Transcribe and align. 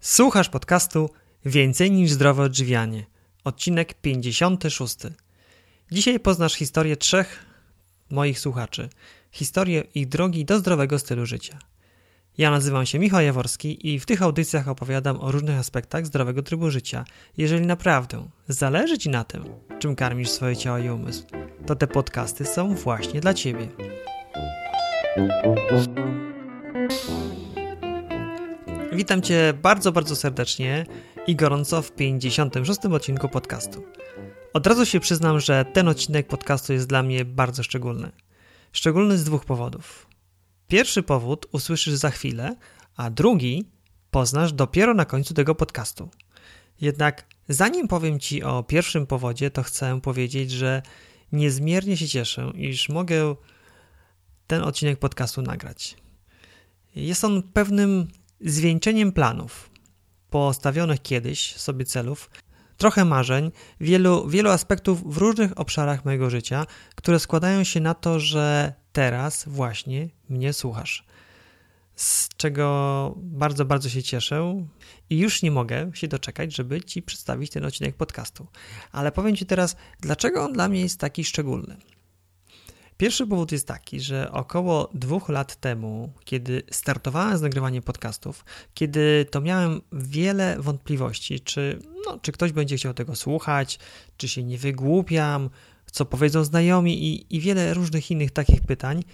Słuchasz 0.00 0.48
podcastu 0.48 1.10
Więcej 1.44 1.90
niż 1.90 2.10
zdrowe 2.10 2.42
odżywianie. 2.42 3.06
Odcinek 3.44 3.94
56. 3.94 4.96
Dzisiaj 5.92 6.20
poznasz 6.20 6.54
historię 6.54 6.96
trzech 6.96 7.46
moich 8.10 8.40
słuchaczy. 8.40 8.88
Historię 9.32 9.84
ich 9.94 10.08
drogi 10.08 10.44
do 10.44 10.58
zdrowego 10.58 10.98
stylu 10.98 11.26
życia. 11.26 11.58
Ja 12.38 12.50
nazywam 12.50 12.86
się 12.86 12.98
Michał 12.98 13.20
Jaworski 13.20 13.88
i 13.94 14.00
w 14.00 14.06
tych 14.06 14.22
audycjach 14.22 14.68
opowiadam 14.68 15.20
o 15.20 15.32
różnych 15.32 15.58
aspektach 15.58 16.06
zdrowego 16.06 16.42
trybu 16.42 16.70
życia. 16.70 17.04
Jeżeli 17.36 17.66
naprawdę 17.66 18.28
zależy 18.48 18.98
Ci 18.98 19.08
na 19.08 19.24
tym, 19.24 19.44
czym 19.78 19.96
karmisz 19.96 20.30
swoje 20.30 20.56
ciało 20.56 20.78
i 20.78 20.90
umysł, 20.90 21.24
to 21.66 21.76
te 21.76 21.86
podcasty 21.86 22.44
są 22.44 22.74
właśnie 22.74 23.20
dla 23.20 23.34
Ciebie. 23.34 23.68
Witam 28.92 29.22
Cię 29.22 29.54
bardzo, 29.62 29.92
bardzo 29.92 30.16
serdecznie 30.16 30.86
i 31.26 31.36
gorąco 31.36 31.82
w 31.82 31.92
56. 31.92 32.80
odcinku 32.84 33.28
podcastu. 33.28 33.84
Od 34.52 34.66
razu 34.66 34.86
się 34.86 35.00
przyznam, 35.00 35.40
że 35.40 35.64
ten 35.64 35.88
odcinek 35.88 36.26
podcastu 36.26 36.72
jest 36.72 36.88
dla 36.88 37.02
mnie 37.02 37.24
bardzo 37.24 37.62
szczególny. 37.62 38.12
Szczególny 38.72 39.18
z 39.18 39.24
dwóch 39.24 39.44
powodów. 39.44 40.06
Pierwszy 40.68 41.02
powód 41.02 41.46
usłyszysz 41.52 41.94
za 41.94 42.10
chwilę, 42.10 42.56
a 42.96 43.10
drugi 43.10 43.64
poznasz 44.10 44.52
dopiero 44.52 44.94
na 44.94 45.04
końcu 45.04 45.34
tego 45.34 45.54
podcastu. 45.54 46.10
Jednak 46.80 47.26
zanim 47.48 47.88
powiem 47.88 48.20
Ci 48.20 48.42
o 48.42 48.62
pierwszym 48.62 49.06
powodzie, 49.06 49.50
to 49.50 49.62
chcę 49.62 50.00
powiedzieć, 50.00 50.50
że 50.50 50.82
niezmiernie 51.32 51.96
się 51.96 52.08
cieszę, 52.08 52.52
iż 52.54 52.88
mogę 52.88 53.34
ten 54.46 54.62
odcinek 54.62 54.98
podcastu 54.98 55.42
nagrać. 55.42 55.96
Jest 56.96 57.24
on 57.24 57.42
pewnym 57.42 58.08
zwieńczeniem 58.40 59.12
planów, 59.12 59.70
postawionych 60.30 61.02
kiedyś 61.02 61.56
sobie 61.56 61.84
celów, 61.84 62.30
trochę 62.76 63.04
marzeń, 63.04 63.50
wielu, 63.80 64.28
wielu 64.28 64.50
aspektów 64.50 65.14
w 65.14 65.16
różnych 65.16 65.60
obszarach 65.60 66.04
mojego 66.04 66.30
życia, 66.30 66.66
które 66.94 67.18
składają 67.18 67.64
się 67.64 67.80
na 67.80 67.94
to, 67.94 68.20
że 68.20 68.74
teraz 68.92 69.44
właśnie 69.48 70.08
mnie 70.28 70.52
słuchasz. 70.52 71.04
Z 71.96 72.28
czego 72.36 73.14
bardzo, 73.16 73.64
bardzo 73.64 73.88
się 73.88 74.02
cieszę 74.02 74.66
i 75.10 75.18
już 75.18 75.42
nie 75.42 75.50
mogę 75.50 75.90
się 75.94 76.08
doczekać, 76.08 76.56
żeby 76.56 76.80
Ci 76.80 77.02
przedstawić 77.02 77.50
ten 77.50 77.64
odcinek 77.64 77.96
podcastu. 77.96 78.46
Ale 78.92 79.12
powiem 79.12 79.36
Ci 79.36 79.46
teraz, 79.46 79.76
dlaczego 80.00 80.44
on 80.44 80.52
dla 80.52 80.68
mnie 80.68 80.80
jest 80.80 81.00
taki 81.00 81.24
szczególny. 81.24 81.76
Pierwszy 83.00 83.26
powód 83.26 83.52
jest 83.52 83.66
taki, 83.66 84.00
że 84.00 84.32
około 84.32 84.90
dwóch 84.94 85.28
lat 85.28 85.56
temu, 85.56 86.12
kiedy 86.24 86.62
startowałem 86.70 87.38
z 87.38 87.42
nagrywaniem 87.42 87.82
podcastów, 87.82 88.44
kiedy 88.74 89.26
to 89.30 89.40
miałem 89.40 89.80
wiele 89.92 90.56
wątpliwości, 90.58 91.40
czy, 91.40 91.78
no, 92.06 92.18
czy 92.18 92.32
ktoś 92.32 92.52
będzie 92.52 92.76
chciał 92.76 92.94
tego 92.94 93.16
słuchać, 93.16 93.78
czy 94.16 94.28
się 94.28 94.42
nie 94.42 94.58
wygłupiam, 94.58 95.50
co 95.92 96.04
powiedzą 96.04 96.44
znajomi 96.44 97.04
i, 97.04 97.36
i 97.36 97.40
wiele 97.40 97.74
różnych 97.74 98.10
innych 98.10 98.30
takich 98.30 98.60
pytań, 98.60 99.04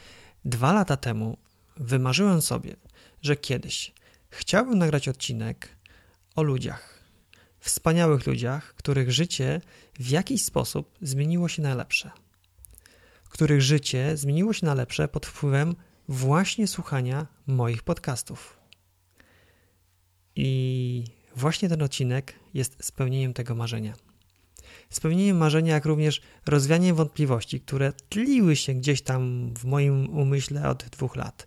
dwa 0.45 0.73
lata 0.73 0.97
temu 0.97 1.37
wymarzyłem 1.77 2.43
sobie, 2.43 2.77
że 3.23 3.37
kiedyś 3.37 3.93
chciałbym 4.29 4.79
nagrać 4.79 5.09
odcinek 5.09 5.69
o 6.37 6.43
ludziach. 6.43 7.03
Wspaniałych 7.61 8.27
ludziach, 8.27 8.75
których 8.75 9.13
życie 9.13 9.61
w 9.99 10.09
jakiś 10.09 10.45
sposób 10.45 10.95
zmieniło 11.03 11.49
się 11.49 11.63
na 11.63 11.75
lepsze 11.75 12.26
których 13.37 13.63
życie 13.63 14.17
zmieniło 14.17 14.53
się 14.53 14.67
na 14.67 14.75
lepsze 14.75 15.09
pod 15.09 15.27
wpływem 15.27 15.75
właśnie 16.09 16.67
słuchania 16.67 17.27
moich 17.47 17.83
podcastów. 17.83 18.61
I 20.37 21.05
właśnie 21.37 21.69
ten 21.69 21.83
odcinek 21.83 22.35
jest 22.55 22.85
spełnieniem 22.85 23.35
tego 23.35 23.55
marzenia. 23.55 23.95
Spełnieniem 24.91 25.37
marzenia, 25.37 25.75
jak 25.75 25.85
również 25.85 26.21
rozwianiem 26.47 26.97
wątpliwości, 26.97 27.61
które 27.61 27.93
tliły 28.09 28.57
się 28.57 28.75
gdzieś 28.75 29.03
tam 29.03 29.51
w 29.55 29.65
moim 29.65 30.19
umyśle 30.19 30.69
od 30.69 30.85
dwóch 30.85 31.17
lat. 31.17 31.47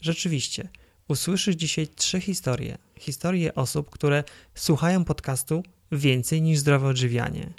Rzeczywiście, 0.00 0.68
usłyszysz 1.08 1.56
dzisiaj 1.56 1.88
trzy 1.88 2.20
historie. 2.20 2.78
Historie 2.98 3.54
osób, 3.54 3.90
które 3.90 4.24
słuchają 4.54 5.04
podcastu 5.04 5.62
więcej 5.92 6.42
niż 6.42 6.58
zdrowe 6.58 6.86
odżywianie 6.88 7.52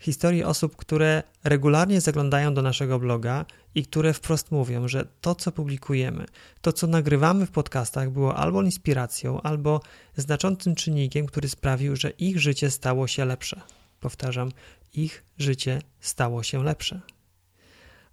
historii 0.00 0.44
osób, 0.44 0.76
które 0.76 1.22
regularnie 1.44 2.00
zaglądają 2.00 2.54
do 2.54 2.62
naszego 2.62 2.98
bloga 2.98 3.44
i 3.74 3.86
które 3.86 4.12
wprost 4.12 4.50
mówią, 4.50 4.88
że 4.88 5.06
to, 5.20 5.34
co 5.34 5.52
publikujemy, 5.52 6.26
to, 6.60 6.72
co 6.72 6.86
nagrywamy 6.86 7.46
w 7.46 7.50
podcastach, 7.50 8.10
było 8.10 8.36
albo 8.36 8.62
inspiracją, 8.62 9.40
albo 9.42 9.80
znaczącym 10.16 10.74
czynnikiem, 10.74 11.26
który 11.26 11.48
sprawił, 11.48 11.96
że 11.96 12.10
ich 12.10 12.40
życie 12.40 12.70
stało 12.70 13.06
się 13.06 13.24
lepsze. 13.24 13.60
Powtarzam, 14.00 14.50
ich 14.94 15.24
życie 15.38 15.82
stało 16.00 16.42
się 16.42 16.64
lepsze. 16.64 17.00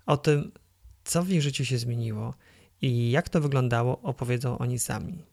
O 0.06 0.18
tym, 0.18 0.52
co 1.04 1.24
w 1.24 1.30
ich 1.30 1.42
życiu 1.42 1.66
się 1.66 1.78
zmieniło 1.78 2.34
i 2.82 3.12
jak 3.12 3.30
to 3.30 3.42
wyglądało, 3.42 4.02
opowiedzą 4.02 4.58
oni 4.58 4.80
sami. 4.80 5.24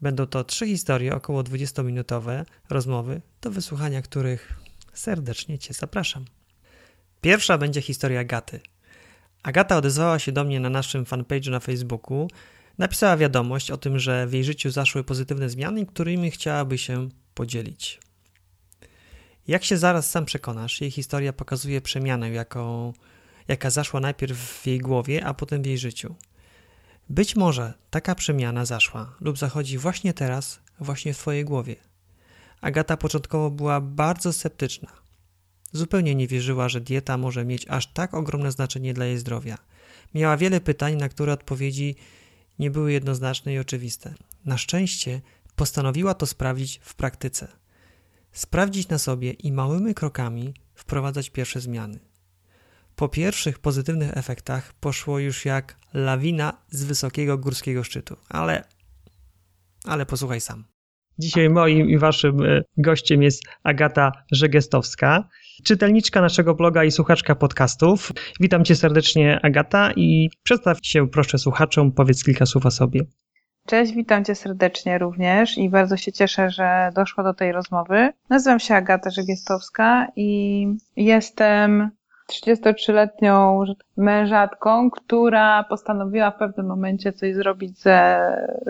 Będą 0.00 0.26
to 0.26 0.44
trzy 0.44 0.66
historie, 0.66 1.14
około 1.14 1.42
20-minutowe 1.42 2.44
rozmowy, 2.70 3.20
do 3.40 3.50
wysłuchania 3.50 4.02
których 4.02 4.67
serdecznie 4.98 5.58
Cię 5.58 5.74
zapraszam. 5.74 6.24
Pierwsza 7.20 7.58
będzie 7.58 7.82
historia 7.82 8.20
Agaty. 8.20 8.60
Agata 9.42 9.76
odezwała 9.76 10.18
się 10.18 10.32
do 10.32 10.44
mnie 10.44 10.60
na 10.60 10.70
naszym 10.70 11.04
fanpage'u 11.04 11.50
na 11.50 11.60
Facebooku. 11.60 12.28
Napisała 12.78 13.16
wiadomość 13.16 13.70
o 13.70 13.76
tym, 13.76 13.98
że 13.98 14.26
w 14.26 14.32
jej 14.32 14.44
życiu 14.44 14.70
zaszły 14.70 15.04
pozytywne 15.04 15.48
zmiany, 15.48 15.86
którymi 15.86 16.30
chciałaby 16.30 16.78
się 16.78 17.08
podzielić. 17.34 18.00
Jak 19.48 19.64
się 19.64 19.76
zaraz 19.76 20.10
sam 20.10 20.24
przekonasz, 20.24 20.80
jej 20.80 20.90
historia 20.90 21.32
pokazuje 21.32 21.80
przemianę, 21.80 22.30
jaką, 22.30 22.92
jaka 23.48 23.70
zaszła 23.70 24.00
najpierw 24.00 24.38
w 24.38 24.66
jej 24.66 24.78
głowie, 24.78 25.24
a 25.24 25.34
potem 25.34 25.62
w 25.62 25.66
jej 25.66 25.78
życiu. 25.78 26.14
Być 27.08 27.36
może 27.36 27.74
taka 27.90 28.14
przemiana 28.14 28.64
zaszła 28.64 29.16
lub 29.20 29.38
zachodzi 29.38 29.78
właśnie 29.78 30.14
teraz, 30.14 30.60
właśnie 30.80 31.14
w 31.14 31.18
Twojej 31.18 31.44
głowie. 31.44 31.87
Agata 32.60 32.96
początkowo 32.96 33.50
była 33.50 33.80
bardzo 33.80 34.32
sceptyczna. 34.32 34.88
Zupełnie 35.72 36.14
nie 36.14 36.26
wierzyła, 36.26 36.68
że 36.68 36.80
dieta 36.80 37.16
może 37.16 37.44
mieć 37.44 37.68
aż 37.68 37.92
tak 37.92 38.14
ogromne 38.14 38.52
znaczenie 38.52 38.94
dla 38.94 39.04
jej 39.04 39.18
zdrowia. 39.18 39.58
Miała 40.14 40.36
wiele 40.36 40.60
pytań, 40.60 40.96
na 40.96 41.08
które 41.08 41.32
odpowiedzi 41.32 41.96
nie 42.58 42.70
były 42.70 42.92
jednoznaczne 42.92 43.54
i 43.54 43.58
oczywiste. 43.58 44.14
Na 44.44 44.58
szczęście 44.58 45.20
postanowiła 45.56 46.14
to 46.14 46.26
sprawdzić 46.26 46.80
w 46.82 46.94
praktyce. 46.94 47.48
Sprawdzić 48.32 48.88
na 48.88 48.98
sobie 48.98 49.32
i 49.32 49.52
małymi 49.52 49.94
krokami 49.94 50.54
wprowadzać 50.74 51.30
pierwsze 51.30 51.60
zmiany. 51.60 51.98
Po 52.96 53.08
pierwszych 53.08 53.58
pozytywnych 53.58 54.16
efektach 54.16 54.72
poszło 54.72 55.18
już 55.18 55.44
jak 55.44 55.76
lawina 55.94 56.62
z 56.70 56.84
wysokiego 56.84 57.38
górskiego 57.38 57.84
szczytu, 57.84 58.16
ale 58.28 58.64
ale 59.84 60.06
posłuchaj 60.06 60.40
sam. 60.40 60.64
Dzisiaj 61.18 61.50
moim 61.50 61.90
i 61.90 61.98
waszym 61.98 62.42
e, 62.42 62.62
gościem 62.76 63.22
jest 63.22 63.42
Agata 63.62 64.12
Żegestowska, 64.32 65.28
czytelniczka 65.64 66.20
naszego 66.20 66.54
bloga 66.54 66.84
i 66.84 66.90
słuchaczka 66.90 67.34
podcastów. 67.34 68.12
Witam 68.40 68.64
cię 68.64 68.76
serdecznie, 68.76 69.40
Agata, 69.42 69.92
i 69.96 70.30
przedstaw 70.42 70.78
się 70.82 71.08
proszę 71.08 71.38
słuchaczom, 71.38 71.92
powiedz 71.92 72.24
kilka 72.24 72.46
słów 72.46 72.66
o 72.66 72.70
sobie. 72.70 73.00
Cześć, 73.66 73.92
witam 73.92 74.24
cię 74.24 74.34
serdecznie 74.34 74.98
również 74.98 75.58
i 75.58 75.68
bardzo 75.68 75.96
się 75.96 76.12
cieszę, 76.12 76.50
że 76.50 76.90
doszło 76.94 77.24
do 77.24 77.34
tej 77.34 77.52
rozmowy. 77.52 78.12
Nazywam 78.30 78.60
się 78.60 78.74
Agata 78.74 79.10
Żegestowska 79.10 80.06
i 80.16 80.66
jestem 80.96 81.90
33-letnią 82.30 83.64
mężatką, 83.96 84.90
która 84.90 85.64
postanowiła 85.64 86.30
w 86.30 86.38
pewnym 86.38 86.66
momencie 86.66 87.12
coś 87.12 87.34
zrobić 87.34 87.78
ze 87.78 88.20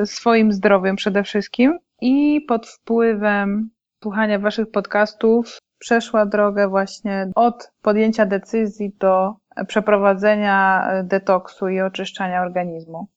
swoim 0.05 0.53
zdrowiem 0.53 0.97
przede 0.97 1.23
wszystkim 1.23 1.79
i 2.01 2.41
pod 2.49 2.67
wpływem 2.67 3.71
słuchania 4.03 4.39
waszych 4.39 4.71
podcastów 4.71 5.59
przeszła 5.79 6.27
drogę 6.27 6.69
właśnie 6.69 7.31
od 7.35 7.71
podjęcia 7.83 8.27
decyzji 8.27 8.93
do 8.99 9.35
przeprowadzenia 9.67 10.89
detoksu 11.05 11.69
i 11.69 11.81
oczyszczania 11.81 12.43
organizmu. 12.43 13.09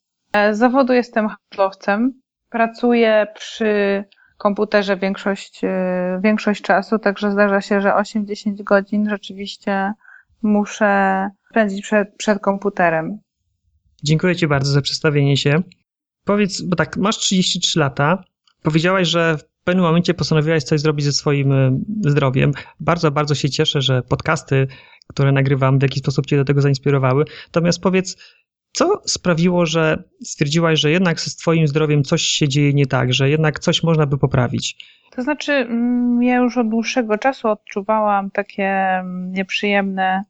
Z 0.51 0.57
zawodu 0.57 0.93
jestem 0.93 1.27
handlowcem. 1.27 2.21
Pracuję 2.49 3.27
przy 3.35 4.03
komputerze 4.37 4.97
większość, 4.97 5.61
większość 6.23 6.61
czasu, 6.61 6.99
także 6.99 7.31
zdarza 7.31 7.61
się, 7.61 7.81
że 7.81 7.89
8-10 7.89 8.63
godzin 8.63 9.09
rzeczywiście 9.09 9.93
muszę 10.41 11.29
spędzić 11.49 11.81
przed, 11.81 12.15
przed 12.15 12.39
komputerem. 12.39 13.19
Dziękuję 14.03 14.35
Ci 14.35 14.47
bardzo 14.47 14.71
za 14.71 14.81
przedstawienie 14.81 15.37
się. 15.37 15.61
Powiedz, 16.25 16.61
bo 16.61 16.75
tak, 16.75 16.97
masz 16.97 17.17
33 17.17 17.79
lata, 17.79 18.23
powiedziałaś, 18.63 19.07
że 19.07 19.37
w 19.37 19.63
pewnym 19.63 19.85
momencie 19.85 20.13
postanowiłaś 20.13 20.63
coś 20.63 20.81
zrobić 20.81 21.05
ze 21.05 21.11
swoim 21.11 21.51
e, 21.51 21.79
zdrowiem. 22.01 22.51
Bardzo, 22.79 23.11
bardzo 23.11 23.35
się 23.35 23.49
cieszę, 23.49 23.81
że 23.81 24.01
podcasty, 24.01 24.67
które 25.07 25.31
nagrywam, 25.31 25.79
w 25.79 25.81
jakiś 25.81 25.99
sposób 25.99 26.25
Cię 26.25 26.37
do 26.37 26.45
tego 26.45 26.61
zainspirowały. 26.61 27.25
Natomiast 27.47 27.81
powiedz, 27.81 28.17
Co 28.73 29.01
sprawiło, 29.05 29.65
że 29.65 30.03
stwierdziłaś, 30.23 30.79
że 30.79 30.91
jednak 30.91 31.19
z 31.19 31.35
Twoim 31.35 31.67
zdrowiem 31.67 32.03
coś 32.03 32.21
się 32.21 32.47
dzieje 32.47 32.73
nie 32.73 32.85
tak, 32.85 33.13
że 33.13 33.29
jednak 33.29 33.59
coś 33.59 33.83
można 33.83 34.05
by 34.05 34.17
poprawić? 34.17 34.85
To 35.15 35.21
znaczy, 35.21 35.51
mm, 35.51 36.23
ja 36.23 36.35
już 36.35 36.57
od 36.57 36.69
dłuższego 36.69 37.17
czasu 37.17 37.47
odczuwałam 37.47 38.31
takie 38.31 38.63
mm, 38.63 39.31
nieprzyjemne, 39.31 40.23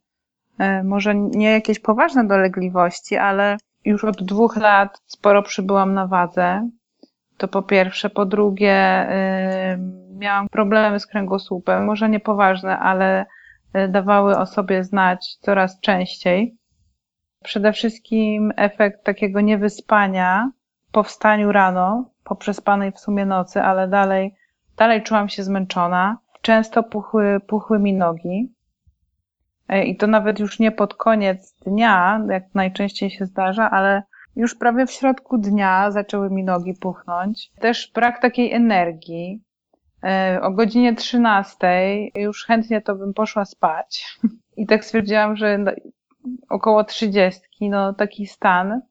e, 0.60 0.84
może 0.84 1.16
nie 1.16 1.52
jakieś 1.52 1.80
poważne 1.80 2.28
dolegliwości, 2.28 3.16
ale 3.16 3.58
już 3.86 4.04
od 4.04 4.24
dwóch 4.24 4.58
lat 4.58 5.02
sporo 5.06 5.44
przybyłam 5.44 5.94
na 5.94 6.08
wadze. 6.08 6.70
To 7.42 7.48
po 7.48 7.62
pierwsze. 7.62 8.10
Po 8.10 8.26
drugie, 8.26 9.08
miałam 10.18 10.50
problemy 10.50 11.00
z 11.00 11.08
kręgosłupem, 11.08 11.86
może 11.86 12.10
nie 12.10 12.20
poważne, 12.20 12.80
ale 12.80 13.26
e, 13.74 13.88
dawały 13.88 14.38
o 14.38 14.46
sobie 14.46 14.84
znać 14.84 15.36
coraz 15.36 15.80
częściej. 15.80 16.58
Przede 17.44 17.74
wszystkim 17.74 18.54
efekt 18.56 19.04
takiego 19.04 19.42
niewyspania 19.42 20.52
po 20.92 21.04
wstaniu 21.04 21.52
rano, 21.52 22.10
po 22.24 22.36
przespanej 22.36 22.92
w 22.92 23.00
sumie 23.00 23.26
nocy, 23.26 23.62
ale 23.62 23.88
dalej, 23.88 24.36
dalej 24.78 25.04
czułam 25.04 25.30
się 25.30 25.44
zmęczona. 25.44 26.18
Często 26.42 26.84
puchły, 26.84 27.40
puchły 27.48 27.80
mi 27.80 27.94
nogi. 27.94 28.54
E, 29.70 29.86
I 29.86 29.98
to 29.98 30.08
nawet 30.08 30.40
już 30.40 30.60
nie 30.60 30.72
pod 30.72 30.94
koniec 30.94 31.56
dnia, 31.66 32.22
jak 32.30 32.56
najczęściej 32.56 33.10
się 33.10 33.26
zdarza, 33.26 33.72
ale 33.72 34.04
już 34.36 34.56
prawie 34.56 34.86
w 34.86 34.92
środku 34.92 35.38
dnia 35.38 35.92
zaczęły 35.92 36.30
mi 36.30 36.44
nogi 36.44 36.74
puchnąć. 36.74 37.52
Też 37.60 37.92
brak 37.96 38.22
takiej 38.22 38.54
energii. 38.54 39.42
E, 40.04 40.40
o 40.42 40.52
godzinie 40.52 40.96
13 40.96 41.68
już 42.16 42.46
chętnie 42.46 42.82
to 42.82 42.96
bym 42.96 43.14
poszła 43.14 43.46
spać. 43.46 44.18
I 44.58 44.66
tak 44.66 44.86
stwierdziłam, 44.86 45.36
że 45.36 45.60
około 46.50 46.84
30, 46.84 47.42
no 47.62 47.94
taki 47.94 48.28
stan, 48.28 48.82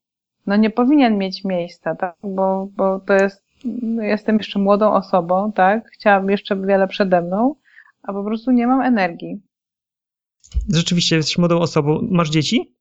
no 0.46 0.56
nie 0.56 0.70
powinien 0.70 1.18
mieć 1.18 1.44
miejsca, 1.44 1.94
tak? 1.94 2.16
Bo, 2.22 2.68
bo 2.76 3.00
to 3.00 3.14
jest, 3.14 3.44
no 3.64 4.02
jestem 4.02 4.36
jeszcze 4.36 4.58
młodą 4.58 4.92
osobą, 4.92 5.52
tak? 5.52 5.90
Chciałam 5.90 6.30
jeszcze 6.30 6.56
wiele 6.56 6.88
przede 6.88 7.22
mną, 7.22 7.54
a 8.02 8.12
po 8.12 8.24
prostu 8.24 8.50
nie 8.50 8.66
mam 8.66 8.82
energii. 8.82 9.40
Rzeczywiście 10.68 11.16
jesteś 11.16 11.38
młodą 11.38 11.58
osobą. 11.58 12.08
Masz 12.10 12.30
dzieci? 12.30 12.74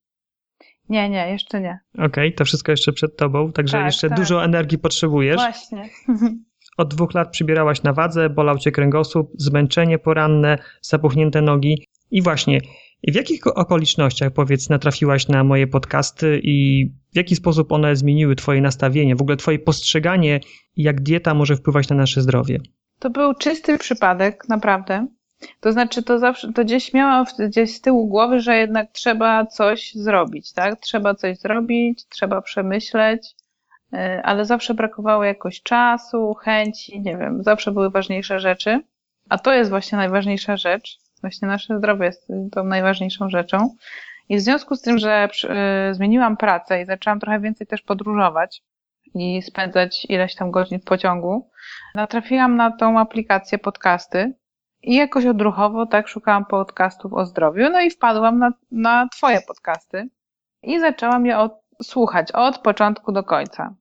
Nie, 0.89 1.09
nie, 1.09 1.29
jeszcze 1.31 1.61
nie. 1.61 1.79
Okej, 1.93 2.07
okay, 2.07 2.31
to 2.31 2.45
wszystko 2.45 2.71
jeszcze 2.71 2.93
przed 2.93 3.17
tobą, 3.17 3.51
także 3.51 3.77
tak, 3.77 3.85
jeszcze 3.85 4.09
tak. 4.09 4.17
dużo 4.17 4.43
energii 4.43 4.77
potrzebujesz. 4.77 5.35
Właśnie. 5.35 5.89
Od 6.77 6.93
dwóch 6.93 7.13
lat 7.13 7.31
przybierałaś 7.31 7.83
na 7.83 7.93
wadze, 7.93 8.29
bolał 8.29 8.57
cię 8.57 8.71
kręgosłup, 8.71 9.31
zmęczenie 9.37 9.99
poranne, 9.99 10.57
zapuchnięte 10.81 11.41
nogi. 11.41 11.87
I 12.11 12.21
właśnie, 12.21 12.59
w 13.07 13.15
jakich 13.15 13.47
okolicznościach, 13.47 14.33
powiedz, 14.33 14.69
natrafiłaś 14.69 15.27
na 15.27 15.43
moje 15.43 15.67
podcasty 15.67 16.39
i 16.43 16.85
w 17.13 17.15
jaki 17.15 17.35
sposób 17.35 17.71
one 17.71 17.95
zmieniły 17.95 18.35
twoje 18.35 18.61
nastawienie, 18.61 19.15
w 19.15 19.21
ogóle 19.21 19.37
twoje 19.37 19.59
postrzeganie, 19.59 20.39
jak 20.75 21.01
dieta 21.01 21.33
może 21.33 21.55
wpływać 21.55 21.89
na 21.89 21.95
nasze 21.95 22.21
zdrowie? 22.21 22.57
To 22.99 23.09
był 23.09 23.33
czysty 23.33 23.77
przypadek, 23.77 24.43
naprawdę. 24.49 25.07
To 25.59 25.71
znaczy, 25.71 26.03
to 26.03 26.19
zawsze, 26.19 26.53
to 26.53 26.63
gdzieś 26.63 26.93
miałam 26.93 27.25
gdzieś 27.39 27.75
z 27.75 27.81
tyłu 27.81 28.07
głowy, 28.07 28.39
że 28.39 28.57
jednak 28.57 28.91
trzeba 28.91 29.45
coś 29.45 29.93
zrobić, 29.93 30.53
tak? 30.53 30.79
Trzeba 30.79 31.15
coś 31.15 31.37
zrobić, 31.37 32.07
trzeba 32.07 32.41
przemyśleć, 32.41 33.35
y, 33.93 33.97
ale 34.23 34.45
zawsze 34.45 34.73
brakowało 34.73 35.23
jakoś 35.23 35.61
czasu, 35.61 36.33
chęci, 36.33 37.01
nie 37.01 37.17
wiem, 37.17 37.43
zawsze 37.43 37.71
były 37.71 37.89
ważniejsze 37.89 38.39
rzeczy. 38.39 38.79
A 39.29 39.37
to 39.37 39.53
jest 39.53 39.69
właśnie 39.69 39.97
najważniejsza 39.97 40.57
rzecz. 40.57 40.97
Właśnie 41.21 41.47
nasze 41.47 41.77
zdrowie 41.77 42.05
jest 42.05 42.27
tą 42.51 42.63
najważniejszą 42.63 43.29
rzeczą. 43.29 43.75
I 44.29 44.37
w 44.37 44.41
związku 44.41 44.75
z 44.75 44.81
tym, 44.81 44.97
że 44.97 45.29
y, 45.89 45.93
zmieniłam 45.93 46.37
pracę 46.37 46.81
i 46.81 46.85
zaczęłam 46.85 47.19
trochę 47.19 47.39
więcej 47.39 47.67
też 47.67 47.81
podróżować 47.81 48.63
i 49.15 49.41
spędzać 49.41 50.05
ileś 50.09 50.35
tam 50.35 50.51
godzin 50.51 50.79
w 50.79 50.83
pociągu, 50.83 51.49
natrafiłam 51.95 52.55
na 52.55 52.71
tą 52.71 52.99
aplikację 52.99 53.57
podcasty, 53.57 54.33
i 54.83 54.95
jakoś 54.95 55.25
odruchowo 55.25 55.85
tak 55.85 56.07
szukałam 56.07 56.45
podcastów 56.45 57.13
o 57.13 57.25
zdrowiu, 57.25 57.69
no 57.69 57.81
i 57.81 57.89
wpadłam 57.89 58.39
na, 58.39 58.53
na 58.71 59.07
Twoje 59.11 59.41
podcasty 59.41 60.09
i 60.63 60.79
zaczęłam 60.79 61.25
je 61.25 61.37
od, 61.37 61.61
słuchać 61.83 62.31
od 62.31 62.57
początku 62.57 63.11
do 63.11 63.23
końca. 63.23 63.73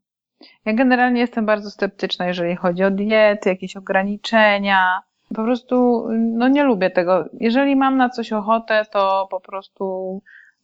Ja 0.65 0.73
generalnie 0.73 1.21
jestem 1.21 1.47
bardzo 1.47 1.71
sceptyczna, 1.71 2.27
jeżeli 2.27 2.57
chodzi 2.57 2.85
o 2.85 2.91
diety, 2.91 3.49
jakieś 3.49 3.77
ograniczenia. 3.77 5.03
Po 5.29 5.43
prostu, 5.45 6.07
no 6.11 6.49
nie 6.49 6.65
lubię 6.65 6.91
tego. 6.91 7.25
Jeżeli 7.33 7.77
mam 7.77 7.97
na 7.97 8.09
coś 8.09 8.33
ochotę, 8.33 8.85
to 8.93 9.29
po 9.31 9.41
prostu 9.41 10.23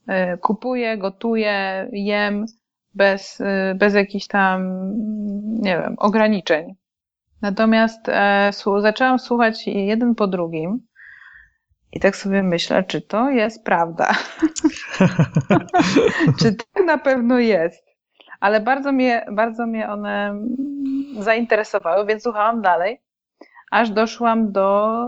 y, 0.09 0.39
kupuję, 0.39 0.99
gotuję, 0.99 1.89
jem 1.93 2.47
bez, 2.95 3.41
y, 3.41 3.75
bez 3.75 3.95
jakichś 3.95 4.27
tam, 4.27 4.91
nie 5.61 5.79
wiem, 5.79 5.95
ograniczeń. 5.99 6.75
Natomiast 7.45 8.09
e, 8.09 8.51
zaczęłam 8.79 9.19
słuchać 9.19 9.67
jeden 9.67 10.15
po 10.15 10.27
drugim 10.27 10.81
i 11.93 12.01
tak 12.01 12.17
sobie 12.17 12.43
myślę, 12.43 12.85
czy 12.85 13.01
to 13.01 13.31
jest 13.31 13.65
prawda. 13.65 14.13
czy 16.39 16.55
tak 16.55 16.85
na 16.87 16.99
pewno 16.99 17.39
jest. 17.39 17.87
Ale 18.41 18.61
bardzo 18.61 18.93
mnie, 18.93 19.27
bardzo 19.33 19.67
mnie 19.67 19.89
one 19.89 20.35
zainteresowały, 21.19 22.07
więc 22.07 22.23
słuchałam 22.23 22.63
dalej, 22.63 23.01
aż 23.71 23.91
doszłam 23.91 24.53
do 24.53 25.07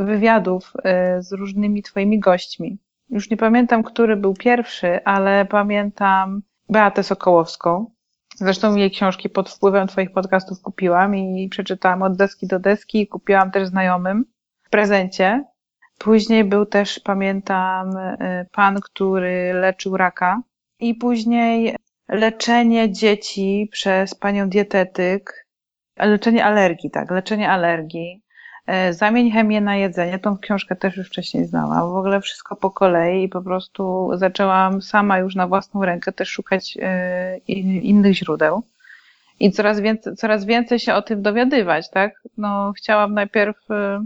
y, 0.00 0.04
wywiadów 0.04 0.72
y, 1.18 1.22
z 1.22 1.32
różnymi 1.32 1.82
Twoimi 1.82 2.18
gośćmi. 2.18 2.78
Już 3.08 3.30
nie 3.30 3.36
pamiętam, 3.36 3.82
który 3.82 4.16
był 4.16 4.34
pierwszy, 4.34 5.04
ale 5.04 5.44
pamiętam 5.44 6.42
Beatę 6.68 7.02
Sokołowską. 7.02 7.90
Zresztą 8.42 8.76
jej 8.76 8.90
książki 8.90 9.28
pod 9.28 9.50
wpływem 9.50 9.88
Twoich 9.88 10.12
podcastów 10.12 10.62
kupiłam 10.62 11.16
i 11.16 11.48
przeczytałam 11.48 12.02
od 12.02 12.16
deski 12.16 12.46
do 12.46 12.58
deski 12.58 13.08
kupiłam 13.08 13.50
też 13.50 13.68
znajomym 13.68 14.24
w 14.62 14.70
prezencie. 14.70 15.44
Później 15.98 16.44
był 16.44 16.66
też, 16.66 17.00
pamiętam, 17.04 17.96
y, 17.96 18.46
pan, 18.52 18.80
który 18.80 19.52
leczył 19.52 19.96
raka. 19.96 20.42
I 20.78 20.94
później 20.94 21.76
leczenie 22.08 22.92
dzieci 22.92 23.68
przez 23.72 24.14
panią 24.14 24.48
dietetyk, 24.48 25.46
leczenie 25.96 26.44
alergii, 26.44 26.90
tak, 26.90 27.10
leczenie 27.10 27.50
alergii. 27.50 28.22
E, 28.70 28.92
zamień 28.94 29.30
chemię 29.30 29.60
na 29.60 29.76
jedzenie. 29.76 30.18
Tą 30.18 30.38
książkę 30.38 30.76
też 30.76 30.96
już 30.96 31.08
wcześniej 31.08 31.46
znałam. 31.46 31.90
W 31.90 31.96
ogóle 31.96 32.20
wszystko 32.20 32.56
po 32.56 32.70
kolei 32.70 33.24
i 33.24 33.28
po 33.28 33.42
prostu 33.42 34.10
zaczęłam 34.14 34.82
sama 34.82 35.18
już 35.18 35.34
na 35.34 35.46
własną 35.46 35.84
rękę 35.84 36.12
też 36.12 36.28
szukać 36.28 36.78
e, 36.82 37.38
innych 37.82 38.16
źródeł. 38.16 38.62
I 39.40 39.52
coraz 39.52 39.80
więcej, 39.80 40.16
coraz 40.16 40.44
więcej 40.44 40.78
się 40.78 40.94
o 40.94 41.02
tym 41.02 41.22
dowiadywać, 41.22 41.90
tak? 41.90 42.22
No, 42.36 42.72
chciałam 42.76 43.14
najpierw, 43.14 43.70
e, 43.70 44.04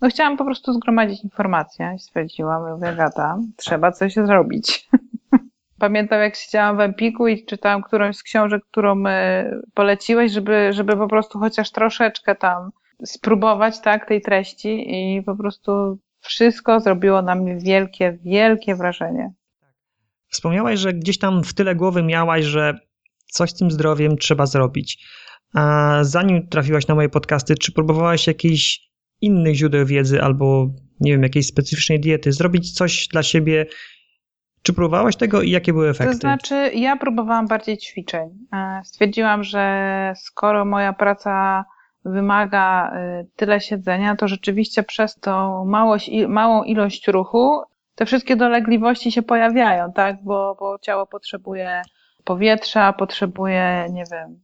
no, 0.00 0.08
chciałam 0.08 0.36
po 0.36 0.44
prostu 0.44 0.72
zgromadzić 0.72 1.24
informacje 1.24 1.96
stwierdziłam, 1.98 2.72
mówię, 2.72 2.92
Gata, 2.96 3.38
trzeba 3.56 3.92
coś 3.92 4.14
zrobić. 4.14 4.88
Pamiętam, 5.78 6.20
jak 6.20 6.36
siedziałam 6.36 6.76
w 6.76 6.80
Empiku 6.80 7.28
i 7.28 7.44
czytałam 7.44 7.82
którąś 7.82 8.16
z 8.16 8.22
książek, 8.22 8.62
którą 8.70 9.02
poleciłeś, 9.74 10.32
żeby, 10.32 10.72
żeby 10.72 10.96
po 10.96 11.08
prostu 11.08 11.38
chociaż 11.38 11.70
troszeczkę 11.70 12.34
tam 12.34 12.70
spróbować 13.04 13.80
tak, 13.80 14.08
tej 14.08 14.20
treści 14.20 14.84
i 14.86 15.22
po 15.22 15.36
prostu 15.36 15.98
wszystko 16.20 16.80
zrobiło 16.80 17.22
na 17.22 17.34
mnie 17.34 17.56
wielkie, 17.56 18.18
wielkie 18.24 18.74
wrażenie. 18.74 19.32
Wspomniałaś, 20.28 20.78
że 20.78 20.92
gdzieś 20.92 21.18
tam 21.18 21.44
w 21.44 21.54
tyle 21.54 21.74
głowy 21.74 22.02
miałaś, 22.02 22.44
że 22.44 22.78
coś 23.26 23.50
z 23.50 23.54
tym 23.54 23.70
zdrowiem 23.70 24.16
trzeba 24.16 24.46
zrobić. 24.46 25.06
A 25.54 25.98
zanim 26.02 26.48
trafiłaś 26.48 26.86
na 26.86 26.94
moje 26.94 27.08
podcasty, 27.08 27.54
czy 27.54 27.72
próbowałaś 27.72 28.26
jakichś 28.26 28.80
innych 29.20 29.54
źródeł 29.54 29.86
wiedzy 29.86 30.22
albo, 30.22 30.66
nie 31.00 31.12
wiem, 31.12 31.22
jakiejś 31.22 31.46
specyficznej 31.46 32.00
diety, 32.00 32.32
zrobić 32.32 32.72
coś 32.72 33.08
dla 33.08 33.22
siebie? 33.22 33.66
Czy 34.62 34.72
próbowałaś 34.72 35.16
tego 35.16 35.42
i 35.42 35.50
jakie 35.50 35.72
były 35.72 35.88
efekty? 35.88 36.12
To 36.12 36.18
znaczy, 36.18 36.70
ja 36.74 36.96
próbowałam 36.96 37.48
bardziej 37.48 37.78
ćwiczeń. 37.78 38.28
E, 38.52 38.80
stwierdziłam, 38.84 39.44
że 39.44 40.12
skoro 40.16 40.64
moja 40.64 40.92
praca 40.92 41.64
wymaga 42.04 42.92
y, 42.96 43.26
tyle 43.36 43.60
siedzenia, 43.60 44.16
to 44.16 44.28
rzeczywiście 44.28 44.82
przez 44.82 45.14
tą 45.14 45.64
małość, 45.64 46.10
małą 46.28 46.62
ilość 46.62 47.08
ruchu 47.08 47.62
te 47.94 48.06
wszystkie 48.06 48.36
dolegliwości 48.36 49.12
się 49.12 49.22
pojawiają, 49.22 49.92
tak? 49.92 50.16
Bo, 50.24 50.56
bo 50.60 50.78
ciało 50.78 51.06
potrzebuje 51.06 51.82
powietrza, 52.24 52.92
potrzebuje, 52.92 53.86
nie 53.90 54.04
wiem, 54.12 54.40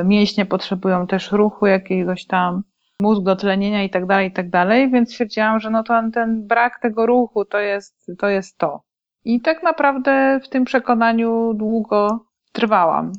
y, 0.00 0.04
mięśnie 0.04 0.46
potrzebują 0.46 1.06
też 1.06 1.32
ruchu 1.32 1.66
jakiegoś 1.66 2.26
tam, 2.26 2.62
mózg 3.02 3.22
do 3.22 3.36
tlenienia 3.36 3.84
i 3.84 3.90
tak 3.90 4.06
dalej, 4.06 4.28
i 4.28 4.32
tak 4.32 4.50
dalej, 4.50 4.90
więc 4.90 5.10
stwierdziłam, 5.10 5.60
że 5.60 5.70
no 5.70 5.82
to 5.82 6.02
ten 6.14 6.46
brak 6.46 6.78
tego 6.82 7.06
ruchu 7.06 7.44
to 7.44 7.58
jest, 7.58 8.10
to 8.18 8.28
jest 8.28 8.58
to. 8.58 8.82
I 9.24 9.40
tak 9.40 9.62
naprawdę 9.62 10.40
w 10.44 10.48
tym 10.48 10.64
przekonaniu 10.64 11.54
długo 11.54 12.26
trwałam. 12.52 13.12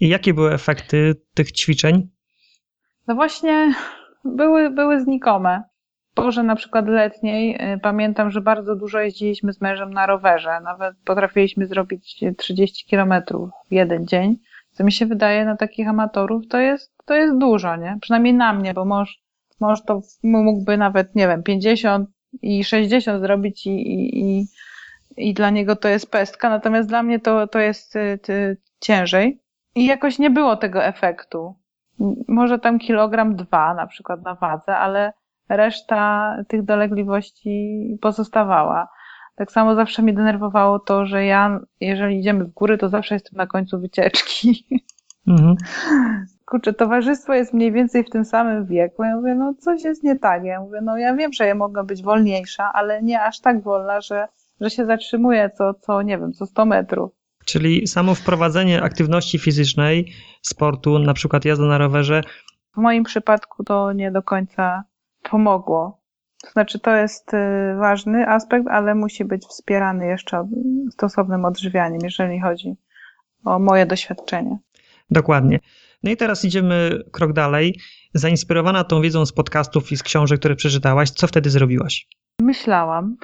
I 0.00 0.08
jakie 0.08 0.34
były 0.34 0.52
efekty 0.52 1.14
tych 1.34 1.52
ćwiczeń? 1.52 2.08
No 3.08 3.14
właśnie, 3.14 3.74
były, 4.24 4.70
były 4.70 5.00
znikome. 5.00 5.62
porze 6.14 6.42
na 6.42 6.56
przykład 6.56 6.88
letniej 6.88 7.72
y, 7.74 7.78
pamiętam, 7.78 8.30
że 8.30 8.40
bardzo 8.40 8.76
dużo 8.76 9.00
jeździliśmy 9.00 9.52
z 9.52 9.60
mężem 9.60 9.92
na 9.92 10.06
rowerze. 10.06 10.60
Nawet 10.60 10.96
potrafiliśmy 11.04 11.66
zrobić 11.66 12.24
30 12.38 12.86
kilometrów 12.86 13.50
w 13.68 13.72
jeden 13.72 14.06
dzień. 14.06 14.36
Co 14.72 14.84
mi 14.84 14.92
się 14.92 15.06
wydaje 15.06 15.44
na 15.44 15.56
takich 15.56 15.88
amatorów 15.88 16.48
to 16.48 16.58
jest, 16.58 16.92
to 17.04 17.14
jest 17.14 17.38
dużo, 17.38 17.76
nie? 17.76 17.98
Przynajmniej 18.00 18.34
na 18.34 18.52
mnie, 18.52 18.74
bo 18.74 18.84
mąż, 18.84 19.22
mąż 19.60 19.82
to 19.82 20.00
mógłby 20.22 20.76
nawet, 20.76 21.14
nie 21.14 21.28
wiem, 21.28 21.42
50 21.42 22.10
i 22.42 22.64
60 22.64 23.20
zrobić 23.20 23.66
i, 23.66 23.70
i, 23.70 24.20
i, 24.20 24.46
i 25.16 25.34
dla 25.34 25.50
niego 25.50 25.76
to 25.76 25.88
jest 25.88 26.10
pestka, 26.10 26.50
natomiast 26.50 26.88
dla 26.88 27.02
mnie 27.02 27.20
to, 27.20 27.46
to 27.46 27.58
jest 27.58 27.96
y, 27.96 28.56
ciężej. 28.80 29.40
I 29.74 29.86
jakoś 29.86 30.18
nie 30.18 30.30
było 30.30 30.56
tego 30.56 30.84
efektu. 30.84 31.54
Może 32.28 32.58
tam 32.58 32.78
kilogram 32.78 33.36
dwa 33.36 33.74
na 33.74 33.86
przykład 33.86 34.22
na 34.22 34.34
wadze, 34.34 34.76
ale 34.76 35.12
reszta 35.48 36.36
tych 36.48 36.62
dolegliwości 36.62 37.98
pozostawała. 38.00 38.88
Tak 39.36 39.52
samo 39.52 39.74
zawsze 39.74 40.02
mnie 40.02 40.12
denerwowało 40.12 40.78
to, 40.78 41.06
że 41.06 41.24
ja, 41.24 41.60
jeżeli 41.80 42.18
idziemy 42.18 42.44
w 42.44 42.52
góry, 42.52 42.78
to 42.78 42.88
zawsze 42.88 43.14
jestem 43.14 43.36
na 43.36 43.46
końcu 43.46 43.80
wycieczki. 43.80 44.66
Mhm. 45.26 45.56
Kurczę, 46.50 46.72
towarzystwo 46.72 47.34
jest 47.34 47.54
mniej 47.54 47.72
więcej 47.72 48.04
w 48.04 48.10
tym 48.10 48.24
samym 48.24 48.66
wieku. 48.66 49.04
Ja 49.04 49.16
mówię, 49.16 49.34
no 49.34 49.54
coś 49.54 49.84
jest 49.84 50.04
nie 50.04 50.18
tak. 50.18 50.44
Ja 50.44 50.60
mówię, 50.60 50.80
no 50.82 50.96
ja 50.96 51.14
wiem, 51.14 51.32
że 51.32 51.46
ja 51.46 51.54
mogę 51.54 51.84
być 51.84 52.02
wolniejsza, 52.02 52.72
ale 52.72 53.02
nie 53.02 53.22
aż 53.22 53.40
tak 53.40 53.62
wolna, 53.62 54.00
że, 54.00 54.28
że 54.60 54.70
się 54.70 54.86
zatrzymuję 54.86 55.50
co, 55.50 55.74
co, 55.74 56.02
nie 56.02 56.18
wiem, 56.18 56.32
co 56.32 56.46
100 56.46 56.64
metrów. 56.64 57.17
Czyli 57.48 57.86
samo 57.86 58.14
wprowadzenie 58.14 58.82
aktywności 58.82 59.38
fizycznej, 59.38 60.12
sportu, 60.42 60.98
na 60.98 61.14
przykład 61.14 61.44
jazda 61.44 61.66
na 61.66 61.78
rowerze. 61.78 62.22
W 62.74 62.76
moim 62.76 63.04
przypadku 63.04 63.64
to 63.64 63.92
nie 63.92 64.10
do 64.10 64.22
końca 64.22 64.84
pomogło. 65.30 66.00
To 66.44 66.50
znaczy, 66.50 66.78
to 66.78 66.96
jest 66.96 67.34
y, 67.34 67.36
ważny 67.78 68.28
aspekt, 68.28 68.68
ale 68.68 68.94
musi 68.94 69.24
być 69.24 69.44
wspierany 69.44 70.06
jeszcze 70.06 70.48
stosownym 70.92 71.44
odżywianiem, 71.44 72.00
jeżeli 72.02 72.40
chodzi 72.40 72.74
o 73.44 73.58
moje 73.58 73.86
doświadczenie. 73.86 74.58
Dokładnie. 75.10 75.60
No 76.02 76.10
i 76.10 76.16
teraz 76.16 76.44
idziemy 76.44 77.02
krok 77.12 77.32
dalej. 77.32 77.80
Zainspirowana 78.14 78.84
tą 78.84 79.00
wiedzą 79.00 79.26
z 79.26 79.32
podcastów 79.32 79.92
i 79.92 79.96
z 79.96 80.02
książek, 80.02 80.38
które 80.38 80.56
przeczytałaś, 80.56 81.10
co 81.10 81.26
wtedy 81.26 81.50
zrobiłaś? 81.50 82.06
Myślałam. 82.40 83.16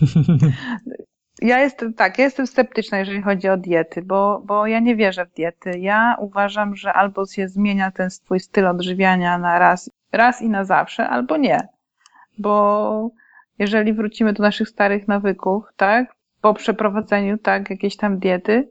ja 1.42 1.58
jestem, 1.58 1.94
tak, 1.94 2.18
ja 2.18 2.24
jestem 2.24 2.46
sceptyczna, 2.46 2.98
jeżeli 2.98 3.22
chodzi 3.22 3.48
o 3.48 3.56
diety, 3.56 4.02
bo, 4.02 4.42
bo 4.44 4.66
ja 4.66 4.80
nie 4.80 4.96
wierzę 4.96 5.26
w 5.26 5.32
diety. 5.32 5.78
Ja 5.78 6.16
uważam, 6.18 6.76
że 6.76 6.92
albo 6.92 7.26
się 7.26 7.48
zmienia 7.48 7.90
ten 7.90 8.10
swój 8.10 8.40
styl 8.40 8.66
odżywiania 8.66 9.38
na 9.38 9.58
raz, 9.58 9.90
raz 10.12 10.42
i 10.42 10.48
na 10.48 10.64
zawsze, 10.64 11.08
albo 11.08 11.36
nie. 11.36 11.68
Bo 12.38 13.10
jeżeli 13.58 13.92
wrócimy 13.92 14.32
do 14.32 14.42
naszych 14.42 14.68
starych 14.68 15.08
nawyków, 15.08 15.64
tak, 15.76 16.14
po 16.40 16.54
przeprowadzeniu, 16.54 17.38
tak, 17.38 17.70
jakiejś 17.70 17.96
tam 17.96 18.18
diety, 18.18 18.68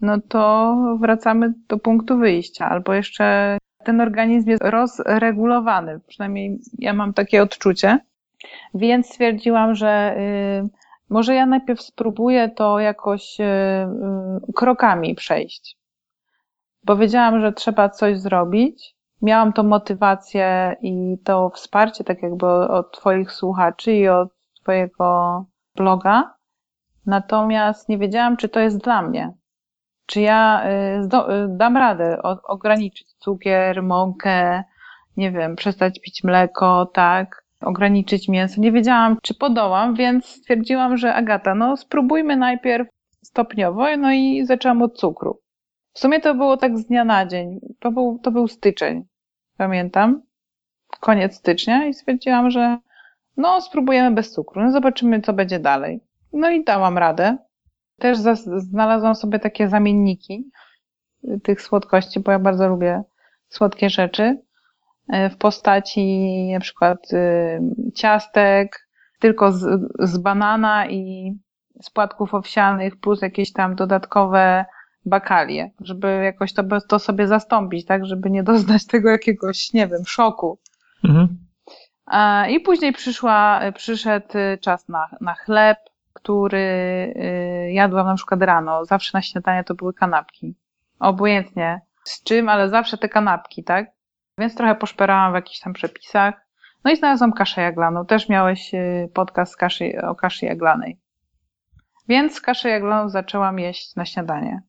no 0.00 0.20
to 0.20 0.76
wracamy 1.00 1.54
do 1.68 1.78
punktu 1.78 2.18
wyjścia, 2.18 2.68
albo 2.68 2.94
jeszcze 2.94 3.58
ten 3.84 4.00
organizm 4.00 4.50
jest 4.50 4.62
rozregulowany, 4.64 6.00
przynajmniej 6.06 6.58
ja 6.78 6.92
mam 6.92 7.12
takie 7.12 7.42
odczucie, 7.42 7.98
więc 8.74 9.06
stwierdziłam, 9.06 9.74
że 9.74 10.16
y, 10.18 10.83
może 11.14 11.34
ja 11.34 11.46
najpierw 11.46 11.82
spróbuję 11.82 12.48
to 12.48 12.78
jakoś 12.78 13.40
y, 13.40 13.44
y, 13.44 14.52
krokami 14.54 15.14
przejść. 15.14 15.78
Bo 16.84 16.96
wiedziałam, 16.96 17.40
że 17.40 17.52
trzeba 17.52 17.88
coś 17.88 18.18
zrobić. 18.18 18.96
Miałam 19.22 19.52
tą 19.52 19.62
motywację 19.62 20.76
i 20.82 21.18
to 21.24 21.50
wsparcie, 21.50 22.04
tak 22.04 22.22
jakby 22.22 22.46
od 22.46 22.92
Twoich 22.92 23.32
słuchaczy 23.32 23.92
i 23.92 24.08
od 24.08 24.28
Twojego 24.62 25.44
bloga. 25.74 26.34
Natomiast 27.06 27.88
nie 27.88 27.98
wiedziałam, 27.98 28.36
czy 28.36 28.48
to 28.48 28.60
jest 28.60 28.78
dla 28.78 29.02
mnie. 29.02 29.32
Czy 30.06 30.20
ja 30.20 30.64
y, 31.02 31.08
dam 31.48 31.76
radę 31.76 32.22
ograniczyć 32.44 33.14
cukier, 33.14 33.82
mąkę, 33.82 34.64
nie 35.16 35.32
wiem, 35.32 35.56
przestać 35.56 36.00
pić 36.00 36.24
mleko, 36.24 36.86
tak? 36.86 37.43
Ograniczyć 37.64 38.28
mięso. 38.28 38.60
Nie 38.60 38.72
wiedziałam, 38.72 39.16
czy 39.22 39.34
podołam, 39.34 39.94
więc 39.94 40.26
stwierdziłam, 40.26 40.96
że 40.96 41.14
Agata, 41.14 41.54
no 41.54 41.76
spróbujmy 41.76 42.36
najpierw 42.36 42.88
stopniowo, 43.22 43.96
no 43.96 44.12
i 44.12 44.46
zaczęłam 44.46 44.82
od 44.82 44.98
cukru. 44.98 45.40
W 45.92 45.98
sumie 45.98 46.20
to 46.20 46.34
było 46.34 46.56
tak 46.56 46.78
z 46.78 46.86
dnia 46.86 47.04
na 47.04 47.26
dzień. 47.26 47.60
To 47.80 47.90
był, 47.92 48.18
to 48.22 48.30
był 48.30 48.48
styczeń, 48.48 49.04
pamiętam. 49.56 50.22
Koniec 51.00 51.34
stycznia 51.34 51.86
i 51.86 51.94
stwierdziłam, 51.94 52.50
że 52.50 52.78
no 53.36 53.60
spróbujemy 53.60 54.14
bez 54.14 54.32
cukru, 54.32 54.62
no 54.62 54.72
zobaczymy, 54.72 55.20
co 55.20 55.32
będzie 55.32 55.58
dalej. 55.58 56.00
No 56.32 56.50
i 56.50 56.64
dałam 56.64 56.98
radę. 56.98 57.36
Też 57.98 58.18
znalazłam 58.56 59.14
sobie 59.14 59.38
takie 59.38 59.68
zamienniki 59.68 60.50
tych 61.42 61.62
słodkości, 61.62 62.20
bo 62.20 62.32
ja 62.32 62.38
bardzo 62.38 62.68
lubię 62.68 63.02
słodkie 63.48 63.90
rzeczy. 63.90 64.38
E, 65.08 65.30
w 65.30 65.36
postaci 65.36 66.50
na 66.52 66.60
przykład 66.60 67.12
y, 67.12 67.60
ciastek, 67.94 68.88
tylko 69.20 69.52
z, 69.52 69.80
z 69.98 70.18
banana 70.18 70.88
i 70.88 71.32
z 71.82 71.90
płatków 71.90 72.34
owsianych, 72.34 73.00
plus 73.00 73.22
jakieś 73.22 73.52
tam 73.52 73.74
dodatkowe 73.74 74.64
bakalie, 75.04 75.70
żeby 75.80 76.20
jakoś 76.24 76.54
to, 76.54 76.62
to 76.88 76.98
sobie 76.98 77.26
zastąpić, 77.26 77.86
tak, 77.86 78.06
żeby 78.06 78.30
nie 78.30 78.42
doznać 78.42 78.86
tego 78.92 79.10
jakiegoś, 79.10 79.72
nie 79.72 79.88
wiem, 79.88 80.04
szoku. 80.06 80.58
Mhm. 81.04 81.38
I 82.48 82.60
później 82.60 82.92
przyszła, 82.92 83.60
przyszedł 83.74 84.26
czas 84.60 84.88
na, 84.88 85.08
na 85.20 85.34
chleb, 85.34 85.78
który 86.12 87.14
jadłam 87.72 88.06
na 88.06 88.14
przykład 88.14 88.42
rano. 88.42 88.84
Zawsze 88.84 89.10
na 89.14 89.22
śniadanie 89.22 89.64
to 89.64 89.74
były 89.74 89.94
kanapki. 89.94 90.54
Obojętnie 90.98 91.80
z 92.04 92.22
czym, 92.22 92.48
ale 92.48 92.68
zawsze 92.68 92.98
te 92.98 93.08
kanapki, 93.08 93.64
tak? 93.64 93.86
Więc 94.38 94.54
trochę 94.54 94.74
poszperałam 94.74 95.32
w 95.32 95.34
jakichś 95.34 95.60
tam 95.60 95.72
przepisach. 95.72 96.34
No 96.84 96.90
i 96.90 96.96
znalazłam 96.96 97.32
kaszę 97.32 97.60
jaglaną. 97.60 98.06
Też 98.06 98.28
miałeś 98.28 98.74
y, 98.74 99.10
podcast 99.14 99.56
kaszy, 99.56 99.92
o 100.02 100.14
kaszy 100.14 100.46
jaglanej. 100.46 101.00
Więc 102.08 102.40
kaszę 102.40 102.68
jaglaną 102.68 103.08
zaczęłam 103.08 103.58
jeść 103.58 103.96
na 103.96 104.04
śniadanie. 104.04 104.62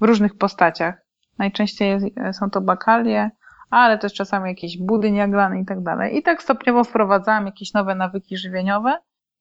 W 0.00 0.04
różnych 0.04 0.38
postaciach. 0.38 0.94
Najczęściej 1.38 1.98
są 2.32 2.50
to 2.50 2.60
bakalie, 2.60 3.30
ale 3.70 3.98
też 3.98 4.14
czasami 4.14 4.48
jakieś 4.48 4.78
budyń 4.78 5.14
jaglany 5.14 5.60
i 5.60 5.64
tak 5.64 5.82
dalej. 5.82 6.16
I 6.16 6.22
tak 6.22 6.42
stopniowo 6.42 6.84
wprowadzałam 6.84 7.46
jakieś 7.46 7.74
nowe 7.74 7.94
nawyki 7.94 8.36
żywieniowe 8.36 8.98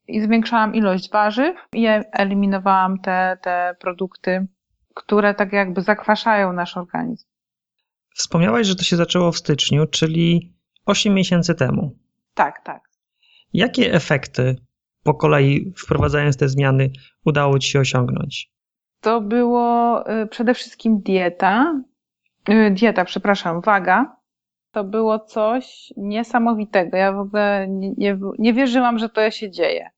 i 0.08 0.22
zwiększałam 0.22 0.76
ilość 0.76 1.12
warzyw 1.12 1.58
i 1.74 1.88
eliminowałam 2.12 3.00
te, 3.00 3.38
te 3.42 3.76
produkty, 3.80 4.48
które 4.96 5.34
tak 5.34 5.54
jakby 5.54 5.82
zakwaszają 5.82 6.54
nasz 6.54 6.78
organizm. 6.78 7.28
Wspomniałaś, 8.18 8.68
że 8.68 8.76
to 8.76 8.84
się 8.84 8.96
zaczęło 8.96 9.32
w 9.32 9.38
styczniu, 9.38 9.88
czyli 9.88 10.54
8 10.86 11.14
miesięcy 11.14 11.56
temu. 11.56 11.96
Tak, 12.34 12.62
tak. 12.64 12.82
Jakie 13.54 13.94
efekty 13.94 14.56
po 15.04 15.14
kolei 15.14 15.74
wprowadzając 15.78 16.38
te 16.38 16.50
zmiany 16.50 16.90
udało 17.26 17.60
Ci 17.60 17.72
się 17.72 17.80
osiągnąć? 17.80 18.52
To 19.02 19.22
było 19.22 20.04
y, 20.12 20.28
przede 20.28 20.54
wszystkim 20.54 21.02
dieta, 21.02 21.82
y, 22.50 22.72
dieta, 22.72 23.06
przepraszam, 23.06 23.62
waga. 23.62 24.18
To 24.72 24.84
było 24.84 25.20
coś 25.20 25.94
niesamowitego. 25.98 26.98
Ja 26.98 27.14
w 27.14 27.20
ogóle 27.20 27.68
nie, 27.70 27.92
nie, 27.98 28.18
nie 28.40 28.54
wierzyłam, 28.54 29.00
że 29.00 29.10
to 29.10 29.32
się 29.32 29.52
dzieje. 29.52 29.90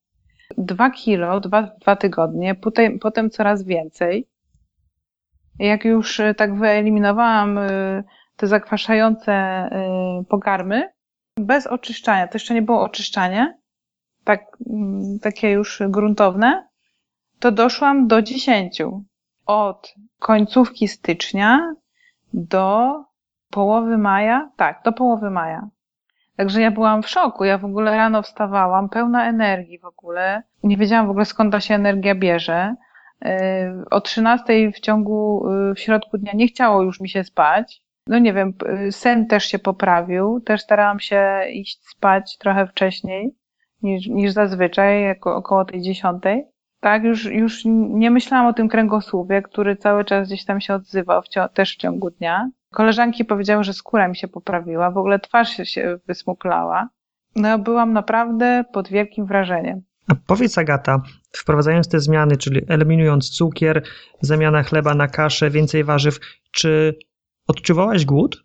Dwa 0.58 0.90
kilo, 0.90 1.40
dwa, 1.40 1.64
dwa 1.82 1.96
tygodnie, 1.96 2.56
potem, 2.56 3.00
potem 3.00 3.30
coraz 3.30 3.64
więcej. 3.64 4.28
Jak 5.60 5.86
już 5.86 6.20
y, 6.20 6.36
tak 6.38 6.56
wyeliminowałam 6.56 7.58
y, 7.58 8.04
te 8.36 8.48
zakwaszające 8.48 9.34
y, 10.22 10.26
pokarmy, 10.26 10.90
bez 11.38 11.68
oczyszczania, 11.68 12.28
to 12.28 12.36
jeszcze 12.36 12.54
nie 12.54 12.62
było 12.62 12.82
oczyszczanie, 12.82 13.58
tak, 14.24 14.58
mm, 14.70 15.20
takie 15.22 15.52
już 15.52 15.82
gruntowne, 15.88 16.68
to 17.40 17.52
doszłam 17.52 18.08
do 18.08 18.22
10. 18.22 19.04
Od 19.46 19.96
końcówki 20.20 20.88
stycznia 20.88 21.74
do 22.34 22.96
połowy 23.52 23.98
maja, 23.98 24.52
tak, 24.56 24.82
do 24.86 24.94
połowy 24.94 25.30
maja. 25.30 25.68
Także 26.38 26.62
ja 26.62 26.72
byłam 26.72 27.04
w 27.04 27.10
szoku. 27.10 27.44
Ja 27.46 27.58
w 27.58 27.66
ogóle 27.66 27.98
rano 27.98 28.22
wstawałam, 28.22 28.90
pełna 28.90 29.30
energii 29.30 29.80
w 29.80 29.86
ogóle. 29.86 30.44
Nie 30.64 30.78
wiedziałam 30.78 31.08
w 31.08 31.10
ogóle 31.10 31.26
skąd 31.26 31.52
ta 31.52 31.60
się 31.60 31.76
energia 31.76 32.16
bierze. 32.16 32.76
E, 33.26 33.84
o 33.92 34.02
13 34.02 34.72
w 34.72 34.80
ciągu, 34.80 35.48
e, 35.50 35.76
w 35.76 35.80
środku 35.80 36.18
dnia 36.18 36.32
nie 36.36 36.48
chciało 36.48 36.84
już 36.84 37.00
mi 37.00 37.10
się 37.10 37.24
spać. 37.24 37.82
No 38.08 38.20
nie 38.20 38.34
wiem, 38.34 38.54
sen 38.92 39.28
też 39.28 39.46
się 39.46 39.60
poprawił. 39.60 40.42
Też 40.42 40.62
starałam 40.62 41.00
się 41.00 41.42
iść 41.54 41.88
spać 41.88 42.38
trochę 42.38 42.68
wcześniej 42.68 43.36
niż, 43.82 44.08
niż 44.08 44.32
zazwyczaj, 44.32 45.04
jako 45.04 45.36
około 45.36 45.66
tej 45.66 45.82
dziesiątej. 45.82 46.46
Tak, 46.80 47.04
już, 47.04 47.26
już 47.26 47.62
nie 47.90 48.12
myślałam 48.12 48.48
o 48.48 48.54
tym 48.54 48.70
kręgosłupie, 48.70 49.42
który 49.42 49.76
cały 49.76 50.06
czas 50.06 50.28
gdzieś 50.28 50.46
tam 50.46 50.62
się 50.62 50.74
odzywał, 50.74 51.22
w 51.22 51.54
też 51.54 51.74
w 51.74 51.78
ciągu 51.78 52.12
dnia. 52.12 52.50
Koleżanki 52.72 53.26
powiedziały, 53.26 53.64
że 53.64 53.74
skóra 53.74 54.08
mi 54.08 54.16
się 54.16 54.28
poprawiła, 54.28 54.92
w 54.92 54.98
ogóle 54.98 55.20
twarz 55.20 55.58
się 55.64 55.98
wysmuklała. 56.08 56.90
No, 57.36 57.60
byłam 57.60 57.94
naprawdę 57.94 58.64
pod 58.74 58.90
wielkim 58.90 59.26
wrażeniem. 59.26 59.82
A 60.08 60.14
powiedz 60.28 60.58
Agata, 60.58 61.02
wprowadzając 61.32 61.90
te 61.90 62.00
zmiany, 62.00 62.38
czyli 62.38 62.62
eliminując 62.68 63.30
cukier, 63.30 63.84
zamiana 64.22 64.64
chleba 64.64 64.96
na 64.96 65.08
kaszę, 65.08 65.50
więcej 65.50 65.84
warzyw, 65.84 66.20
czy 66.52 67.00
odczuwałaś 67.48 68.06
głód? 68.06 68.44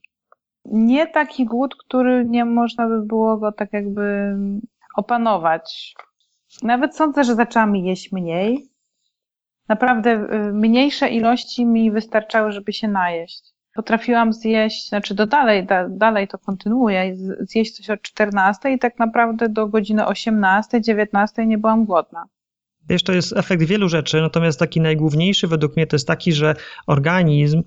Nie 0.64 1.06
taki 1.06 1.44
głód, 1.44 1.74
który 1.86 2.24
nie 2.24 2.44
można 2.44 2.88
by 2.88 3.02
było 3.02 3.36
go 3.36 3.52
tak 3.52 3.72
jakby 3.72 4.36
opanować. 4.96 5.94
Nawet 6.62 6.96
sądzę, 6.96 7.24
że 7.24 7.34
zaczęłam 7.34 7.76
jeść 7.76 8.12
mniej. 8.12 8.68
Naprawdę 9.68 10.10
y, 10.10 10.52
mniejsze 10.52 11.08
ilości 11.08 11.66
mi 11.66 11.90
wystarczały, 11.90 12.52
żeby 12.52 12.72
się 12.72 12.88
najeść 12.88 13.54
potrafiłam 13.74 14.32
zjeść, 14.32 14.88
znaczy 14.88 15.14
do 15.14 15.26
dalej, 15.26 15.66
da, 15.66 15.88
dalej 15.88 16.28
to 16.28 16.38
kontynuuję, 16.38 17.16
zjeść 17.40 17.76
coś 17.76 17.90
od 17.90 18.02
14 18.02 18.72
i 18.72 18.78
tak 18.78 18.98
naprawdę 18.98 19.48
do 19.48 19.66
godziny 19.66 20.06
18, 20.06 20.80
19 20.80 21.46
nie 21.46 21.58
byłam 21.58 21.84
głodna. 21.84 22.26
Wiesz, 22.88 23.02
to 23.02 23.12
jest 23.12 23.32
efekt 23.36 23.62
wielu 23.62 23.88
rzeczy, 23.88 24.20
natomiast 24.20 24.58
taki 24.58 24.80
najgłówniejszy 24.80 25.48
według 25.48 25.76
mnie 25.76 25.86
to 25.86 25.96
jest 25.96 26.06
taki, 26.06 26.32
że 26.32 26.54
organizm 26.86 27.62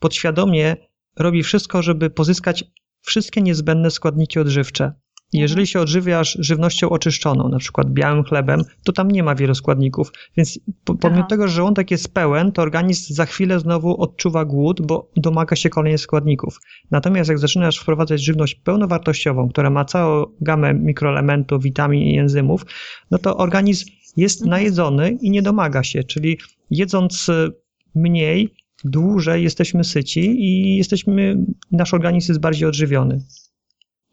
podświadomie 0.00 0.76
robi 1.18 1.42
wszystko, 1.42 1.82
żeby 1.82 2.10
pozyskać 2.10 2.64
wszystkie 3.00 3.42
niezbędne 3.42 3.90
składniki 3.90 4.38
odżywcze. 4.38 4.92
Jeżeli 5.32 5.66
się 5.66 5.80
odżywiasz 5.80 6.36
żywnością 6.40 6.90
oczyszczoną, 6.90 7.48
na 7.48 7.58
przykład 7.58 7.90
białym 7.90 8.24
chlebem, 8.24 8.62
to 8.84 8.92
tam 8.92 9.10
nie 9.10 9.22
ma 9.22 9.34
wielu 9.34 9.54
składników, 9.54 10.12
więc 10.36 10.58
pomimo 10.84 11.20
Aha. 11.20 11.26
tego, 11.28 11.48
że 11.48 11.54
żołądek 11.54 11.90
jest 11.90 12.14
pełen, 12.14 12.52
to 12.52 12.62
organizm 12.62 13.14
za 13.14 13.26
chwilę 13.26 13.60
znowu 13.60 14.02
odczuwa 14.02 14.44
głód, 14.44 14.80
bo 14.86 15.10
domaga 15.16 15.56
się 15.56 15.70
kolejnych 15.70 16.00
składników. 16.00 16.58
Natomiast 16.90 17.28
jak 17.28 17.38
zaczynasz 17.38 17.78
wprowadzać 17.78 18.24
żywność 18.24 18.54
pełnowartościową, 18.54 19.48
która 19.48 19.70
ma 19.70 19.84
całą 19.84 20.24
gamę 20.40 20.74
mikroelementów, 20.74 21.62
witamin 21.62 22.02
i 22.02 22.18
enzymów, 22.18 22.66
no 23.10 23.18
to 23.18 23.36
organizm 23.36 23.86
jest 24.16 24.42
mhm. 24.42 24.50
najedzony 24.50 25.10
i 25.10 25.30
nie 25.30 25.42
domaga 25.42 25.82
się, 25.82 26.04
czyli 26.04 26.38
jedząc 26.70 27.28
e, 27.28 27.48
mniej, 27.94 28.54
dłużej 28.84 29.42
jesteśmy 29.42 29.84
syci 29.84 30.20
i 30.20 30.76
jesteśmy, 30.76 31.36
nasz 31.70 31.94
organizm 31.94 32.32
jest 32.32 32.40
bardziej 32.40 32.68
odżywiony 32.68 33.20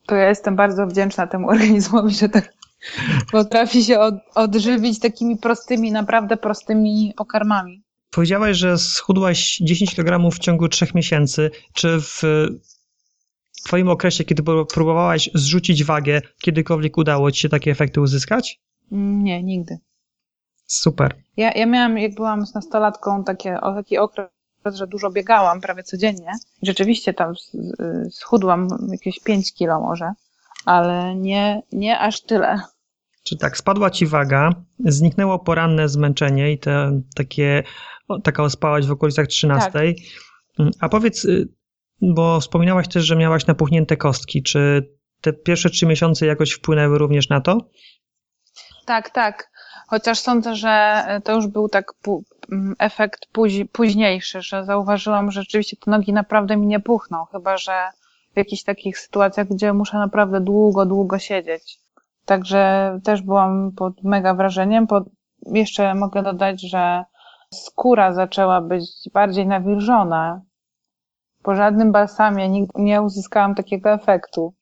to 0.10 0.15
ja 0.15 0.29
jestem 0.29 0.56
bardzo 0.56 0.88
wdzięczna 0.88 1.27
temu 1.27 1.50
organizmowi, 1.56 2.15
że 2.15 2.29
tak 2.29 2.53
potrafi 3.32 3.84
się 3.84 4.00
od, 4.00 4.15
odżywić 4.36 5.00
takimi 5.00 5.38
prostymi, 5.38 5.91
naprawdę 5.91 6.38
prostymi 6.38 7.13
pokarmami. 7.18 7.84
Powiedziałaś, 8.12 8.58
że 8.58 8.77
schudłaś 8.77 9.58
10 9.58 9.96
kg 9.96 10.32
w 10.36 10.39
ciągu 10.39 10.68
3 10.68 10.88
miesięcy. 10.96 11.51
Czy 11.74 12.01
w 12.01 12.22
Twoim 13.65 13.89
okresie, 13.89 14.24
kiedy 14.24 14.44
próbowałaś 14.74 15.29
zrzucić 15.34 15.84
wagę, 15.84 16.22
kiedykolwiek 16.41 16.98
udało 16.98 17.32
Ci 17.32 17.41
się 17.41 17.50
takie 17.50 17.72
efekty 17.72 18.01
uzyskać? 18.01 18.60
Nie, 18.91 19.44
nigdy. 19.44 19.77
Super. 20.69 21.15
Ja, 21.38 21.51
ja 21.51 21.65
miałam, 21.65 21.97
jak 21.97 22.15
byłam 22.15 22.45
z 22.45 22.53
nastolatką, 22.53 23.23
takie, 23.23 23.57
taki 23.75 23.97
okres, 23.97 24.27
że 24.65 24.88
dużo 24.88 25.11
biegałam 25.11 25.61
prawie 25.61 25.83
codziennie. 25.83 26.31
Rzeczywiście 26.63 27.13
tam 27.13 27.33
schudłam 28.11 28.67
jakieś 28.91 29.19
5 29.19 29.53
kilo 29.53 29.79
może, 29.79 30.11
ale 30.65 31.15
nie, 31.15 31.61
nie 31.71 31.99
aż 31.99 32.21
tyle. 32.21 32.61
Czy 33.23 33.38
tak, 33.38 33.57
spadła 33.57 33.89
ci 33.89 34.07
waga, 34.07 34.49
zniknęło 34.79 35.39
poranne 35.39 35.89
zmęczenie 35.89 36.51
i 36.51 36.59
te 36.59 37.01
takie, 37.15 37.63
taka 38.23 38.43
ospałaś 38.43 38.85
w 38.85 38.91
okolicach 38.91 39.27
13. 39.27 39.71
Tak. 39.71 39.83
A 40.79 40.89
powiedz, 40.89 41.25
y, 41.25 41.47
bo 42.01 42.39
wspominałaś 42.39 42.88
też, 42.88 43.05
że 43.05 43.15
miałaś 43.15 43.47
napuchnięte 43.47 43.97
kostki. 43.97 44.43
Czy 44.43 44.89
te 45.21 45.33
pierwsze 45.33 45.69
trzy 45.69 45.85
miesiące 45.85 46.25
jakoś 46.25 46.51
wpłynęły 46.51 46.97
również 46.97 47.29
na 47.29 47.41
to? 47.41 47.57
Tak, 48.85 49.09
tak. 49.09 49.49
Chociaż 49.88 50.19
sądzę, 50.19 50.55
że 50.55 51.05
to 51.24 51.33
już 51.33 51.48
był 51.48 51.69
tak 51.69 51.93
efekt 52.79 53.27
późniejszy, 53.71 54.41
że 54.41 54.65
zauważyłam, 54.65 55.31
że 55.31 55.41
rzeczywiście 55.41 55.77
te 55.77 55.91
nogi 55.91 56.13
naprawdę 56.13 56.57
mi 56.57 56.67
nie 56.67 56.79
puchną, 56.79 57.25
chyba 57.25 57.57
że 57.57 57.89
w 58.33 58.38
jakichś 58.38 58.63
takich 58.63 59.00
sytuacjach, 59.00 59.48
gdzie 59.48 59.74
muszę 59.74 59.98
naprawdę 59.98 60.41
długo, 60.41 60.86
długo 60.86 61.19
siedzieć. 61.19 61.79
Także 62.25 63.00
też 63.03 63.21
byłam 63.21 63.72
pod 63.72 64.03
mega 64.03 64.33
wrażeniem. 64.33 64.87
Pod... 64.87 65.03
Jeszcze 65.46 65.96
mogę 65.96 66.24
dodać, 66.24 66.61
że 66.61 67.03
skóra 67.53 68.13
zaczęła 68.13 68.61
być 68.61 68.92
bardziej 69.13 69.48
nawilżona. 69.48 70.42
Po 71.44 71.55
żadnym 71.55 71.92
balsamie 71.92 72.68
nie 72.75 73.01
uzyskałam 73.01 73.55
takiego 73.55 73.89
efektu. 73.89 74.53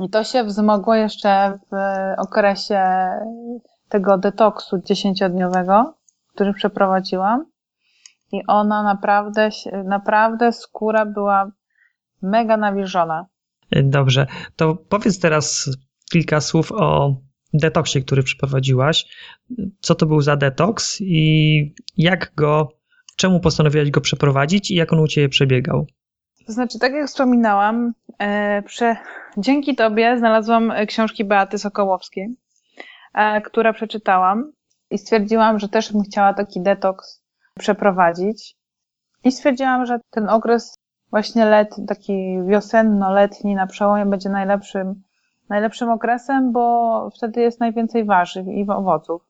I 0.00 0.10
to 0.10 0.24
się 0.24 0.44
wzmogło 0.44 0.94
jeszcze 0.94 1.58
w 1.72 1.74
okresie 2.18 2.80
tego 3.88 4.18
detoksu 4.18 4.78
dziesięciodniowego, 4.84 5.94
który 6.34 6.52
przeprowadziłam. 6.52 7.46
I 8.32 8.46
ona 8.46 8.82
naprawdę, 8.82 9.48
naprawdę 9.84 10.52
skóra 10.52 11.06
była 11.06 11.50
mega 12.22 12.56
nawilżona. 12.56 13.26
Dobrze, 13.70 14.26
to 14.56 14.74
powiedz 14.74 15.20
teraz 15.20 15.70
kilka 16.12 16.40
słów 16.40 16.72
o 16.72 17.16
detoksie, 17.54 18.02
który 18.02 18.22
przeprowadziłaś. 18.22 19.06
Co 19.80 19.94
to 19.94 20.06
był 20.06 20.20
za 20.20 20.36
detoks 20.36 21.00
i 21.00 21.74
jak 21.96 22.32
go, 22.34 22.68
czemu 23.16 23.40
postanowiłaś 23.40 23.90
go 23.90 24.00
przeprowadzić 24.00 24.70
i 24.70 24.74
jak 24.74 24.92
on 24.92 24.98
u 24.98 25.08
Ciebie 25.08 25.28
przebiegał? 25.28 25.86
To 26.46 26.52
znaczy, 26.52 26.78
tak 26.78 26.92
jak 26.92 27.06
wspominałam, 27.06 27.92
e, 28.18 28.62
prze... 28.62 28.96
dzięki 29.38 29.76
Tobie 29.76 30.18
znalazłam 30.18 30.72
książki 30.86 31.24
Beaty 31.24 31.58
Sokołowskiej, 31.58 32.36
e, 33.18 33.40
która 33.40 33.72
przeczytałam 33.72 34.52
i 34.90 34.98
stwierdziłam, 34.98 35.58
że 35.58 35.68
też 35.68 35.92
bym 35.92 36.02
chciała 36.02 36.34
taki 36.34 36.60
detoks 36.60 37.22
przeprowadzić. 37.58 38.54
I 39.24 39.32
stwierdziłam, 39.32 39.86
że 39.86 40.00
ten 40.10 40.28
okres 40.28 40.74
właśnie 41.10 41.44
letni, 41.44 41.86
taki 41.86 42.38
wiosenno-letni 42.46 43.54
na 43.54 43.66
przełomie 43.66 44.06
będzie 44.06 44.28
najlepszym, 44.28 45.02
najlepszym 45.48 45.90
okresem, 45.90 46.52
bo 46.52 47.10
wtedy 47.16 47.40
jest 47.40 47.60
najwięcej 47.60 48.04
warzyw 48.04 48.46
i 48.46 48.70
owoców. 48.70 49.22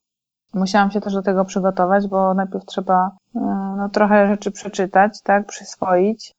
Musiałam 0.55 0.91
się 0.91 1.01
też 1.01 1.13
do 1.13 1.23
tego 1.23 1.45
przygotować, 1.45 2.09
bo 2.09 2.35
najpierw 2.35 2.65
trzeba 2.65 3.11
e, 3.35 3.41
no, 3.77 3.89
trochę 3.89 4.27
rzeczy 4.27 4.51
przeczytać, 4.51 5.23
tak, 5.23 5.47
przyswoić 5.47 6.39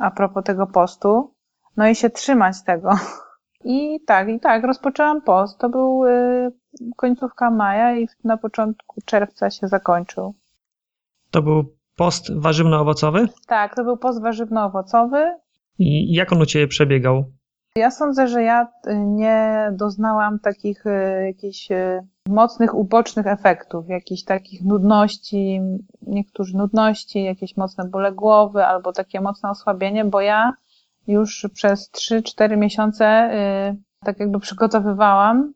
a 0.00 0.10
propos 0.10 0.44
tego 0.44 0.66
postu, 0.66 1.34
no 1.76 1.88
i 1.88 1.94
się 1.94 2.10
trzymać 2.10 2.62
tego. 2.62 2.90
I 3.64 4.00
tak, 4.06 4.28
i 4.28 4.40
tak, 4.40 4.64
rozpoczęłam 4.64 5.22
post. 5.22 5.58
To 5.58 5.68
był 5.68 6.06
y, 6.06 6.52
końcówka 6.96 7.50
maja 7.50 7.96
i 7.98 8.08
na 8.24 8.36
początku 8.36 9.00
czerwca 9.04 9.50
się 9.50 9.68
zakończył. 9.68 10.34
To 11.30 11.42
był 11.42 11.64
post 11.96 12.32
warzywno-owocowy? 12.34 13.28
Tak, 13.46 13.76
to 13.76 13.84
był 13.84 13.96
post 13.96 14.22
warzywno-owocowy. 14.22 15.34
I 15.78 16.14
jak 16.14 16.32
on 16.32 16.42
u 16.42 16.46
Ciebie 16.46 16.68
przebiegał? 16.68 17.24
Ja 17.76 17.90
sądzę, 17.90 18.28
że 18.28 18.42
ja 18.42 18.68
nie 18.96 19.70
doznałam 19.72 20.38
takich 20.38 20.86
y, 20.86 21.26
jakichś 21.26 21.70
y, 21.70 22.06
mocnych, 22.28 22.74
ubocznych 22.74 23.26
efektów, 23.26 23.88
jakichś 23.88 24.24
takich 24.24 24.64
nudności, 24.64 25.60
niektórzy 26.02 26.56
nudności, 26.56 27.24
jakieś 27.24 27.56
mocne 27.56 27.84
bóle 27.84 28.12
głowy 28.12 28.64
albo 28.64 28.92
takie 28.92 29.20
mocne 29.20 29.50
osłabienie, 29.50 30.04
bo 30.04 30.20
ja 30.20 30.52
już 31.06 31.46
przez 31.54 31.90
3-4 31.92 32.56
miesiące 32.56 33.30
tak 34.04 34.20
jakby 34.20 34.40
przygotowywałam 34.40 35.52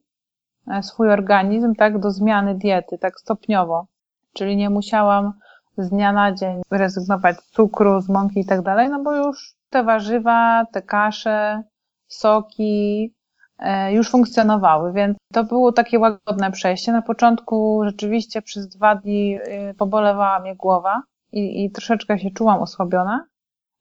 E, 0.67 0.83
swój 0.83 1.11
organizm 1.11 1.75
tak 1.75 1.99
do 1.99 2.11
zmiany 2.11 2.55
diety, 2.55 2.99
tak 2.99 3.21
stopniowo. 3.21 3.87
Czyli 4.33 4.57
nie 4.57 4.71
musiałam 4.71 5.33
z 5.79 5.91
dnia 5.91 6.13
na 6.13 6.33
dzień 6.33 6.63
rezygnować 6.71 7.37
z 7.41 7.51
cukru, 7.51 8.01
z 8.01 8.09
mąki 8.09 8.41
i 8.41 8.47
tak 8.47 8.63
dalej, 8.63 8.89
no 8.89 9.03
bo 9.03 9.17
już 9.17 9.55
te 9.71 9.85
warzywa, 9.85 10.67
te 10.73 10.83
kasze, 10.83 11.63
soki 12.07 13.15
e, 13.59 13.93
już 13.93 14.11
funkcjonowały, 14.11 14.93
więc 14.93 15.17
to 15.33 15.45
było 15.45 15.73
takie 15.73 15.99
łagodne 15.99 16.51
przejście. 16.51 16.93
Na 16.93 17.03
początku 17.03 17.81
rzeczywiście 17.85 18.43
przez 18.43 18.69
dwa 18.69 18.95
dni 18.95 19.39
e, 19.43 19.75
pobolewała 19.75 20.41
mnie 20.41 20.57
głowa 20.57 21.03
i, 21.33 21.65
i 21.65 21.71
troszeczkę 21.71 22.19
się 22.19 22.31
czułam 22.31 22.61
osłabiona, 22.61 23.25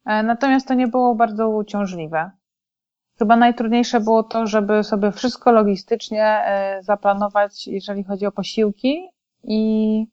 natomiast 0.06 0.68
to 0.68 0.74
nie 0.74 0.88
było 0.88 1.16
bardzo 1.16 1.50
uciążliwe. 1.50 2.32
Chyba 3.20 3.36
najtrudniejsze 3.36 4.00
było 4.00 4.24
to, 4.24 4.48
żeby 4.48 4.84
sobie 4.84 5.12
wszystko 5.12 5.52
logistycznie 5.52 6.26
e, 6.26 6.84
zaplanować, 6.84 7.68
jeżeli 7.68 8.04
chodzi 8.04 8.26
o 8.26 8.32
posiłki 8.32 9.10
i 9.44 10.06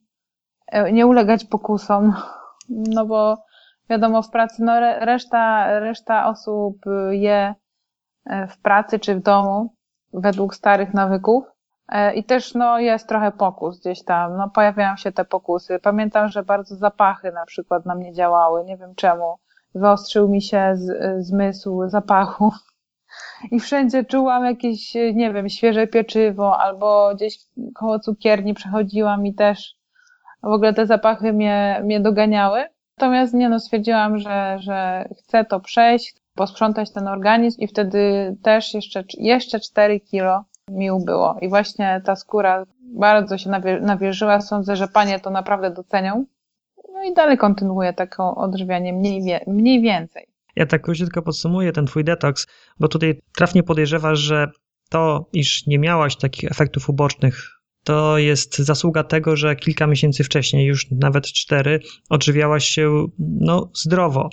e, 0.67 0.93
nie 0.93 1.07
ulegać 1.07 1.45
pokusom, 1.45 2.15
no 2.95 3.07
bo 3.07 3.45
wiadomo 3.91 4.23
w 4.23 4.31
pracy, 4.31 4.65
no 4.65 4.81
reszta, 4.81 5.67
reszta 5.81 6.27
osób 6.29 6.77
je 7.11 7.55
e, 8.27 8.47
w 8.47 8.59
pracy 8.59 8.99
czy 8.99 9.15
w 9.15 9.23
domu 9.23 9.75
według 10.13 10.55
starych 10.55 10.95
nawyków 10.95 11.45
i 12.15 12.25
też 12.25 12.55
no 12.55 12.79
jest 12.79 13.09
trochę 13.09 13.33
pokus 13.33 13.81
gdzieś 13.81 14.05
tam, 14.05 14.37
no 14.37 14.51
pojawiają 14.51 14.97
się 14.97 15.13
te 15.13 15.25
pokusy. 15.25 15.79
Pamiętam, 15.79 16.29
że 16.29 16.43
bardzo 16.43 16.77
zapachy 16.77 17.33
na 17.33 17.47
przykład 17.47 17.87
na 17.87 17.95
mnie 17.95 18.13
działały, 18.13 18.65
nie 18.65 18.77
wiem 18.77 18.95
czemu. 18.95 19.39
Wyostrzył 19.75 20.29
mi 20.29 20.43
się 20.43 20.73
z, 20.75 21.27
zmysł 21.27 21.89
zapachu 21.89 22.53
i 23.51 23.61
wszędzie 23.61 24.05
czułam 24.05 24.45
jakieś, 24.45 24.95
nie 24.95 25.33
wiem, 25.33 25.49
świeże 25.49 25.87
pieczywo, 25.87 26.59
albo 26.59 27.15
gdzieś 27.15 27.39
koło 27.75 27.99
cukierni 27.99 28.55
przechodziłam 28.55 29.27
i 29.27 29.35
też 29.35 29.75
w 30.43 30.53
ogóle 30.53 30.75
te 30.75 30.87
zapachy 30.87 31.33
mnie, 31.33 31.81
mnie 31.85 32.01
doganiały. 32.01 32.65
Natomiast 32.99 33.35
nie 33.35 33.49
no, 33.49 33.61
stwierdziłam, 33.61 34.19
że, 34.19 34.57
że 34.61 35.09
chcę 35.19 35.45
to 35.45 35.61
przejść, 35.61 36.15
posprzątać 36.35 36.93
ten 36.93 37.09
organizm 37.09 37.61
i 37.61 37.67
wtedy 37.67 38.37
też 38.43 38.75
jeszcze, 38.75 39.05
jeszcze 39.19 39.61
4 39.61 40.01
kilo 40.01 40.45
mi 40.69 40.91
ubyło. 40.91 41.37
I 41.41 41.49
właśnie 41.49 42.01
ta 42.05 42.17
skóra 42.17 42.67
bardzo 42.81 43.39
się 43.39 43.51
nawierzyła. 43.81 44.41
Sądzę, 44.41 44.77
że 44.77 44.89
panie 44.89 45.21
to 45.21 45.31
naprawdę 45.31 45.71
docenią. 45.71 46.25
No 47.01 47.07
i 47.11 47.15
dalej 47.15 47.39
kontynuuję 47.39 47.93
taką 47.93 48.35
odżywianie 48.35 48.93
mniej, 48.93 49.23
wie, 49.25 49.41
mniej 49.47 49.83
więcej. 49.83 50.27
Ja 50.57 50.67
tak 50.67 50.83
króciutko 50.83 51.23
podsumuję 51.23 51.73
ten 51.73 51.87
twój 51.87 52.05
detoks, 52.05 52.47
bo 52.81 52.89
tutaj 52.89 53.21
trafnie 53.37 53.63
podejrzewasz, 53.63 54.19
że 54.19 54.51
to, 54.91 55.29
iż 55.33 55.67
nie 55.67 55.79
miałaś 55.79 56.17
takich 56.17 56.51
efektów 56.51 56.89
ubocznych, 56.89 57.61
to 57.85 58.19
jest 58.19 58.59
zasługa 58.59 59.05
tego, 59.05 59.37
że 59.37 59.57
kilka 59.57 59.87
miesięcy 59.87 60.25
wcześniej, 60.25 60.67
już 60.67 60.91
nawet 60.91 61.27
cztery, 61.27 61.81
odżywiałaś 62.11 62.65
się 62.65 63.07
no, 63.19 63.71
zdrowo. 63.75 64.31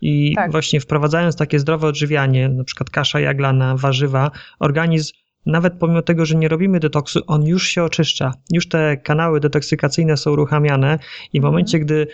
I 0.00 0.34
tak. 0.34 0.50
właśnie 0.50 0.80
wprowadzając 0.80 1.36
takie 1.36 1.58
zdrowe 1.58 1.86
odżywianie, 1.86 2.48
na 2.48 2.64
przykład 2.64 2.90
kasza 2.90 3.20
jaglana, 3.20 3.76
warzywa, 3.76 4.30
organizm 4.58 5.14
nawet 5.46 5.74
pomimo 5.78 6.02
tego, 6.02 6.26
że 6.26 6.34
nie 6.34 6.48
robimy 6.48 6.80
detoksu, 6.80 7.20
on 7.26 7.46
już 7.46 7.68
się 7.68 7.84
oczyszcza. 7.84 8.32
Już 8.52 8.68
te 8.68 8.96
kanały 8.96 9.40
detoksykacyjne 9.40 10.16
są 10.16 10.30
uruchamiane 10.30 10.98
i 11.32 11.40
w 11.40 11.44
mhm. 11.44 11.52
momencie, 11.52 11.78
gdy 11.78 12.06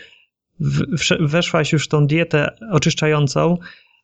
weszłaś 1.20 1.72
już 1.72 1.84
w 1.84 1.88
tą 1.88 2.06
dietę 2.06 2.56
oczyszczającą, 2.70 3.58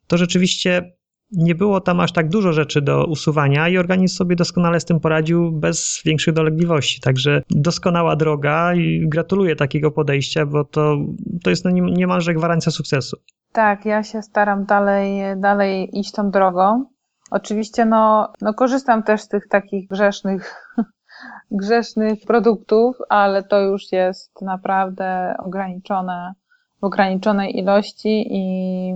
to 0.07 0.17
rzeczywiście 0.17 0.91
nie 1.31 1.55
było 1.55 1.81
tam 1.81 1.99
aż 1.99 2.11
tak 2.11 2.29
dużo 2.29 2.53
rzeczy 2.53 2.81
do 2.81 3.05
usuwania 3.05 3.69
i 3.69 3.77
organizm 3.77 4.15
sobie 4.15 4.35
doskonale 4.35 4.79
z 4.79 4.85
tym 4.85 4.99
poradził 4.99 5.51
bez 5.51 6.01
większych 6.05 6.33
dolegliwości. 6.33 7.01
Także 7.01 7.41
doskonała 7.49 8.15
droga 8.15 8.75
i 8.75 9.07
gratuluję 9.07 9.55
takiego 9.55 9.91
podejścia, 9.91 10.45
bo 10.45 10.63
to, 10.63 10.97
to 11.43 11.49
jest 11.49 11.65
no 11.65 11.71
niemalże 11.71 12.33
gwarancja 12.33 12.71
sukcesu. 12.71 13.17
Tak, 13.51 13.85
ja 13.85 14.03
się 14.03 14.21
staram 14.21 14.65
dalej, 14.65 15.21
dalej 15.37 15.99
iść 15.99 16.11
tą 16.11 16.31
drogą. 16.31 16.85
Oczywiście 17.31 17.85
no, 17.85 18.33
no 18.41 18.53
korzystam 18.53 19.03
też 19.03 19.21
z 19.21 19.27
tych 19.27 19.47
takich 19.47 19.87
grzesznych, 19.87 20.73
grzesznych 21.61 22.19
produktów, 22.27 22.97
ale 23.09 23.43
to 23.43 23.59
już 23.59 23.91
jest 23.91 24.41
naprawdę 24.41 25.35
ograniczone, 25.39 26.33
w 26.81 26.83
ograniczonej 26.83 27.57
ilości 27.57 28.27
i 28.29 28.93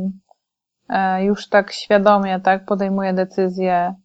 e, 0.90 1.24
już 1.26 1.50
tak 1.50 1.74
świadomie 1.74 2.40
tak 2.40 2.66
podejmuję 2.66 3.14
decyzję 3.14 3.96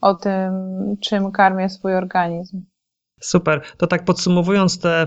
o 0.00 0.14
tym, 0.14 0.52
czym 1.00 1.32
karmię 1.32 1.68
swój 1.68 1.94
organizm. 1.94 2.62
Super. 3.20 3.62
To 3.76 3.86
tak 3.86 4.04
podsumowując 4.04 4.80
te 4.80 5.06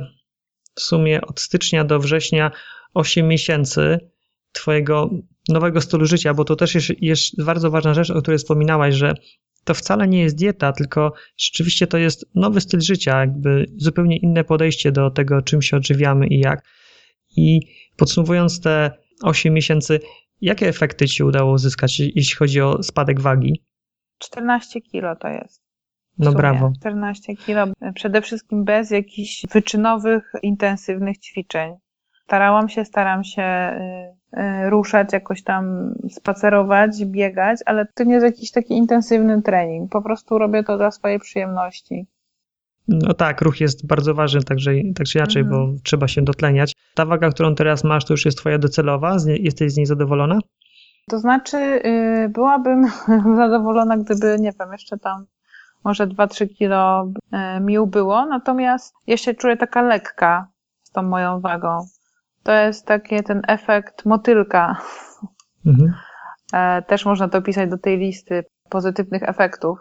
w 0.75 0.81
sumie 0.81 1.21
od 1.21 1.39
stycznia 1.39 1.83
do 1.83 1.99
września 1.99 2.51
8 2.93 3.27
miesięcy 3.27 3.99
Twojego 4.51 5.09
nowego 5.49 5.81
stylu 5.81 6.05
życia, 6.05 6.33
bo 6.33 6.45
to 6.45 6.55
też 6.55 6.75
jest, 6.75 6.89
jest 7.01 7.43
bardzo 7.43 7.71
ważna 7.71 7.93
rzecz, 7.93 8.09
o 8.09 8.21
której 8.21 8.37
wspominałaś, 8.37 8.95
że 8.95 9.13
to 9.63 9.73
wcale 9.73 10.07
nie 10.07 10.21
jest 10.21 10.35
dieta, 10.35 10.73
tylko 10.73 11.13
rzeczywiście 11.37 11.87
to 11.87 11.97
jest 11.97 12.25
nowy 12.35 12.61
styl 12.61 12.81
życia, 12.81 13.19
jakby 13.19 13.65
zupełnie 13.77 14.17
inne 14.17 14.43
podejście 14.43 14.91
do 14.91 15.11
tego, 15.11 15.41
czym 15.41 15.61
się 15.61 15.77
odżywiamy 15.77 16.27
i 16.27 16.39
jak. 16.39 16.65
I 17.37 17.59
podsumowując 17.97 18.61
te 18.61 18.91
8 19.23 19.53
miesięcy, 19.53 19.99
jakie 20.41 20.67
efekty 20.67 21.07
Ci 21.07 21.23
udało 21.23 21.53
uzyskać, 21.53 21.99
jeśli 21.99 22.35
chodzi 22.35 22.61
o 22.61 22.83
spadek 22.83 23.21
wagi? 23.21 23.63
14 24.17 24.81
kilo 24.81 25.15
to 25.15 25.27
jest. 25.27 25.63
No 26.17 26.31
brawo. 26.31 26.71
14 26.79 27.35
kilo, 27.35 27.65
przede 27.95 28.21
wszystkim 28.21 28.63
bez 28.63 28.91
jakichś 28.91 29.45
wyczynowych, 29.53 30.31
intensywnych 30.41 31.17
ćwiczeń. 31.19 31.73
Starałam 32.25 32.69
się, 32.69 32.85
staram 32.85 33.23
się 33.23 33.43
y, 33.43 34.39
y, 34.39 34.69
ruszać, 34.69 35.13
jakoś 35.13 35.43
tam 35.43 35.93
spacerować, 36.09 37.05
biegać, 37.05 37.59
ale 37.65 37.85
to 37.95 38.03
nie 38.03 38.13
jest 38.13 38.25
jakiś 38.25 38.51
taki 38.51 38.73
intensywny 38.73 39.41
trening. 39.41 39.91
Po 39.91 40.01
prostu 40.01 40.37
robię 40.37 40.63
to 40.63 40.77
dla 40.77 40.91
swojej 40.91 41.19
przyjemności. 41.19 42.07
No 42.87 43.13
tak, 43.13 43.41
ruch 43.41 43.61
jest 43.61 43.87
bardzo 43.87 44.13
ważny, 44.13 44.43
także, 44.43 44.71
także 44.95 45.19
inaczej, 45.19 45.41
mhm. 45.41 45.65
bo 45.73 45.79
trzeba 45.83 46.07
się 46.07 46.21
dotleniać. 46.21 46.73
Ta 46.95 47.05
waga, 47.05 47.29
którą 47.29 47.55
teraz 47.55 47.83
masz, 47.83 48.05
to 48.05 48.13
już 48.13 48.25
jest 48.25 48.37
twoja 48.37 48.57
docelowa? 48.57 49.17
Jesteś 49.25 49.73
z 49.73 49.77
niej 49.77 49.85
zadowolona? 49.85 50.39
To 51.09 51.19
znaczy, 51.19 51.57
yy, 51.57 52.29
byłabym 52.29 52.87
zadowolona, 53.41 53.97
gdyby, 53.97 54.37
nie 54.39 54.51
wiem, 54.59 54.71
jeszcze 54.71 54.97
tam 54.97 55.25
może 55.83 56.07
2-3 56.07 56.47
kilo 56.55 57.11
yy, 57.31 57.59
mi 57.59 57.79
ubyło, 57.79 58.25
natomiast 58.25 58.93
ja 59.07 59.17
się 59.17 59.33
czuję 59.33 59.57
taka 59.57 59.81
lekka 59.81 60.47
z 60.83 60.91
tą 60.91 61.03
moją 61.03 61.39
wagą. 61.39 61.79
To 62.43 62.51
jest 62.51 62.85
taki 62.85 63.23
ten 63.23 63.41
efekt 63.47 64.05
motylka. 64.05 64.81
Mhm. 65.65 65.93
E, 66.53 66.81
też 66.81 67.05
można 67.05 67.29
to 67.29 67.41
pisać 67.41 67.69
do 67.69 67.77
tej 67.77 67.97
listy 67.97 68.43
pozytywnych 68.69 69.23
efektów, 69.23 69.79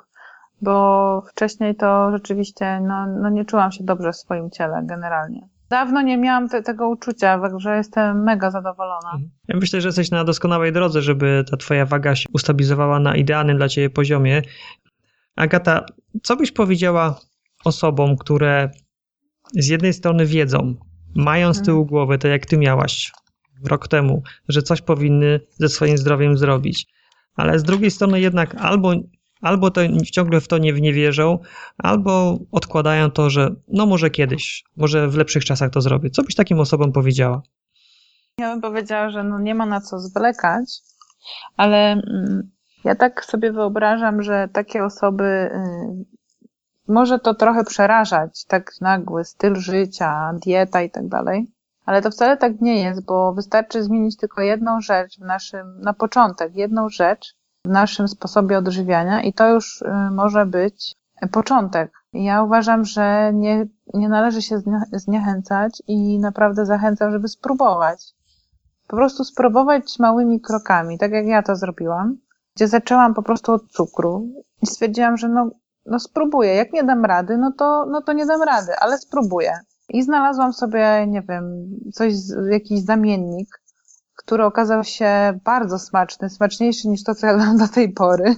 bo 0.63 1.23
wcześniej 1.31 1.77
to 1.77 2.11
rzeczywiście 2.13 2.81
no, 2.81 3.07
no 3.07 3.31
nie 3.31 3.45
czułam 3.45 3.73
się 3.73 3.85
dobrze 3.85 4.13
w 4.13 4.17
swoim 4.17 4.51
ciele 4.51 4.83
generalnie. 4.85 5.49
Dawno 5.69 6.03
nie 6.03 6.19
miałam 6.19 6.49
te, 6.49 6.63
tego 6.63 6.89
uczucia, 6.89 7.41
także 7.41 7.77
jestem 7.77 8.23
mega 8.23 8.51
zadowolona. 8.51 9.11
Mhm. 9.13 9.31
Ja 9.49 9.57
myślę, 9.57 9.81
że 9.81 9.89
jesteś 9.89 10.11
na 10.11 10.25
doskonałej 10.25 10.73
drodze, 10.73 11.03
żeby 11.03 11.45
ta 11.51 11.57
twoja 11.57 11.87
waga 11.87 12.15
się 12.15 12.29
ustabilizowała 12.33 12.99
na 12.99 13.17
idealnym 13.17 13.57
dla 13.57 13.69
ciebie 13.69 13.91
poziomie. 13.91 14.43
Agata, 15.37 15.87
co 16.23 16.37
byś 16.37 16.53
powiedziała 16.53 17.21
osobom, 17.65 18.17
które 18.17 18.71
z 19.53 19.69
jednej 19.69 19.93
strony 19.93 20.27
wiedzą, 20.27 20.75
mają 21.15 21.55
z 21.55 21.63
tyłu 21.63 21.83
mhm. 21.83 21.89
głowy, 21.89 22.19
to 22.19 22.29
jak 22.29 22.47
ty 22.47 22.59
miałaś 22.59 23.13
rok 23.65 23.89
temu, 23.89 24.23
że 24.49 24.63
coś 24.63 24.81
powinny 24.81 25.41
ze 25.51 25.69
swoim 25.69 25.99
zdrowiem 25.99 26.39
zrobić. 26.39 26.87
Ale 27.37 27.59
z 27.59 27.63
drugiej 27.63 27.91
strony 27.91 28.21
jednak 28.21 28.55
albo, 28.55 28.93
albo 29.41 29.71
to 29.71 29.81
ciągle 30.05 30.41
w 30.41 30.49
to 30.49 30.59
nie, 30.59 30.73
nie 30.73 30.93
wierzą, 30.93 31.39
albo 31.79 32.39
odkładają 32.53 33.11
to, 33.11 33.31
że 33.31 33.55
no 33.69 33.87
może 33.87 34.11
kiedyś, 34.11 34.65
może 34.77 35.09
w 35.09 35.17
lepszych 35.17 35.45
czasach 35.45 35.71
to 35.71 35.81
zrobię. 35.81 36.11
Co 36.11 36.23
byś 36.23 36.35
takim 36.35 36.61
osobom 36.61 36.93
powiedziała? 36.93 37.43
Ja 38.39 38.51
bym 38.51 38.61
powiedziała, 38.61 39.11
że 39.11 39.25
no 39.25 39.41
nie 39.41 39.55
ma 39.55 39.67
na 39.67 39.81
co 39.81 39.99
zwlekać, 39.99 40.81
ale 41.57 41.93
mm, 41.93 42.51
ja 42.85 42.95
tak 42.95 43.25
sobie 43.25 43.53
wyobrażam, 43.53 44.23
że 44.23 44.49
takie 44.53 44.85
osoby 44.85 45.25
y, 45.25 46.05
może 46.89 47.19
to 47.19 47.35
trochę 47.35 47.65
przerażać, 47.65 48.45
tak 48.45 48.73
nagły 48.81 49.25
styl 49.25 49.55
życia, 49.55 50.33
dieta 50.45 50.83
i 50.83 50.91
tak 50.91 51.09
dalej, 51.09 51.51
ale 51.87 52.03
to 52.03 52.11
wcale 52.11 52.37
tak 52.37 52.61
nie 52.61 52.83
jest, 52.83 53.05
bo 53.05 53.33
wystarczy 53.33 53.83
zmienić 53.83 54.17
tylko 54.17 54.41
jedną 54.41 54.81
rzecz 54.81 55.19
w 55.19 55.25
naszym, 55.25 55.81
na 55.81 55.93
początek, 55.93 56.57
jedną 56.57 56.89
rzecz 56.89 57.35
w 57.65 57.69
naszym 57.69 58.09
sposobie 58.09 58.59
odżywiania 58.59 59.23
i 59.23 59.33
to 59.33 59.49
już 59.49 59.83
y, 59.83 60.11
może 60.11 60.47
być 60.47 60.95
początek. 61.31 61.93
Ja 62.13 62.43
uważam, 62.43 62.85
że 62.85 63.33
nie, 63.35 63.67
nie 63.95 64.09
należy 64.09 64.43
się 64.43 64.63
zniechęcać 64.93 65.83
i 65.87 66.19
naprawdę 66.19 66.67
zachęcam, 66.67 67.13
żeby 67.13 67.29
spróbować. 67.29 68.15
Po 68.89 68.97
prostu 68.97 69.25
spróbować 69.25 69.99
małymi 69.99 70.41
krokami, 70.41 70.99
tak 70.99 71.13
jak 71.13 71.27
ja 71.27 71.43
to 71.43 71.57
zrobiłam, 71.57 72.17
gdzie 72.57 72.69
zaczęłam 72.69 73.15
po 73.15 73.23
prostu 73.23 73.53
od 73.53 73.71
cukru 73.71 74.29
i 74.63 74.67
stwierdziłam, 74.67 75.17
że 75.17 75.29
no 75.29 75.51
no 75.87 75.99
spróbuję. 75.99 76.55
Jak 76.55 76.73
nie 76.73 76.85
dam 76.85 77.05
rady, 77.05 77.39
no 77.39 77.53
to, 77.59 77.87
no 77.87 78.03
to 78.03 78.13
nie 78.13 78.27
dam 78.27 78.43
rady, 78.43 78.73
ale 78.81 78.99
spróbuję. 78.99 79.59
I 79.89 80.03
znalazłam 80.03 80.53
sobie, 80.53 81.07
nie 81.07 81.23
wiem, 81.23 81.67
coś, 81.93 82.13
jakiś 82.51 82.85
zamiennik, 82.85 83.63
który 84.17 84.45
okazał 84.45 84.85
się 84.85 85.39
bardzo 85.45 85.79
smaczny, 85.79 86.31
smaczniejszy 86.31 86.89
niż 86.89 87.05
to, 87.05 87.15
co 87.15 87.27
jadłam 87.27 87.57
do 87.57 87.69
tej 87.69 87.93
pory. 87.93 88.37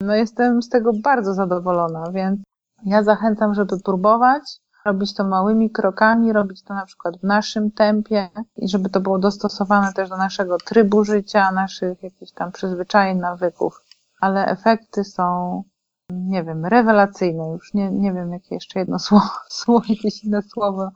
No 0.00 0.14
jestem 0.14 0.62
z 0.62 0.68
tego 0.68 0.90
bardzo 1.02 1.34
zadowolona, 1.34 2.10
więc 2.12 2.40
ja 2.84 3.02
zachęcam, 3.02 3.54
żeby 3.54 3.80
próbować, 3.80 4.42
robić 4.84 5.14
to 5.14 5.24
małymi 5.24 5.70
krokami, 5.70 6.32
robić 6.32 6.62
to 6.62 6.74
na 6.74 6.86
przykład 6.86 7.16
w 7.20 7.22
naszym 7.22 7.70
tempie 7.70 8.28
i 8.56 8.68
żeby 8.68 8.90
to 8.90 9.00
było 9.00 9.18
dostosowane 9.18 9.92
też 9.92 10.08
do 10.08 10.16
naszego 10.16 10.56
trybu 10.58 11.04
życia, 11.04 11.52
naszych 11.52 12.02
jakichś 12.02 12.32
tam 12.32 12.52
przyzwyczajeń, 12.52 13.18
nawyków. 13.18 13.84
Ale 14.20 14.46
efekty 14.46 15.04
są 15.04 15.62
nie 16.10 16.44
wiem, 16.44 16.66
rewelacyjne. 16.66 17.44
Już 17.52 17.74
nie, 17.74 17.90
nie 17.90 18.12
wiem, 18.12 18.32
jakie 18.32 18.54
jeszcze 18.54 18.78
jedno 18.78 18.98
słowo, 18.98 19.28
słowo, 19.50 19.82
jakieś 19.88 20.24
inne 20.24 20.42
słowo 20.42 20.90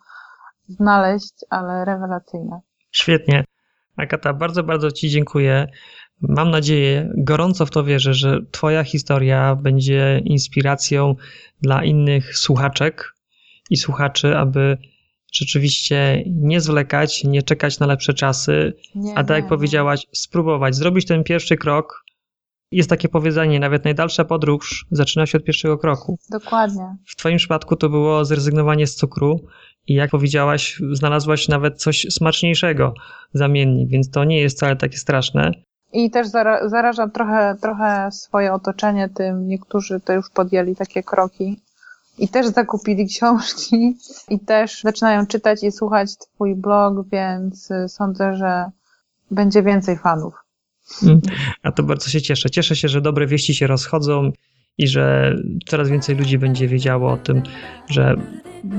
znaleźć, 0.68 1.34
ale 1.50 1.84
rewelacyjne. 1.84 2.60
Świetnie. 2.90 3.44
Agata, 3.96 4.34
bardzo, 4.34 4.62
bardzo 4.62 4.90
Ci 4.90 5.08
dziękuję. 5.08 5.66
Mam 6.20 6.50
nadzieję, 6.50 7.12
gorąco 7.16 7.66
w 7.66 7.70
to 7.70 7.84
wierzę, 7.84 8.14
że 8.14 8.40
Twoja 8.50 8.84
historia 8.84 9.54
będzie 9.54 10.22
inspiracją 10.24 11.14
dla 11.62 11.84
innych 11.84 12.38
słuchaczek 12.38 13.14
i 13.70 13.76
słuchaczy, 13.76 14.36
aby 14.36 14.78
rzeczywiście 15.32 16.24
nie 16.26 16.60
zwlekać, 16.60 17.24
nie 17.24 17.42
czekać 17.42 17.78
na 17.78 17.86
lepsze 17.86 18.14
czasy, 18.14 18.72
nie, 18.94 19.18
a 19.18 19.24
tak 19.24 19.36
jak 19.36 19.44
nie, 19.44 19.48
powiedziałaś, 19.48 20.06
spróbować, 20.12 20.74
zrobić 20.76 21.06
ten 21.06 21.24
pierwszy 21.24 21.56
krok, 21.56 22.04
Jest 22.70 22.90
takie 22.90 23.08
powiedzenie, 23.08 23.60
nawet 23.60 23.84
najdalsza 23.84 24.24
podróż 24.24 24.86
zaczyna 24.90 25.26
się 25.26 25.38
od 25.38 25.44
pierwszego 25.44 25.78
kroku. 25.78 26.18
Dokładnie. 26.30 26.96
W 27.06 27.16
Twoim 27.16 27.36
przypadku 27.36 27.76
to 27.76 27.88
było 27.88 28.24
zrezygnowanie 28.24 28.86
z 28.86 28.94
cukru 28.94 29.40
i 29.86 29.94
jak 29.94 30.10
powiedziałaś, 30.10 30.80
znalazłaś 30.92 31.48
nawet 31.48 31.78
coś 31.82 32.06
smaczniejszego, 32.10 32.94
zamiennik, 33.32 33.90
więc 33.90 34.10
to 34.10 34.24
nie 34.24 34.40
jest 34.40 34.56
wcale 34.56 34.76
takie 34.76 34.96
straszne. 34.96 35.50
I 35.92 36.10
też 36.10 36.26
zara 36.28 36.68
zarażam 36.68 37.10
trochę, 37.10 37.56
trochę 37.62 38.12
swoje 38.12 38.52
otoczenie 38.52 39.08
tym. 39.08 39.48
Niektórzy 39.48 40.00
to 40.00 40.12
już 40.12 40.30
podjęli 40.30 40.76
takie 40.76 41.02
kroki 41.02 41.60
i 42.18 42.28
też 42.28 42.46
zakupili 42.46 43.06
książki 43.16 43.96
i 44.28 44.40
też 44.40 44.82
zaczynają 44.82 45.26
czytać 45.26 45.62
i 45.62 45.72
słuchać 45.72 46.16
Twój 46.16 46.54
blog, 46.54 47.08
więc 47.08 47.68
sądzę, 47.88 48.36
że 48.36 48.70
będzie 49.30 49.62
więcej 49.62 49.98
fanów. 49.98 50.47
A 51.62 51.72
to 51.72 51.82
bardzo 51.82 52.10
się 52.10 52.22
cieszę. 52.22 52.50
Cieszę 52.50 52.76
się, 52.76 52.88
że 52.88 53.00
dobre 53.00 53.26
wieści 53.26 53.54
się 53.54 53.66
rozchodzą 53.66 54.32
i 54.78 54.88
że 54.88 55.36
coraz 55.66 55.88
więcej 55.88 56.16
ludzi 56.16 56.38
będzie 56.38 56.68
wiedziało 56.68 57.12
o 57.12 57.16
tym, 57.16 57.42
że 57.90 58.14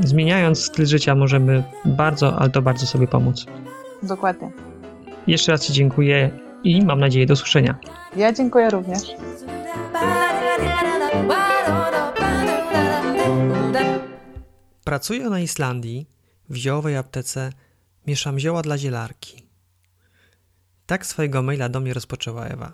zmieniając 0.05 0.65
styl 0.65 0.85
życia 0.85 1.15
możemy 1.15 1.63
bardzo, 1.85 2.39
ale 2.39 2.49
to 2.49 2.61
bardzo 2.61 2.85
sobie 2.85 3.07
pomóc. 3.07 3.45
Dokładnie. 4.03 4.51
Jeszcze 5.27 5.51
raz 5.51 5.67
Ci 5.67 5.73
dziękuję 5.73 6.31
i 6.63 6.85
mam 6.85 6.99
nadzieję 6.99 7.25
do 7.25 7.33
usłyszenia. 7.33 7.79
Ja 8.15 8.33
dziękuję 8.33 8.69
również. 8.69 8.99
Pracuję 14.83 15.29
na 15.29 15.39
Islandii 15.39 16.07
w 16.49 16.55
ziołowej 16.55 16.97
aptece 16.97 17.51
Mieszam 18.07 18.39
zioła 18.39 18.61
dla 18.61 18.77
zielarki. 18.77 19.48
Tak 20.89 21.05
swojego 21.05 21.41
maila 21.41 21.69
do 21.69 21.79
mnie 21.79 21.93
rozpoczęła 21.93 22.45
Ewa. 22.45 22.73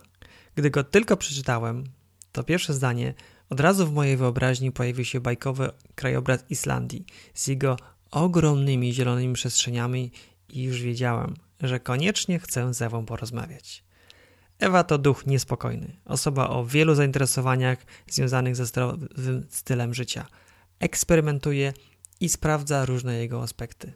Gdy 0.56 0.69
go 0.69 0.84
tylko 0.84 1.17
przeczytałem, 1.17 1.84
to 2.32 2.43
pierwsze 2.43 2.73
zdanie 2.73 3.13
od 3.49 3.60
razu 3.60 3.88
w 3.88 3.93
mojej 3.93 4.17
wyobraźni 4.17 4.71
pojawił 4.71 5.06
się 5.06 5.19
bajkowy 5.19 5.71
krajobraz 5.95 6.45
Islandii 6.49 7.06
z 7.34 7.47
jego 7.47 7.78
ogromnymi 8.12 8.93
zielonymi 8.93 9.34
przestrzeniami 9.34 10.12
i 10.49 10.63
już 10.63 10.82
wiedziałem, 10.82 11.34
że 11.62 11.80
koniecznie 11.80 12.39
chcę 12.39 12.73
z 12.73 12.82
Ewą 12.82 13.06
porozmawiać. 13.06 13.84
Ewa 14.60 14.84
to 14.84 14.97
duch 14.97 15.25
niespokojny, 15.25 15.95
osoba 16.06 16.49
o 16.49 16.65
wielu 16.65 16.95
zainteresowaniach 16.95 17.86
związanych 18.08 18.56
ze 18.56 18.65
zdrowym 18.65 19.47
stylem 19.49 19.93
życia. 19.93 20.25
Eksperymentuje 20.80 21.73
i 22.19 22.30
sprawdza 22.30 22.86
różne 22.86 23.15
jego 23.15 23.43
aspekty. 23.43 23.93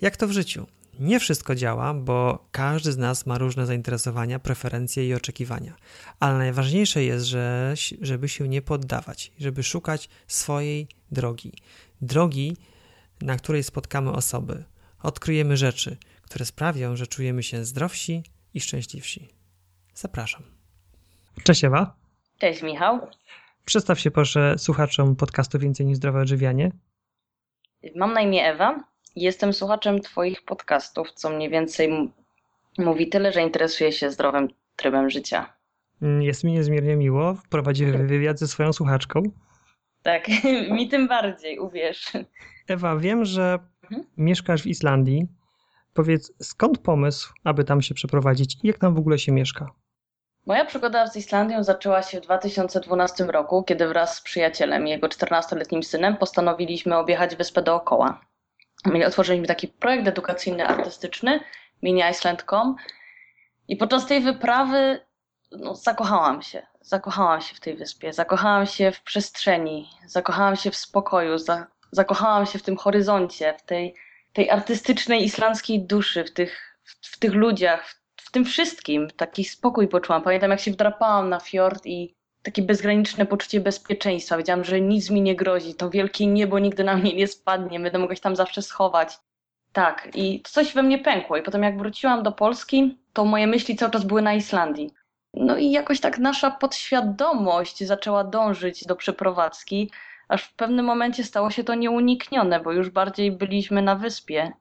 Jak 0.00 0.16
to 0.16 0.28
w 0.28 0.32
życiu? 0.32 0.66
Nie 0.98 1.20
wszystko 1.20 1.54
działa, 1.54 1.94
bo 1.94 2.48
każdy 2.52 2.92
z 2.92 2.96
nas 2.96 3.26
ma 3.26 3.38
różne 3.38 3.66
zainteresowania, 3.66 4.38
preferencje 4.38 5.08
i 5.08 5.14
oczekiwania. 5.14 5.74
Ale 6.20 6.38
najważniejsze 6.38 7.04
jest, 7.04 7.26
że, 7.26 7.74
żeby 8.00 8.28
się 8.28 8.48
nie 8.48 8.62
poddawać, 8.62 9.32
żeby 9.38 9.62
szukać 9.62 10.08
swojej 10.26 10.88
drogi. 11.10 11.52
Drogi, 12.00 12.56
na 13.22 13.36
której 13.36 13.62
spotkamy 13.62 14.12
osoby, 14.12 14.64
odkryjemy 15.02 15.56
rzeczy, 15.56 15.96
które 16.22 16.44
sprawią, 16.44 16.96
że 16.96 17.06
czujemy 17.06 17.42
się 17.42 17.64
zdrowsi 17.64 18.22
i 18.54 18.60
szczęśliwsi. 18.60 19.28
Zapraszam. 19.94 20.42
Cześć 21.42 21.64
Ewa. 21.64 21.96
Cześć 22.38 22.62
Michał. 22.62 23.00
Przedstaw 23.64 24.00
się 24.00 24.10
proszę 24.10 24.58
słuchaczom 24.58 25.16
podcastu 25.16 25.58
Więcej 25.58 25.86
niż 25.86 25.96
Zdrowe 25.96 26.20
Odżywianie. 26.20 26.72
Mam 27.96 28.12
na 28.12 28.20
imię 28.20 28.44
Ewa. 28.46 28.93
Jestem 29.16 29.52
słuchaczem 29.52 30.00
Twoich 30.00 30.44
podcastów, 30.44 31.12
co 31.12 31.30
mniej 31.30 31.50
więcej 31.50 32.12
mówi 32.78 33.08
tyle, 33.08 33.32
że 33.32 33.42
interesuję 33.42 33.92
się 33.92 34.10
zdrowym 34.10 34.48
trybem 34.76 35.10
życia. 35.10 35.54
Mm, 36.02 36.22
jest 36.22 36.44
mi 36.44 36.52
niezmiernie 36.52 36.96
miło. 36.96 37.36
Prowadzi 37.50 37.86
wywiad 37.86 38.38
ze 38.38 38.48
swoją 38.48 38.72
słuchaczką. 38.72 39.22
Tak, 40.02 40.28
mi 40.76 40.88
tym 40.88 41.08
bardziej, 41.08 41.58
uwierz. 41.58 42.12
Ewa, 42.68 42.96
wiem, 42.96 43.24
że 43.24 43.58
mhm. 43.82 44.04
mieszkasz 44.16 44.62
w 44.62 44.66
Islandii. 44.66 45.28
Powiedz, 45.92 46.32
skąd 46.42 46.78
pomysł, 46.78 47.32
aby 47.44 47.64
tam 47.64 47.82
się 47.82 47.94
przeprowadzić 47.94 48.56
i 48.62 48.66
jak 48.66 48.78
tam 48.78 48.94
w 48.94 48.98
ogóle 48.98 49.18
się 49.18 49.32
mieszka? 49.32 49.70
Moja 50.46 50.64
przygoda 50.64 51.06
z 51.06 51.16
Islandią 51.16 51.64
zaczęła 51.64 52.02
się 52.02 52.20
w 52.20 52.24
2012 52.24 53.24
roku, 53.24 53.62
kiedy 53.62 53.88
wraz 53.88 54.16
z 54.16 54.22
przyjacielem 54.22 54.86
i 54.86 54.90
jego 54.90 55.06
14-letnim 55.06 55.82
synem 55.82 56.16
postanowiliśmy 56.16 56.96
objechać 56.96 57.36
wyspę 57.36 57.62
dookoła. 57.62 58.20
Otworzyliśmy 59.06 59.46
taki 59.46 59.68
projekt 59.68 60.08
edukacyjny, 60.08 60.66
artystyczny, 60.66 61.40
mini-iceland.com 61.82 62.76
i 63.68 63.76
podczas 63.76 64.06
tej 64.06 64.20
wyprawy 64.20 65.00
no, 65.52 65.74
zakochałam 65.74 66.42
się. 66.42 66.66
Zakochałam 66.80 67.40
się 67.40 67.54
w 67.54 67.60
tej 67.60 67.76
wyspie, 67.76 68.12
zakochałam 68.12 68.66
się 68.66 68.92
w 68.92 69.02
przestrzeni, 69.02 69.88
zakochałam 70.06 70.56
się 70.56 70.70
w 70.70 70.76
spokoju, 70.76 71.38
za, 71.38 71.66
zakochałam 71.92 72.46
się 72.46 72.58
w 72.58 72.62
tym 72.62 72.76
horyzoncie, 72.76 73.54
w 73.58 73.62
tej, 73.62 73.94
tej 74.32 74.50
artystycznej 74.50 75.24
islandzkiej 75.24 75.86
duszy, 75.86 76.24
w 76.24 76.32
tych, 76.32 76.78
w, 76.84 77.08
w 77.12 77.18
tych 77.18 77.34
ludziach, 77.34 77.88
w, 77.88 78.22
w 78.28 78.30
tym 78.30 78.44
wszystkim. 78.44 79.10
Taki 79.16 79.44
spokój 79.44 79.88
poczułam. 79.88 80.22
Pamiętam, 80.22 80.50
jak 80.50 80.60
się 80.60 80.70
wdrapałam 80.70 81.28
na 81.28 81.40
fiord 81.40 81.86
i 81.86 82.14
takie 82.44 82.62
bezgraniczne 82.62 83.26
poczucie 83.26 83.60
bezpieczeństwa. 83.60 84.36
Wiedziałam, 84.36 84.64
że 84.64 84.80
nic 84.80 85.10
mi 85.10 85.22
nie 85.22 85.36
grozi, 85.36 85.74
to 85.74 85.90
wielkie 85.90 86.26
niebo 86.26 86.58
nigdy 86.58 86.84
na 86.84 86.96
mnie 86.96 87.14
nie 87.14 87.26
spadnie, 87.26 87.80
będę 87.80 87.98
mogła 87.98 88.14
się 88.14 88.20
tam 88.20 88.36
zawsze 88.36 88.62
schować. 88.62 89.18
Tak, 89.72 90.08
i 90.14 90.42
coś 90.44 90.74
we 90.74 90.82
mnie 90.82 90.98
pękło. 90.98 91.36
I 91.36 91.42
potem 91.42 91.62
jak 91.62 91.78
wróciłam 91.78 92.22
do 92.22 92.32
Polski, 92.32 92.98
to 93.12 93.24
moje 93.24 93.46
myśli 93.46 93.76
cały 93.76 93.92
czas 93.92 94.04
były 94.04 94.22
na 94.22 94.34
Islandii. 94.34 94.90
No 95.34 95.56
i 95.56 95.70
jakoś 95.70 96.00
tak 96.00 96.18
nasza 96.18 96.50
podświadomość 96.50 97.84
zaczęła 97.84 98.24
dążyć 98.24 98.86
do 98.86 98.96
przeprowadzki, 98.96 99.90
aż 100.28 100.44
w 100.44 100.54
pewnym 100.54 100.84
momencie 100.84 101.24
stało 101.24 101.50
się 101.50 101.64
to 101.64 101.74
nieuniknione, 101.74 102.60
bo 102.60 102.72
już 102.72 102.90
bardziej 102.90 103.32
byliśmy 103.32 103.82
na 103.82 103.96
wyspie 103.96 104.52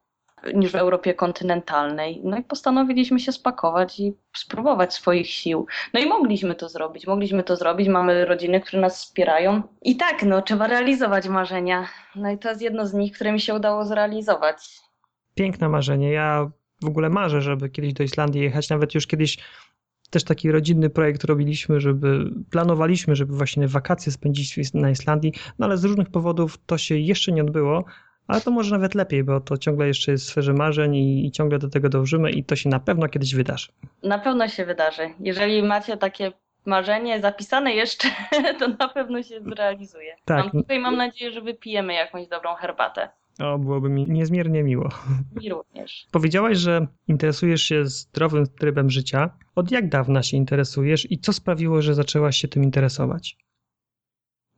niż 0.54 0.72
w 0.72 0.76
Europie 0.76 1.14
kontynentalnej. 1.14 2.22
No 2.24 2.38
i 2.38 2.44
postanowiliśmy 2.44 3.20
się 3.20 3.32
spakować 3.32 4.00
i 4.00 4.14
spróbować 4.36 4.94
swoich 4.94 5.28
sił. 5.28 5.68
No 5.94 6.00
i 6.00 6.06
mogliśmy 6.06 6.56
to 6.56 6.70
zrobić, 6.70 7.08
mogliśmy 7.08 7.44
to 7.44 7.56
zrobić, 7.56 7.88
mamy 7.88 8.26
rodziny, 8.26 8.62
które 8.62 8.82
nas 8.82 8.98
wspierają. 9.06 9.62
I 9.82 9.96
tak, 9.96 10.24
no, 10.24 10.42
trzeba 10.42 10.68
realizować 10.68 11.28
marzenia. 11.28 11.88
No 12.16 12.32
i 12.32 12.38
to 12.38 12.50
jest 12.50 12.62
jedno 12.62 12.88
z 12.88 12.94
nich, 12.94 13.14
które 13.14 13.32
mi 13.32 13.40
się 13.40 13.54
udało 13.54 13.86
zrealizować. 13.86 14.80
Piękne 15.36 15.70
marzenie. 15.70 16.12
Ja 16.12 16.52
w 16.84 16.88
ogóle 16.88 17.10
marzę, 17.10 17.42
żeby 17.42 17.70
kiedyś 17.70 17.94
do 17.94 18.04
Islandii 18.04 18.42
jechać. 18.42 18.70
Nawet 18.70 18.96
już 18.96 19.08
kiedyś 19.08 19.38
też 20.10 20.24
taki 20.24 20.52
rodzinny 20.52 20.90
projekt 20.90 21.24
robiliśmy, 21.24 21.80
żeby 21.80 22.32
planowaliśmy, 22.52 23.16
żeby 23.16 23.36
właśnie 23.36 23.68
wakacje 23.68 24.12
spędzić 24.12 24.74
na 24.74 24.90
Islandii, 24.90 25.34
no 25.60 25.66
ale 25.66 25.78
z 25.78 25.84
różnych 25.84 26.10
powodów 26.10 26.58
to 26.66 26.78
się 26.78 26.96
jeszcze 26.96 27.32
nie 27.32 27.42
odbyło, 27.42 27.86
ale 28.28 28.42
to 28.42 28.52
może 28.52 28.72
nawet 28.72 28.96
lepiej, 28.96 29.24
bo 29.24 29.40
to 29.40 29.58
ciągle 29.58 29.88
jeszcze 29.88 30.12
jest 30.12 30.26
w 30.26 30.28
sferze 30.30 30.54
marzeń 30.54 30.96
i, 30.96 31.26
i, 31.26 31.32
ciągle 31.32 31.60
do 31.60 31.70
tego 31.70 31.90
dążymy 31.90 32.32
i 32.32 32.44
to 32.44 32.56
się 32.56 32.70
na 32.70 32.80
pewno 32.80 33.08
kiedyś 33.08 33.36
wydarzy. 33.36 33.68
Na 34.04 34.20
pewno 34.20 34.48
się 34.48 34.66
wydarzy. 34.66 35.10
Jeżeli 35.20 35.64
macie 35.64 35.98
takie 35.98 36.32
marzenie 36.66 37.22
zapisane 37.22 37.74
jeszcze, 37.74 38.08
to 38.60 38.68
na 38.68 38.88
pewno 38.88 39.24
się 39.24 39.42
zrealizuje. 39.42 40.16
Tak. 40.26 40.38
Mam 40.38 40.52
tutaj 40.52 40.80
mam 40.80 40.98
nadzieję, 40.98 41.32
że 41.32 41.42
wypijemy 41.42 41.94
jakąś 41.94 42.28
dobrą 42.28 42.56
herbatę. 42.56 43.10
O, 43.40 43.58
byłoby 43.58 43.90
mi 43.90 44.06
niezmiernie 44.10 44.64
miło. 44.64 44.90
Mi 45.42 45.50
również. 45.50 46.08
Powiedziałaś, 46.12 46.58
że 46.58 46.88
interesujesz 47.08 47.64
się 47.64 47.86
zdrowym 47.86 48.48
trybem 48.48 48.90
życia. 48.90 49.30
Od 49.56 49.72
jak 49.72 49.90
dawna 49.90 50.24
się 50.24 50.38
interesujesz 50.38 51.12
i 51.12 51.18
co 51.20 51.34
sprawiło, 51.34 51.82
że 51.82 51.94
zaczęłaś 51.94 52.38
się 52.38 52.48
tym 52.48 52.64
interesować? 52.64 53.38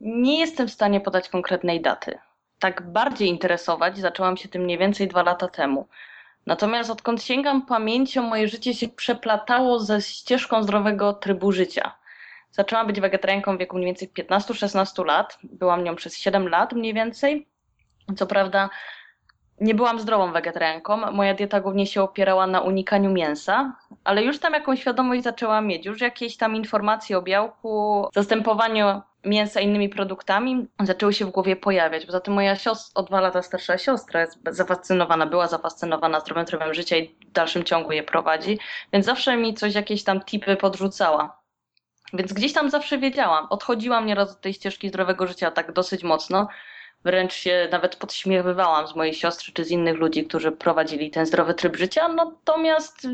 Nie 0.01 0.39
jestem 0.39 0.67
w 0.67 0.71
stanie 0.71 1.01
podać 1.01 1.29
konkretnej 1.29 1.81
daty 1.81 2.17
tak 2.65 2.91
bardziej 2.91 3.29
interesować 3.29 3.97
zaczęłam 3.97 4.37
się 4.37 4.49
tym 4.49 4.61
mniej 4.61 4.77
więcej 4.77 5.07
dwa 5.07 5.23
lata 5.23 5.47
temu. 5.47 5.87
Natomiast 6.45 6.89
odkąd 6.89 7.23
sięgam 7.23 7.65
pamięcią, 7.65 8.23
moje 8.23 8.47
życie 8.47 8.73
się 8.73 8.87
przeplatało 8.87 9.79
ze 9.79 10.01
ścieżką 10.01 10.63
zdrowego 10.63 11.13
trybu 11.13 11.51
życia. 11.51 11.95
Zaczęłam 12.51 12.87
być 12.87 13.01
wegetarianką 13.01 13.55
w 13.55 13.59
wieku 13.59 13.77
mniej 13.77 13.85
więcej 13.85 14.09
15-16 14.09 15.05
lat. 15.05 15.37
Byłam 15.43 15.83
nią 15.83 15.95
przez 15.95 16.17
7 16.17 16.47
lat 16.47 16.73
mniej 16.73 16.93
więcej. 16.93 17.47
Co 18.15 18.27
prawda 18.27 18.69
nie 19.61 19.75
byłam 19.75 19.99
zdrową 19.99 20.31
wegetarianką. 20.31 21.11
Moja 21.11 21.33
dieta 21.33 21.61
głównie 21.61 21.87
się 21.87 22.01
opierała 22.01 22.47
na 22.47 22.61
unikaniu 22.61 23.11
mięsa, 23.11 23.75
ale 24.03 24.23
już 24.23 24.39
tam 24.39 24.53
jakąś 24.53 24.79
świadomość 24.79 25.23
zaczęłam 25.23 25.67
mieć. 25.67 25.85
Już 25.85 26.01
jakieś 26.01 26.37
tam 26.37 26.55
informacje 26.55 27.17
o 27.17 27.21
białku, 27.21 28.07
zastępowaniu 28.13 29.01
mięsa 29.25 29.61
innymi 29.61 29.89
produktami 29.89 30.67
zaczęły 30.79 31.13
się 31.13 31.25
w 31.25 31.29
głowie 31.29 31.55
pojawiać. 31.55 32.05
Poza 32.05 32.19
tym 32.19 32.33
moja 32.33 32.55
siostra, 32.55 33.01
o 33.01 33.03
dwa 33.03 33.21
lata 33.21 33.41
starsza 33.41 33.77
siostra 33.77 34.21
jest 34.21 34.39
zafascynowana, 34.51 35.25
była 35.25 35.47
zafascynowana 35.47 36.19
zdrowym 36.19 36.45
trybem 36.45 36.73
życia 36.73 36.97
i 36.97 37.07
w 37.07 37.31
dalszym 37.31 37.63
ciągu 37.63 37.91
je 37.91 38.03
prowadzi, 38.03 38.59
więc 38.93 39.05
zawsze 39.05 39.37
mi 39.37 39.53
coś, 39.53 39.75
jakieś 39.75 40.03
tam 40.03 40.21
tipy 40.21 40.55
podrzucała. 40.55 41.41
Więc 42.13 42.33
gdzieś 42.33 42.53
tam 42.53 42.69
zawsze 42.69 42.97
wiedziałam. 42.97 43.47
Odchodziłam 43.49 44.05
nieraz 44.05 44.31
od 44.31 44.41
tej 44.41 44.53
ścieżki 44.53 44.89
zdrowego 44.89 45.27
życia 45.27 45.51
tak 45.51 45.73
dosyć 45.73 46.03
mocno. 46.03 46.47
Wręcz 47.03 47.33
się 47.33 47.67
nawet 47.71 47.95
podśmiechywałam 47.95 48.87
z 48.87 48.95
mojej 48.95 49.13
siostry 49.13 49.53
czy 49.53 49.65
z 49.65 49.71
innych 49.71 49.97
ludzi, 49.97 50.25
którzy 50.25 50.51
prowadzili 50.51 51.11
ten 51.11 51.25
zdrowy 51.25 51.53
tryb 51.53 51.75
życia. 51.75 52.07
Natomiast 52.07 53.07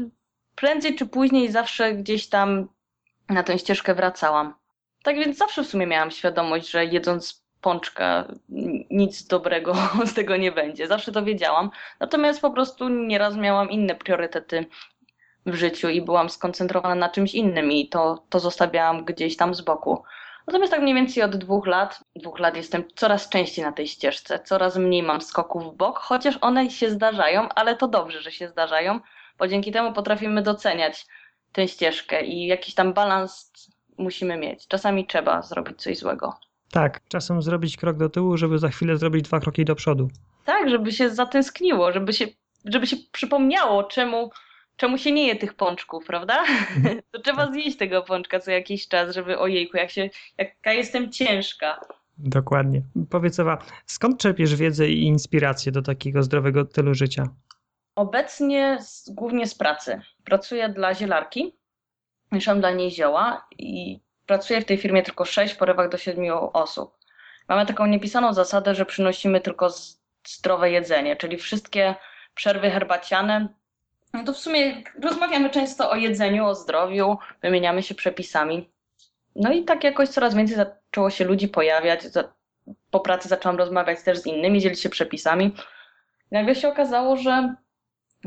prędzej 0.55 0.95
czy 0.95 1.05
później 1.05 1.51
zawsze 1.51 1.93
gdzieś 1.93 2.29
tam 2.29 2.67
na 3.29 3.43
tę 3.43 3.59
ścieżkę 3.59 3.95
wracałam. 3.95 4.60
Tak 5.03 5.15
więc 5.15 5.37
zawsze 5.37 5.63
w 5.63 5.67
sumie 5.67 5.87
miałam 5.87 6.11
świadomość, 6.11 6.69
że 6.69 6.85
jedząc 6.85 7.43
pączka 7.61 8.27
nic 8.89 9.27
dobrego 9.27 9.73
z 10.05 10.13
tego 10.13 10.37
nie 10.37 10.51
będzie. 10.51 10.87
Zawsze 10.87 11.11
to 11.11 11.23
wiedziałam. 11.23 11.69
Natomiast 11.99 12.41
po 12.41 12.51
prostu 12.51 12.89
nieraz 12.89 13.35
miałam 13.35 13.69
inne 13.69 13.95
priorytety 13.95 14.65
w 15.45 15.53
życiu 15.53 15.89
i 15.89 16.01
byłam 16.01 16.29
skoncentrowana 16.29 16.95
na 16.95 17.09
czymś 17.09 17.33
innym 17.33 17.71
i 17.71 17.89
to, 17.89 18.23
to 18.29 18.39
zostawiałam 18.39 19.05
gdzieś 19.05 19.37
tam 19.37 19.55
z 19.55 19.61
boku. 19.61 20.03
Natomiast 20.47 20.71
tak 20.71 20.81
mniej 20.81 20.95
więcej 20.95 21.23
od 21.23 21.35
dwóch 21.35 21.67
lat, 21.67 22.03
dwóch 22.15 22.39
lat 22.39 22.57
jestem 22.57 22.83
coraz 22.95 23.29
częściej 23.29 23.65
na 23.65 23.71
tej 23.71 23.87
ścieżce, 23.87 24.39
coraz 24.39 24.77
mniej 24.77 25.03
mam 25.03 25.21
skoków 25.21 25.73
w 25.73 25.75
bok, 25.75 25.99
chociaż 25.99 26.37
one 26.41 26.69
się 26.69 26.89
zdarzają, 26.89 27.49
ale 27.49 27.75
to 27.75 27.87
dobrze, 27.87 28.21
że 28.21 28.31
się 28.31 28.47
zdarzają, 28.47 28.99
bo 29.37 29.47
dzięki 29.47 29.71
temu 29.71 29.93
potrafimy 29.93 30.41
doceniać 30.41 31.05
tę 31.51 31.67
ścieżkę 31.67 32.25
i 32.25 32.47
jakiś 32.47 32.75
tam 32.75 32.93
balans 32.93 33.51
musimy 34.01 34.37
mieć. 34.37 34.67
Czasami 34.67 35.07
trzeba 35.07 35.41
zrobić 35.41 35.81
coś 35.81 35.97
złego. 35.97 36.33
Tak, 36.71 36.99
czasem 37.07 37.41
zrobić 37.41 37.77
krok 37.77 37.97
do 37.97 38.09
tyłu, 38.09 38.37
żeby 38.37 38.59
za 38.59 38.69
chwilę 38.69 38.97
zrobić 38.97 39.25
dwa 39.25 39.39
kroki 39.39 39.65
do 39.65 39.75
przodu. 39.75 40.09
Tak, 40.45 40.69
żeby 40.69 40.91
się 40.91 41.09
zatęskniło, 41.09 41.91
żeby 41.91 42.13
się, 42.13 42.25
żeby 42.65 42.87
się 42.87 42.95
przypomniało, 43.11 43.83
czemu, 43.83 44.31
czemu 44.75 44.97
się 44.97 45.11
nie 45.11 45.27
je 45.27 45.35
tych 45.35 45.53
pączków, 45.53 46.05
prawda? 46.05 46.39
Mhm. 46.75 47.01
To 47.11 47.21
trzeba 47.21 47.45
tak. 47.45 47.53
zjeść 47.53 47.77
tego 47.77 48.01
pączka 48.01 48.39
co 48.39 48.51
jakiś 48.51 48.87
czas, 48.87 49.15
żeby 49.15 49.39
ojejku, 49.39 49.77
jak 49.77 49.91
się, 49.91 50.09
jaka 50.37 50.73
jestem 50.73 51.11
ciężka. 51.11 51.79
Dokładnie. 52.17 52.81
Powiedz 53.09 53.39
Ewa, 53.39 53.57
skąd 53.85 54.19
czerpiesz 54.19 54.55
wiedzę 54.55 54.89
i 54.89 55.03
inspirację 55.03 55.71
do 55.71 55.81
takiego 55.81 56.23
zdrowego 56.23 56.65
stylu 56.65 56.93
życia? 56.93 57.27
Obecnie 57.95 58.77
z, 58.81 59.09
głównie 59.09 59.47
z 59.47 59.55
pracy. 59.55 60.01
Pracuję 60.23 60.69
dla 60.69 60.95
zielarki, 60.95 61.55
mieszam 62.31 62.59
dla 62.59 62.71
niej 62.71 62.91
zioła 62.91 63.47
i 63.57 63.99
pracuję 64.25 64.61
w 64.61 64.65
tej 64.65 64.77
firmie 64.77 65.03
tylko 65.03 65.25
6, 65.25 65.53
w 65.53 65.57
porywach 65.57 65.89
do 65.89 65.97
7 65.97 66.25
osób. 66.53 66.97
Mamy 67.47 67.65
taką 67.65 67.85
niepisaną 67.85 68.33
zasadę, 68.33 68.75
że 68.75 68.85
przynosimy 68.85 69.41
tylko 69.41 69.69
zdrowe 70.27 70.71
jedzenie, 70.71 71.15
czyli 71.15 71.37
wszystkie 71.37 71.95
przerwy 72.35 72.71
herbaciane. 72.71 73.47
No 74.13 74.23
to 74.23 74.33
w 74.33 74.37
sumie 74.37 74.83
rozmawiamy 75.03 75.49
często 75.49 75.91
o 75.91 75.95
jedzeniu, 75.95 76.45
o 76.45 76.55
zdrowiu, 76.55 77.17
wymieniamy 77.41 77.83
się 77.83 77.95
przepisami. 77.95 78.69
No 79.35 79.51
i 79.51 79.63
tak 79.63 79.83
jakoś 79.83 80.09
coraz 80.09 80.35
więcej 80.35 80.55
zaczęło 80.55 81.09
się 81.09 81.25
ludzi 81.25 81.47
pojawiać. 81.47 81.99
Po 82.91 82.99
pracy 82.99 83.29
zaczęłam 83.29 83.57
rozmawiać 83.57 84.03
też 84.03 84.17
z 84.17 84.25
innymi, 84.25 84.61
dzielić 84.61 84.81
się 84.81 84.89
przepisami. 84.89 85.55
Nagle 86.31 86.55
się 86.55 86.67
okazało, 86.69 87.17
że 87.17 87.55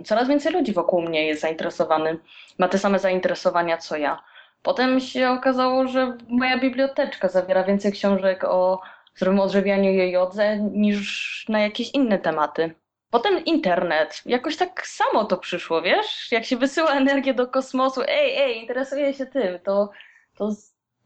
coraz 0.05 0.29
więcej 0.29 0.53
ludzi 0.53 0.73
wokół 0.73 1.03
mnie 1.03 1.27
jest 1.27 1.41
zainteresowany, 1.41 2.19
ma 2.59 2.69
te 2.69 2.79
same 2.79 2.99
zainteresowania 2.99 3.77
co 3.77 3.97
ja. 3.97 4.23
Potem 4.63 5.01
się 5.01 5.31
okazało, 5.31 5.89
że 5.89 6.17
moja 6.29 6.59
biblioteczka 6.59 7.29
zawiera 7.29 7.65
więcej 7.65 7.93
książek 7.93 8.45
o 8.45 8.81
zdrowym 9.15 9.41
odżywianiu 9.41 9.91
i 9.93 10.11
jodze 10.11 10.59
niż 10.59 11.47
na 11.49 11.61
jakieś 11.61 11.91
inne 11.91 12.19
tematy. 12.19 12.75
Potem 13.11 13.45
internet. 13.45 14.23
Jakoś 14.27 14.57
tak 14.57 14.87
samo 14.87 15.25
to 15.25 15.37
przyszło, 15.37 15.83
wiesz? 15.83 16.33
Jak 16.33 16.45
się 16.45 16.57
wysyła 16.57 16.91
energię 17.01 17.35
do 17.35 17.47
kosmosu, 17.47 18.03
ej, 18.09 18.37
ej, 18.37 18.61
interesuję 18.61 19.15
się 19.15 19.27
tym, 19.27 19.59
to, 19.59 19.91
to, 20.39 20.51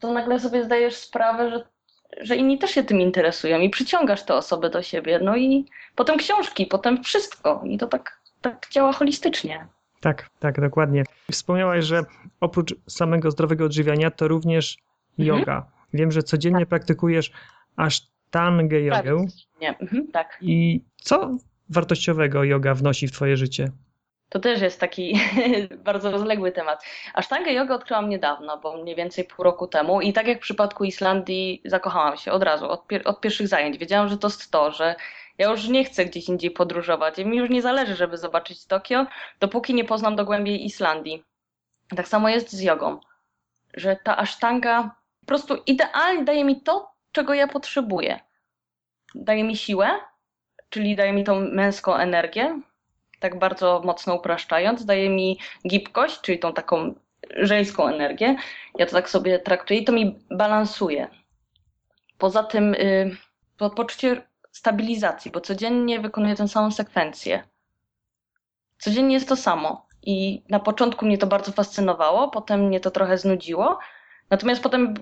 to 0.01 0.12
nagle 0.12 0.40
sobie 0.40 0.64
zdajesz 0.64 0.96
sprawę, 0.96 1.51
że, 1.51 1.64
że 2.20 2.37
inni 2.37 2.59
też 2.59 2.70
się 2.70 2.85
tym 2.85 3.01
interesują 3.01 3.61
i 3.61 3.70
przyciągasz 3.70 4.22
te 4.22 4.35
osoby 4.35 4.70
do 4.70 4.83
siebie. 4.83 5.18
No 5.22 5.37
i 5.37 5.66
potem 5.94 6.16
książki, 6.16 6.66
potem 6.66 7.05
wszystko. 7.05 7.62
I 7.64 7.79
to 7.79 7.87
tak, 7.87 8.17
tak 8.40 8.66
działa 8.70 8.92
holistycznie. 8.92 9.66
Tak, 10.01 10.31
tak, 10.38 10.61
dokładnie. 10.61 11.05
Wspomniałaś, 11.31 11.85
że 11.85 12.03
oprócz 12.40 12.74
samego 12.87 13.31
zdrowego 13.31 13.64
odżywiania, 13.64 14.11
to 14.11 14.29
również 14.29 14.77
mhm. 15.18 15.38
yoga. 15.38 15.66
Wiem, 15.92 16.12
że 16.12 16.22
codziennie 16.22 16.61
tak. 16.61 16.68
praktykujesz 16.68 17.33
asztangę 17.77 18.81
jogę. 18.81 19.03
Tak, 19.03 19.61
nie. 19.61 19.79
Mhm, 19.79 20.07
tak. 20.12 20.38
I 20.40 20.85
co 20.96 21.37
wartościowego 21.68 22.44
yoga 22.44 22.74
wnosi 22.74 23.09
w 23.09 23.12
twoje 23.12 23.37
życie? 23.37 23.70
To 24.29 24.38
też 24.38 24.61
jest 24.61 24.81
taki 24.81 25.20
bardzo 25.85 26.11
rozległy 26.11 26.53
temat. 26.53 26.85
Asztangę 27.14 27.53
jogę 27.53 27.74
odkryłam 27.74 28.09
niedawno, 28.09 28.59
bo 28.59 28.83
mniej 28.83 28.96
więcej 28.96 29.24
pół 29.24 29.44
roku 29.44 29.66
temu 29.66 30.01
i 30.01 30.12
tak 30.12 30.27
jak 30.27 30.38
w 30.38 30.42
przypadku 30.42 30.85
Islandii 30.85 31.62
zakochałam 31.64 32.16
się 32.16 32.33
od 32.33 32.42
razu, 32.42 32.70
od, 32.70 32.87
pier 32.87 33.03
od 33.05 33.20
pierwszych 33.20 33.48
zajęć. 33.48 33.79
Wiedziałam, 33.79 34.09
że 34.09 34.18
to 34.18 34.29
jest 34.29 34.51
to, 34.51 34.72
że 34.72 34.94
ja 35.38 35.51
już 35.51 35.68
nie 35.68 35.85
chcę 35.85 36.05
gdzieś 36.05 36.29
indziej 36.29 36.51
podróżować. 36.51 37.18
Mi 37.18 37.37
już 37.37 37.51
nie 37.51 37.62
zależy, 37.62 37.96
żeby 37.96 38.16
zobaczyć 38.16 38.66
Tokio, 38.66 39.07
dopóki 39.40 39.74
nie 39.74 39.85
poznam 39.85 40.16
dogłębnie 40.16 40.59
Islandii. 40.59 41.24
Tak 41.96 42.09
samo 42.09 42.29
jest 42.29 42.53
z 42.53 42.61
jogą, 42.61 43.01
że 43.74 43.96
ta 44.05 44.16
asztanga 44.16 44.94
po 45.20 45.27
prostu 45.27 45.57
idealnie 45.66 46.24
daje 46.24 46.44
mi 46.44 46.61
to, 46.61 46.90
czego 47.12 47.35
ja 47.35 47.48
potrzebuję. 47.48 48.20
Daje 49.14 49.44
mi 49.44 49.57
siłę, 49.57 49.90
czyli 50.68 50.96
daje 50.96 51.12
mi 51.12 51.24
tą 51.24 51.40
męską 51.40 51.94
energię, 51.94 52.61
tak 53.20 53.38
bardzo 53.38 53.83
mocno 53.85 54.14
upraszczając, 54.14 54.85
daje 54.85 55.11
mi 55.11 55.38
gibkość, 55.68 56.20
czyli 56.20 56.38
tą 56.38 56.53
taką 56.53 56.94
żeńską 57.37 57.88
energię. 57.88 58.37
Ja 58.79 58.87
to 58.87 58.92
tak 58.92 59.11
sobie 59.11 59.38
traktuję 59.38 59.81
i 59.81 59.85
to 59.85 59.92
mi 59.92 60.18
balansuje. 60.31 61.09
Poza 62.18 62.42
tym 62.42 62.72
yy, 63.59 63.70
poczucie 63.77 64.27
stabilizacji, 64.58 65.30
bo 65.30 65.40
codziennie 65.40 66.00
wykonuję 66.00 66.34
tę 66.34 66.48
samą 66.48 66.70
sekwencję. 66.70 67.42
Codziennie 68.78 69.14
jest 69.14 69.28
to 69.28 69.36
samo. 69.36 69.86
I 70.02 70.42
na 70.48 70.60
początku 70.60 71.06
mnie 71.06 71.18
to 71.18 71.26
bardzo 71.26 71.52
fascynowało, 71.52 72.30
potem 72.30 72.66
mnie 72.66 72.80
to 72.80 72.90
trochę 72.90 73.18
znudziło. 73.18 73.78
Natomiast 74.30 74.62
potem 74.62 74.94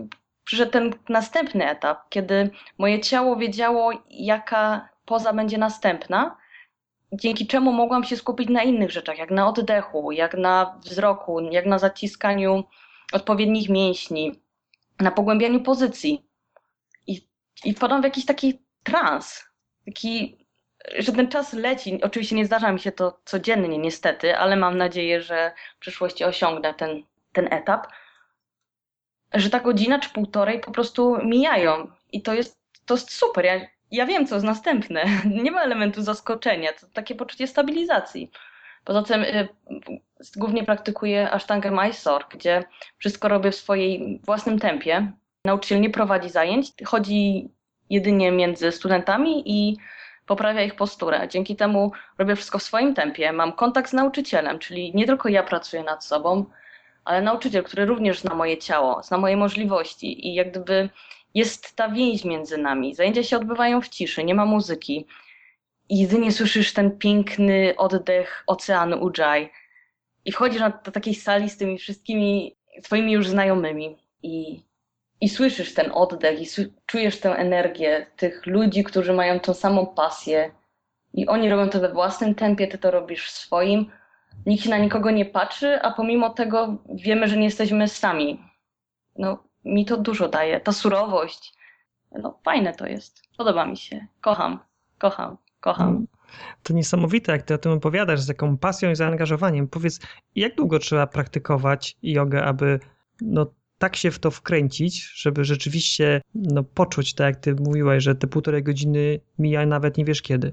przyszedł 0.45 0.73
ten 0.73 0.95
następny 1.09 1.71
etap, 1.71 2.09
kiedy 2.09 2.51
moje 2.79 3.01
ciało 3.01 3.37
wiedziało, 3.37 3.93
jaka 4.11 4.89
poza 5.05 5.33
będzie 5.33 5.59
następna, 5.59 6.37
dzięki 7.13 7.47
czemu 7.47 7.73
mogłam 7.73 8.05
się 8.05 8.17
skupić 8.17 8.49
na 8.49 8.63
innych 8.63 8.91
rzeczach, 8.91 9.19
jak 9.19 9.31
na 9.31 9.49
oddechu, 9.49 10.13
jak 10.13 10.35
na 10.35 10.79
wzroku, 10.85 11.41
jak 11.41 11.67
na 11.67 11.79
zaciskaniu 11.79 12.65
odpowiednich 13.13 13.69
mięśni, 13.69 14.41
na 15.01 15.11
pogłębianiu 15.11 15.61
pozycji. 15.61 16.27
I, 17.07 17.29
i 17.65 17.75
wpadłam 17.75 18.01
w 18.01 18.05
jakiś 18.05 18.25
taki 18.25 18.67
trans, 18.83 19.46
taki, 19.87 20.47
że 20.99 21.13
ten 21.13 21.29
czas 21.29 21.53
leci. 21.53 22.03
Oczywiście 22.03 22.37
nie 22.37 22.47
zdarza 22.47 22.73
mi 22.73 22.81
się 22.81 22.93
to 22.93 23.21
codziennie, 23.25 23.79
niestety, 23.79 24.37
ale 24.37 24.57
mam 24.57 24.79
nadzieję, 24.79 25.23
że 25.23 25.53
w 25.77 25.79
przyszłości 25.79 26.25
osiągnę 26.25 26.75
ten, 26.75 27.03
ten 27.33 27.53
etap, 27.53 27.87
że 29.35 29.51
ta 29.51 29.61
godzina 29.61 29.99
czy 29.99 30.11
półtorej 30.11 30.61
po 30.61 30.71
prostu 30.71 31.19
mijają. 31.25 31.91
I 32.13 32.23
to 32.23 32.35
jest, 32.35 32.61
to 32.87 32.95
jest 32.95 33.13
super. 33.13 33.45
Ja, 33.45 33.61
ja 33.91 34.07
wiem, 34.07 34.27
co 34.27 34.35
jest 34.35 34.47
następne. 34.47 35.05
Nie 35.43 35.51
ma 35.51 35.63
elementu 35.63 36.03
zaskoczenia, 36.03 36.73
to 36.73 36.87
takie 36.93 37.15
poczucie 37.15 37.47
stabilizacji. 37.47 38.31
Poza 38.85 39.03
tym 39.03 39.23
y, 39.23 39.49
głównie 40.37 40.65
praktykuję 40.65 41.31
Ashtanga 41.31 41.71
Mysore, 41.71 42.25
gdzie 42.31 42.65
wszystko 42.99 43.29
robię 43.29 43.51
w 43.51 43.57
swojej 43.57 44.21
własnym 44.25 44.59
tempie. 44.59 45.13
Nauczyciel 45.45 45.81
nie 45.81 45.91
prowadzi 45.91 46.31
zajęć, 46.31 46.73
chodzi 46.85 47.51
jedynie 47.91 48.33
między 48.33 48.73
studentami 48.73 49.43
i 49.47 49.77
poprawia 50.27 50.63
ich 50.63 50.75
posturę. 50.75 51.29
Dzięki 51.29 51.57
temu 51.57 51.93
robię 52.19 52.37
wszystko 52.37 52.59
w 52.59 52.63
swoim 52.63 52.95
tempie, 52.95 53.33
mam 53.33 53.53
kontakt 53.53 53.91
z 53.91 53.93
nauczycielem, 53.93 54.59
czyli 54.59 54.93
nie 54.95 55.07
tylko 55.07 55.29
ja 55.29 55.43
pracuję 55.43 55.83
nad 55.83 56.05
sobą, 56.05 56.45
ale 57.05 57.23
nauczyciel, 57.23 57.65
który 57.65 57.85
również 57.85 58.21
zna 58.21 58.35
moje 58.35 58.59
ciało, 58.59 59.03
zna 59.03 59.19
moje 59.19 59.37
możliwości 59.37 60.29
i 60.29 60.35
jak 60.35 60.51
gdyby 60.51 60.89
jest 61.35 61.77
ta 61.77 61.89
więź 61.89 62.25
między 62.25 62.59
nami. 62.59 62.95
Zajęcia 62.95 63.23
się 63.23 63.37
odbywają 63.37 63.81
w 63.81 63.89
ciszy, 63.89 64.25
nie 64.25 64.35
ma 64.35 64.47
muzyki. 64.47 65.07
I 65.89 65.99
jedynie 65.99 66.33
słyszysz 66.33 66.73
ten 66.73 66.99
piękny 66.99 67.75
oddech 67.77 68.45
oceanu 68.47 69.05
Ujjayi. 69.05 69.49
I 70.25 70.33
wchodzisz 70.33 70.61
do 70.85 70.93
takiej 70.93 71.15
sali 71.15 71.51
z 71.51 71.57
tymi 71.57 71.79
wszystkimi 71.79 72.57
twoimi 72.83 73.13
już 73.13 73.29
znajomymi. 73.29 73.97
I 74.23 74.63
i 75.21 75.29
słyszysz 75.29 75.75
ten 75.75 75.91
oddech, 75.95 76.41
i 76.41 76.47
czujesz 76.87 77.21
tę 77.21 77.37
energię 77.37 78.07
tych 78.17 78.47
ludzi, 78.47 78.85
którzy 78.85 79.13
mają 79.13 79.41
tą 79.41 79.55
samą 79.55 79.87
pasję, 79.87 80.51
i 81.17 81.27
oni 81.27 81.51
robią 81.51 81.71
to 81.71 81.81
we 81.81 81.93
własnym 81.93 82.35
tempie, 82.35 82.67
ty 82.67 82.79
to 82.79 82.91
robisz 82.91 83.27
w 83.27 83.31
swoim. 83.31 83.91
Nikt 84.47 84.65
się 84.65 84.71
na 84.71 84.79
nikogo 84.79 85.11
nie 85.11 85.25
patrzy, 85.25 85.83
a 85.83 85.91
pomimo 85.91 86.31
tego 86.31 86.77
wiemy, 86.95 87.29
że 87.29 87.37
nie 87.37 87.45
jesteśmy 87.45 87.89
sami. 87.89 88.41
No, 89.19 89.45
mi 89.65 89.85
to 89.85 89.97
dużo 89.97 90.29
daje. 90.29 90.61
Ta 90.61 90.73
surowość. 90.73 91.55
No, 92.23 92.39
fajne 92.45 92.75
to 92.75 92.87
jest. 92.87 93.23
Podoba 93.37 93.67
mi 93.67 93.77
się. 93.77 94.07
Kocham, 94.21 94.59
kocham, 94.99 95.37
kocham. 95.61 95.89
Mm. 95.89 96.07
To 96.63 96.75
niesamowite, 96.75 97.33
jak 97.33 97.43
ty 97.43 97.55
o 97.55 97.59
tym 97.59 97.73
opowiadasz, 97.73 98.21
z 98.21 98.29
jaką 98.29 98.59
pasją 98.59 98.91
i 98.91 98.97
zaangażowaniem. 98.97 99.69
Powiedz, 99.69 100.01
jak 100.35 100.55
długo 100.55 100.79
trzeba 100.79 101.07
praktykować 101.07 101.97
jogę, 102.03 102.45
aby 102.45 102.81
no, 103.21 103.47
tak 103.79 103.97
się 103.97 104.11
w 104.11 104.19
to 104.19 104.31
wkręcić, 104.31 105.03
żeby 105.15 105.45
rzeczywiście 105.45 106.21
no, 106.35 106.63
poczuć, 106.63 107.15
tak 107.15 107.27
jak 107.27 107.37
ty 107.37 107.55
mówiłaś, 107.55 108.03
że 108.03 108.15
te 108.15 108.27
półtorej 108.27 108.63
godziny 108.63 109.21
mija 109.39 109.67
nawet 109.67 109.97
nie 109.97 110.05
wiesz 110.05 110.23
kiedy. 110.23 110.53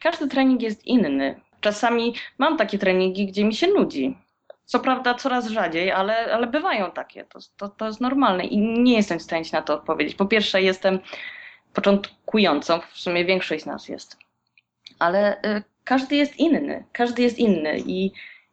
Każdy 0.00 0.28
trening 0.28 0.62
jest 0.62 0.86
inny. 0.86 1.40
Czasami 1.60 2.14
mam 2.38 2.56
takie 2.56 2.78
treningi, 2.78 3.26
gdzie 3.26 3.44
mi 3.44 3.54
się 3.54 3.66
nudzi. 3.66 4.16
Co 4.64 4.80
prawda 4.80 5.14
coraz 5.14 5.48
rzadziej, 5.48 5.90
ale, 5.90 6.34
ale 6.34 6.46
bywają 6.46 6.90
takie. 6.90 7.24
To, 7.24 7.38
to, 7.56 7.68
to 7.68 7.86
jest 7.86 8.00
normalne 8.00 8.44
i 8.44 8.58
nie 8.58 8.96
jestem 8.96 9.18
w 9.18 9.22
stanie 9.22 9.44
na 9.52 9.62
to 9.62 9.74
odpowiedzieć. 9.74 10.14
Po 10.14 10.26
pierwsze, 10.26 10.62
jestem 10.62 10.98
początkującą, 11.72 12.80
w 12.92 12.98
sumie 12.98 13.24
większość 13.24 13.62
z 13.62 13.66
nas 13.66 13.88
jest. 13.88 14.16
Ale 14.98 15.42
y, 15.42 15.62
każdy 15.84 16.16
jest 16.16 16.36
inny, 16.36 16.84
każdy 16.92 17.22
jest 17.22 17.38
inny 17.38 17.78
i 17.86 18.12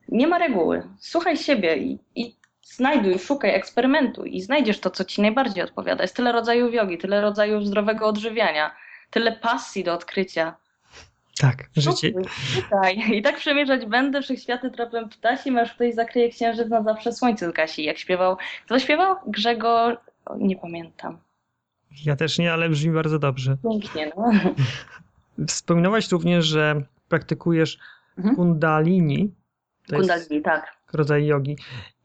nie 0.09 0.27
ma 0.27 0.37
reguły. 0.37 0.83
Słuchaj 0.99 1.37
siebie 1.37 1.77
i, 1.77 1.99
i 2.15 2.35
znajduj, 2.75 3.19
szukaj, 3.19 3.55
eksperymentuj 3.55 4.35
i 4.35 4.41
znajdziesz 4.41 4.79
to, 4.79 4.89
co 4.89 5.05
ci 5.05 5.21
najbardziej 5.21 5.63
odpowiada. 5.63 6.03
Jest 6.03 6.15
tyle 6.15 6.31
rodzajów 6.31 6.73
jogi, 6.73 6.97
tyle 6.97 7.21
rodzajów 7.21 7.65
zdrowego 7.65 8.07
odżywiania, 8.07 8.75
tyle 9.09 9.31
pasji 9.31 9.83
do 9.83 9.93
odkrycia. 9.93 10.55
Tak, 11.41 11.69
życie. 11.77 12.11
Tutaj. 12.55 13.15
I 13.17 13.21
tak 13.21 13.35
przemierzać 13.37 13.85
będę, 13.85 14.21
wszechświaty 14.21 14.71
tropem 14.71 15.09
ptasi, 15.09 15.57
aż 15.57 15.73
ktoś 15.73 15.93
zakryje 15.93 16.29
księżyc 16.29 16.69
na 16.69 16.83
zawsze 16.83 17.11
słońce 17.13 17.49
zgasi. 17.49 17.83
Jak 17.83 17.97
śpiewał, 17.97 18.37
kto 18.65 18.79
śpiewał? 18.79 19.15
Grzegorz, 19.27 19.97
nie 20.37 20.55
pamiętam. 20.55 21.17
Ja 22.05 22.15
też 22.15 22.39
nie, 22.39 22.53
ale 22.53 22.69
brzmi 22.69 22.91
bardzo 22.91 23.19
dobrze. 23.19 23.57
Pięknie, 23.69 24.11
no. 24.17 24.31
Wspominałaś 25.47 26.11
również, 26.11 26.45
że 26.45 26.81
praktykujesz 27.09 27.79
Mhm. 28.17 28.35
kundalini. 28.35 29.33
To 29.87 29.95
Kundalini, 29.95 30.27
jest 30.31 30.45
tak. 30.45 30.78
Rodzaj 30.93 31.25
jogi. 31.25 31.57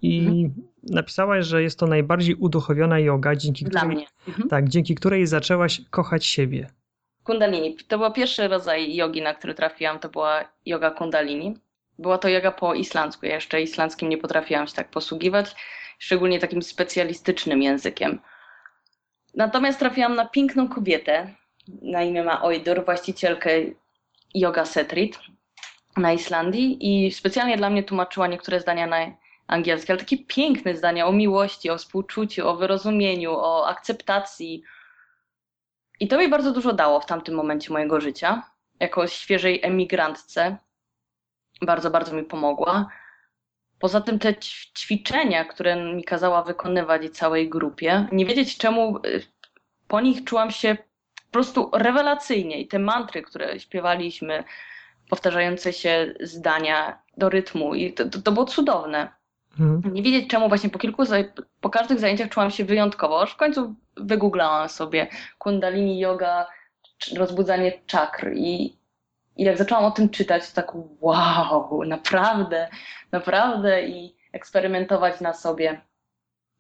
I 0.03 0.19
Mhm. 0.19 0.53
napisałaś, 0.83 1.47
że 1.47 1.63
jest 1.63 1.79
to 1.79 1.87
najbardziej 1.87 2.35
uduchowiona 2.35 2.99
joga, 2.99 3.37
dzięki 3.37 3.65
Dla 3.65 3.81
której. 3.81 4.07
Mhm. 4.29 4.49
tak, 4.49 4.69
dzięki 4.69 4.95
której 4.95 5.27
zaczęłaś 5.27 5.81
kochać 5.91 6.27
siebie. 6.27 6.67
Kundalini. 7.25 7.77
To 7.89 7.99
był 7.99 8.13
pierwszy 8.13 8.49
rodzaj 8.49 8.95
jogi, 8.95 9.23
na 9.23 9.35
który 9.35 9.55
trafiłam, 9.55 9.99
to 9.99 10.09
była 10.09 10.45
yoga 10.67 10.91
kundalini. 10.91 11.55
Była 11.99 12.19
to 12.19 12.29
yoga 12.29 12.53
po 12.53 12.75
islandzku. 12.75 13.27
Ja 13.27 13.35
jeszcze 13.35 13.63
islandzkim 13.63 14.09
nie 14.09 14.19
potrafiłam 14.19 14.67
się 14.67 14.75
tak 14.75 14.89
posługiwać, 14.91 15.55
szczególnie 15.99 16.39
takim 16.39 16.63
specjalistycznym 16.63 17.63
językiem. 17.63 18.19
Natomiast 19.35 19.79
trafiłam 19.79 20.15
na 20.15 20.27
piękną 20.29 20.69
kobietę, 20.69 21.35
na 21.83 22.03
imię 22.03 22.23
ma 22.25 22.43
Oidur, 22.43 22.85
właścicielkę 22.85 23.51
Yoga 24.35 24.65
Setrit 24.65 25.19
na 25.97 26.13
Islandii 26.13 27.07
i 27.07 27.13
specjalnie 27.13 27.57
dla 27.57 27.71
mnie 27.71 27.83
tłumaczyła 27.83 28.27
niektóre 28.27 28.61
zdania 28.61 28.87
na 28.87 28.97
angielski, 29.47 29.93
ale 29.93 29.99
takie 30.01 30.19
piękne 30.19 30.77
zdania 30.77 31.07
o 31.07 31.13
miłości, 31.13 31.71
o 31.71 31.79
współczuciu, 31.79 32.49
o 32.49 32.57
wyrozumieniu, 32.57 33.33
o 33.33 33.69
akceptacji. 33.69 34.63
I 36.01 36.09
to 36.09 36.19
mi 36.19 36.29
bardzo 36.29 36.53
dużo 36.53 36.73
dało 36.73 37.01
w 37.01 37.07
tamtym 37.07 37.35
momencie 37.35 37.73
mojego 37.73 38.01
życia. 38.01 38.43
Jako 38.81 39.07
świeżej 39.07 39.61
emigrantce 39.63 40.57
bardzo, 41.63 41.91
bardzo 41.91 42.17
mi 42.17 42.23
pomogła. 42.23 42.89
Poza 43.79 44.01
tym 44.01 44.19
te 44.19 44.33
ćw- 44.33 44.73
ćwiczenia, 44.79 45.45
które 45.45 45.95
mi 45.95 46.05
kazała 46.05 46.43
wykonywać 46.43 47.05
i 47.05 47.11
całej 47.11 47.49
grupie, 47.49 48.09
nie 48.13 48.27
wiedzieć 48.27 48.59
czemu 48.59 48.99
y, 49.07 49.27
po 49.89 50.01
nich 50.01 50.25
czułam 50.25 50.51
się 50.51 50.77
po 51.27 51.33
prostu 51.33 51.71
rewelacyjnie. 51.73 52.61
I 52.61 52.69
te 52.69 52.79
mantry, 52.79 53.23
które 53.23 53.61
śpiewaliśmy, 53.61 54.45
powtarzające 55.09 55.73
się 55.73 56.15
zdania 56.21 56.99
do 57.17 57.29
rytmu, 57.29 57.75
i 57.75 57.93
to, 57.93 58.09
to, 58.09 58.23
to 58.23 58.33
było 58.33 58.47
cudowne 58.47 59.09
Mhm. 59.61 59.95
nie 59.95 60.03
wiedzieć 60.03 60.31
czemu 60.31 60.49
właśnie 60.49 60.71
po 60.71 60.79
kilku, 60.79 61.03
po 61.61 61.71
każdych 61.71 62.01
zajęciach 62.01 62.29
czułam 62.29 62.51
się 62.51 62.65
wyjątkowo, 62.65 63.23
aż 63.23 63.33
w 63.33 63.37
końcu 63.37 63.75
wygooglałam 63.97 64.69
sobie 64.69 65.07
kundalini 65.39 65.99
yoga, 65.99 66.47
rozbudzanie 67.17 67.73
czakr 67.87 68.33
i, 68.35 68.77
i 69.37 69.45
jak 69.45 69.59
zaczęłam 69.59 69.85
o 69.85 69.91
tym 69.91 70.09
czytać, 70.09 70.51
to 70.51 70.63
tak 70.63 70.73
wow, 71.01 71.85
naprawdę, 71.87 72.69
naprawdę 73.13 73.89
i 73.89 74.17
eksperymentować 74.33 75.21
na 75.21 75.33
sobie 75.33 75.81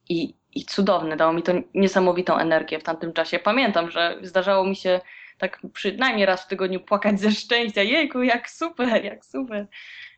i, 0.08 0.34
i 0.54 0.64
cudowne, 0.64 1.16
dało 1.16 1.32
mi 1.32 1.42
to 1.42 1.52
niesamowitą 1.74 2.36
energię 2.36 2.78
w 2.78 2.84
tamtym 2.84 3.12
czasie. 3.12 3.38
Pamiętam, 3.38 3.90
że 3.90 4.18
zdarzało 4.22 4.64
mi 4.64 4.76
się 4.76 5.00
tak 5.38 5.60
przynajmniej 5.72 6.26
raz 6.26 6.44
w 6.44 6.48
tygodniu 6.48 6.80
płakać 6.80 7.20
ze 7.20 7.30
szczęścia, 7.30 7.82
jejku, 7.82 8.22
jak 8.22 8.50
super, 8.50 9.04
jak 9.04 9.24
super, 9.24 9.66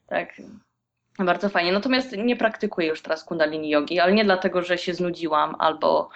tak, 0.07 0.35
bardzo 1.19 1.49
fajnie. 1.49 1.73
Natomiast 1.73 2.12
nie 2.12 2.37
praktykuję 2.37 2.89
już 2.89 3.03
teraz 3.03 3.25
kundalini 3.25 3.71
jogi, 3.71 4.01
ale 4.01 4.12
nie 4.12 4.25
dlatego, 4.25 4.62
że 4.62 4.79
się 4.79 4.95
znudziłam 4.95 5.57
albo 5.59 6.09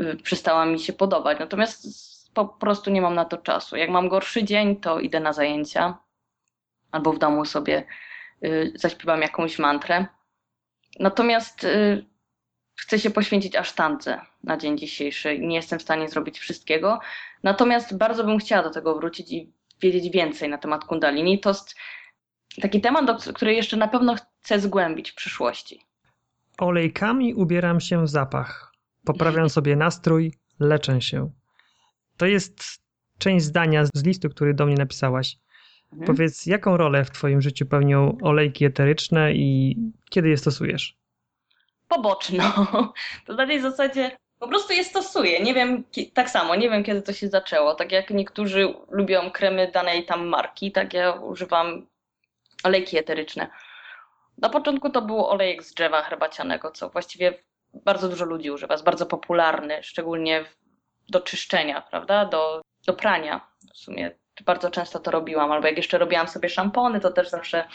y, 0.00 0.16
przestała 0.16 0.66
mi 0.66 0.80
się 0.80 0.92
podobać. 0.92 1.38
Natomiast 1.38 1.86
po 2.34 2.44
prostu 2.44 2.90
nie 2.90 3.02
mam 3.02 3.14
na 3.14 3.24
to 3.24 3.38
czasu. 3.38 3.76
Jak 3.76 3.90
mam 3.90 4.08
gorszy 4.08 4.44
dzień, 4.44 4.76
to 4.76 5.00
idę 5.00 5.20
na 5.20 5.32
zajęcia 5.32 5.98
albo 6.92 7.12
w 7.12 7.18
domu 7.18 7.44
sobie 7.44 7.84
y, 8.44 8.72
zaśpiewam 8.74 9.22
jakąś 9.22 9.58
mantrę. 9.58 10.06
Natomiast 11.00 11.64
y, 11.64 12.04
chcę 12.76 12.98
się 12.98 13.10
poświęcić 13.10 13.56
asztance 13.56 14.20
na 14.44 14.56
dzień 14.56 14.78
dzisiejszy. 14.78 15.38
Nie 15.38 15.56
jestem 15.56 15.78
w 15.78 15.82
stanie 15.82 16.08
zrobić 16.08 16.38
wszystkiego. 16.38 17.00
Natomiast 17.42 17.96
bardzo 17.96 18.24
bym 18.24 18.38
chciała 18.38 18.62
do 18.62 18.70
tego 18.70 18.94
wrócić 18.94 19.32
i 19.32 19.52
wiedzieć 19.80 20.10
więcej 20.10 20.48
na 20.48 20.58
temat 20.58 20.84
kundalini. 20.84 21.40
To 21.40 21.50
jest 21.50 21.74
taki 22.60 22.80
temat, 22.80 23.24
który 23.34 23.54
jeszcze 23.54 23.76
na 23.76 23.88
pewno 23.88 24.16
chcę 24.40 24.60
zgłębić 24.60 25.10
w 25.10 25.14
przyszłości. 25.14 25.80
Olejkami 26.58 27.34
ubieram 27.34 27.80
się 27.80 28.04
w 28.04 28.08
zapach. 28.08 28.72
Poprawiam 29.04 29.50
sobie 29.56 29.76
nastrój, 29.76 30.32
leczę 30.60 31.00
się. 31.00 31.30
To 32.16 32.26
jest 32.26 32.82
część 33.18 33.44
zdania 33.44 33.84
z 33.94 34.04
listu, 34.04 34.28
który 34.28 34.54
do 34.54 34.66
mnie 34.66 34.76
napisałaś. 34.76 35.36
Mhm. 35.92 36.06
Powiedz, 36.06 36.46
jaką 36.46 36.76
rolę 36.76 37.04
w 37.04 37.10
Twoim 37.10 37.42
życiu 37.42 37.66
pełnią 37.66 38.18
olejki 38.22 38.64
eteryczne 38.64 39.32
i 39.34 39.76
kiedy 40.10 40.28
je 40.28 40.36
stosujesz? 40.36 41.01
Poboczno. 41.92 42.44
To 43.26 43.34
na 43.34 43.46
tej 43.46 43.60
zasadzie 43.60 44.16
po 44.38 44.48
prostu 44.48 44.72
je 44.72 44.84
stosuję. 44.84 45.40
Nie 45.40 45.54
wiem, 45.54 45.84
tak 46.14 46.30
samo, 46.30 46.54
nie 46.54 46.70
wiem 46.70 46.84
kiedy 46.84 47.02
to 47.02 47.12
się 47.12 47.28
zaczęło. 47.28 47.74
Tak 47.74 47.92
jak 47.92 48.10
niektórzy 48.10 48.74
lubią 48.90 49.30
kremy 49.30 49.70
danej 49.70 50.04
tam 50.06 50.26
marki, 50.26 50.72
tak 50.72 50.94
ja 50.94 51.12
używam 51.12 51.86
olejki 52.64 52.98
eteryczne. 52.98 53.50
Na 54.38 54.48
początku 54.48 54.90
to 54.90 55.02
był 55.02 55.26
olejek 55.26 55.62
z 55.62 55.74
drzewa 55.74 56.02
herbacianego, 56.02 56.70
co 56.70 56.88
właściwie 56.88 57.42
bardzo 57.74 58.08
dużo 58.08 58.24
ludzi 58.24 58.50
używa. 58.50 58.74
Jest 58.74 58.84
bardzo 58.84 59.06
popularny, 59.06 59.82
szczególnie 59.82 60.44
do 61.08 61.20
czyszczenia, 61.20 61.82
prawda? 61.90 62.24
Do, 62.24 62.62
do 62.86 62.94
prania. 62.94 63.40
W 63.74 63.78
sumie 63.78 64.10
bardzo 64.44 64.70
często 64.70 65.00
to 65.00 65.10
robiłam. 65.10 65.52
Albo 65.52 65.66
jak 65.66 65.76
jeszcze 65.76 65.98
robiłam 65.98 66.28
sobie 66.28 66.48
szampony, 66.48 67.00
to 67.00 67.10
też 67.10 67.28
zawsze, 67.28 67.68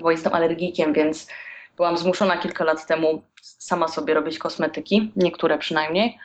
bo 0.00 0.10
jestem 0.10 0.34
alergikiem, 0.34 0.92
więc 0.92 1.28
byłam 1.76 1.98
zmuszona 1.98 2.36
kilka 2.36 2.64
lat 2.64 2.86
temu 2.86 3.22
sama 3.42 3.88
sobie 3.88 4.14
robić 4.14 4.38
kosmetyki, 4.38 5.12
niektóre 5.16 5.58
przynajmniej. 5.58 6.18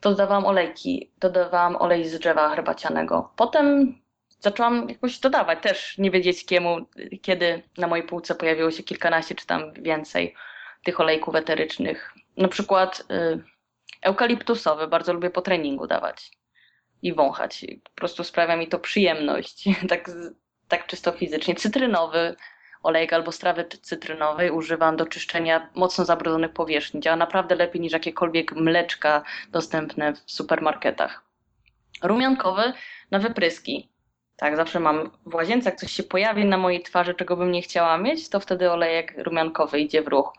Dodawałam 0.00 0.46
olejki, 0.46 1.10
dodawałam 1.20 1.76
olej 1.76 2.08
z 2.08 2.18
drzewa 2.18 2.50
herbacianego. 2.50 3.32
Potem 3.36 3.94
zaczęłam 4.40 4.88
jakoś 4.88 5.18
dodawać, 5.18 5.62
też 5.62 5.98
nie 5.98 6.10
wiedzieć 6.10 6.46
kiemu, 6.46 6.76
kiedy 7.22 7.62
na 7.78 7.86
mojej 7.86 8.06
półce 8.06 8.34
pojawiło 8.34 8.70
się 8.70 8.82
kilkanaście 8.82 9.34
czy 9.34 9.46
tam 9.46 9.72
więcej 9.72 10.34
tych 10.84 11.00
olejków 11.00 11.34
eterycznych. 11.34 12.14
Na 12.36 12.48
przykład 12.48 13.02
y, 13.10 13.42
eukaliptusowy, 14.02 14.86
bardzo 14.86 15.12
lubię 15.12 15.30
po 15.30 15.42
treningu 15.42 15.86
dawać 15.86 16.30
i 17.02 17.14
wąchać. 17.14 17.66
Po 17.84 17.90
prostu 17.90 18.24
sprawia 18.24 18.56
mi 18.56 18.68
to 18.68 18.78
przyjemność, 18.78 19.64
tak, 19.90 20.10
tak 20.68 20.86
czysto 20.86 21.12
fizycznie. 21.12 21.54
Cytrynowy 21.54 22.36
olejek 22.86 23.12
albo 23.12 23.32
strawy 23.32 23.64
cytrynowej 23.82 24.50
używam 24.50 24.96
do 24.96 25.06
czyszczenia 25.06 25.68
mocno 25.74 26.04
zabrudzonych 26.04 26.52
powierzchni. 26.52 27.00
Działa 27.00 27.16
naprawdę 27.16 27.54
lepiej 27.54 27.80
niż 27.80 27.92
jakiekolwiek 27.92 28.52
mleczka 28.52 29.22
dostępne 29.52 30.12
w 30.12 30.22
supermarketach. 30.26 31.22
Rumiankowy 32.02 32.72
na 33.10 33.18
wypryski. 33.18 33.88
Tak, 34.36 34.56
zawsze 34.56 34.80
mam 34.80 35.10
w 35.26 35.34
łazience, 35.34 35.70
jak 35.70 35.78
coś 35.78 35.92
się 35.92 36.02
pojawi 36.02 36.44
na 36.44 36.58
mojej 36.58 36.82
twarzy, 36.82 37.14
czego 37.14 37.36
bym 37.36 37.52
nie 37.52 37.62
chciała 37.62 37.98
mieć, 37.98 38.28
to 38.28 38.40
wtedy 38.40 38.70
olejek 38.72 39.14
rumiankowy 39.16 39.80
idzie 39.80 40.02
w 40.02 40.08
ruch. 40.08 40.32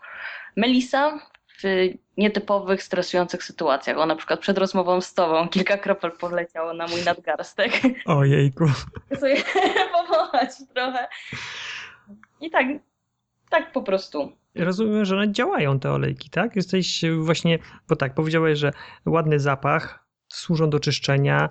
Melisa 0.56 1.18
w 1.62 1.88
nietypowych, 2.16 2.82
stresujących 2.82 3.44
sytuacjach. 3.44 3.98
O, 3.98 4.06
na 4.06 4.16
przykład 4.16 4.40
przed 4.40 4.58
rozmową 4.58 5.00
z 5.00 5.14
tobą 5.14 5.48
kilka 5.48 5.78
kropel 5.78 6.12
poleciało 6.12 6.74
na 6.74 6.86
mój 6.86 7.02
nadgarstek. 7.04 7.72
Ojejku. 8.06 8.64
Chcę 9.14 9.34
powołać 9.92 10.50
trochę. 10.74 11.08
I 12.40 12.50
tak, 12.50 12.66
tak 13.50 13.72
po 13.72 13.82
prostu. 13.82 14.32
Rozumiem, 14.54 15.04
że 15.04 15.16
one 15.16 15.32
działają, 15.32 15.80
te 15.80 15.92
olejki, 15.92 16.30
tak? 16.30 16.56
Jesteś 16.56 17.04
właśnie, 17.20 17.58
bo 17.88 17.96
tak, 17.96 18.14
powiedziałeś, 18.14 18.58
że 18.58 18.72
ładny 19.06 19.40
zapach, 19.40 20.06
służą 20.28 20.70
do 20.70 20.80
czyszczenia, 20.80 21.48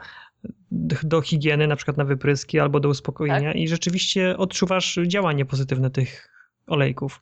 do 1.04 1.22
higieny, 1.22 1.68
na 1.68 1.76
przykład 1.76 1.98
na 1.98 2.06
wypryski 2.06 2.60
albo 2.60 2.80
do 2.80 2.90
uspokojenia 2.90 3.54
i 3.54 3.68
rzeczywiście 3.68 4.38
odczuwasz 4.38 5.00
działanie 5.08 5.46
pozytywne 5.46 5.90
tych 5.90 6.30
olejków. 6.68 7.20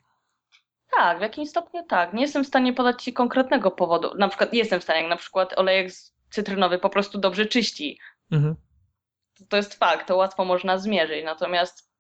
Tak, 0.98 1.18
w 1.18 1.22
jakimś 1.22 1.50
stopniu 1.50 1.84
tak. 1.84 2.14
Nie 2.14 2.22
jestem 2.22 2.44
w 2.44 2.48
stanie 2.48 2.74
podać 2.74 3.04
ci 3.04 3.14
konkretnego 3.14 3.72
powodu. 3.72 4.18
Na 4.18 4.28
przykład 4.28 4.54
jestem 4.54 4.80
w 4.80 4.84
stanie, 4.84 5.00
jak 5.00 5.10
na 5.10 5.18
przykład 5.18 5.58
olejek 5.58 5.92
cytrynowy 6.30 6.80
po 6.80 6.90
prostu 6.90 7.18
dobrze 7.18 7.46
czyści. 7.46 8.00
Mhm. 8.32 8.56
To 9.50 9.58
jest 9.58 9.74
fakt, 9.74 10.08
to 10.08 10.16
łatwo 10.16 10.46
można 10.46 10.78
zmierzyć. 10.78 11.26
Natomiast 11.26 11.95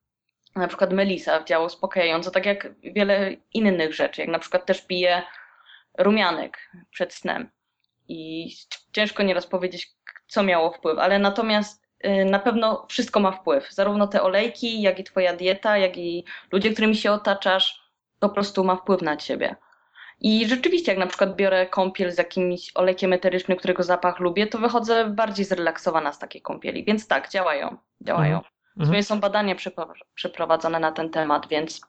na 0.56 0.68
przykład 0.68 0.94
melisa 0.94 1.44
działa 1.44 1.66
uspokajająco, 1.66 2.32
tak 2.32 2.46
jak 2.46 2.68
wiele 2.84 3.36
innych 3.54 3.94
rzeczy, 3.94 4.22
jak 4.22 4.30
na 4.30 4.40
przykład 4.40 4.66
też 4.66 4.82
piję 4.82 5.24
rumianek 5.98 6.72
przed 6.92 7.14
snem 7.14 7.50
i 8.08 8.52
ciężko 8.92 9.24
nieraz 9.24 9.48
powiedzieć, 9.48 9.96
co 10.28 10.44
miało 10.44 10.72
wpływ, 10.72 11.00
ale 11.00 11.20
natomiast 11.20 11.84
y, 12.06 12.26
na 12.26 12.40
pewno 12.40 12.86
wszystko 12.90 13.20
ma 13.20 13.32
wpływ. 13.32 13.72
Zarówno 13.72 14.08
te 14.08 14.22
olejki, 14.22 14.82
jak 14.82 15.00
i 15.00 15.04
twoja 15.04 15.36
dieta, 15.36 15.78
jak 15.78 15.98
i 15.98 16.26
ludzie, 16.52 16.72
którymi 16.74 16.96
się 16.96 17.12
otaczasz, 17.12 17.92
po 18.20 18.30
prostu 18.30 18.64
ma 18.64 18.76
wpływ 18.76 19.02
na 19.02 19.18
ciebie. 19.18 19.56
I 20.20 20.48
rzeczywiście, 20.48 20.92
jak 20.92 21.00
na 21.00 21.08
przykład 21.08 21.36
biorę 21.36 21.68
kąpiel 21.68 22.12
z 22.12 22.18
jakimś 22.18 22.72
olejkiem 22.76 23.14
eterycznym, 23.14 23.58
którego 23.58 23.84
zapach 23.84 24.20
lubię, 24.20 24.48
to 24.48 24.58
wychodzę 24.58 25.10
bardziej 25.10 25.46
zrelaksowana 25.46 26.14
z 26.14 26.20
takiej 26.20 26.42
kąpieli. 26.42 26.84
Więc 26.84 27.08
tak, 27.08 27.30
działają. 27.30 27.78
Działają. 28.02 28.36
Mhm. 28.36 28.55
W 28.78 28.86
sumie 28.86 29.04
są 29.04 29.20
badania 29.20 29.56
przeprowadzone 30.14 30.80
na 30.80 30.92
ten 30.92 31.10
temat, 31.10 31.48
więc, 31.50 31.82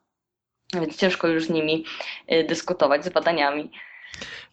więc 0.74 0.97
ciężko 0.97 1.28
już 1.28 1.45
z 1.45 1.51
nimi 1.51 1.84
y, 2.32 2.45
dyskutować, 2.49 3.05
z 3.05 3.09
badaniami. 3.09 3.70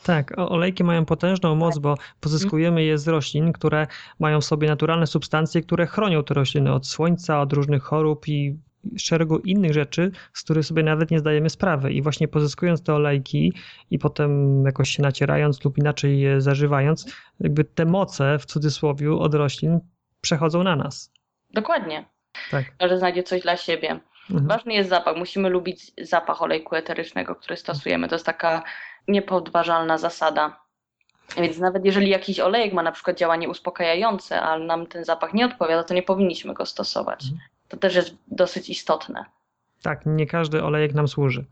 Tak, 0.03 0.33
olejki 0.37 0.83
mają 0.83 1.05
potężną 1.05 1.55
moc, 1.55 1.79
bo 1.79 1.95
pozyskujemy 2.19 2.83
je 2.83 2.97
z 2.97 3.07
roślin, 3.07 3.53
które 3.53 3.87
mają 4.19 4.41
w 4.41 4.45
sobie 4.45 4.67
naturalne 4.67 5.07
substancje, 5.07 5.61
które 5.61 5.87
chronią 5.87 6.23
te 6.23 6.33
rośliny 6.33 6.73
od 6.73 6.87
słońca, 6.87 7.41
od 7.41 7.53
różnych 7.53 7.83
chorób 7.83 8.27
i 8.27 8.57
szeregu 8.97 9.37
innych 9.37 9.73
rzeczy, 9.73 10.11
z 10.33 10.43
których 10.43 10.65
sobie 10.65 10.83
nawet 10.83 11.11
nie 11.11 11.19
zdajemy 11.19 11.49
sprawy. 11.49 11.93
I 11.93 12.01
właśnie 12.01 12.27
pozyskując 12.27 12.83
te 12.83 12.93
olejki 12.93 13.53
i 13.91 13.99
potem 13.99 14.63
jakoś 14.65 14.89
się 14.89 15.03
nacierając 15.03 15.63
lub 15.63 15.77
inaczej 15.77 16.19
je 16.19 16.41
zażywając, 16.41 17.15
jakby 17.39 17.63
te 17.63 17.85
moce 17.85 18.39
w 18.39 18.45
cudzysłowie 18.45 19.13
od 19.13 19.33
roślin 19.33 19.79
przechodzą 20.21 20.63
na 20.63 20.75
nas. 20.75 21.11
Dokładnie. 21.53 22.12
Tak. 22.51 22.65
Każdy 22.79 22.97
znajdzie 22.97 23.23
coś 23.23 23.41
dla 23.41 23.57
siebie. 23.57 23.99
Mhm. 24.31 24.47
Ważny 24.47 24.73
jest 24.73 24.89
zapach. 24.89 25.17
Musimy 25.17 25.49
lubić 25.49 25.91
zapach 26.01 26.41
olejku 26.41 26.75
eterycznego, 26.75 27.35
który 27.35 27.57
stosujemy. 27.57 28.07
To 28.07 28.15
jest 28.15 28.25
taka 28.25 28.63
niepodważalna 29.07 29.97
zasada. 29.97 30.63
Więc 31.37 31.57
nawet 31.57 31.85
jeżeli 31.85 32.09
jakiś 32.09 32.39
olejek 32.39 32.73
ma 32.73 32.83
na 32.83 32.91
przykład 32.91 33.17
działanie 33.17 33.49
uspokajające, 33.49 34.41
a 34.41 34.59
nam 34.59 34.87
ten 34.87 35.05
zapach 35.05 35.33
nie 35.33 35.45
odpowiada, 35.45 35.83
to 35.83 35.93
nie 35.93 36.03
powinniśmy 36.03 36.53
go 36.53 36.65
stosować. 36.65 37.23
Mhm. 37.23 37.41
To 37.67 37.77
też 37.77 37.95
jest 37.95 38.15
dosyć 38.27 38.69
istotne. 38.69 39.25
Tak, 39.81 40.01
nie 40.05 40.27
każdy 40.27 40.63
olejek 40.63 40.93
nam 40.93 41.07
służy. 41.07 41.45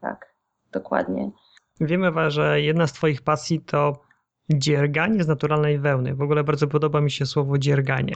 Tak, 0.00 0.34
dokładnie. 0.72 1.30
Wiemy, 1.80 2.30
że 2.30 2.60
jedna 2.60 2.86
z 2.86 2.92
Twoich 2.92 3.22
pasji 3.22 3.60
to 3.60 4.00
dzierganie 4.50 5.24
z 5.24 5.28
naturalnej 5.28 5.78
wełny. 5.78 6.14
W 6.14 6.22
ogóle 6.22 6.44
bardzo 6.44 6.66
podoba 6.66 7.00
mi 7.00 7.10
się 7.10 7.26
słowo 7.26 7.58
dzierganie. 7.58 8.14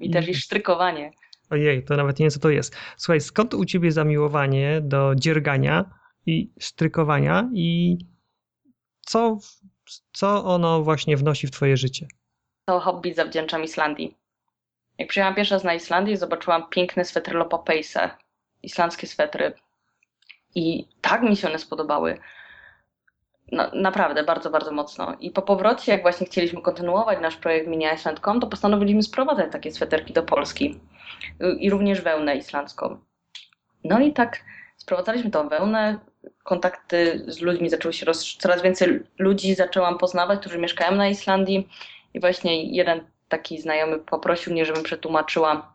I 0.00 0.10
też 0.10 0.28
i 0.28 0.34
sztrykowanie. 0.34 1.10
Ojej, 1.50 1.84
to 1.84 1.96
nawet 1.96 2.18
nie 2.18 2.24
wiem, 2.24 2.30
co 2.30 2.40
to 2.40 2.50
jest. 2.50 2.76
Słuchaj, 2.96 3.20
skąd 3.20 3.54
u 3.54 3.64
ciebie 3.64 3.92
zamiłowanie 3.92 4.80
do 4.80 5.14
dziergania 5.14 5.90
i 6.26 6.50
strykowania 6.60 7.50
i 7.54 7.98
co, 9.00 9.38
co 10.12 10.44
ono 10.44 10.82
właśnie 10.82 11.16
wnosi 11.16 11.46
w 11.46 11.50
twoje 11.50 11.76
życie? 11.76 12.06
To 12.64 12.80
hobby 12.80 13.14
zawdzięczam 13.14 13.64
Islandii. 13.64 14.16
Jak 14.98 15.08
przyjechałam 15.08 15.34
pierwszy 15.34 15.54
raz 15.54 15.64
na 15.64 15.74
Islandię, 15.74 16.16
zobaczyłam 16.16 16.68
piękne 16.70 17.04
swetry 17.04 17.38
Lopapeise, 17.38 18.10
islandzkie 18.62 19.06
swetry. 19.06 19.52
I 20.54 20.88
tak 21.00 21.22
mi 21.22 21.36
się 21.36 21.48
one 21.48 21.58
spodobały. 21.58 22.18
No, 23.52 23.70
naprawdę, 23.72 24.24
bardzo, 24.24 24.50
bardzo 24.50 24.72
mocno. 24.72 25.16
I 25.20 25.30
po 25.30 25.42
powrocie, 25.42 25.92
jak 25.92 26.02
właśnie 26.02 26.26
chcieliśmy 26.26 26.62
kontynuować 26.62 27.18
nasz 27.20 27.36
projekt 27.36 27.68
Mini 27.68 27.86
Iceland.com, 27.94 28.40
to 28.40 28.46
postanowiliśmy 28.46 29.02
sprowadzać 29.02 29.52
takie 29.52 29.72
sweterki 29.72 30.12
do 30.12 30.22
Polski. 30.22 30.80
I 31.58 31.70
również 31.70 32.00
wełnę 32.00 32.36
islandzką. 32.36 32.98
No 33.84 34.00
i 34.00 34.12
tak 34.12 34.44
sprowadzaliśmy 34.76 35.30
tą 35.30 35.48
wełnę, 35.48 35.98
kontakty 36.42 37.24
z 37.26 37.40
ludźmi 37.40 37.70
zaczęły 37.70 37.92
się 37.92 38.06
roz... 38.06 38.36
coraz 38.36 38.62
więcej 38.62 39.00
ludzi 39.18 39.54
zaczęłam 39.54 39.98
poznawać, 39.98 40.40
którzy 40.40 40.58
mieszkają 40.58 40.96
na 40.96 41.08
Islandii 41.08 41.68
i 42.14 42.20
właśnie 42.20 42.76
jeden 42.76 43.00
taki 43.28 43.60
znajomy 43.60 43.98
poprosił 43.98 44.52
mnie, 44.52 44.64
żebym 44.64 44.82
przetłumaczyła 44.82 45.72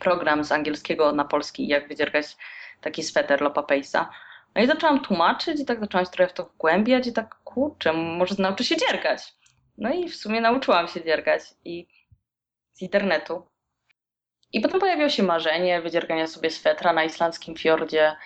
program 0.00 0.44
z 0.44 0.52
angielskiego 0.52 1.12
na 1.12 1.24
polski, 1.24 1.68
jak 1.68 1.88
wydziergać 1.88 2.36
taki 2.80 3.02
sweter 3.02 3.40
Lopa 3.40 3.60
Pace'a. 3.60 4.06
No 4.54 4.62
i 4.62 4.66
zaczęłam 4.66 5.00
tłumaczyć 5.00 5.60
i 5.60 5.64
tak 5.64 5.80
zaczęłam 5.80 6.04
się 6.04 6.10
trochę 6.10 6.30
w 6.30 6.36
to 6.36 6.44
wgłębiać 6.44 7.06
i 7.06 7.12
tak, 7.12 7.34
kurczę, 7.34 7.92
może 7.92 8.34
nauczę 8.38 8.64
się 8.64 8.76
dziergać. 8.76 9.34
No 9.78 9.94
i 9.94 10.08
w 10.08 10.16
sumie 10.16 10.40
nauczyłam 10.40 10.88
się 10.88 11.04
dziergać 11.04 11.42
i 11.64 11.86
z 12.72 12.82
internetu. 12.82 13.42
I 14.52 14.60
potem 14.60 14.80
pojawiło 14.80 15.08
się 15.08 15.22
marzenie 15.22 15.82
wydziergania 15.82 16.26
sobie 16.26 16.50
swetra 16.50 16.92
na 16.92 17.04
islandzkim 17.04 17.56
fiordzie 17.56 18.16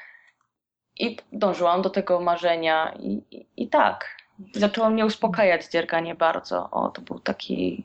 i 0.97 1.16
dążyłam 1.33 1.83
do 1.83 1.91
tego 1.91 2.20
marzenia 2.20 2.95
i, 2.99 3.23
i, 3.31 3.47
i 3.57 3.68
tak. 3.68 4.16
Zaczęło 4.55 4.91
mnie 4.91 5.07
uspokajać 5.07 5.68
dzierganie 5.68 6.14
bardzo. 6.14 6.70
O, 6.70 6.89
to 6.89 7.03
był 7.03 7.18
taki 7.18 7.85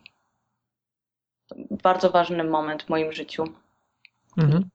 bardzo 1.55 2.09
ważny 2.09 2.43
moment 2.43 2.83
w 2.83 2.89
moim 2.89 3.11
życiu. 3.11 3.43
Mhm. 4.37 4.69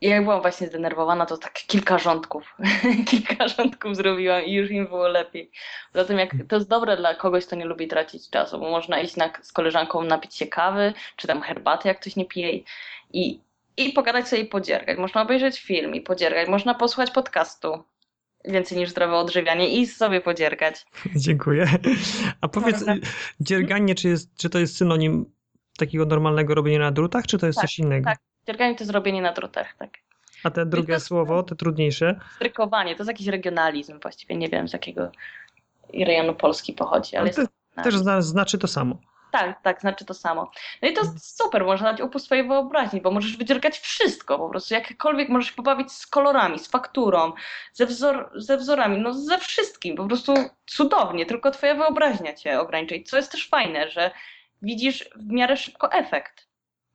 I 0.00 0.08
jak 0.08 0.22
byłam 0.22 0.42
właśnie 0.42 0.66
zdenerwowana, 0.66 1.26
to 1.26 1.38
tak 1.38 1.52
kilka 1.52 1.98
rządków, 1.98 2.56
kilka 3.10 3.48
rządków 3.48 3.96
zrobiłam 3.96 4.44
i 4.44 4.52
już 4.52 4.70
im 4.70 4.86
było 4.86 5.08
lepiej. 5.08 5.50
Poza 5.92 6.04
tym, 6.04 6.18
jak 6.18 6.30
to 6.48 6.56
jest 6.56 6.68
dobre 6.68 6.96
dla 6.96 7.14
kogoś, 7.14 7.46
kto 7.46 7.56
nie 7.56 7.64
lubi 7.64 7.88
tracić 7.88 8.30
czasu, 8.30 8.58
bo 8.58 8.70
można 8.70 9.00
iść 9.00 9.16
na, 9.16 9.30
z 9.42 9.52
koleżanką 9.52 10.02
napić 10.02 10.34
się 10.34 10.46
kawy, 10.46 10.92
czy 11.16 11.26
tam 11.26 11.42
herbaty, 11.42 11.88
jak 11.88 12.00
ktoś 12.00 12.16
nie 12.16 12.24
pije 12.24 12.60
i, 13.12 13.40
i 13.76 13.92
pogadać 13.92 14.28
sobie 14.28 14.42
i 14.42 14.46
podziergać. 14.46 14.98
Można 14.98 15.22
obejrzeć 15.22 15.60
film 15.60 15.94
i 15.94 16.00
podziergać, 16.00 16.48
można 16.48 16.74
posłuchać 16.74 17.10
podcastu 17.10 17.84
więcej 18.44 18.78
niż 18.78 18.90
zdrowe 18.90 19.16
odżywianie 19.16 19.68
i 19.68 19.86
sobie 19.86 20.20
podziergać. 20.20 20.86
Dziękuję. 21.16 21.66
A 22.40 22.48
powiedz, 22.48 22.84
dzierganie, 23.40 23.94
czy, 23.94 24.08
jest, 24.08 24.36
czy 24.36 24.50
to 24.50 24.58
jest 24.58 24.76
synonim 24.76 25.32
takiego 25.78 26.06
normalnego 26.06 26.54
robienia 26.54 26.78
na 26.78 26.92
drutach, 26.92 27.26
czy 27.26 27.38
to 27.38 27.46
jest 27.46 27.56
tak, 27.56 27.66
coś 27.66 27.78
innego? 27.78 28.04
Tak, 28.04 28.18
dzierganie 28.46 28.74
to 28.74 28.84
jest 28.84 28.92
robienie 28.92 29.22
na 29.22 29.32
drutach, 29.32 29.74
tak. 29.78 29.90
A 30.44 30.50
te 30.50 30.66
drugie 30.66 31.00
słowo, 31.00 31.42
te 31.42 31.56
trudniejsze? 31.56 32.20
Strykowanie, 32.36 32.94
to 32.94 33.02
jest 33.02 33.08
jakiś 33.08 33.26
regionalizm 33.26 34.00
właściwie, 34.00 34.36
nie 34.36 34.48
wiem 34.48 34.68
z 34.68 34.72
jakiego 34.72 35.10
rejonu 36.06 36.34
Polski 36.34 36.72
pochodzi, 36.72 37.16
ale... 37.16 37.30
ale 37.36 37.46
to 37.76 37.82
też 37.82 37.94
znaczy 38.20 38.58
to 38.58 38.68
samo. 38.68 38.98
Tak, 39.32 39.62
tak, 39.62 39.80
znaczy 39.80 40.04
to 40.04 40.14
samo. 40.14 40.50
No 40.82 40.88
i 40.88 40.92
to 40.92 41.02
super, 41.18 41.64
można 41.64 41.92
dać 41.92 42.00
upust 42.00 42.26
swojej 42.26 42.48
wyobraźni, 42.48 43.00
bo 43.00 43.10
możesz 43.10 43.36
wydziergać 43.36 43.78
wszystko, 43.78 44.38
po 44.38 44.48
prostu 44.48 44.74
jakiekolwiek 44.74 45.28
możesz 45.28 45.52
pobawić 45.52 45.92
z 45.92 46.06
kolorami, 46.06 46.58
z 46.58 46.68
fakturą, 46.68 47.32
ze, 47.72 47.86
wzor 47.86 48.30
ze 48.34 48.56
wzorami, 48.56 48.98
no 48.98 49.14
ze 49.14 49.38
wszystkim, 49.38 49.96
po 49.96 50.06
prostu 50.06 50.34
cudownie, 50.66 51.26
tylko 51.26 51.50
twoja 51.50 51.74
wyobraźnia 51.74 52.34
cię 52.34 52.60
ograniczy. 52.60 52.94
I 52.94 53.04
co 53.04 53.16
jest 53.16 53.32
też 53.32 53.48
fajne, 53.48 53.90
że 53.90 54.10
widzisz 54.62 55.10
w 55.16 55.26
miarę 55.26 55.56
szybko 55.56 55.92
efekt. 55.92 56.46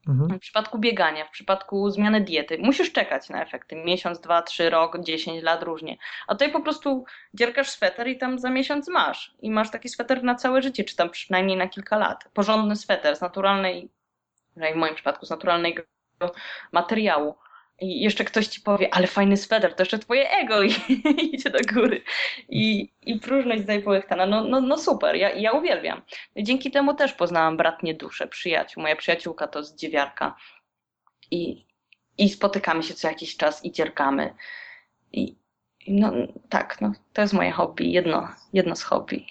Mhm. 0.07 0.37
W 0.37 0.41
przypadku 0.41 0.79
biegania, 0.79 1.25
w 1.25 1.29
przypadku 1.29 1.89
zmiany 1.89 2.21
diety, 2.21 2.57
musisz 2.57 2.91
czekać 2.91 3.29
na 3.29 3.43
efekty. 3.43 3.75
Miesiąc, 3.75 4.19
dwa, 4.19 4.41
trzy, 4.41 4.69
rok, 4.69 4.99
dziesięć 4.99 5.43
lat, 5.43 5.63
różnie. 5.63 5.97
A 6.27 6.35
tutaj 6.35 6.51
po 6.51 6.61
prostu 6.61 7.05
dzierkasz 7.33 7.69
sweter 7.69 8.07
i 8.07 8.17
tam 8.17 8.39
za 8.39 8.49
miesiąc 8.49 8.87
masz. 8.87 9.35
I 9.41 9.51
masz 9.51 9.71
taki 9.71 9.89
sweter 9.89 10.23
na 10.23 10.35
całe 10.35 10.61
życie, 10.61 10.83
czy 10.83 10.95
tam 10.95 11.09
przynajmniej 11.09 11.57
na 11.57 11.67
kilka 11.67 11.97
lat. 11.97 12.29
Porządny 12.33 12.75
sweter 12.75 13.15
z 13.15 13.21
naturalnej, 13.21 13.89
w 14.55 14.75
moim 14.75 14.95
przypadku 14.95 15.25
z 15.25 15.29
naturalnego 15.29 15.83
materiału 16.71 17.35
i 17.81 18.01
jeszcze 18.01 18.25
ktoś 18.25 18.47
ci 18.47 18.61
powie, 18.61 18.93
ale 18.93 19.07
fajny 19.07 19.37
sweter, 19.37 19.75
to 19.75 19.81
jeszcze 19.81 19.99
twoje 19.99 20.29
ego 20.29 20.63
i 20.63 20.71
idzie 21.33 21.49
do 21.49 21.59
góry. 21.73 22.01
I, 22.49 22.91
i 23.05 23.19
próżność 23.19 23.65
zajpołechtana, 23.65 24.25
no, 24.25 24.43
no, 24.43 24.61
no 24.61 24.77
super, 24.77 25.15
ja, 25.15 25.29
ja 25.29 25.51
uwielbiam. 25.51 26.01
Dzięki 26.37 26.71
temu 26.71 26.93
też 26.93 27.13
poznałam 27.13 27.57
bratnie 27.57 27.93
duszę, 27.93 28.27
przyjaciół. 28.27 28.83
Moja 28.83 28.95
przyjaciółka 28.95 29.47
to 29.47 29.63
z 29.63 29.75
dziewiarka. 29.75 30.35
I, 31.31 31.65
i 32.17 32.29
spotykamy 32.29 32.83
się 32.83 32.93
co 32.93 33.07
jakiś 33.07 33.37
czas 33.37 33.65
i 33.65 33.71
dzierkamy. 33.71 34.33
I, 35.11 35.35
no 35.87 36.11
tak, 36.49 36.81
no, 36.81 36.91
to 37.13 37.21
jest 37.21 37.33
moje 37.33 37.51
hobby, 37.51 37.91
jedno, 37.91 38.27
jedno 38.53 38.75
z 38.75 38.83
hobby. 38.83 39.25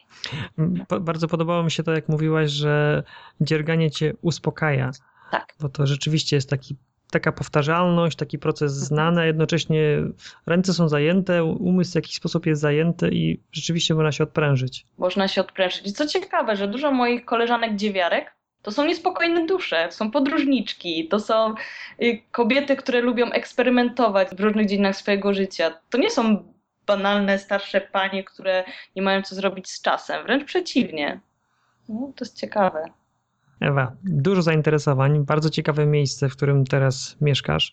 Bardzo 1.00 1.28
podobało 1.28 1.62
mi 1.62 1.70
się 1.70 1.82
to, 1.82 1.92
jak 1.92 2.08
mówiłaś, 2.08 2.50
że 2.50 3.02
dzierganie 3.40 3.90
cię 3.90 4.14
uspokaja. 4.22 4.90
Tak. 5.30 5.54
Bo 5.60 5.68
to 5.68 5.86
rzeczywiście 5.86 6.36
jest 6.36 6.50
taki 6.50 6.76
taka 7.10 7.32
powtarzalność, 7.32 8.16
taki 8.16 8.38
proces 8.38 8.72
mhm. 8.72 8.86
znany, 8.86 9.20
a 9.20 9.24
jednocześnie 9.24 9.98
ręce 10.46 10.74
są 10.74 10.88
zajęte, 10.88 11.44
umysł 11.44 11.92
w 11.92 11.94
jakiś 11.94 12.14
sposób 12.14 12.46
jest 12.46 12.60
zajęty 12.60 13.10
i 13.12 13.40
rzeczywiście 13.52 13.94
można 13.94 14.12
się 14.12 14.24
odprężyć. 14.24 14.86
Można 14.98 15.28
się 15.28 15.40
odprężyć. 15.40 15.86
I 15.86 15.92
co 15.92 16.06
ciekawe, 16.06 16.56
że 16.56 16.68
dużo 16.68 16.92
moich 16.92 17.24
koleżanek 17.24 17.76
dziewiarek 17.76 18.38
to 18.62 18.70
są 18.70 18.86
niespokojne 18.86 19.46
dusze, 19.46 19.88
są 19.92 20.10
podróżniczki, 20.10 21.08
to 21.08 21.20
są 21.20 21.54
y, 22.02 22.22
kobiety, 22.30 22.76
które 22.76 23.00
lubią 23.00 23.30
eksperymentować 23.30 24.28
w 24.28 24.40
różnych 24.40 24.66
dziedzinach 24.66 24.96
swojego 24.96 25.34
życia. 25.34 25.80
To 25.90 25.98
nie 25.98 26.10
są 26.10 26.52
banalne 26.86 27.38
starsze 27.38 27.80
panie, 27.80 28.24
które 28.24 28.64
nie 28.96 29.02
mają 29.02 29.22
co 29.22 29.34
zrobić 29.34 29.70
z 29.70 29.82
czasem, 29.82 30.24
wręcz 30.24 30.44
przeciwnie. 30.44 31.20
No, 31.88 32.12
to 32.16 32.24
jest 32.24 32.36
ciekawe. 32.36 32.84
Ewa, 33.60 33.92
dużo 34.04 34.42
zainteresowań, 34.42 35.24
bardzo 35.24 35.50
ciekawe 35.50 35.86
miejsce, 35.86 36.28
w 36.28 36.32
którym 36.32 36.64
teraz 36.64 37.16
mieszkasz. 37.20 37.72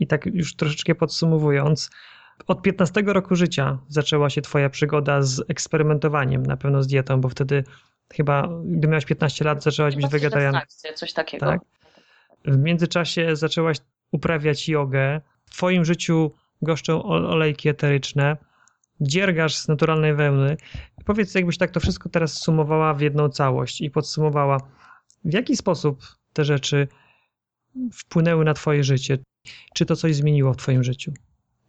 I 0.00 0.06
tak 0.06 0.26
już 0.26 0.56
troszeczkę 0.56 0.94
podsumowując, 0.94 1.90
od 2.46 2.62
15 2.62 3.02
roku 3.06 3.36
życia 3.36 3.78
zaczęła 3.88 4.30
się 4.30 4.42
Twoja 4.42 4.70
przygoda 4.70 5.22
z 5.22 5.42
eksperymentowaniem, 5.48 6.42
na 6.42 6.56
pewno 6.56 6.82
z 6.82 6.86
dietą, 6.86 7.20
bo 7.20 7.28
wtedy 7.28 7.64
chyba, 8.14 8.48
gdy 8.64 8.88
miałaś 8.88 9.04
15 9.04 9.44
lat, 9.44 9.62
zaczęłaś 9.62 9.96
być 9.96 10.06
wegetarianem. 10.06 10.62
coś 10.94 11.12
takiego. 11.12 11.46
Tak? 11.46 11.60
W 12.44 12.58
międzyczasie 12.58 13.36
zaczęłaś 13.36 13.78
uprawiać 14.12 14.68
jogę. 14.68 15.20
W 15.44 15.50
Twoim 15.50 15.84
życiu 15.84 16.34
goszczą 16.62 17.02
olejki 17.04 17.68
eteryczne, 17.68 18.36
dziergasz 19.00 19.56
z 19.56 19.68
naturalnej 19.68 20.14
wełny. 20.14 20.56
Powiedz, 21.04 21.34
jakbyś 21.34 21.58
tak 21.58 21.70
to 21.70 21.80
wszystko 21.80 22.08
teraz 22.08 22.32
sumowała 22.32 22.94
w 22.94 23.00
jedną 23.00 23.28
całość 23.28 23.80
i 23.80 23.90
podsumowała, 23.90 24.58
w 25.24 25.32
jaki 25.32 25.56
sposób 25.56 26.02
te 26.32 26.44
rzeczy 26.44 26.88
wpłynęły 27.92 28.44
na 28.44 28.54
Twoje 28.54 28.84
życie? 28.84 29.18
Czy 29.74 29.86
to 29.86 29.96
coś 29.96 30.14
zmieniło 30.14 30.52
w 30.52 30.56
Twoim 30.56 30.84
życiu? 30.84 31.12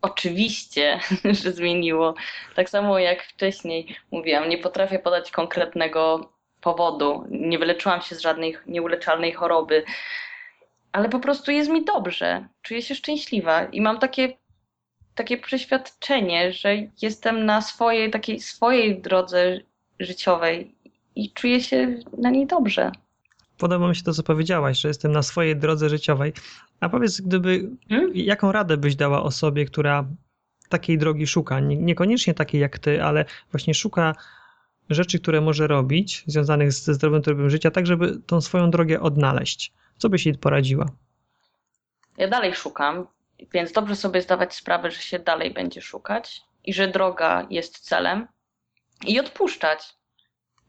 Oczywiście, 0.01 0.99
że 1.43 1.51
zmieniło. 1.51 2.16
Tak 2.56 2.70
samo 2.70 2.99
jak 2.99 3.24
wcześniej 3.24 3.95
mówiłam, 4.12 4.49
nie 4.49 4.58
potrafię 4.58 4.99
podać 4.99 5.32
konkretnego 5.32 6.30
powodu. 6.62 7.26
Nie 7.30 7.60
wyleczyłam 7.60 8.01
się 8.01 8.16
z 8.16 8.20
żadnej 8.20 8.58
nieuleczalnej 8.68 9.34
choroby, 9.34 9.84
ale 10.91 11.10
po 11.10 11.20
prostu 11.20 11.51
jest 11.51 11.70
mi 11.70 11.86
dobrze. 11.86 12.47
Czuję 12.62 12.82
się 12.82 12.95
szczęśliwa 12.95 13.66
i 13.66 13.82
mam 13.82 13.99
takie, 13.99 14.38
takie 15.16 15.38
przeświadczenie, 15.38 16.53
że 16.53 16.76
jestem 17.01 17.45
na 17.45 17.62
swojej 17.62 18.12
takiej 18.12 18.39
swojej 18.39 19.01
drodze 19.01 19.60
życiowej 19.99 20.76
i 21.16 21.32
czuję 21.32 21.62
się 21.62 21.99
na 22.18 22.30
niej 22.30 22.47
dobrze. 22.47 22.91
Podoba 23.58 23.88
mi 23.89 23.95
się 23.95 24.03
to, 24.03 24.14
co 24.14 24.24
powiedziałaś, 24.24 24.80
że 24.80 24.88
jestem 24.88 25.12
na 25.12 25.24
swojej 25.24 25.56
drodze 25.56 25.89
życiowej. 25.89 26.34
A 26.80 26.89
powiedz, 26.89 27.22
gdyby, 27.22 27.70
hmm? 27.89 28.12
jaką 28.14 28.51
radę 28.51 28.78
byś 28.78 28.95
dała 28.95 29.24
osobie, 29.24 29.66
która 29.66 30.06
takiej 30.70 30.97
drogi 30.97 31.28
szuka? 31.28 31.60
Niekoniecznie 31.60 32.34
takiej 32.34 32.62
jak 32.62 32.80
ty, 32.80 33.03
ale 33.03 33.26
właśnie 33.51 33.74
szuka 33.74 34.16
rzeczy, 34.89 35.20
które 35.20 35.41
może 35.41 35.68
robić, 35.68 36.24
związanych 36.28 36.72
ze 36.72 36.93
zdrowym 36.93 37.22
trybem 37.22 37.49
życia, 37.49 37.72
tak 37.72 37.88
żeby 37.88 38.20
tą 38.28 38.41
swoją 38.41 38.72
drogę 38.72 39.01
odnaleźć. 39.01 39.74
Co 39.97 40.10
byś 40.10 40.26
jej 40.26 40.38
poradziła? 40.38 40.86
Ja 42.18 42.28
dalej 42.28 42.56
szukam, 42.56 43.08
więc 43.53 43.72
dobrze 43.72 43.95
sobie 43.95 44.22
zdawać 44.22 44.56
sprawę, 44.56 44.91
że 44.91 45.01
się 45.01 45.20
dalej 45.20 45.53
będzie 45.53 45.82
szukać 45.82 46.41
i 46.66 46.74
że 46.74 46.88
droga 46.88 47.47
jest 47.49 47.80
celem 47.80 48.28
i 49.08 49.20
odpuszczać. 49.20 49.95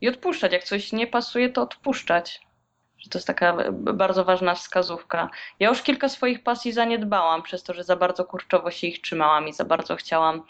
I 0.01 0.09
odpuszczać. 0.09 0.53
Jak 0.53 0.65
coś 0.65 0.93
nie 0.93 1.07
pasuje, 1.07 1.49
to 1.49 1.63
odpuszczać 1.63 2.46
to 3.09 3.19
jest 3.19 3.27
taka 3.27 3.57
bardzo 3.73 4.25
ważna 4.25 4.55
wskazówka. 4.55 5.31
Ja 5.61 5.69
już 5.69 5.83
kilka 5.83 6.09
swoich 6.09 6.43
pasji 6.43 6.73
zaniedbałam 6.73 7.43
przez 7.43 7.63
to, 7.63 7.75
że 7.75 7.85
za 7.85 7.97
bardzo 7.97 8.25
kurczowo 8.25 8.71
się 8.71 8.87
ich 8.87 9.01
trzymałam 9.01 9.49
i 9.49 9.53
za 9.53 9.65
bardzo 9.65 9.97
chciałam 9.97 10.43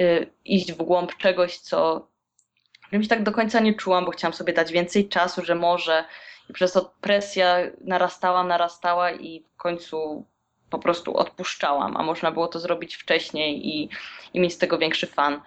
y, 0.00 0.30
iść 0.44 0.72
w 0.72 0.76
głąb 0.76 1.16
czegoś, 1.16 1.58
co 1.58 2.08
czymś 2.90 3.08
tak 3.08 3.22
do 3.22 3.32
końca 3.32 3.60
nie 3.60 3.74
czułam, 3.74 4.04
bo 4.04 4.10
chciałam 4.10 4.34
sobie 4.34 4.52
dać 4.52 4.72
więcej 4.72 5.08
czasu, 5.08 5.44
że 5.44 5.54
może. 5.54 6.04
I 6.50 6.52
przez 6.52 6.72
to 6.72 6.94
presja 7.00 7.56
narastała, 7.80 8.44
narastała 8.44 9.10
i 9.10 9.40
w 9.40 9.56
końcu 9.56 10.24
po 10.70 10.78
prostu 10.78 11.16
odpuszczałam, 11.16 11.96
a 11.96 12.02
można 12.02 12.30
było 12.30 12.48
to 12.48 12.60
zrobić 12.60 12.96
wcześniej 12.96 13.68
i, 13.68 13.88
i 14.34 14.40
mieć 14.40 14.52
z 14.52 14.58
tego 14.58 14.78
większy 14.78 15.06
fan. 15.06 15.40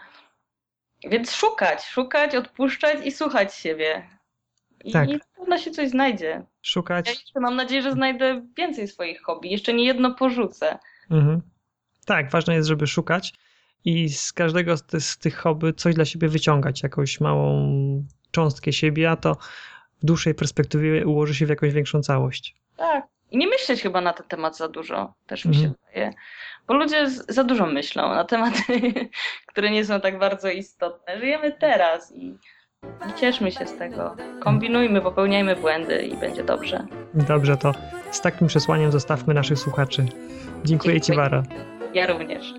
Więc 1.04 1.36
szukać, 1.36 1.86
szukać, 1.86 2.36
odpuszczać 2.36 3.06
i 3.06 3.12
słuchać 3.12 3.56
siebie. 3.56 4.21
I 4.84 4.92
tak. 4.92 5.10
pewno 5.38 5.58
się 5.58 5.72
coś 5.72 5.90
znajdzie. 5.90 6.44
Szukać. 6.62 7.08
Ja 7.08 7.12
jeszcze 7.12 7.40
mam 7.40 7.56
nadzieję, 7.56 7.82
że 7.82 7.92
znajdę 7.92 8.42
więcej 8.58 8.88
swoich 8.88 9.22
hobby. 9.22 9.50
Jeszcze 9.50 9.74
nie 9.74 9.86
jedno 9.86 10.16
porzucę. 10.16 10.80
Mhm. 11.12 11.42
Tak, 12.06 12.32
ważne 12.32 12.56
jest, 12.56 12.68
żeby 12.68 12.88
szukać 12.88 13.34
i 13.86 14.10
z 14.10 14.34
każdego 14.34 14.78
z, 14.78 14.84
z 15.00 15.18
tych 15.18 15.38
hobby 15.38 15.74
coś 15.74 15.96
dla 15.96 16.06
siebie 16.06 16.28
wyciągać, 16.28 16.84
jakąś 16.84 17.20
małą 17.20 17.70
cząstkę 18.32 18.74
siebie, 18.74 19.12
a 19.12 19.16
to 19.16 19.36
w 20.02 20.06
dłuższej 20.06 20.36
perspektywie 20.36 21.08
ułoży 21.08 21.36
się 21.36 21.46
w 21.46 21.50
jakąś 21.50 21.74
większą 21.74 22.02
całość. 22.02 22.56
Tak. 22.78 23.08
I 23.32 23.38
nie 23.38 23.48
myśleć 23.48 23.82
chyba 23.82 24.02
na 24.02 24.14
ten 24.14 24.28
temat 24.28 24.58
za 24.58 24.68
dużo, 24.68 25.14
też 25.28 25.46
mi 25.46 25.56
się 25.56 25.60
mhm. 25.60 25.76
wydaje. 25.88 26.14
Bo 26.68 26.74
ludzie 26.74 27.10
za 27.10 27.44
dużo 27.44 27.66
myślą 27.66 28.10
na 28.10 28.24
tematy, 28.24 28.62
które 29.50 29.72
nie 29.72 29.86
są 29.86 30.02
tak 30.02 30.20
bardzo 30.20 30.50
istotne. 30.50 31.20
Żyjemy 31.20 31.52
teraz 31.52 32.12
i 32.16 32.38
i 33.10 33.20
cieszmy 33.20 33.52
się 33.52 33.68
z 33.68 33.78
tego. 33.78 34.16
Kombinujmy, 34.40 35.02
popełniajmy 35.02 35.56
błędy 35.56 36.02
i 36.02 36.18
będzie 36.18 36.44
dobrze. 36.44 36.86
Dobrze, 37.14 37.58
to 37.58 37.72
z 38.12 38.22
takim 38.22 38.48
przesłaniem 38.48 38.92
zostawmy 38.92 39.34
naszych 39.34 39.60
słuchaczy. 39.60 40.02
Dziękuję, 40.02 40.64
Dziękuję. 40.66 41.02
Ci, 41.02 41.14
Wara. 41.14 41.44
Ja 41.94 42.08
również. 42.08 42.54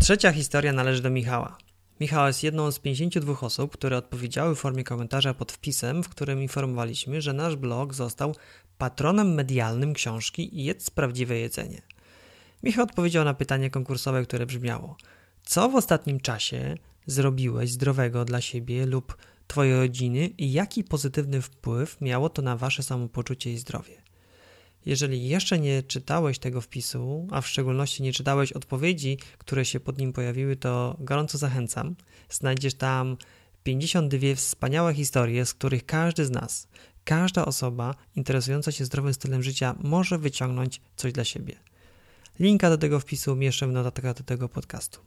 Trzecia 0.00 0.32
historia 0.32 0.72
należy 0.72 1.02
do 1.02 1.10
Michała. 1.10 1.56
Michał 2.04 2.26
jest 2.26 2.42
jedną 2.42 2.72
z 2.72 2.78
52 2.78 3.40
osób, 3.40 3.72
które 3.72 3.96
odpowiedziały 3.96 4.54
w 4.54 4.58
formie 4.58 4.84
komentarza 4.84 5.34
pod 5.34 5.52
wpisem, 5.52 6.02
w 6.02 6.08
którym 6.08 6.42
informowaliśmy, 6.42 7.22
że 7.22 7.32
nasz 7.32 7.56
blog 7.56 7.94
został 7.94 8.34
patronem 8.78 9.34
medialnym 9.34 9.94
książki 9.94 10.50
Jedz 10.52 10.90
prawdziwe 10.90 11.38
jedzenie. 11.38 11.82
Michał 12.62 12.84
odpowiedział 12.84 13.24
na 13.24 13.34
pytanie 13.34 13.70
konkursowe, 13.70 14.22
które 14.22 14.46
brzmiało: 14.46 14.96
Co 15.44 15.68
w 15.68 15.76
ostatnim 15.76 16.20
czasie 16.20 16.74
zrobiłeś 17.06 17.70
zdrowego 17.70 18.24
dla 18.24 18.40
siebie 18.40 18.86
lub 18.86 19.16
Twojej 19.46 19.74
rodziny 19.74 20.26
i 20.26 20.52
jaki 20.52 20.84
pozytywny 20.84 21.42
wpływ 21.42 22.00
miało 22.00 22.28
to 22.28 22.42
na 22.42 22.56
Wasze 22.56 22.82
samopoczucie 22.82 23.52
i 23.52 23.58
zdrowie? 23.58 24.03
Jeżeli 24.86 25.28
jeszcze 25.28 25.58
nie 25.58 25.82
czytałeś 25.82 26.38
tego 26.38 26.60
wpisu, 26.60 27.28
a 27.30 27.40
w 27.40 27.48
szczególności 27.48 28.02
nie 28.02 28.12
czytałeś 28.12 28.52
odpowiedzi, 28.52 29.18
które 29.38 29.64
się 29.64 29.80
pod 29.80 29.98
nim 29.98 30.12
pojawiły, 30.12 30.56
to 30.56 30.96
gorąco 31.00 31.38
zachęcam. 31.38 31.96
Znajdziesz 32.28 32.74
tam 32.74 33.16
52 33.62 34.34
wspaniałe 34.34 34.94
historie, 34.94 35.46
z 35.46 35.54
których 35.54 35.86
każdy 35.86 36.24
z 36.24 36.30
nas, 36.30 36.68
każda 37.04 37.44
osoba 37.44 37.94
interesująca 38.16 38.72
się 38.72 38.84
zdrowym 38.84 39.14
stylem 39.14 39.42
życia 39.42 39.74
może 39.82 40.18
wyciągnąć 40.18 40.80
coś 40.96 41.12
dla 41.12 41.24
siebie. 41.24 41.54
Linka 42.40 42.70
do 42.70 42.78
tego 42.78 43.00
wpisu 43.00 43.32
umieszczę 43.32 43.66
w 43.66 43.72
notatkach 43.72 44.14
do 44.14 44.24
tego 44.24 44.48
podcastu. 44.48 45.00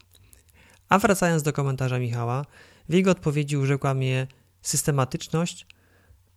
A 0.90 1.00
wracając 1.00 1.44
do 1.44 1.54
komentarza 1.54 2.00
Michała, 2.00 2.46
w 2.90 2.94
jego 2.94 3.12
odpowiedzi 3.12 3.58
urzekła 3.58 3.94
mnie 3.94 4.28
systematyczność, 4.62 5.66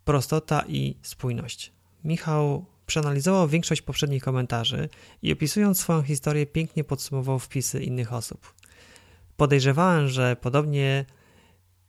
prostota 0.04 0.64
i 0.68 0.96
spójność. 1.02 1.72
Michał 2.04 2.64
przeanalizował 2.90 3.48
większość 3.48 3.82
poprzednich 3.82 4.22
komentarzy 4.22 4.88
i 5.22 5.32
opisując 5.32 5.80
swoją 5.80 6.02
historię 6.02 6.46
pięknie 6.46 6.84
podsumował 6.84 7.38
wpisy 7.38 7.82
innych 7.82 8.12
osób. 8.12 8.54
Podejrzewałem, 9.36 10.08
że 10.08 10.36
podobnie 10.40 11.04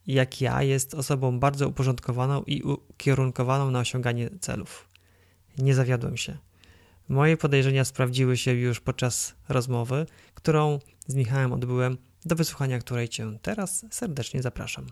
jak 0.07 0.41
ja 0.41 0.63
jest 0.63 0.93
osobą 0.93 1.39
bardzo 1.39 1.67
uporządkowaną 1.67 2.43
i 2.43 2.61
ukierunkowaną 2.63 3.71
na 3.71 3.79
osiąganie 3.79 4.29
celów. 4.39 4.89
Nie 5.57 5.75
zawiodłem 5.75 6.17
się. 6.17 6.37
Moje 7.09 7.37
podejrzenia 7.37 7.85
sprawdziły 7.85 8.37
się 8.37 8.51
już 8.53 8.79
podczas 8.79 9.35
rozmowy, 9.49 10.05
którą 10.33 10.79
z 11.07 11.15
Michałem 11.15 11.53
odbyłem, 11.53 11.97
do 12.25 12.35
wysłuchania 12.35 12.79
której 12.79 13.09
Cię 13.09 13.37
teraz 13.41 13.85
serdecznie 13.91 14.41
zapraszam. 14.41 14.87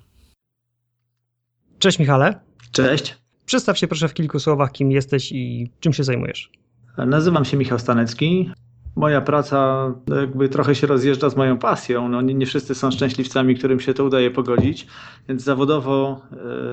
Cześć 1.79 1.99
Michale. 1.99 2.39
Cześć. 2.71 3.28
Przedstaw 3.49 3.77
się 3.77 3.87
proszę 3.87 4.07
w 4.07 4.13
kilku 4.13 4.39
słowach, 4.39 4.71
kim 4.71 4.91
jesteś 4.91 5.31
i 5.31 5.69
czym 5.79 5.93
się 5.93 6.03
zajmujesz. 6.03 6.51
Nazywam 6.97 7.45
się 7.45 7.57
Michał 7.57 7.79
Stanecki 7.79 8.51
moja 8.99 9.21
praca 9.21 9.91
jakby 10.19 10.49
trochę 10.49 10.75
się 10.75 10.87
rozjeżdża 10.87 11.29
z 11.29 11.35
moją 11.35 11.57
pasją. 11.57 12.09
No, 12.09 12.21
nie, 12.21 12.33
nie 12.33 12.45
wszyscy 12.45 12.75
są 12.75 12.91
szczęśliwcami, 12.91 13.55
którym 13.55 13.79
się 13.79 13.93
to 13.93 14.03
udaje 14.03 14.31
pogodzić, 14.31 14.87
więc 15.27 15.43
zawodowo 15.43 16.21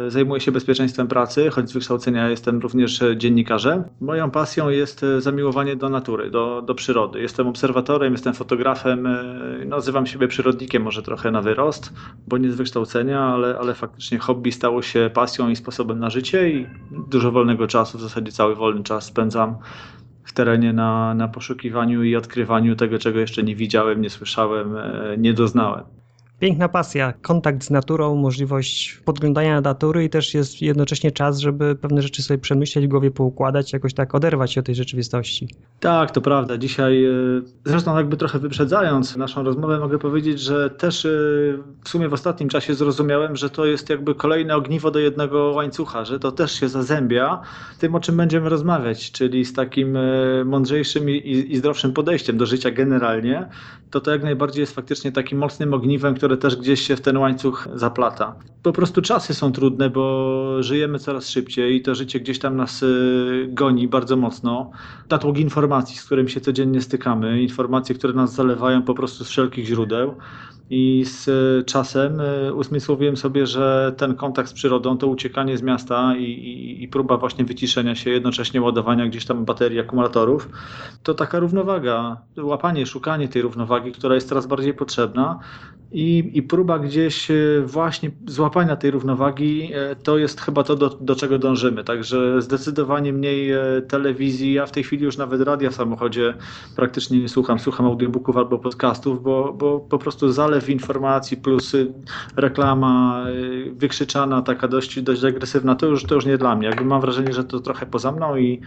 e, 0.06 0.10
zajmuję 0.10 0.40
się 0.40 0.52
bezpieczeństwem 0.52 1.08
pracy, 1.08 1.50
choć 1.50 1.70
z 1.70 1.72
wykształcenia 1.72 2.28
jestem 2.28 2.60
również 2.60 3.00
dziennikarzem. 3.16 3.84
Moją 4.00 4.30
pasją 4.30 4.68
jest 4.68 5.02
e, 5.02 5.20
zamiłowanie 5.20 5.76
do 5.76 5.88
natury, 5.88 6.30
do, 6.30 6.62
do 6.62 6.74
przyrody. 6.74 7.20
Jestem 7.20 7.46
obserwatorem, 7.46 8.12
jestem 8.12 8.34
fotografem, 8.34 9.06
e, 9.06 9.24
nazywam 9.66 10.06
siebie 10.06 10.28
przyrodnikiem 10.28 10.82
może 10.82 11.02
trochę 11.02 11.30
na 11.30 11.42
wyrost, 11.42 11.92
bo 12.28 12.38
nie 12.38 12.50
z 12.50 12.54
wykształcenia, 12.54 13.20
ale, 13.20 13.58
ale 13.58 13.74
faktycznie 13.74 14.18
hobby 14.18 14.52
stało 14.52 14.82
się 14.82 15.10
pasją 15.14 15.48
i 15.48 15.56
sposobem 15.56 15.98
na 15.98 16.10
życie 16.10 16.50
i 16.50 16.66
dużo 17.08 17.32
wolnego 17.32 17.66
czasu, 17.66 17.98
w 17.98 18.00
zasadzie 18.00 18.32
cały 18.32 18.54
wolny 18.54 18.82
czas 18.82 19.04
spędzam 19.04 19.56
terenie 20.36 20.72
na, 20.72 21.14
na 21.14 21.28
poszukiwaniu 21.28 22.04
i 22.04 22.16
odkrywaniu 22.16 22.76
tego, 22.76 22.98
czego 22.98 23.20
jeszcze 23.20 23.42
nie 23.42 23.56
widziałem, 23.56 24.00
nie 24.00 24.10
słyszałem, 24.10 24.76
e, 24.76 25.14
nie 25.18 25.34
doznałem. 25.34 25.84
Piękna 26.40 26.68
pasja, 26.68 27.12
kontakt 27.22 27.64
z 27.64 27.70
naturą, 27.70 28.16
możliwość 28.16 29.00
podglądania 29.04 29.54
na 29.54 29.60
natury 29.60 30.04
i 30.04 30.10
też 30.10 30.34
jest 30.34 30.62
jednocześnie 30.62 31.10
czas, 31.10 31.38
żeby 31.38 31.74
pewne 31.74 32.02
rzeczy 32.02 32.22
sobie 32.22 32.38
przemyśleć, 32.38 32.86
w 32.86 32.88
głowie 32.88 33.10
poukładać, 33.10 33.72
jakoś 33.72 33.94
tak 33.94 34.14
oderwać 34.14 34.52
się 34.52 34.60
od 34.60 34.66
tej 34.66 34.74
rzeczywistości. 34.74 35.48
Tak, 35.80 36.10
to 36.10 36.20
prawda. 36.20 36.58
Dzisiaj, 36.58 37.04
e, 37.04 37.10
zresztą 37.64 37.96
jakby 37.96 38.16
trochę 38.16 38.38
wyprzedzając 38.38 39.16
naszą 39.16 39.42
rozmowę, 39.42 39.78
mogę 39.78 39.98
powiedzieć, 39.98 40.40
że 40.40 40.70
też 40.70 41.04
e, 41.04 41.08
w 41.84 41.88
sumie 41.88 42.08
w 42.08 42.12
ostatnim 42.12 42.48
czasie 42.48 42.74
zrozumiałem, 42.74 43.36
że 43.36 43.50
to 43.50 43.66
jest 43.66 43.90
jakby 43.90 44.14
kolejne 44.14 44.56
ogniwo 44.56 44.90
do 44.90 44.98
jednego 44.98 45.52
łańcucha, 45.52 46.04
że 46.04 46.18
to 46.18 46.32
też 46.32 46.52
się 46.52 46.68
zazębia 46.68 47.40
tym, 47.78 47.94
o 47.94 48.00
czym 48.00 48.16
będziemy 48.16 48.48
rozmawiać, 48.48 49.12
czyli 49.12 49.44
z 49.44 49.52
takim 49.52 49.96
e, 49.96 50.44
mądrzejszym 50.44 51.10
i, 51.10 51.56
zdrowszym 51.56 51.92
podejściem 51.92 52.36
do 52.36 52.46
życia 52.46 52.70
generalnie, 52.70 53.48
to 53.90 54.00
to 54.00 54.10
jak 54.10 54.22
najbardziej 54.22 54.60
jest 54.60 54.74
faktycznie 54.74 55.12
takim 55.12 55.38
mocnym 55.38 55.74
ogniwem, 55.74 56.14
też 56.36 56.56
gdzieś 56.56 56.80
się 56.80 56.96
w 56.96 57.00
ten 57.00 57.16
łańcuch 57.16 57.68
zaplata. 57.74 58.34
Po 58.62 58.72
prostu 58.72 59.02
czasy 59.02 59.34
są 59.34 59.52
trudne, 59.52 59.90
bo 59.90 60.62
żyjemy 60.62 60.98
coraz 60.98 61.28
szybciej 61.28 61.76
i 61.76 61.82
to 61.82 61.94
życie 61.94 62.20
gdzieś 62.20 62.38
tam 62.38 62.56
nas 62.56 62.82
y, 62.82 63.48
goni 63.50 63.88
bardzo 63.88 64.16
mocno. 64.16 64.70
Natłok 65.10 65.38
informacji, 65.38 65.96
z 65.96 66.04
którym 66.04 66.28
się 66.28 66.40
codziennie 66.40 66.80
stykamy, 66.80 67.42
informacje, 67.42 67.94
które 67.94 68.12
nas 68.12 68.34
zalewają 68.34 68.82
po 68.82 68.94
prostu 68.94 69.24
z 69.24 69.28
wszelkich 69.28 69.66
źródeł. 69.66 70.14
I 70.70 71.04
z 71.04 71.26
czasem 71.66 72.20
y, 72.20 72.54
uzmysłowiłem 72.54 73.16
sobie, 73.16 73.46
że 73.46 73.94
ten 73.96 74.14
kontakt 74.14 74.48
z 74.48 74.52
przyrodą, 74.52 74.98
to 74.98 75.06
uciekanie 75.06 75.58
z 75.58 75.62
miasta 75.62 76.16
i, 76.16 76.22
i, 76.22 76.82
i, 76.82 76.88
próba 76.88 77.16
właśnie 77.16 77.44
wyciszenia 77.44 77.94
się, 77.94 78.10
jednocześnie 78.10 78.62
ładowania 78.62 79.06
gdzieś 79.06 79.26
tam 79.26 79.44
baterii 79.44 79.80
akumulatorów, 79.80 80.48
to 81.02 81.14
taka 81.14 81.38
równowaga, 81.38 82.16
łapanie, 82.36 82.86
szukanie 82.86 83.28
tej 83.28 83.42
równowagi, 83.42 83.92
która 83.92 84.14
jest 84.14 84.28
coraz 84.28 84.46
bardziej 84.46 84.74
potrzebna, 84.74 85.40
i, 85.92 86.30
I, 86.34 86.42
próba 86.42 86.78
gdzieś 86.78 87.30
e, 87.30 87.34
właśnie 87.64 88.10
złapania 88.26 88.76
tej 88.76 88.90
równowagi 88.90 89.70
e, 89.74 89.96
to 89.96 90.18
jest 90.18 90.40
chyba 90.40 90.62
to, 90.62 90.76
do, 90.76 90.88
do, 90.88 91.16
czego 91.16 91.38
dążymy. 91.38 91.84
Także 91.84 92.42
zdecydowanie 92.42 93.12
mniej 93.12 93.52
e, 93.52 93.58
telewizji. 93.88 94.52
Ja 94.52 94.66
w 94.66 94.72
tej 94.72 94.84
chwili 94.84 95.04
już 95.04 95.16
nawet 95.16 95.40
radia 95.40 95.70
w 95.70 95.74
samochodzie 95.74 96.34
praktycznie 96.76 97.18
nie 97.18 97.28
słucham. 97.28 97.58
Słucham 97.58 97.86
audiobooków 97.86 98.36
albo 98.36 98.58
podcastów, 98.58 99.22
bo, 99.22 99.52
bo 99.52 99.80
po 99.80 99.98
prostu 99.98 100.32
zalew 100.56 100.68
informacji 100.68 101.36
plus 101.36 101.76
reklama 102.36 103.24
wykrzyczana, 103.72 104.42
taka 104.42 104.68
dość, 104.68 105.00
dość 105.00 105.24
agresywna, 105.24 105.74
to 105.74 105.86
już, 105.86 106.04
to 106.04 106.14
już 106.14 106.26
nie 106.26 106.38
dla 106.38 106.56
mnie. 106.56 106.68
Jakby 106.68 106.84
mam 106.84 107.00
wrażenie, 107.00 107.32
że 107.32 107.44
to 107.44 107.60
trochę 107.60 107.86
poza 107.86 108.12
mną 108.12 108.36
i 108.36 108.60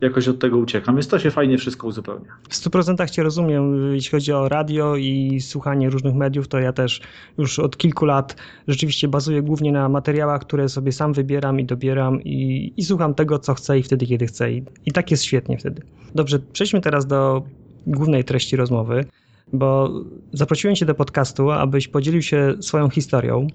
jakoś 0.00 0.28
od 0.28 0.38
tego 0.38 0.58
uciekam, 0.58 0.94
więc 0.94 1.08
to 1.08 1.18
się 1.18 1.30
fajnie 1.30 1.58
wszystko 1.58 1.86
uzupełnia. 1.86 2.32
W 2.48 2.54
100% 2.54 3.10
Cię 3.10 3.22
rozumiem, 3.22 3.94
jeśli 3.94 4.10
chodzi 4.10 4.32
o 4.32 4.48
radio 4.48 4.96
i 4.96 5.40
słuchanie 5.40 5.90
różnych 5.90 6.14
mediów, 6.14 6.48
to 6.48 6.58
ja 6.58 6.72
też 6.72 7.00
już 7.38 7.58
od 7.58 7.76
kilku 7.76 8.04
lat 8.04 8.36
rzeczywiście 8.68 9.08
bazuję 9.08 9.42
głównie 9.42 9.72
na 9.72 9.88
materiałach, 9.88 10.40
które 10.40 10.68
sobie 10.68 10.92
sam 10.92 11.12
wybieram 11.12 11.60
i 11.60 11.64
dobieram 11.64 12.22
i, 12.22 12.72
i 12.76 12.84
słucham 12.84 13.14
tego, 13.14 13.38
co 13.38 13.54
chcę 13.54 13.78
i 13.78 13.82
wtedy, 13.82 14.06
kiedy 14.06 14.26
chcę 14.26 14.52
I, 14.52 14.64
i 14.86 14.92
tak 14.92 15.10
jest 15.10 15.24
świetnie 15.24 15.58
wtedy. 15.58 15.82
Dobrze, 16.14 16.38
przejdźmy 16.38 16.80
teraz 16.80 17.06
do 17.06 17.42
głównej 17.86 18.24
treści 18.24 18.56
rozmowy, 18.56 19.04
bo 19.52 19.90
zaprosiłem 20.32 20.76
Cię 20.76 20.86
do 20.86 20.94
podcastu, 20.94 21.50
abyś 21.50 21.88
podzielił 21.88 22.22
się 22.22 22.54
swoją 22.60 22.90
historią 22.90 23.46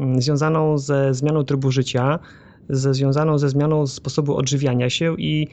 mm, 0.00 0.22
związaną 0.22 0.78
ze 0.78 1.14
zmianą 1.14 1.44
trybu 1.44 1.70
życia, 1.70 2.18
ze, 2.68 2.94
związaną 2.94 3.38
ze 3.38 3.48
zmianą 3.48 3.86
sposobu 3.86 4.36
odżywiania 4.36 4.90
się 4.90 5.14
i 5.18 5.48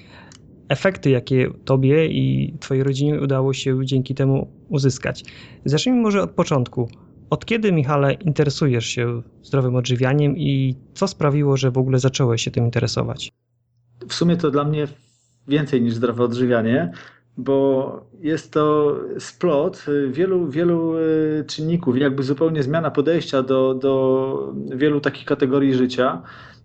efekty, 0.70 1.10
jakie 1.10 1.50
tobie 1.66 2.08
i 2.08 2.54
twojej 2.60 2.84
rodzinie 2.84 3.22
udało 3.22 3.54
się 3.54 3.86
dzięki 3.86 4.16
temu 4.16 4.48
uzyskać. 4.70 5.24
Zacznijmy 5.66 6.02
może 6.02 6.22
od 6.22 6.32
początku. 6.32 6.90
Od 7.30 7.46
kiedy, 7.46 7.72
Michale, 7.72 8.14
interesujesz 8.14 8.86
się 8.86 9.22
zdrowym 9.44 9.76
odżywianiem 9.76 10.38
i 10.38 10.76
co 10.94 11.08
sprawiło, 11.08 11.58
że 11.58 11.72
w 11.72 11.78
ogóle 11.78 12.00
zacząłeś 12.00 12.42
się 12.42 12.52
tym 12.52 12.66
interesować? 12.66 13.32
W 14.08 14.14
sumie 14.14 14.38
to 14.38 14.52
dla 14.52 14.64
mnie 14.64 14.88
więcej 15.48 15.82
niż 15.82 15.94
zdrowe 15.94 16.24
odżywianie, 16.24 16.92
bo 17.38 18.02
jest 18.20 18.54
to 18.54 18.96
splot 19.20 19.86
wielu, 20.10 20.48
wielu 20.48 20.98
e, 20.98 21.02
czynników, 21.44 21.98
jakby 21.98 22.24
zupełnie 22.24 22.64
zmiana 22.64 22.92
podejścia 22.92 23.44
do, 23.44 23.74
do 23.74 24.54
wielu 24.76 25.02
takich 25.02 25.26
kategorii 25.26 25.74
życia. 25.74 26.22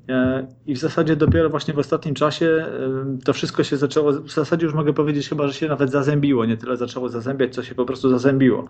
E, 0.09 0.47
I 0.67 0.75
w 0.75 0.79
zasadzie 0.79 1.17
dopiero 1.17 1.51
właśnie 1.51 1.75
w 1.75 1.79
ostatnim 1.79 2.15
czasie 2.15 2.47
e, 2.47 3.19
to 3.25 3.33
wszystko 3.33 3.65
się 3.65 3.77
zaczęło, 3.77 4.13
w 4.13 4.31
zasadzie 4.31 4.67
już 4.67 4.75
mogę 4.75 4.93
powiedzieć 4.93 5.29
chyba, 5.29 5.47
że 5.47 5.55
się 5.55 5.69
nawet 5.69 5.91
zazębiło, 5.91 6.45
nie 6.45 6.57
tyle 6.57 6.77
zaczęło 6.77 7.09
zazębiać, 7.09 7.55
co 7.55 7.63
się 7.63 7.75
po 7.75 7.85
prostu 7.85 8.11
zazębiło. 8.11 8.69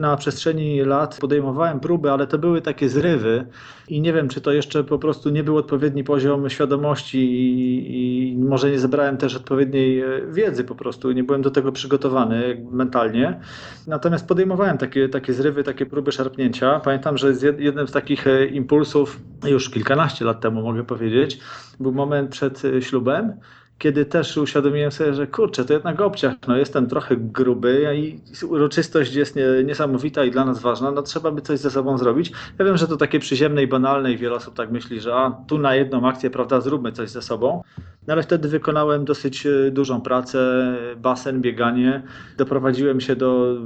Na 0.00 0.16
przestrzeni 0.16 0.80
lat 0.80 1.18
podejmowałem 1.20 1.80
próby, 1.80 2.10
ale 2.10 2.26
to 2.26 2.38
były 2.38 2.62
takie 2.62 2.88
zrywy 2.88 3.46
i 3.88 4.00
nie 4.00 4.12
wiem, 4.12 4.28
czy 4.28 4.40
to 4.40 4.52
jeszcze 4.52 4.84
po 4.84 4.98
prostu 4.98 5.30
nie 5.30 5.44
był 5.44 5.56
odpowiedni 5.56 6.04
poziom 6.04 6.50
świadomości 6.50 7.18
i, 7.18 8.32
i 8.32 8.38
może 8.38 8.70
nie 8.70 8.78
zebrałem 8.78 9.16
też 9.16 9.36
odpowiedniej 9.36 10.00
e, 10.00 10.06
wiedzy 10.30 10.64
po 10.64 10.74
prostu, 10.74 11.12
nie 11.12 11.24
byłem 11.24 11.42
do 11.42 11.50
tego 11.50 11.72
przygotowany 11.72 12.66
mentalnie. 12.70 13.40
Natomiast 13.86 14.28
podejmowałem 14.28 14.78
takie, 14.78 15.08
takie 15.08 15.32
zrywy, 15.32 15.64
takie 15.64 15.86
próby 15.86 16.12
szarpnięcia. 16.12 16.80
Pamiętam, 16.80 17.18
że 17.18 17.32
jednym 17.58 17.88
z 17.88 17.92
takich 17.92 18.24
impulsów 18.52 19.20
już 19.44 19.70
kilkanaście 19.70 20.24
lat 20.24 20.40
temu, 20.40 20.65
mogę 20.66 20.84
powiedzieć, 20.84 21.40
był 21.80 21.92
moment 21.92 22.30
przed 22.30 22.64
e, 22.64 22.82
ślubem, 22.82 23.40
kiedy 23.78 24.04
też 24.04 24.36
uświadomiłem 24.36 24.92
sobie, 24.92 25.14
że 25.14 25.26
kurczę, 25.26 25.64
to 25.64 25.72
jednak 25.72 26.00
obciach, 26.00 26.34
no 26.48 26.56
jestem 26.56 26.86
trochę 26.86 27.16
gruby 27.16 27.94
i 27.96 28.20
uroczystość 28.46 29.14
jest 29.14 29.36
nie, 29.36 29.44
niesamowita 29.64 30.24
i 30.24 30.30
dla 30.30 30.44
nas 30.44 30.60
ważna, 30.60 30.90
no 30.90 31.02
trzeba 31.02 31.30
by 31.30 31.42
coś 31.42 31.58
ze 31.58 31.70
sobą 31.70 31.98
zrobić. 31.98 32.32
Ja 32.58 32.64
wiem, 32.64 32.76
że 32.76 32.88
to 32.88 32.96
takie 32.96 33.18
przyziemne 33.18 33.62
i 33.62 33.66
banalne 33.66 34.12
i 34.12 34.16
wiele 34.16 34.34
osób 34.34 34.54
tak 34.54 34.70
myśli, 34.70 35.00
że 35.00 35.14
a, 35.14 35.30
tu 35.48 35.58
na 35.58 35.74
jedną 35.74 36.08
akcję, 36.08 36.30
prawda, 36.30 36.60
zróbmy 36.60 36.92
coś 36.92 37.10
ze 37.10 37.22
sobą. 37.22 37.62
No 38.06 38.12
ale 38.12 38.22
wtedy 38.22 38.48
wykonałem 38.48 39.04
dosyć 39.04 39.46
e, 39.46 39.70
dużą 39.70 40.00
pracę, 40.00 40.72
basen, 40.96 41.40
bieganie, 41.40 42.02
doprowadziłem 42.36 43.00
się 43.00 43.16
do 43.16 43.56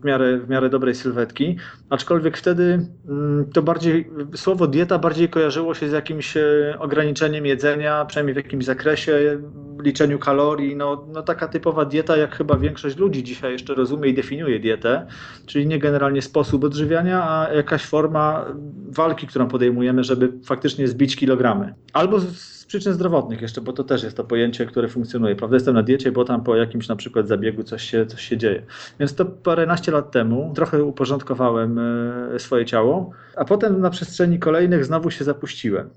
w 0.00 0.04
miarę, 0.04 0.38
w 0.38 0.48
miarę 0.48 0.70
dobrej 0.70 0.94
sylwetki, 0.94 1.56
aczkolwiek 1.90 2.36
wtedy 2.36 2.86
mm, 3.08 3.50
to 3.52 3.62
bardziej, 3.62 4.10
słowo 4.34 4.66
dieta 4.66 4.98
bardziej 4.98 5.28
kojarzyło 5.28 5.74
się 5.74 5.88
z 5.88 5.92
jakimś 5.92 6.36
e, 6.36 6.76
ograniczeniem 6.78 7.46
jedzenia, 7.46 8.04
przynajmniej 8.04 8.34
w 8.34 8.36
jakimś 8.36 8.64
zakresie, 8.64 9.38
liczeniu 9.82 10.18
kalorii, 10.18 10.76
no, 10.76 11.06
no 11.12 11.22
taka 11.22 11.48
typowa 11.48 11.84
dieta, 11.84 12.16
jak 12.16 12.36
chyba 12.36 12.56
większość 12.56 12.96
ludzi 12.96 13.24
dzisiaj 13.24 13.52
jeszcze 13.52 13.74
rozumie 13.74 14.08
i 14.08 14.14
definiuje 14.14 14.60
dietę, 14.60 15.06
czyli 15.46 15.66
nie 15.66 15.78
generalnie 15.78 16.22
sposób 16.22 16.64
odżywiania, 16.64 17.30
a 17.30 17.52
jakaś 17.52 17.82
forma 17.82 18.44
walki, 18.88 19.26
którą 19.26 19.48
podejmujemy, 19.48 20.04
żeby 20.04 20.32
faktycznie 20.44 20.88
zbić 20.88 21.16
kilogramy. 21.16 21.74
Albo 21.92 22.20
z 22.20 22.64
przyczyn 22.66 22.92
zdrowotnych 22.92 23.42
jeszcze, 23.42 23.60
bo 23.60 23.72
to 23.72 23.84
też 23.84 24.02
jest 24.02 24.16
to 24.16 24.24
pojęcie, 24.24 24.66
które 24.66 24.88
funkcjonuje. 24.88 25.36
Prawda, 25.36 25.56
jestem 25.56 25.74
na 25.74 25.82
diecie, 25.82 26.12
bo 26.12 26.24
tam 26.24 26.44
po 26.44 26.56
jakimś 26.56 26.88
na 26.88 26.96
przykład 26.96 27.28
zabiegu 27.28 27.62
coś 27.62 27.82
się, 27.90 28.06
coś 28.06 28.22
się 28.22 28.36
dzieje. 28.36 28.62
Więc 29.00 29.14
to 29.14 29.24
paręnaście 29.24 29.92
lat 29.92 30.10
temu 30.10 30.52
trochę 30.54 30.84
uporządkowałem 30.84 31.78
e, 31.78 32.38
swoje 32.38 32.64
ciało, 32.64 33.10
a 33.36 33.44
potem 33.44 33.80
na 33.80 33.90
przestrzeni 33.90 34.38
kolejnych 34.38 34.84
znowu 34.84 35.10
się 35.10 35.24
zapuściłem. 35.24 35.90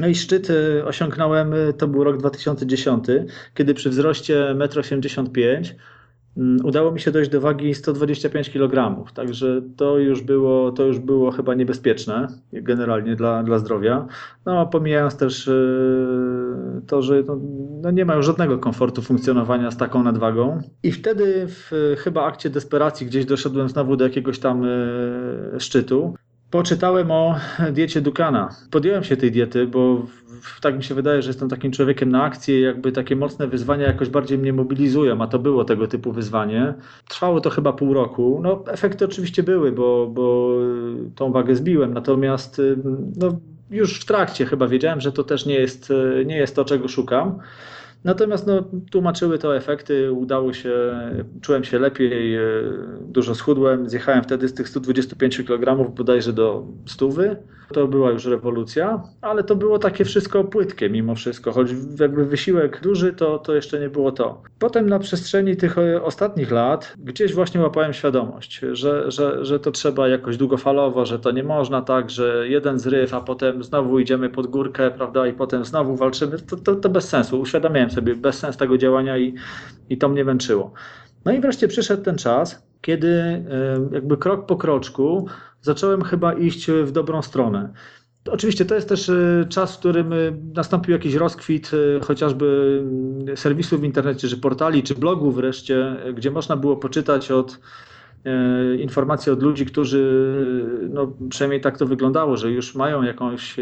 No 0.00 0.08
i 0.08 0.14
szczyt 0.14 0.50
y, 0.50 0.84
osiągnąłem, 0.84 1.54
y, 1.54 1.72
to 1.72 1.88
był 1.88 2.04
rok 2.04 2.16
2010, 2.16 3.04
kiedy 3.54 3.74
przy 3.74 3.90
wzroście 3.90 4.54
1,85 4.58 5.42
m 5.46 5.64
mm, 6.36 6.66
udało 6.66 6.92
mi 6.92 7.00
się 7.00 7.10
dojść 7.10 7.30
do 7.30 7.40
wagi 7.40 7.74
125 7.74 8.50
kg. 8.50 9.04
Także 9.14 9.62
to 9.76 9.98
już 9.98 10.22
było, 10.22 10.72
to 10.72 10.82
już 10.82 10.98
było 10.98 11.30
chyba 11.30 11.54
niebezpieczne 11.54 12.28
generalnie 12.52 13.16
dla, 13.16 13.42
dla 13.42 13.58
zdrowia. 13.58 14.06
No, 14.46 14.66
pomijając 14.66 15.16
też 15.16 15.48
y, 15.48 16.82
to, 16.86 17.02
że 17.02 17.22
no, 17.26 17.38
no 17.82 17.90
nie 17.90 18.04
ma 18.04 18.14
już 18.14 18.26
żadnego 18.26 18.58
komfortu 18.58 19.02
funkcjonowania 19.02 19.70
z 19.70 19.76
taką 19.76 20.02
nadwagą. 20.02 20.60
I 20.82 20.92
wtedy 20.92 21.46
w 21.48 21.94
chyba 21.98 22.24
akcie 22.24 22.50
desperacji 22.50 23.06
gdzieś 23.06 23.24
doszedłem 23.24 23.68
znowu 23.68 23.96
do 23.96 24.04
jakiegoś 24.04 24.38
tam 24.38 24.66
szczytu. 25.58 26.14
Poczytałem 26.56 27.10
o 27.10 27.36
diecie 27.72 28.00
Dukana. 28.00 28.48
Podjąłem 28.70 29.04
się 29.04 29.16
tej 29.16 29.32
diety, 29.32 29.66
bo 29.66 30.06
tak 30.60 30.76
mi 30.76 30.84
się 30.84 30.94
wydaje, 30.94 31.22
że 31.22 31.28
jestem 31.28 31.48
takim 31.48 31.72
człowiekiem 31.72 32.10
na 32.10 32.22
akcję, 32.22 32.60
jakby 32.60 32.92
takie 32.92 33.16
mocne 33.16 33.46
wyzwania 33.46 33.86
jakoś 33.86 34.08
bardziej 34.08 34.38
mnie 34.38 34.52
mobilizują, 34.52 35.22
a 35.22 35.26
to 35.26 35.38
było 35.38 35.64
tego 35.64 35.86
typu 35.86 36.12
wyzwanie. 36.12 36.74
Trwało 37.08 37.40
to 37.40 37.50
chyba 37.50 37.72
pół 37.72 37.94
roku. 37.94 38.40
No, 38.42 38.64
efekty 38.66 39.04
oczywiście 39.04 39.42
były, 39.42 39.72
bo, 39.72 40.06
bo 40.06 40.52
tą 41.14 41.32
wagę 41.32 41.56
zbiłem, 41.56 41.94
natomiast 41.94 42.62
no, 43.16 43.38
już 43.70 44.00
w 44.00 44.04
trakcie 44.04 44.46
chyba 44.46 44.68
wiedziałem, 44.68 45.00
że 45.00 45.12
to 45.12 45.24
też 45.24 45.46
nie 45.46 45.54
jest, 45.54 45.92
nie 46.26 46.36
jest 46.36 46.56
to, 46.56 46.64
czego 46.64 46.88
szukam. 46.88 47.38
Natomiast 48.06 48.46
no, 48.46 48.64
tłumaczyły 48.90 49.38
to 49.38 49.56
efekty, 49.56 50.12
udało 50.12 50.52
się, 50.52 50.74
czułem 51.40 51.64
się 51.64 51.78
lepiej, 51.78 52.36
e, 52.36 52.40
dużo 53.00 53.34
schudłem, 53.34 53.88
zjechałem 53.88 54.22
wtedy 54.22 54.48
z 54.48 54.54
tych 54.54 54.68
125 54.68 55.42
kg 55.44 55.94
bodajże 55.94 56.32
do 56.32 56.66
100. 56.86 57.08
To 57.72 57.88
była 57.88 58.10
już 58.10 58.24
rewolucja, 58.24 59.02
ale 59.20 59.44
to 59.44 59.56
było 59.56 59.78
takie 59.78 60.04
wszystko 60.04 60.44
płytkie 60.44 60.90
mimo 60.90 61.14
wszystko, 61.14 61.52
choć 61.52 61.68
jakby 62.00 62.26
wysiłek 62.26 62.80
duży, 62.80 63.12
to, 63.12 63.38
to 63.38 63.54
jeszcze 63.54 63.80
nie 63.80 63.88
było 63.88 64.12
to. 64.12 64.42
Potem 64.58 64.88
na 64.88 64.98
przestrzeni 64.98 65.56
tych 65.56 65.78
e, 65.78 66.02
ostatnich 66.02 66.50
lat 66.50 66.94
gdzieś 66.98 67.34
właśnie 67.34 67.60
łapałem 67.60 67.92
świadomość, 67.92 68.60
że, 68.72 69.10
że, 69.10 69.44
że 69.44 69.60
to 69.60 69.70
trzeba 69.70 70.08
jakoś 70.08 70.36
długofalowo, 70.36 71.06
że 71.06 71.18
to 71.18 71.30
nie 71.30 71.44
można 71.44 71.82
tak, 71.82 72.10
że 72.10 72.48
jeden 72.48 72.78
zryw, 72.78 73.14
a 73.14 73.20
potem 73.20 73.64
znowu 73.64 73.98
idziemy 73.98 74.30
pod 74.30 74.46
górkę, 74.46 74.90
prawda, 74.90 75.26
i 75.26 75.32
potem 75.32 75.64
znowu 75.64 75.96
walczymy. 75.96 76.38
To, 76.38 76.56
to, 76.56 76.74
to 76.74 76.88
bez 76.88 77.08
sensu. 77.08 77.40
Uświadamiałem 77.40 77.90
sobie 77.90 78.14
bez 78.14 78.38
sens 78.38 78.56
tego 78.56 78.78
działania 78.78 79.18
i, 79.18 79.34
i 79.90 79.98
to 79.98 80.08
mnie 80.08 80.24
męczyło. 80.24 80.72
No 81.24 81.32
i 81.32 81.40
wreszcie 81.40 81.68
przyszedł 81.68 82.02
ten 82.02 82.18
czas, 82.18 82.66
kiedy 82.80 83.08
e, 83.08 83.44
jakby 83.92 84.16
krok 84.16 84.46
po 84.46 84.56
kroczku 84.56 85.28
zacząłem 85.66 86.02
chyba 86.02 86.32
iść 86.32 86.70
w 86.70 86.92
dobrą 86.92 87.22
stronę. 87.22 87.72
Oczywiście 88.30 88.64
to 88.64 88.74
jest 88.74 88.88
też 88.88 89.08
e, 89.08 89.46
czas, 89.48 89.76
w 89.76 89.78
którym 89.78 90.12
e, 90.12 90.16
nastąpił 90.54 90.92
jakiś 90.92 91.14
rozkwit 91.14 91.70
chociażby 92.02 92.78
mm, 92.82 93.36
serwisów 93.36 93.80
w 93.80 93.84
internecie, 93.84 94.28
czy 94.28 94.36
portali, 94.36 94.82
czy 94.82 94.94
blogów 94.94 95.34
wreszcie, 95.34 95.96
gdzie 96.14 96.30
można 96.30 96.56
było 96.56 96.76
poczytać 96.76 97.30
od 97.30 97.58
informacje 98.78 99.32
od 99.32 99.42
ludzi, 99.42 99.66
którzy, 99.66 100.02
no 100.90 101.12
przynajmniej 101.28 101.60
tak 101.60 101.78
to 101.78 101.86
wyglądało, 101.86 102.36
że 102.36 102.50
już 102.50 102.74
mają 102.74 103.02
jakąś, 103.02 103.56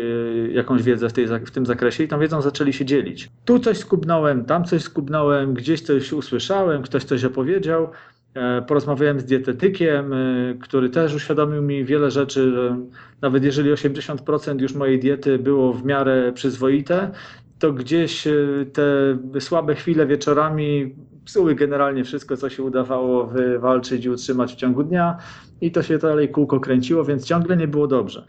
jakąś 0.53 0.83
wiedzę 0.83 1.09
w, 1.09 1.13
tej, 1.13 1.27
w 1.27 1.51
tym 1.51 1.67
zakresie 1.67 2.05
i 2.05 2.09
tą 2.09 2.19
wiedzą 2.19 2.43
zaczęli 2.43 2.73
się 2.73 2.85
dzielić. 2.85 3.31
Tu 3.45 3.59
coś 3.59 3.79
skubnąłem, 3.79 4.45
tam 4.45 4.65
coś 4.65 4.83
skubnąłem, 4.83 5.55
gdzieś 5.55 5.81
coś 5.81 6.13
usłyszałem, 6.13 6.83
ktoś 6.83 7.05
coś 7.05 7.25
opowiedział. 7.25 7.89
E, 8.35 8.63
porozmawiałem 8.63 9.21
z 9.21 9.25
dietetykiem, 9.25 10.13
e, 10.13 10.17
który 10.61 10.91
też 10.91 11.15
uświadomił 11.15 11.63
mi 11.63 11.85
wiele 11.85 12.11
rzeczy, 12.11 12.51
że 12.51 12.77
nawet 13.21 13.45
jeżeli 13.45 13.73
80% 13.73 14.61
już 14.61 14.75
mojej 14.75 14.99
diety 14.99 15.39
było 15.39 15.73
w 15.73 15.85
miarę 15.85 16.33
przyzwoite, 16.33 17.11
to 17.59 17.73
gdzieś 17.73 18.27
e, 18.27 18.33
te 18.73 19.41
słabe 19.41 19.75
chwile 19.75 20.07
wieczorami 20.07 20.95
psuły 21.25 21.55
generalnie 21.55 22.05
wszystko, 22.05 22.37
co 22.37 22.51
się 22.51 22.63
udawało 22.63 23.27
wywalczyć 23.27 24.05
i 24.05 24.11
utrzymać 24.11 24.53
w 24.53 24.57
ciągu 24.57 24.83
dnia 24.83 25.17
i 25.61 25.73
to 25.73 25.83
się 25.83 25.99
dalej 25.99 26.29
kółko 26.29 26.61
kręciło, 26.61 27.05
więc 27.05 27.27
ciągle 27.27 27.57
nie 27.57 27.69
było 27.69 27.87
dobrze 27.87 28.27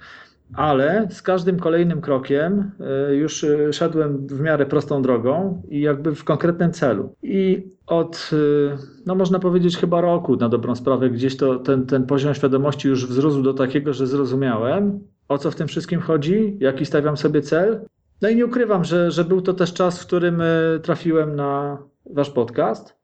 ale 0.54 1.08
z 1.12 1.22
każdym 1.22 1.60
kolejnym 1.60 2.02
krokiem 2.02 2.72
e, 3.10 3.16
już 3.16 3.44
e, 3.44 3.74
szedłem 3.74 4.28
w 4.28 4.40
miarę 4.40 4.66
prostą 4.66 5.02
drogą 5.02 5.62
i 5.70 5.82
jakby 5.82 6.16
w 6.16 6.24
konkretnym 6.24 6.72
celu. 6.72 7.16
I 7.24 7.68
od, 7.88 8.32
e, 8.34 8.78
no 9.06 9.16
można 9.16 9.40
powiedzieć, 9.40 9.78
chyba 9.78 10.02
roku 10.02 10.36
na 10.36 10.50
dobrą 10.50 10.76
sprawę, 10.76 11.10
gdzieś 11.10 11.38
to 11.38 11.56
ten, 11.60 11.86
ten 11.86 12.06
poziom 12.06 12.34
świadomości 12.34 12.88
już 12.88 13.08
wzrósł 13.08 13.42
do 13.42 13.54
takiego, 13.54 13.94
że 13.94 14.08
zrozumiałem, 14.08 15.00
o 15.28 15.38
co 15.38 15.52
w 15.52 15.56
tym 15.56 15.68
wszystkim 15.68 16.00
chodzi, 16.00 16.58
jaki 16.60 16.86
stawiam 16.86 17.18
sobie 17.18 17.42
cel. 17.42 17.86
No 18.22 18.30
i 18.30 18.36
nie 18.36 18.46
ukrywam, 18.46 18.84
że, 18.84 19.12
że 19.12 19.24
był 19.24 19.42
to 19.42 19.54
też 19.54 19.74
czas, 19.74 20.00
w 20.02 20.06
którym 20.06 20.42
trafiłem 20.82 21.36
na 21.36 21.78
wasz 22.06 22.30
podcast. 22.30 22.96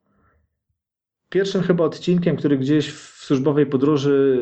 Pierwszym 1.28 1.62
chyba 1.62 1.84
odcinkiem, 1.84 2.36
który 2.36 2.58
gdzieś 2.58 2.92
w 2.92 3.11
służbowej 3.22 3.66
podróży 3.66 4.38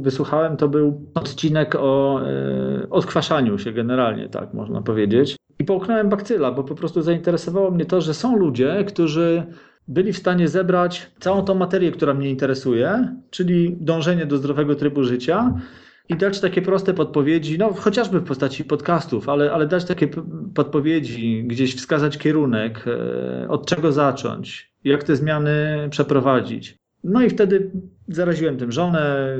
wysłuchałem, 0.00 0.56
to 0.56 0.68
był 0.68 1.10
odcinek 1.14 1.74
o 1.74 2.20
e, 2.22 2.90
odkwaszaniu 2.90 3.58
się 3.58 3.72
generalnie, 3.72 4.28
tak 4.28 4.54
można 4.54 4.82
powiedzieć. 4.82 5.36
I 5.58 5.64
połknąłem 5.64 6.08
bakcyla, 6.08 6.52
bo 6.52 6.64
po 6.64 6.74
prostu 6.74 7.02
zainteresowało 7.02 7.70
mnie 7.70 7.84
to, 7.84 8.00
że 8.00 8.14
są 8.14 8.36
ludzie, 8.36 8.84
którzy 8.88 9.42
byli 9.88 10.12
w 10.12 10.18
stanie 10.18 10.48
zebrać 10.48 11.10
całą 11.20 11.44
tą 11.44 11.54
materię, 11.54 11.90
która 11.90 12.14
mnie 12.14 12.30
interesuje, 12.30 13.16
czyli 13.30 13.76
dążenie 13.80 14.26
do 14.26 14.36
zdrowego 14.36 14.74
trybu 14.74 15.04
życia 15.04 15.54
i 16.08 16.16
dać 16.16 16.40
takie 16.40 16.62
proste 16.62 16.94
podpowiedzi, 16.94 17.58
no 17.58 17.72
chociażby 17.72 18.20
w 18.20 18.24
postaci 18.24 18.64
podcastów, 18.64 19.28
ale, 19.28 19.52
ale 19.52 19.66
dać 19.66 19.84
takie 19.84 20.08
podpowiedzi, 20.54 21.44
gdzieś 21.46 21.76
wskazać 21.76 22.18
kierunek, 22.18 22.84
e, 22.86 23.48
od 23.48 23.66
czego 23.66 23.92
zacząć, 23.92 24.72
jak 24.84 25.04
te 25.04 25.16
zmiany 25.16 25.88
przeprowadzić. 25.90 26.79
No 27.04 27.22
i 27.22 27.30
wtedy 27.30 27.70
zaraziłem 28.08 28.56
tym 28.56 28.72
żonę. 28.72 29.36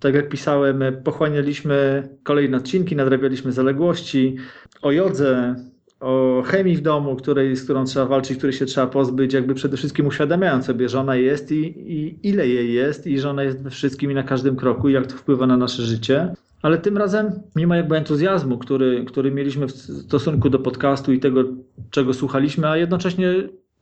Tak 0.00 0.14
jak 0.14 0.28
pisałem, 0.28 0.82
pochłanialiśmy 1.04 2.08
kolejne 2.22 2.56
odcinki, 2.56 2.96
nadrabialiśmy 2.96 3.52
zaległości 3.52 4.36
o 4.82 4.92
jodze, 4.92 5.54
o 6.00 6.42
chemii 6.46 6.76
w 6.76 6.80
domu, 6.80 7.16
której, 7.16 7.56
z 7.56 7.64
którą 7.64 7.84
trzeba 7.84 8.06
walczyć, 8.06 8.38
której 8.38 8.52
się 8.52 8.66
trzeba 8.66 8.86
pozbyć, 8.86 9.32
jakby 9.32 9.54
przede 9.54 9.76
wszystkim 9.76 10.06
uświadamiając 10.06 10.66
sobie, 10.66 10.88
że 10.88 11.00
ona 11.00 11.16
jest 11.16 11.52
i, 11.52 11.62
i 11.92 12.28
ile 12.28 12.48
jej 12.48 12.72
jest 12.72 13.06
i 13.06 13.18
że 13.18 13.30
ona 13.30 13.42
jest 13.42 13.62
we 13.62 13.70
wszystkim 13.70 14.10
i 14.10 14.14
na 14.14 14.22
każdym 14.22 14.56
kroku 14.56 14.88
i 14.88 14.92
jak 14.92 15.06
to 15.06 15.16
wpływa 15.16 15.46
na 15.46 15.56
nasze 15.56 15.82
życie. 15.82 16.34
Ale 16.62 16.78
tym 16.78 16.98
razem, 16.98 17.32
mimo 17.56 17.74
jakby 17.74 17.96
entuzjazmu, 17.96 18.58
który, 18.58 19.04
który 19.04 19.30
mieliśmy 19.30 19.66
w 19.66 19.72
stosunku 19.72 20.50
do 20.50 20.58
podcastu 20.58 21.12
i 21.12 21.20
tego, 21.20 21.44
czego 21.90 22.14
słuchaliśmy, 22.14 22.68
a 22.68 22.76
jednocześnie 22.76 23.34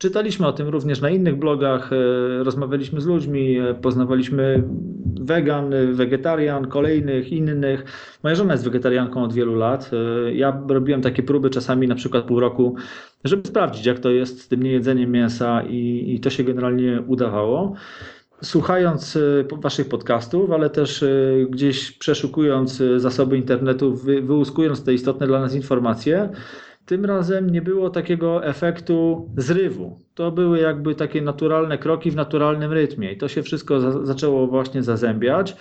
Czytaliśmy 0.02 0.46
o 0.46 0.52
tym 0.52 0.68
również 0.68 1.00
na 1.00 1.10
innych 1.10 1.36
blogach, 1.36 1.90
e, 1.92 2.44
rozmawialiśmy 2.44 3.00
z 3.00 3.06
ludźmi, 3.06 3.58
e, 3.58 3.74
poznawaliśmy 3.74 4.62
wegan, 5.20 5.74
wegetarian, 5.92 6.68
kolejnych, 6.68 7.32
innych. 7.32 7.84
Moja 8.22 8.34
żona 8.34 8.52
jest 8.52 8.64
wegetarianką 8.64 9.24
od 9.24 9.32
wielu 9.32 9.54
lat. 9.54 9.90
E, 10.26 10.34
ja 10.34 10.62
robiłem 10.68 11.02
takie 11.02 11.22
próby 11.22 11.50
czasami 11.50 11.88
na 11.88 11.94
przykład 11.94 12.24
pół 12.24 12.40
roku, 12.40 12.76
żeby 13.24 13.48
sprawdzić, 13.48 13.86
jak 13.86 13.98
to 13.98 14.10
jest 14.10 14.42
z 14.42 14.48
tym 14.48 14.62
niejedzeniem 14.62 15.10
mięsa 15.10 15.62
i, 15.62 16.14
i 16.14 16.20
to 16.20 16.30
się 16.30 16.44
generalnie 16.44 17.02
udawało 17.06 17.74
słuchając 18.42 19.18
waszych 19.52 19.88
podcastów, 19.88 20.50
ale 20.50 20.70
też 20.70 21.04
gdzieś 21.50 21.92
przeszukując 21.92 22.82
zasoby 22.96 23.36
internetu, 23.36 23.94
wyłuskując 24.22 24.84
te 24.84 24.94
istotne 24.94 25.26
dla 25.26 25.40
nas 25.40 25.54
informacje, 25.54 26.28
tym 26.86 27.04
razem 27.04 27.50
nie 27.50 27.62
było 27.62 27.90
takiego 27.90 28.44
efektu 28.44 29.28
zrywu. 29.36 29.98
To 30.14 30.32
były 30.32 30.58
jakby 30.58 30.94
takie 30.94 31.22
naturalne 31.22 31.78
kroki 31.78 32.10
w 32.10 32.16
naturalnym 32.16 32.72
rytmie 32.72 33.12
i 33.12 33.18
to 33.18 33.28
się 33.28 33.42
wszystko 33.42 33.80
za 33.80 34.06
zaczęło 34.06 34.46
właśnie 34.46 34.82
zazębiać. 34.82 35.56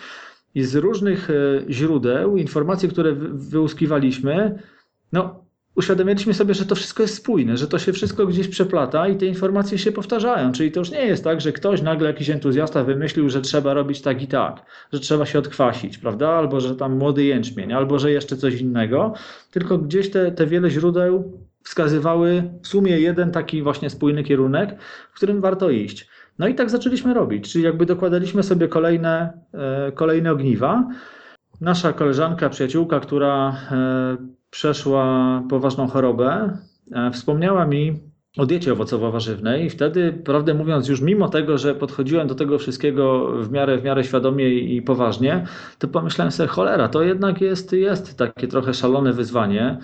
I 0.55 0.63
z 0.63 0.75
różnych 0.75 1.29
e, 1.29 1.33
źródeł, 1.69 2.37
informacji, 2.37 2.89
które 2.89 3.13
wyłuskiwaliśmy, 3.33 4.59
no, 5.11 5.40
uświadomiliśmy 5.75 6.33
sobie, 6.33 6.53
że 6.53 6.65
to 6.65 6.75
wszystko 6.75 7.03
jest 7.03 7.15
spójne, 7.15 7.57
że 7.57 7.67
to 7.67 7.79
się 7.79 7.93
wszystko 7.93 8.27
gdzieś 8.27 8.47
przeplata 8.47 9.07
i 9.07 9.15
te 9.15 9.25
informacje 9.25 9.77
się 9.77 9.91
powtarzają. 9.91 10.51
Czyli 10.51 10.71
to 10.71 10.79
już 10.79 10.91
nie 10.91 11.05
jest 11.05 11.23
tak, 11.23 11.41
że 11.41 11.51
ktoś 11.51 11.81
nagle, 11.81 12.07
jakiś 12.07 12.29
entuzjasta 12.29 12.83
wymyślił, 12.83 13.29
że 13.29 13.41
trzeba 13.41 13.73
robić 13.73 14.01
tak 14.01 14.21
i 14.21 14.27
tak, 14.27 14.65
że 14.93 14.99
trzeba 14.99 15.25
się 15.25 15.39
odkwasić, 15.39 15.97
prawda? 15.97 16.29
Albo 16.29 16.59
że 16.59 16.75
tam 16.75 16.97
młody 16.97 17.23
jęczmień, 17.23 17.73
albo 17.73 17.99
że 17.99 18.11
jeszcze 18.11 18.37
coś 18.37 18.61
innego, 18.61 19.13
tylko 19.51 19.77
gdzieś 19.77 20.09
te, 20.09 20.31
te 20.31 20.47
wiele 20.47 20.69
źródeł 20.69 21.39
wskazywały 21.63 22.43
w 22.61 22.67
sumie 22.67 22.99
jeden 22.99 23.31
taki 23.31 23.61
właśnie 23.61 23.89
spójny 23.89 24.23
kierunek, 24.23 24.75
w 25.11 25.15
którym 25.15 25.41
warto 25.41 25.69
iść. 25.69 26.07
No 26.39 26.47
i 26.47 26.55
tak 26.55 26.69
zaczęliśmy 26.69 27.13
robić, 27.13 27.51
czyli 27.53 27.63
jakby 27.63 27.85
dokładaliśmy 27.85 28.43
sobie 28.43 28.67
kolejne, 28.67 29.33
e, 29.53 29.91
kolejne 29.91 30.31
ogniwa. 30.31 30.89
Nasza 31.61 31.93
koleżanka, 31.93 32.49
przyjaciółka, 32.49 32.99
która 32.99 33.55
e, 33.71 34.40
przeszła 34.51 35.43
poważną 35.49 35.87
chorobę, 35.87 36.57
e, 36.91 37.11
wspomniała 37.11 37.65
mi 37.65 37.99
o 38.37 38.45
diecie 38.45 38.73
owocowo-warzywnej 38.73 39.65
i 39.65 39.69
wtedy, 39.69 40.13
prawdę 40.13 40.53
mówiąc, 40.53 40.87
już 40.87 41.01
mimo 41.01 41.29
tego, 41.29 41.57
że 41.57 41.75
podchodziłem 41.75 42.27
do 42.27 42.35
tego 42.35 42.57
wszystkiego 42.57 43.31
w 43.43 43.51
miarę, 43.51 43.77
w 43.77 43.83
miarę 43.83 44.03
świadomie 44.03 44.49
i 44.49 44.81
poważnie, 44.81 45.45
to 45.79 45.87
pomyślałem 45.87 46.31
sobie, 46.31 46.49
cholera, 46.49 46.87
to 46.87 47.01
jednak 47.01 47.41
jest, 47.41 47.73
jest 47.73 48.17
takie 48.17 48.47
trochę 48.47 48.73
szalone 48.73 49.13
wyzwanie. 49.13 49.77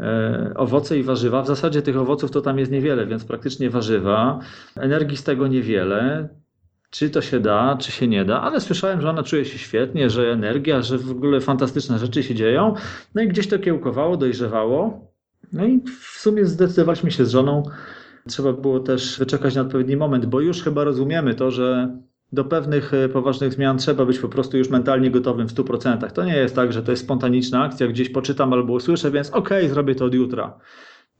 E, 0.00 0.52
owoce 0.56 0.98
i 0.98 1.02
warzywa, 1.02 1.42
w 1.42 1.46
zasadzie 1.46 1.82
tych 1.82 1.96
owoców 1.96 2.30
to 2.30 2.40
tam 2.40 2.58
jest 2.58 2.72
niewiele, 2.72 3.06
więc 3.06 3.24
praktycznie 3.24 3.70
warzywa, 3.70 4.38
energii 4.76 5.16
z 5.16 5.24
tego 5.24 5.46
niewiele, 5.46 6.28
czy 6.92 7.10
to 7.10 7.20
się 7.20 7.40
da, 7.40 7.76
czy 7.80 7.92
się 7.92 8.08
nie 8.08 8.24
da, 8.24 8.40
ale 8.40 8.60
słyszałem, 8.60 9.00
że 9.00 9.10
ona 9.10 9.22
czuje 9.22 9.44
się 9.44 9.58
świetnie, 9.58 10.10
że 10.10 10.32
energia, 10.32 10.82
że 10.82 10.98
w 10.98 11.10
ogóle 11.10 11.40
fantastyczne 11.40 11.98
rzeczy 11.98 12.22
się 12.22 12.34
dzieją. 12.34 12.74
No 13.14 13.22
i 13.22 13.28
gdzieś 13.28 13.48
to 13.48 13.58
kiełkowało, 13.58 14.16
dojrzewało. 14.16 15.08
No 15.52 15.64
i 15.64 15.80
w 15.80 16.18
sumie 16.18 16.46
zdecydowaliśmy 16.46 17.10
się 17.10 17.24
z 17.24 17.30
żoną. 17.30 17.62
Trzeba 18.28 18.52
było 18.52 18.80
też 18.80 19.18
wyczekać 19.18 19.54
na 19.54 19.60
odpowiedni 19.60 19.96
moment, 19.96 20.26
bo 20.26 20.40
już 20.40 20.62
chyba 20.62 20.84
rozumiemy 20.84 21.34
to, 21.34 21.50
że 21.50 21.98
do 22.32 22.44
pewnych 22.44 22.94
e, 22.94 23.08
poważnych 23.08 23.52
zmian 23.52 23.78
trzeba 23.78 24.04
być 24.04 24.18
po 24.18 24.28
prostu 24.28 24.58
już 24.58 24.68
mentalnie 24.68 25.10
gotowym 25.10 25.48
w 25.48 25.54
100%. 25.54 26.10
To 26.10 26.24
nie 26.24 26.36
jest 26.36 26.54
tak, 26.54 26.72
że 26.72 26.82
to 26.82 26.90
jest 26.90 27.02
spontaniczna 27.02 27.64
akcja, 27.64 27.86
gdzieś 27.86 28.08
poczytam 28.08 28.52
albo 28.52 28.72
usłyszę, 28.72 29.10
więc 29.10 29.30
okej, 29.30 29.58
okay, 29.58 29.68
zrobię 29.68 29.94
to 29.94 30.04
od 30.04 30.14
jutra. 30.14 30.58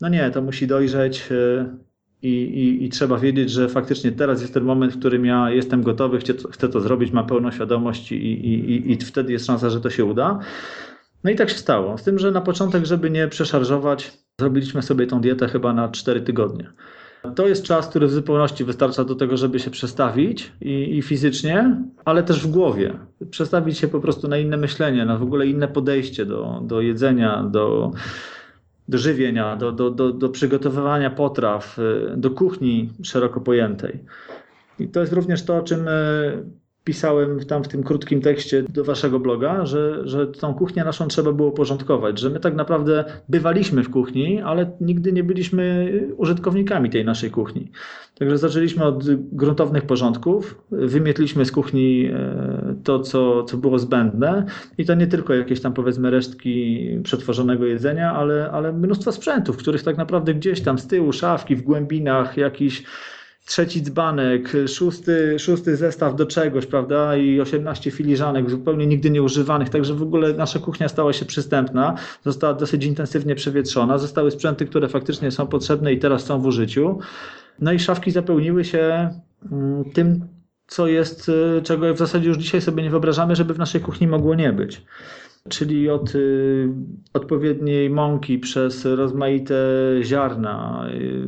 No 0.00 0.08
nie, 0.08 0.30
to 0.30 0.42
musi 0.42 0.66
dojrzeć 0.66 1.28
e, 1.30 1.76
i, 2.22 2.28
i, 2.28 2.84
i, 2.84 2.88
trzeba 2.88 3.18
wiedzieć, 3.18 3.50
że 3.50 3.68
faktycznie 3.68 4.12
teraz 4.12 4.40
jest 4.40 4.54
ten 4.54 4.64
moment, 4.64 4.92
w 4.92 4.98
którym 4.98 5.24
ja 5.24 5.50
jestem 5.50 5.82
gotowy, 5.82 6.18
chcę, 6.18 6.34
chcę 6.50 6.68
to 6.68 6.80
zrobić, 6.80 7.12
mam 7.12 7.26
pełną 7.26 7.50
świadomość 7.50 8.12
i, 8.12 8.16
i, 8.16 8.92
i 8.92 8.96
wtedy 8.96 9.32
jest 9.32 9.46
szansa, 9.46 9.70
że 9.70 9.80
to 9.80 9.90
się 9.90 10.04
uda. 10.04 10.38
No 11.24 11.30
i 11.30 11.36
tak 11.36 11.50
się 11.50 11.58
stało. 11.58 11.98
Z 11.98 12.02
tym, 12.02 12.18
że 12.18 12.30
na 12.30 12.40
początek, 12.40 12.86
żeby 12.86 13.10
nie 13.10 13.28
przeszarżować, 13.28 14.22
Zrobiliśmy 14.40 14.82
sobie 14.82 15.06
tą 15.06 15.20
dietę 15.20 15.48
chyba 15.48 15.72
na 15.72 15.88
4 15.88 16.20
tygodnie. 16.20 16.70
To 17.34 17.48
jest 17.48 17.64
czas, 17.64 17.88
który 17.88 18.06
w 18.06 18.10
zupełności 18.10 18.64
wystarcza 18.64 19.04
do 19.04 19.14
tego, 19.14 19.36
żeby 19.36 19.60
się 19.60 19.70
przestawić 19.70 20.52
i, 20.60 20.98
i, 20.98 21.02
fizycznie, 21.02 21.76
ale 22.04 22.22
też 22.22 22.46
w 22.46 22.50
głowie. 22.50 22.98
Przestawić 23.30 23.78
się 23.78 23.88
po 23.88 24.00
prostu 24.00 24.28
na 24.28 24.38
inne 24.38 24.56
myślenie, 24.56 25.04
na 25.04 25.18
w 25.18 25.22
ogóle 25.22 25.46
inne 25.46 25.68
podejście 25.68 26.26
do, 26.26 26.60
do 26.64 26.80
jedzenia, 26.80 27.42
do, 27.42 27.90
do 28.88 28.98
żywienia, 28.98 29.56
do, 29.56 29.72
do, 29.72 29.90
do, 29.90 30.12
do 30.12 30.28
przygotowywania 30.28 31.10
potraw, 31.10 31.78
do 32.16 32.30
kuchni 32.30 32.90
szeroko 33.02 33.40
pojętej. 33.40 34.04
I 34.78 34.88
to 34.88 35.00
jest 35.00 35.12
również 35.12 35.44
to, 35.44 35.56
o 35.56 35.62
czym 35.62 35.88
e, 35.88 35.92
pisałem 36.84 37.44
tam 37.44 37.64
w 37.64 37.68
tym 37.68 37.82
krótkim 37.82 38.20
tekście 38.20 38.62
do 38.62 38.84
waszego 38.84 39.20
bloga, 39.20 39.66
że, 39.66 40.08
że 40.08 40.26
tą 40.26 40.54
kuchnię 40.54 40.84
naszą 40.84 41.08
trzeba 41.08 41.32
było 41.32 41.50
porządkować, 41.50 42.20
że 42.20 42.30
my 42.30 42.40
tak 42.40 42.54
naprawdę 42.54 43.04
bywaliśmy 43.28 43.82
w 43.82 43.90
kuchni, 43.90 44.40
ale 44.40 44.70
nigdy 44.80 45.12
nie 45.12 45.24
byliśmy 45.24 45.92
użytkownikami 46.16 46.90
tej 46.90 47.04
naszej 47.04 47.30
kuchni. 47.30 47.70
Także 48.18 48.38
zaczęliśmy 48.38 48.84
od 48.84 49.14
gruntownych 49.14 49.86
porządków, 49.86 50.62
wymietliśmy 50.70 51.44
z 51.44 51.52
kuchni 51.52 52.06
e, 52.06 52.74
to, 52.84 52.98
co, 52.98 53.44
co 53.44 53.56
było 53.56 53.78
zbędne 53.78 54.44
i 54.78 54.84
to 54.84 54.94
nie 54.94 55.06
tylko 55.06 55.34
jakieś 55.34 55.60
tam 55.60 55.72
powiedzmy 55.72 56.10
resztki 56.10 56.88
przetworzonego 57.02 57.66
jedzenia, 57.66 58.12
ale, 58.12 58.50
ale 58.52 58.72
mnóstwo 58.72 59.12
sprzętów, 59.12 59.56
których 59.56 59.82
tak 59.82 59.96
naprawdę 59.96 60.34
gdzieś 60.34 60.60
tam 60.60 60.78
z 60.78 60.86
tyłu, 60.86 61.12
szafki, 61.12 61.56
w 61.56 61.62
głębinach, 61.62 62.36
jakiś 62.36 62.84
trzeci 63.46 63.82
dzbanek, 63.82 64.52
szósty, 64.68 65.38
szósty 65.38 65.76
zestaw 65.76 66.16
do 66.16 66.26
czegoś, 66.26 66.66
prawda, 66.66 67.16
i 67.16 67.40
18 67.40 67.90
filiżanek 67.90 68.50
zupełnie 68.50 68.86
nigdy 68.86 69.10
nie 69.10 69.22
używanych, 69.22 69.68
także 69.68 69.94
w 69.94 70.02
ogóle 70.02 70.32
nasza 70.32 70.58
kuchnia 70.58 70.88
stała 70.88 71.12
się 71.12 71.24
przystępna, 71.24 71.94
została 72.24 72.54
dosyć 72.54 72.84
intensywnie 72.84 73.34
przewietrzona, 73.34 73.98
zostały 73.98 74.30
sprzęty, 74.30 74.66
które 74.66 74.88
faktycznie 74.88 75.30
są 75.30 75.46
potrzebne 75.46 75.92
i 75.92 75.98
teraz 75.98 76.24
są 76.24 76.40
w 76.40 76.46
użyciu. 76.46 76.98
No 77.60 77.72
i 77.72 77.78
szafki 77.78 78.10
zapełniły 78.10 78.64
się 78.64 79.10
mm, 79.52 79.84
tym, 79.84 80.28
co 80.66 80.86
jest, 80.86 81.28
y, 81.28 81.62
czego 81.62 81.94
w 81.94 81.98
zasadzie 81.98 82.28
już 82.28 82.38
dzisiaj 82.38 82.60
sobie 82.60 82.82
nie 82.82 82.90
wyobrażamy, 82.90 83.36
żeby 83.36 83.54
w 83.54 83.58
naszej 83.58 83.80
kuchni 83.80 84.06
mogło 84.06 84.34
nie 84.34 84.52
być. 84.52 84.82
Czyli 85.48 85.90
od 85.90 86.14
y, 86.14 86.68
odpowiedniej 87.12 87.90
mąki 87.90 88.38
przez 88.38 88.84
rozmaite 88.84 89.54
ziarna, 90.02 90.86
y, 90.94 91.26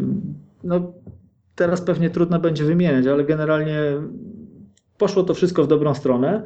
no, 0.64 0.92
teraz 1.54 1.80
pewnie 1.80 2.10
trudno 2.10 2.38
będzie 2.38 2.64
wymieniać, 2.64 3.06
ale 3.06 3.24
generalnie 3.24 3.78
poszło 4.98 5.22
to 5.22 5.34
wszystko 5.34 5.64
w 5.64 5.68
dobrą 5.68 5.94
stronę. 5.94 6.42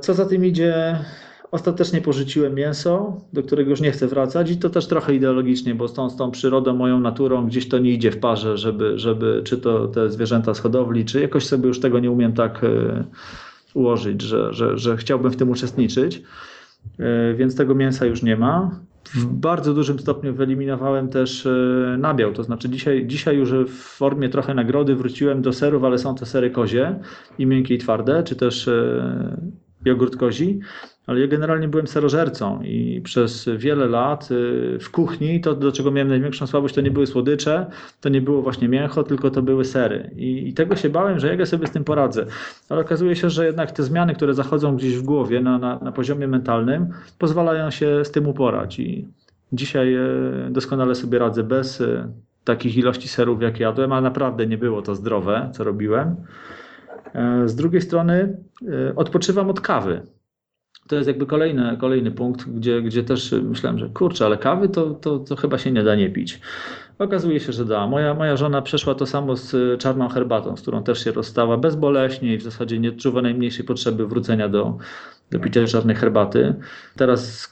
Co 0.00 0.14
za 0.14 0.26
tym 0.26 0.44
idzie, 0.44 0.98
ostatecznie 1.50 2.00
porzuciłem 2.00 2.54
mięso, 2.54 3.20
do 3.32 3.42
którego 3.42 3.70
już 3.70 3.80
nie 3.80 3.90
chcę 3.90 4.06
wracać 4.06 4.50
i 4.50 4.56
to 4.56 4.70
też 4.70 4.86
trochę 4.86 5.14
ideologicznie, 5.14 5.74
bo 5.74 5.88
z 5.88 5.94
tą, 5.94 6.10
z 6.10 6.16
tą 6.16 6.30
przyrodą, 6.30 6.74
moją 6.74 7.00
naturą 7.00 7.46
gdzieś 7.46 7.68
to 7.68 7.78
nie 7.78 7.90
idzie 7.90 8.10
w 8.10 8.18
parze, 8.18 8.56
żeby, 8.56 8.98
żeby 8.98 9.42
czy 9.44 9.58
to 9.58 9.88
te 9.88 10.10
zwierzęta 10.10 10.54
z 10.54 10.60
hodowli, 10.60 11.04
czy 11.04 11.20
jakoś 11.20 11.46
sobie 11.46 11.68
już 11.68 11.80
tego 11.80 11.98
nie 11.98 12.10
umiem 12.10 12.32
tak 12.32 12.64
e, 12.64 13.04
ułożyć, 13.74 14.22
że, 14.22 14.52
że, 14.52 14.78
że 14.78 14.96
chciałbym 14.96 15.32
w 15.32 15.36
tym 15.36 15.50
uczestniczyć. 15.50 16.22
E, 16.98 17.34
więc 17.34 17.56
tego 17.56 17.74
mięsa 17.74 18.06
już 18.06 18.22
nie 18.22 18.36
ma. 18.36 18.80
W 19.14 19.26
bardzo 19.26 19.74
dużym 19.74 19.98
stopniu 19.98 20.34
wyeliminowałem 20.34 21.08
też 21.08 21.46
e, 21.46 21.96
nabiał, 21.98 22.32
to 22.32 22.42
znaczy 22.42 22.68
dzisiaj, 22.68 23.06
dzisiaj 23.06 23.36
już 23.36 23.52
w 23.52 23.72
formie 23.72 24.28
trochę 24.28 24.54
nagrody 24.54 24.96
wróciłem 24.96 25.42
do 25.42 25.52
serów, 25.52 25.84
ale 25.84 25.98
są 25.98 26.14
to 26.14 26.26
sery 26.26 26.50
kozie 26.50 26.98
i 27.38 27.46
miękkie 27.46 27.74
i 27.74 27.78
twarde, 27.78 28.22
czy 28.22 28.36
też 28.36 28.68
e, 28.68 29.40
jogurt 29.84 30.16
kozi, 30.16 30.60
ale 31.06 31.20
ja 31.20 31.26
generalnie 31.26 31.68
byłem 31.68 31.86
serożercą 31.86 32.62
i 32.62 33.00
przez 33.04 33.48
wiele 33.56 33.86
lat 33.86 34.30
y, 34.30 34.78
w 34.80 34.90
kuchni 34.90 35.40
to, 35.40 35.54
do 35.54 35.72
czego 35.72 35.90
miałem 35.90 36.08
największą 36.08 36.46
słabość, 36.46 36.74
to 36.74 36.80
nie 36.80 36.90
były 36.90 37.06
słodycze, 37.06 37.66
to 38.00 38.08
nie 38.08 38.20
było 38.20 38.42
właśnie 38.42 38.68
mięcho, 38.68 39.02
tylko 39.02 39.30
to 39.30 39.42
były 39.42 39.64
sery. 39.64 40.10
I, 40.16 40.48
i 40.48 40.52
tego 40.52 40.76
się 40.76 40.88
bałem, 40.88 41.18
że 41.18 41.36
ja 41.36 41.46
sobie 41.46 41.66
z 41.66 41.70
tym 41.70 41.84
poradzę. 41.84 42.26
Ale 42.68 42.80
okazuje 42.80 43.16
się, 43.16 43.30
że 43.30 43.46
jednak 43.46 43.72
te 43.72 43.82
zmiany, 43.82 44.14
które 44.14 44.34
zachodzą 44.34 44.76
gdzieś 44.76 44.96
w 44.96 45.02
głowie 45.02 45.40
na, 45.40 45.58
na, 45.58 45.78
na 45.78 45.92
poziomie 45.92 46.28
mentalnym, 46.28 46.88
pozwalają 47.18 47.70
się 47.70 48.04
z 48.04 48.10
tym 48.10 48.28
uporać. 48.28 48.78
I 48.78 49.08
dzisiaj 49.52 49.94
e, 49.94 50.00
doskonale 50.50 50.94
sobie 50.94 51.18
radzę 51.18 51.42
bez 51.42 51.80
e, 51.80 52.12
takich 52.44 52.76
ilości 52.76 53.08
serów, 53.08 53.42
jak 53.42 53.60
jadłem, 53.60 53.92
a 53.92 54.00
naprawdę 54.00 54.46
nie 54.46 54.58
było 54.58 54.82
to 54.82 54.94
zdrowe, 54.94 55.50
co 55.54 55.64
robiłem. 55.64 56.16
E, 57.14 57.48
z 57.48 57.54
drugiej 57.54 57.80
strony 57.80 58.36
odpoczywam 58.96 59.50
od 59.50 59.60
kawy 59.60 60.02
to 60.90 60.96
jest 60.96 61.08
jakby 61.08 61.26
kolejny, 61.26 61.76
kolejny 61.80 62.10
punkt, 62.10 62.44
gdzie, 62.48 62.82
gdzie 62.82 63.04
też 63.04 63.32
myślałem, 63.42 63.78
że 63.78 63.88
kurczę, 63.88 64.26
ale 64.26 64.38
kawy 64.38 64.68
to, 64.68 64.90
to, 64.90 65.18
to 65.18 65.36
chyba 65.36 65.58
się 65.58 65.72
nie 65.72 65.82
da 65.82 65.94
nie 65.94 66.10
pić. 66.10 66.40
Okazuje 66.98 67.40
się, 67.40 67.52
że 67.52 67.64
da. 67.64 67.86
Moja, 67.86 68.14
moja 68.14 68.36
żona 68.36 68.62
przeszła 68.62 68.94
to 68.94 69.06
samo 69.06 69.36
z 69.36 69.80
czarną 69.80 70.08
herbatą, 70.08 70.56
z 70.56 70.62
którą 70.62 70.82
też 70.82 71.04
się 71.04 71.12
rozstała 71.12 71.56
bezboleśnie 71.56 72.34
i 72.34 72.36
w 72.36 72.42
zasadzie 72.42 72.78
nie 72.78 72.88
odczuwa 72.88 73.22
najmniejszej 73.22 73.64
potrzeby 73.64 74.06
wrócenia 74.06 74.48
do, 74.48 74.78
do 75.30 75.38
picia 75.38 75.66
czarnej 75.66 75.96
herbaty. 75.96 76.54
Teraz 76.96 77.50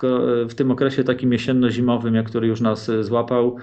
w 0.48 0.54
tym 0.54 0.70
okresie 0.70 1.04
takim 1.04 1.30
jesienno-zimowym, 1.30 2.14
jak 2.14 2.26
który 2.26 2.46
już 2.46 2.60
nas 2.60 2.90
złapał, 3.00 3.56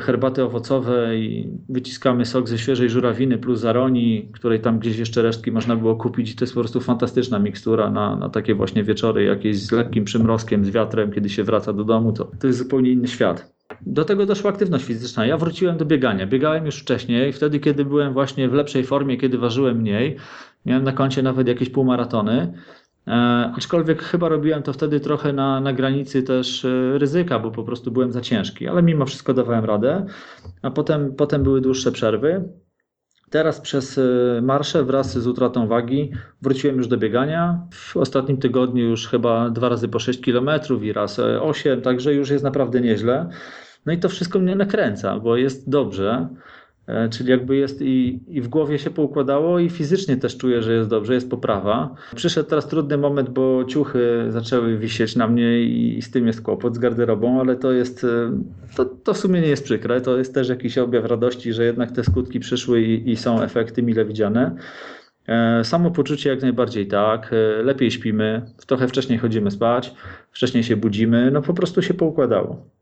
herbaty 0.00 0.42
owocowe 0.42 1.16
i 1.16 1.50
wyciskamy 1.68 2.24
sok 2.24 2.48
ze 2.48 2.58
świeżej 2.58 2.90
żurawiny 2.90 3.38
plus 3.38 3.60
zaroni, 3.60 4.28
której 4.32 4.60
tam 4.60 4.78
gdzieś 4.78 4.98
jeszcze 4.98 5.22
resztki 5.22 5.52
można 5.52 5.76
było 5.76 5.96
kupić. 5.96 6.30
I 6.30 6.36
to 6.36 6.44
jest 6.44 6.54
po 6.54 6.60
prostu 6.60 6.80
fantastyczna 6.80 7.38
mikstura 7.38 7.90
na, 7.90 8.16
na 8.16 8.28
takie 8.28 8.54
właśnie 8.54 8.84
wieczory, 8.84 9.24
jakieś 9.24 9.58
z 9.58 9.72
lekkim 9.72 10.04
przymrozkiem, 10.04 10.64
z 10.64 10.70
wiatrem, 10.70 11.12
kiedy 11.12 11.28
się 11.28 11.44
wraca 11.44 11.72
do 11.72 11.84
domu. 11.84 12.12
To, 12.12 12.30
to 12.40 12.46
jest 12.46 12.58
zupełnie 12.58 12.90
inny 12.90 13.08
świat. 13.08 13.52
Do 13.86 14.04
tego 14.04 14.26
doszła 14.26 14.50
aktywność 14.50 14.84
fizyczna. 14.84 15.26
Ja 15.26 15.36
wróciłem 15.36 15.76
do 15.76 15.84
biegania. 15.84 16.26
Biegałem 16.26 16.66
już 16.66 16.76
wcześniej, 16.76 17.32
wtedy, 17.32 17.60
kiedy 17.60 17.84
byłem 17.84 18.12
właśnie 18.12 18.48
w 18.48 18.52
lepszej 18.52 18.84
formie, 18.84 19.16
kiedy 19.16 19.38
ważyłem 19.38 19.76
mniej. 19.76 20.16
Miałem 20.66 20.84
na 20.84 20.92
koncie 20.92 21.22
nawet 21.22 21.48
jakieś 21.48 21.70
półmaratony. 21.70 22.52
E, 23.08 23.52
aczkolwiek 23.56 24.02
chyba 24.02 24.28
robiłem 24.28 24.62
to 24.62 24.72
wtedy 24.72 25.00
trochę 25.00 25.32
na, 25.32 25.60
na 25.60 25.72
granicy 25.72 26.22
też 26.22 26.64
e, 26.64 26.98
ryzyka, 26.98 27.38
bo 27.38 27.50
po 27.50 27.64
prostu 27.64 27.90
byłem 27.90 28.12
za 28.12 28.20
ciężki, 28.20 28.68
ale 28.68 28.82
mimo 28.82 29.06
wszystko 29.06 29.34
dawałem 29.34 29.64
radę. 29.64 30.06
A 30.62 30.70
potem, 30.70 31.14
potem 31.14 31.42
były 31.42 31.60
dłuższe 31.60 31.92
przerwy. 31.92 32.48
Teraz 33.30 33.60
przez 33.60 33.98
e, 33.98 34.02
marsze 34.42 34.84
wraz 34.84 35.18
z 35.18 35.26
utratą 35.26 35.68
wagi 35.68 36.12
wróciłem 36.42 36.76
już 36.76 36.88
do 36.88 36.96
biegania. 36.96 37.66
W 37.72 37.96
ostatnim 37.96 38.36
tygodniu 38.36 38.84
już 38.84 39.08
chyba 39.08 39.50
dwa 39.50 39.68
razy 39.68 39.88
po 39.88 39.98
6 39.98 40.20
km 40.20 40.50
i 40.82 40.92
raz 40.92 41.18
8, 41.18 41.82
także 41.82 42.14
już 42.14 42.30
jest 42.30 42.44
naprawdę 42.44 42.80
nieźle. 42.80 43.28
No 43.86 43.92
i 43.92 43.98
to 43.98 44.08
wszystko 44.08 44.38
mnie 44.38 44.56
nakręca, 44.56 45.18
bo 45.18 45.36
jest 45.36 45.70
dobrze. 45.70 46.28
E, 46.88 47.08
czyli 47.08 47.30
jakby 47.30 47.56
jest 47.56 47.82
i, 47.82 48.20
i 48.28 48.40
w 48.40 48.48
głowie 48.48 48.78
się 48.78 48.90
poukładało, 48.90 49.58
i 49.58 49.70
fizycznie 49.70 50.16
też 50.16 50.36
czuję, 50.36 50.62
że 50.62 50.74
jest 50.74 50.88
dobrze, 50.88 51.14
jest 51.14 51.30
poprawa. 51.30 51.94
Przyszedł 52.14 52.48
teraz 52.48 52.68
trudny 52.68 52.98
moment, 52.98 53.30
bo 53.30 53.64
ciuchy 53.64 54.26
zaczęły 54.28 54.78
wisieć 54.78 55.16
na 55.16 55.28
mnie 55.28 55.60
i, 55.60 55.98
i 55.98 56.02
z 56.02 56.10
tym 56.10 56.26
jest 56.26 56.42
kłopot 56.42 56.74
z 56.74 56.78
garderobą, 56.78 57.40
ale 57.40 57.56
to 57.56 57.72
jest, 57.72 58.04
e, 58.04 58.08
to, 58.76 58.84
to 58.84 59.14
w 59.14 59.18
sumie 59.18 59.40
nie 59.40 59.48
jest 59.48 59.64
przykre. 59.64 60.00
To 60.00 60.18
jest 60.18 60.34
też 60.34 60.48
jakiś 60.48 60.78
objaw 60.78 61.04
radości, 61.04 61.52
że 61.52 61.64
jednak 61.64 61.92
te 61.92 62.04
skutki 62.04 62.40
przyszły 62.40 62.82
i, 62.82 63.10
i 63.10 63.16
są 63.16 63.42
efekty 63.42 63.82
mile 63.82 64.04
widziane. 64.04 64.56
E, 65.26 65.64
samopoczucie 65.64 66.30
jak 66.30 66.42
najbardziej 66.42 66.86
tak, 66.86 67.30
lepiej 67.64 67.90
śpimy, 67.90 68.42
trochę 68.66 68.88
wcześniej 68.88 69.18
chodzimy 69.18 69.50
spać, 69.50 69.94
wcześniej 70.32 70.64
się 70.64 70.76
budzimy, 70.76 71.30
no 71.30 71.42
po 71.42 71.54
prostu 71.54 71.82
się 71.82 71.94
poukładało. 71.94 72.77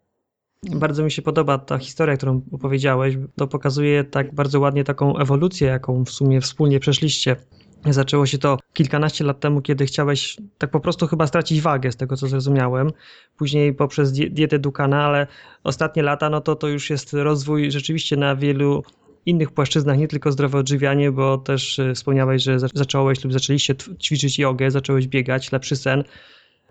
Bardzo 0.62 1.04
mi 1.04 1.11
się 1.11 1.22
podoba 1.22 1.59
ta 1.59 1.78
historia, 1.78 2.16
którą 2.16 2.42
opowiedziałeś. 2.52 3.16
To 3.36 3.46
pokazuje 3.46 4.04
tak 4.04 4.34
bardzo 4.34 4.61
ładnie 4.61 4.84
taką 4.84 5.16
ewolucję, 5.18 5.68
jaką 5.68 6.04
w 6.04 6.11
sumie 6.11 6.40
wspólnie 6.40 6.80
przeszliście. 6.80 7.36
Zaczęło 7.84 8.26
się 8.26 8.38
to 8.38 8.59
kilkanaście 8.72 9.24
lat 9.24 9.40
temu, 9.40 9.62
kiedy 9.62 9.86
chciałeś 9.86 10.36
tak 10.59 10.70
po 10.70 10.80
prostu 10.80 11.07
chyba 11.07 11.26
stracić 11.26 11.61
wagę, 11.61 11.92
z 11.92 11.96
tego 11.96 12.16
co 12.16 12.26
zrozumiałem. 12.26 12.90
Później 13.36 13.74
poprzez 13.74 14.12
dietę 14.12 14.59
Dukana, 14.59 15.04
ale 15.04 15.26
ostatnie 15.64 16.02
lata, 16.02 16.30
no 16.30 16.40
to 16.40 16.57
to 16.57 16.68
już 16.68 16.90
jest 16.90 17.12
rozwój 17.12 17.70
rzeczywiście 17.70 18.16
na 18.16 18.36
wielu 18.36 18.82
innych 19.26 19.50
płaszczyznach, 19.50 19.98
nie 19.98 20.09
tylko 20.09 20.32
zdrowe 20.32 20.59
odżywianie, 20.59 21.12
bo 21.12 21.38
też 21.38 21.78
y, 21.78 21.94
wspomniałeś, 21.94 22.42
że 22.42 22.59
zacząłeś 22.59 23.24
lub 23.24 23.32
zaczęliście 23.32 23.74
ćwiczyć 24.02 24.38
jogę, 24.38 24.70
zacząłeś 24.70 25.09
biegać, 25.09 25.52
lepszy 25.52 25.76
sen. 25.76 26.04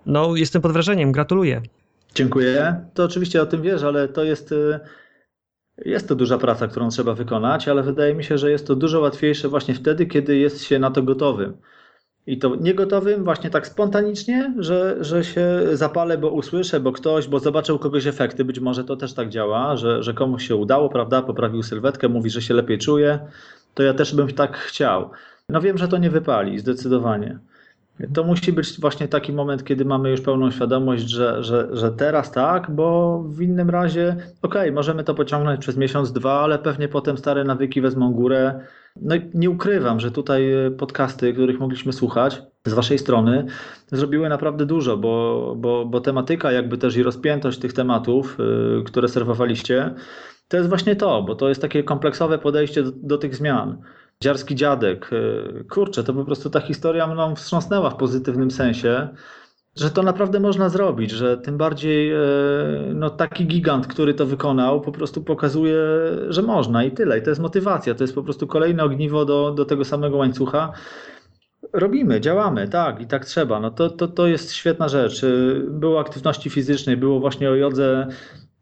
No, 0.06 0.36
jestem 0.36 0.62
pod 0.62 0.72
wrażeniem, 0.72 1.12
gratuluję. 1.12 1.62
Dziękuję. 2.16 2.86
To 2.94 3.04
oczywiście 3.04 3.42
o 3.42 3.46
tym 3.46 3.62
wiesz, 3.62 3.84
ale 3.84 4.08
to 4.08 4.24
jest, 4.24 4.52
y, 4.52 4.80
jest 5.78 6.08
to 6.08 6.16
duża 6.16 6.38
praca, 6.38 6.68
którą 6.68 6.90
trzeba 6.90 7.14
wykonać, 7.14 7.68
ale 7.68 7.84
wydaje 7.84 8.16
mi 8.16 8.24
się, 8.24 8.38
że 8.38 8.52
jest 8.52 8.68
to 8.68 8.76
dużo 8.76 9.00
łatwiejsze 9.00 9.50
właśnie 9.50 9.74
wtedy, 9.74 10.06
kiedy 10.06 10.38
jest 10.38 10.64
się 10.64 10.80
na 10.80 10.92
to 10.92 11.04
gotowym. 11.04 11.58
I 12.28 12.38
to 12.38 12.56
niegotowym 12.56 13.24
właśnie 13.24 13.50
tak 13.50 13.68
spontanicznie, 13.68 14.54
że, 14.60 14.98
że 15.00 15.24
się 15.24 15.62
zapalę, 15.74 16.18
bo 16.18 16.30
usłyszę, 16.30 16.80
bo 16.80 16.92
ktoś, 16.92 17.28
bo 17.28 17.40
zobaczę 17.40 17.74
u 17.74 17.80
kogoś 17.80 18.08
efekty. 18.08 18.46
Być 18.46 18.60
może 18.60 18.84
to 18.84 18.96
też 18.96 19.14
tak 19.14 19.30
działa, 19.30 19.78
że, 19.78 20.04
że 20.04 20.14
komuś 20.14 20.48
się 20.48 20.56
udało, 20.56 20.90
prawda? 20.90 21.22
Poprawił 21.22 21.64
sylwetkę, 21.64 22.10
mówi, 22.10 22.30
że 22.30 22.42
się 22.42 22.54
lepiej 22.54 22.78
czuje. 22.78 23.20
To 23.74 23.84
ja 23.84 23.94
też 23.94 24.16
bym 24.16 24.34
tak 24.34 24.58
chciał. 24.58 25.12
No 25.50 25.62
wiem, 25.62 25.78
że 25.78 25.88
to 25.88 25.98
nie 25.98 26.10
wypali, 26.10 26.60
zdecydowanie. 26.60 27.40
To 28.14 28.24
musi 28.24 28.54
być 28.54 28.80
właśnie 28.80 29.08
taki 29.08 29.34
moment, 29.34 29.64
kiedy 29.64 29.86
mamy 29.86 30.10
już 30.10 30.22
pełną 30.22 30.52
świadomość, 30.52 31.10
że, 31.10 31.44
że, 31.44 31.68
że 31.72 31.92
teraz 31.92 32.32
tak, 32.32 32.72
bo 32.72 33.20
w 33.28 33.42
innym 33.42 33.70
razie, 33.70 34.16
okej, 34.42 34.62
okay, 34.62 34.72
możemy 34.72 35.04
to 35.04 35.16
pociągnąć 35.16 35.60
przez 35.60 35.78
miesiąc, 35.78 36.12
dwa, 36.12 36.42
ale 36.42 36.60
pewnie 36.60 36.88
potem 36.88 37.18
stare 37.18 37.44
nawyki 37.44 37.82
wezmą 37.82 38.14
górę. 38.14 38.60
No 39.02 39.16
i 39.16 39.22
nie 39.34 39.50
ukrywam, 39.50 40.00
że 40.00 40.12
tutaj 40.12 40.46
podcasty, 40.78 41.34
których 41.34 41.60
mogliśmy 41.60 41.94
słuchać 41.94 42.42
z 42.66 42.74
waszej 42.74 43.00
strony, 43.00 43.46
zrobiły 43.88 44.30
naprawdę 44.30 44.66
dużo, 44.66 44.98
bo, 44.98 45.56
bo, 45.58 45.86
bo 45.86 46.02
tematyka, 46.02 46.52
jakby 46.52 46.78
też 46.78 46.98
i 46.98 47.04
rozpiętość 47.04 47.60
tych 47.60 47.74
tematów, 47.74 48.38
yy, 48.40 48.84
które 48.84 49.08
serwowaliście, 49.08 49.94
to 50.48 50.58
jest 50.58 50.70
właśnie 50.70 50.96
to, 50.96 51.24
bo 51.24 51.36
to 51.36 51.50
jest 51.50 51.62
takie 51.62 51.84
kompleksowe 51.84 52.38
podejście 52.38 52.84
do, 52.84 52.92
do 52.92 53.18
tych 53.18 53.36
zmian. 53.36 53.82
Dziarski 54.24 54.56
dziadek. 54.56 55.10
E, 55.14 55.64
kurczę, 55.64 56.04
to 56.04 56.14
po 56.14 56.26
prostu 56.26 56.50
ta 56.50 56.60
historia 56.60 57.08
mną 57.08 57.36
wstrząsnęła 57.36 57.90
w 57.90 57.96
pozytywnym 57.96 58.52
sensie, 58.52 59.10
że 59.76 59.92
to 59.92 60.04
naprawdę 60.04 60.40
można 60.40 60.70
zrobić, 60.70 61.12
że 61.12 61.38
tym 61.38 61.58
bardziej 61.58 62.12
e, 62.12 62.18
no, 62.94 63.10
taki 63.10 63.48
gigant, 63.48 63.88
który 63.88 64.14
to 64.14 64.26
wykonał, 64.26 64.82
po 64.82 64.92
prostu 64.92 65.24
pokazuje, 65.24 65.78
że 66.30 66.42
można 66.42 66.84
i 66.84 66.92
tyle. 66.92 67.20
I 67.20 67.22
to 67.22 67.30
jest 67.30 67.42
motywacja, 67.42 67.96
to 67.96 68.04
jest 68.04 68.16
po 68.16 68.24
prostu 68.24 68.48
kolejne 68.48 68.84
ogniwo 68.84 69.26
do, 69.26 69.52
do 69.52 69.66
tego 69.66 69.86
samego 69.86 70.18
łańcucha. 70.18 70.72
Robimy, 71.74 72.22
działamy, 72.22 72.68
tak, 72.68 73.02
i 73.02 73.08
tak 73.08 73.26
trzeba. 73.26 73.60
No 73.60 73.72
to, 73.72 73.90
to, 73.90 74.08
to 74.08 74.28
jest 74.28 74.54
świetna 74.54 74.90
rzecz. 74.90 75.24
E, 75.24 75.28
było 75.70 76.00
aktywności 76.00 76.50
fizycznej, 76.50 76.98
było 76.98 77.20
właśnie 77.20 77.50
o 77.50 77.56
jodze 77.56 78.08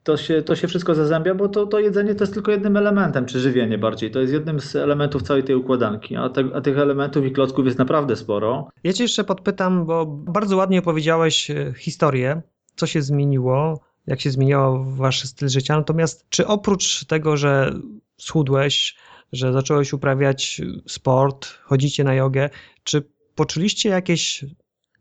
to 0.04 0.18
się, 0.18 0.42
to 0.42 0.56
się 0.56 0.68
wszystko 0.68 0.96
zazębia, 0.96 1.36
bo 1.36 1.50
to, 1.50 1.68
to 1.68 1.80
jedzenie 1.80 2.16
to 2.16 2.24
jest 2.24 2.34
tylko 2.34 2.52
jednym 2.52 2.78
elementem, 2.78 3.26
czy 3.26 3.40
żywienie 3.40 3.78
bardziej. 3.78 4.12
To 4.12 4.20
jest 4.20 4.34
jednym 4.34 4.60
z 4.60 4.76
elementów 4.76 5.22
całej 5.22 5.44
tej 5.44 5.56
układanki, 5.56 6.16
a, 6.16 6.30
te, 6.30 6.44
a 6.54 6.62
tych 6.62 6.78
elementów 6.78 7.26
i 7.26 7.32
klocków 7.32 7.66
jest 7.66 7.78
naprawdę 7.78 8.16
sporo. 8.16 8.70
Ja 8.84 8.94
cię 8.94 9.04
jeszcze 9.04 9.24
podpytam, 9.24 9.86
bo 9.86 10.06
bardzo 10.06 10.58
ładnie 10.58 10.80
opowiedziałeś 10.80 11.52
e, 11.52 11.74
historię, 11.78 12.42
co 12.76 12.88
się 12.88 13.02
zmieniło, 13.02 13.82
jak 14.08 14.22
się 14.22 14.32
zmieniło 14.32 14.84
wasz 14.84 15.24
styl 15.24 15.50
życia. 15.50 15.78
Natomiast 15.78 16.26
czy 16.30 16.48
oprócz 16.48 17.06
tego, 17.06 17.38
że 17.38 17.74
schudłeś, 18.18 18.96
że 19.32 19.54
zacząłeś 19.54 19.94
uprawiać 19.94 20.62
sport, 20.88 21.48
chodzicie 21.64 22.04
na 22.04 22.14
jogę, 22.14 22.50
czy 22.84 23.04
poczuliście 23.36 23.90
jakieś 23.90 24.46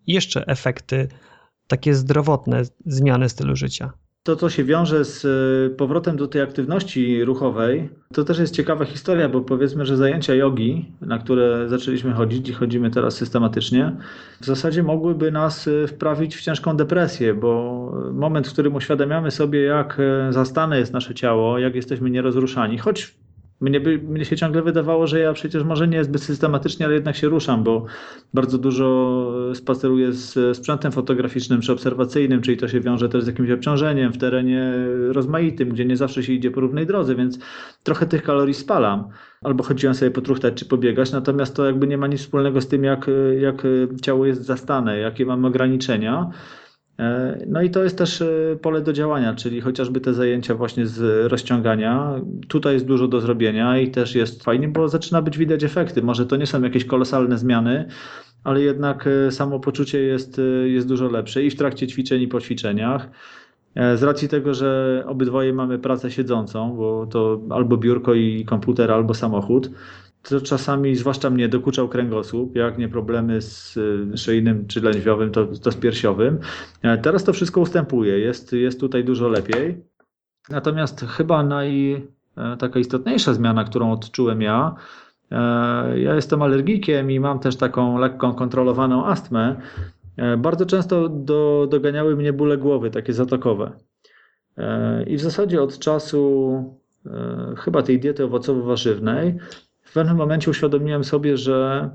jeszcze 0.07 0.47
efekty 0.47 1.09
takie 1.67 1.95
zdrowotne 1.95 2.63
zmiany 2.87 3.29
stylu 3.29 3.57
życia? 3.57 3.93
To, 4.23 4.37
co 4.37 4.51
się 4.51 4.65
wiąże 4.65 5.05
z 5.05 5.25
e, 5.25 5.77
powrotem 5.77 6.17
do 6.17 6.29
tej 6.29 6.43
aktywności 6.43 7.25
ruchowej, 7.25 7.89
to 8.15 8.25
też 8.25 8.39
jest 8.39 8.55
ciekawa 8.55 8.85
historia, 8.85 9.29
bo 9.29 9.41
powiedzmy, 9.41 9.87
że 9.87 9.97
zajęcia 9.97 10.35
jogi, 10.35 10.93
na 11.01 11.19
które 11.19 11.69
zaczęliśmy 11.69 12.13
chodzić 12.13 12.49
i 12.49 12.53
chodzimy 12.53 12.91
teraz 12.91 13.15
systematycznie, 13.17 13.97
w 14.41 14.45
zasadzie 14.45 14.83
mogłyby 14.83 15.33
nas 15.33 15.69
e, 15.69 15.87
wprawić 15.87 16.37
w 16.37 16.43
ciężką 16.43 16.77
depresję, 16.77 17.35
bo 17.35 17.93
moment, 18.13 18.49
w 18.49 18.53
którym 18.53 18.75
uświadamiamy 18.75 19.31
sobie, 19.31 19.63
jak 19.63 19.99
e, 20.01 20.33
zastane 20.33 20.79
jest 20.79 20.93
nasze 20.93 21.15
ciało, 21.15 21.59
jak 21.59 21.75
jesteśmy 21.75 22.11
nierozruszani, 22.11 22.79
choć 22.79 23.22
mnie, 23.63 23.81
by, 23.81 23.99
mnie 23.99 24.25
się 24.25 24.37
ciągle 24.37 24.63
wydawało, 24.63 25.07
że 25.07 25.21
ja 25.21 25.33
przecież 25.33 25.65
może 25.65 25.89
nie 25.89 26.05
zbyt 26.05 26.23
systematycznie, 26.23 26.87
ale 26.87 26.95
jednak 26.95 27.17
się 27.17 27.29
ruszam, 27.29 27.65
bo 27.65 27.85
bardzo 28.35 28.59
dużo 28.59 29.33
spaceruję 29.55 30.13
z 30.13 30.57
sprzętem 30.57 30.93
fotograficznym 30.93 31.61
czy 31.61 31.73
obserwacyjnym, 31.73 32.43
czyli 32.43 32.57
to 32.57 32.69
się 32.69 32.81
wiąże 32.81 33.09
też 33.09 33.25
z 33.25 33.27
jakimś 33.27 33.51
obciążeniem 33.51 34.13
w 34.13 34.19
terenie 34.19 34.73
rozmaitym, 35.09 35.69
gdzie 35.69 35.85
nie 35.85 35.97
zawsze 35.97 36.23
się 36.23 36.33
idzie 36.33 36.51
po 36.51 36.61
równej 36.61 36.87
drodze, 36.87 37.15
więc 37.15 37.39
trochę 37.83 38.07
tych 38.07 38.23
kalorii 38.23 38.55
spalam. 38.55 39.05
Albo 39.43 39.65
chodziłem 39.65 39.95
sobie 39.95 40.11
potruchtać 40.11 40.55
czy 40.55 40.65
pobiegać, 40.65 41.13
natomiast 41.13 41.57
to 41.57 41.67
jakby 41.67 41.87
nie 41.87 41.99
ma 41.99 42.07
nic 42.07 42.21
wspólnego 42.21 42.61
z 42.61 42.69
tym, 42.69 42.85
jak, 42.85 43.07
jak 43.41 43.63
ciało 44.03 44.27
jest 44.27 44.45
zastane, 44.45 44.99
jakie 44.99 45.27
mamy 45.27 45.47
ograniczenia. 45.47 46.31
E, 46.99 47.39
no 47.47 47.63
i 47.63 47.71
to 47.71 47.85
jest 47.85 47.99
też 47.99 48.23
e, 48.23 48.57
pole 48.63 48.81
do 48.81 48.93
działania, 48.93 49.35
czyli 49.35 49.61
chociażby 49.61 50.01
te 50.01 50.15
zajęcia 50.15 50.55
właśnie 50.55 50.87
z 50.87 51.27
rozciągania. 51.31 52.21
Tutaj 52.49 52.75
jest 52.75 52.87
dużo 52.87 53.09
do 53.09 53.21
zrobienia 53.21 53.79
i 53.79 53.91
też 53.91 54.15
jest 54.15 54.45
fajnie, 54.45 54.69
bo 54.69 54.89
zaczyna 54.89 55.23
być 55.23 55.39
widać 55.39 55.65
efekty. 55.65 56.03
Może 56.03 56.27
to 56.27 56.37
nie 56.37 56.47
są 56.47 56.63
jakieś 56.63 56.85
kolosalne 56.85 57.39
zmiany, 57.39 57.89
ale 58.45 58.61
jednak 58.61 59.07
e, 59.07 59.31
samopoczucie 59.31 60.01
jest, 60.01 60.41
jest 60.65 60.89
dużo 60.89 61.09
lepsze 61.09 61.43
i 61.43 61.51
w 61.51 61.57
trakcie 61.57 61.87
ćwiczeń 61.87 62.23
i 62.23 62.29
po 62.29 62.41
ćwiczeniach. 62.41 63.09
Z 63.95 64.03
racji 64.03 64.29
tego, 64.29 64.55
że 64.55 65.03
obydwoje 65.07 65.53
mamy 65.53 65.79
pracę 65.79 66.11
siedzącą, 66.11 66.77
bo 66.77 67.07
to 67.07 67.41
albo 67.51 67.77
biurko 67.77 68.15
i 68.15 68.45
komputer, 68.45 68.91
albo 68.91 69.15
samochód, 69.15 69.71
to 70.23 70.41
czasami, 70.41 70.97
zwłaszcza 70.97 71.31
mnie, 71.31 71.49
dokuczał 71.49 71.89
kręgosłup, 71.89 72.57
jak 72.57 72.79
nie 72.79 72.89
problemy 72.89 73.41
z 73.41 73.79
szyjnym 74.21 74.67
czy 74.67 74.81
lędźwiowym, 74.81 75.31
to, 75.31 75.47
to 75.47 75.71
z 75.71 75.77
piersiowym. 75.77 76.39
E, 76.83 76.99
teraz 76.99 77.25
to 77.25 77.33
wszystko 77.33 77.61
ustępuje, 77.61 78.19
jest, 78.19 78.53
jest 78.53 78.81
tutaj 78.81 79.05
dużo 79.05 79.29
lepiej. 79.29 79.85
Natomiast 80.51 81.01
chyba 81.01 81.43
naj, 81.43 81.93
e, 82.37 82.57
taka 82.57 82.79
istotniejsza 82.79 83.35
zmiana, 83.35 83.65
którą 83.65 83.93
odczułem 83.93 84.43
ja, 84.43 84.75
e, 85.31 85.37
ja 86.01 86.15
jestem 86.15 86.43
alergikiem 86.43 87.11
i 87.11 87.21
mam 87.21 87.39
też 87.39 87.57
taką 87.57 87.99
lekką 87.99 88.35
kontrolowaną 88.35 89.07
astmę. 89.07 89.57
Bardzo 90.39 90.67
często 90.67 91.09
do, 91.09 91.69
doganiały 91.71 92.17
mnie 92.17 92.33
bóle 92.33 92.59
głowy, 92.59 92.91
takie 92.91 93.13
zatokowe. 93.13 93.73
I 95.07 95.17
w 95.17 95.21
zasadzie 95.21 95.63
od 95.63 95.79
czasu 95.79 96.81
chyba 97.59 97.83
tej 97.83 98.01
diety 98.01 98.25
owocowo-warzywnej 98.25 99.39
w 99.93 99.95
pewnym 99.95 100.17
momencie 100.17 100.51
uświadomiłem 100.51 101.05
sobie, 101.05 101.37
że 101.37 101.91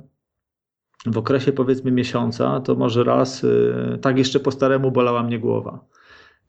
w 1.05 1.17
okresie 1.17 1.51
powiedzmy 1.51 1.91
miesiąca 1.91 2.59
to 2.59 2.75
może 2.75 3.03
raz 3.03 3.43
y, 3.43 3.99
tak 4.01 4.17
jeszcze 4.17 4.39
po 4.39 4.51
staremu 4.51 4.91
bolała 4.91 5.23
mnie 5.23 5.39
głowa. 5.39 5.85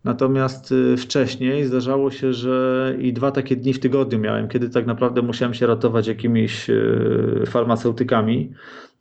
Natomiast 0.04 0.72
y, 0.72 0.96
wcześniej 0.96 1.64
zdarzało 1.64 2.10
się, 2.10 2.32
że 2.32 2.94
i 2.98 3.12
dwa 3.12 3.30
takie 3.30 3.56
dni 3.56 3.72
w 3.72 3.80
tygodniu 3.80 4.18
miałem, 4.18 4.48
kiedy 4.48 4.70
tak 4.70 4.86
naprawdę 4.86 5.22
musiałem 5.22 5.54
się 5.54 5.66
ratować 5.66 6.06
jakimiś 6.06 6.70
y, 6.70 7.42
farmaceutykami. 7.46 8.52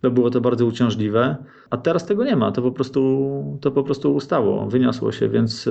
To 0.02 0.12
było 0.12 0.30
to 0.30 0.42
bardzo 0.42 0.66
uciążliwe. 0.66 1.36
A 1.70 1.78
teraz 1.78 2.06
tego 2.06 2.26
nie 2.26 2.36
ma. 2.36 2.52
To 2.52 2.62
po 2.62 2.72
prostu, 2.72 3.60
to 3.62 3.72
po 3.72 3.84
prostu 3.84 4.16
ustało, 4.16 4.68
wyniosło 4.68 5.12
się, 5.12 5.30
więc, 5.30 5.70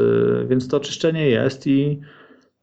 więc 0.48 0.68
to 0.68 0.80
czyszczenie 0.80 1.28
jest 1.28 1.66
i 1.66 2.00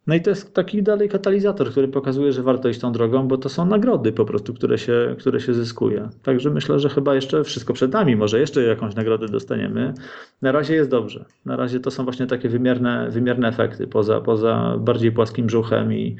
no 0.07 0.15
i 0.15 0.21
to 0.21 0.29
jest 0.29 0.53
taki 0.53 0.83
dalej 0.83 1.09
katalizator, 1.09 1.71
który 1.71 1.87
pokazuje, 1.87 2.31
że 2.31 2.43
warto 2.43 2.69
iść 2.69 2.79
tą 2.79 2.91
drogą, 2.91 3.27
bo 3.27 3.37
to 3.37 3.49
są 3.49 3.65
nagrody 3.65 4.11
po 4.11 4.25
prostu, 4.25 4.53
które 4.53 4.77
się, 4.77 5.15
które 5.19 5.39
się 5.39 5.53
zyskuje. 5.53 6.09
Także 6.23 6.49
myślę, 6.49 6.79
że 6.79 6.89
chyba 6.89 7.15
jeszcze 7.15 7.43
wszystko 7.43 7.73
przed 7.73 7.93
nami, 7.93 8.15
może 8.15 8.39
jeszcze 8.39 8.63
jakąś 8.63 8.95
nagrodę 8.95 9.27
dostaniemy. 9.27 9.93
Na 10.41 10.51
razie 10.51 10.75
jest 10.75 10.89
dobrze. 10.89 11.25
Na 11.45 11.55
razie 11.55 11.79
to 11.79 11.91
są 11.91 12.03
właśnie 12.03 12.27
takie 12.27 12.49
wymierne, 12.49 13.09
wymierne 13.11 13.47
efekty, 13.47 13.87
poza, 13.87 14.21
poza 14.21 14.77
bardziej 14.79 15.11
płaskim 15.11 15.45
brzuchem 15.45 15.93
i, 15.93 16.17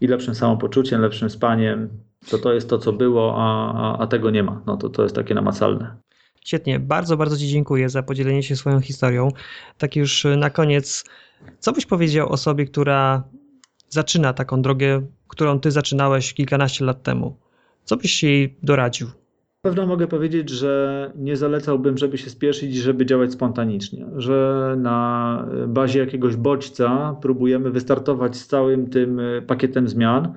i 0.00 0.06
lepszym 0.06 0.34
samopoczuciem, 0.34 1.00
lepszym 1.00 1.30
spaniem. 1.30 1.88
To 2.30 2.38
to 2.38 2.52
jest 2.52 2.68
to, 2.68 2.78
co 2.78 2.92
było, 2.92 3.34
a, 3.36 3.72
a, 3.74 3.98
a 3.98 4.06
tego 4.06 4.30
nie 4.30 4.42
ma. 4.42 4.62
No 4.66 4.76
to, 4.76 4.88
to 4.88 5.02
jest 5.02 5.14
takie 5.14 5.34
namacalne. 5.34 5.96
Świetnie, 6.44 6.80
bardzo, 6.80 7.16
bardzo 7.16 7.36
Ci 7.36 7.48
dziękuję 7.48 7.88
za 7.88 8.02
podzielenie 8.02 8.42
się 8.42 8.56
swoją 8.56 8.80
historią. 8.80 9.28
Tak 9.78 9.96
już 9.96 10.26
na 10.36 10.50
koniec 10.50 11.04
co 11.58 11.72
byś 11.72 11.86
powiedział 11.86 12.28
osobie, 12.28 12.64
która 12.64 13.24
zaczyna 13.88 14.32
taką 14.32 14.62
drogę, 14.62 15.02
którą 15.28 15.60
ty 15.60 15.70
zaczynałeś 15.70 16.34
kilkanaście 16.34 16.84
lat 16.84 17.02
temu? 17.02 17.36
Co 17.84 17.96
byś 17.96 18.22
jej 18.22 18.56
doradził? 18.62 19.08
Pewno 19.62 19.86
mogę 19.86 20.06
powiedzieć, 20.06 20.50
że 20.50 21.12
nie 21.16 21.36
zalecałbym, 21.36 21.98
żeby 21.98 22.18
się 22.18 22.30
spieszyć, 22.30 22.74
żeby 22.74 23.06
działać 23.06 23.32
spontanicznie, 23.32 24.06
że 24.16 24.74
na 24.78 25.46
bazie 25.68 26.00
jakiegoś 26.00 26.36
bodźca 26.36 27.16
próbujemy 27.22 27.70
wystartować 27.70 28.36
z 28.36 28.46
całym 28.46 28.90
tym 28.90 29.20
pakietem 29.46 29.88
zmian, 29.88 30.34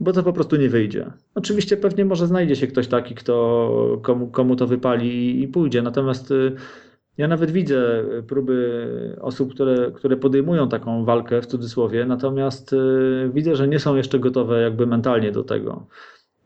bo 0.00 0.12
to 0.12 0.22
po 0.22 0.32
prostu 0.32 0.56
nie 0.56 0.68
wyjdzie. 0.68 1.12
Oczywiście 1.34 1.76
pewnie 1.76 2.04
może 2.04 2.26
znajdzie 2.26 2.56
się 2.56 2.66
ktoś 2.66 2.88
taki, 2.88 3.14
kto, 3.14 3.98
komu, 4.02 4.28
komu 4.28 4.56
to 4.56 4.66
wypali 4.66 5.42
i 5.42 5.48
pójdzie, 5.48 5.82
natomiast 5.82 6.32
ja 7.18 7.28
nawet 7.28 7.50
widzę 7.50 8.04
próby 8.28 9.16
osób, 9.20 9.54
które, 9.54 9.90
które 9.94 10.16
podejmują 10.16 10.68
taką 10.68 11.04
walkę 11.04 11.42
w 11.42 11.46
cudzysłowie, 11.46 12.06
natomiast 12.06 12.72
y, 12.72 13.30
widzę, 13.34 13.56
że 13.56 13.68
nie 13.68 13.78
są 13.78 13.96
jeszcze 13.96 14.18
gotowe 14.18 14.62
jakby 14.62 14.86
mentalnie 14.86 15.32
do 15.32 15.44
tego. 15.44 15.86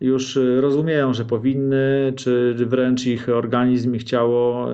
Już 0.00 0.36
y, 0.36 0.60
rozumieją, 0.60 1.14
że 1.14 1.24
powinny, 1.24 2.12
czy 2.16 2.54
wręcz 2.54 3.06
ich 3.06 3.28
organizm, 3.28 3.94
ich 3.94 4.04
ciało 4.04 4.68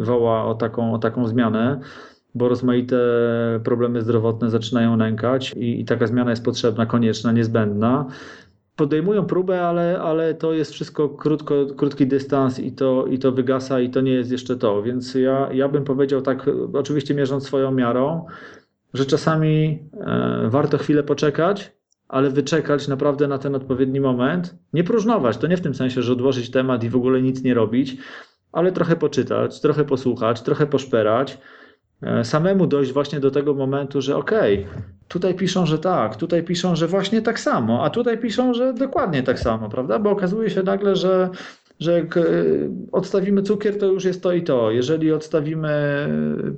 woła 0.00 0.44
o 0.44 0.54
taką, 0.54 0.94
o 0.94 0.98
taką 0.98 1.26
zmianę, 1.26 1.80
bo 2.34 2.48
rozmaite 2.48 2.96
problemy 3.64 4.02
zdrowotne 4.02 4.50
zaczynają 4.50 4.96
nękać 4.96 5.52
i, 5.56 5.80
i 5.80 5.84
taka 5.84 6.06
zmiana 6.06 6.30
jest 6.30 6.44
potrzebna, 6.44 6.86
konieczna, 6.86 7.32
niezbędna 7.32 8.06
podejmują 8.80 9.26
próbę, 9.26 9.62
ale, 9.62 10.00
ale 10.00 10.34
to 10.34 10.52
jest 10.52 10.72
wszystko 10.72 11.08
krótko, 11.08 11.66
krótki 11.76 12.06
dystans 12.06 12.58
i 12.58 12.72
to, 12.72 13.06
i 13.06 13.18
to 13.18 13.32
wygasa 13.32 13.80
i 13.80 13.90
to 13.90 14.00
nie 14.00 14.12
jest 14.12 14.30
jeszcze 14.30 14.56
to. 14.56 14.82
Więc 14.82 15.14
ja, 15.14 15.48
ja 15.52 15.68
bym 15.68 15.84
powiedział 15.84 16.22
tak, 16.22 16.50
oczywiście 16.72 17.14
mierząc 17.14 17.46
swoją 17.46 17.70
miarą, 17.70 18.26
że 18.94 19.06
czasami 19.06 19.78
e, 20.00 20.48
warto 20.48 20.78
chwilę 20.78 21.02
poczekać, 21.02 21.72
ale 22.08 22.30
wyczekać 22.30 22.88
naprawdę 22.88 23.28
na 23.28 23.38
ten 23.38 23.54
odpowiedni 23.54 24.00
moment. 24.00 24.54
Nie 24.72 24.84
próżnować, 24.84 25.36
to 25.36 25.46
nie 25.46 25.56
w 25.56 25.60
tym 25.60 25.74
sensie, 25.74 26.02
że 26.02 26.12
odłożyć 26.12 26.50
temat 26.50 26.84
i 26.84 26.90
w 26.90 26.96
ogóle 26.96 27.22
nic 27.22 27.42
nie 27.42 27.54
robić, 27.54 27.96
ale 28.52 28.72
trochę 28.72 28.96
poczytać, 28.96 29.60
trochę 29.60 29.84
posłuchać, 29.84 30.42
trochę 30.42 30.66
poszperać, 30.66 31.38
samemu 32.22 32.66
dojść 32.66 32.92
właśnie 32.92 33.20
do 33.20 33.30
tego 33.30 33.54
momentu, 33.54 34.00
że 34.00 34.16
okej, 34.16 34.64
okay, 34.64 34.82
tutaj 35.08 35.34
piszą, 35.34 35.66
że 35.66 35.78
tak, 35.78 36.16
tutaj 36.16 36.42
piszą, 36.42 36.76
że 36.76 36.88
właśnie 36.88 37.22
tak 37.22 37.40
samo, 37.40 37.84
a 37.84 37.90
tutaj 37.90 38.18
piszą, 38.18 38.54
że 38.54 38.74
dokładnie 38.74 39.22
tak 39.22 39.38
samo, 39.38 39.68
prawda? 39.68 39.98
Bo 39.98 40.10
okazuje 40.10 40.50
się 40.50 40.62
nagle, 40.62 40.96
że 40.96 41.30
że 41.80 41.92
jak 41.92 42.16
e, 42.16 42.22
odstawimy 42.92 43.42
cukier, 43.42 43.78
to 43.78 43.86
już 43.86 44.04
jest 44.04 44.22
to 44.22 44.32
i 44.32 44.42
to. 44.42 44.70
Jeżeli 44.70 45.12
odstawimy 45.12 45.68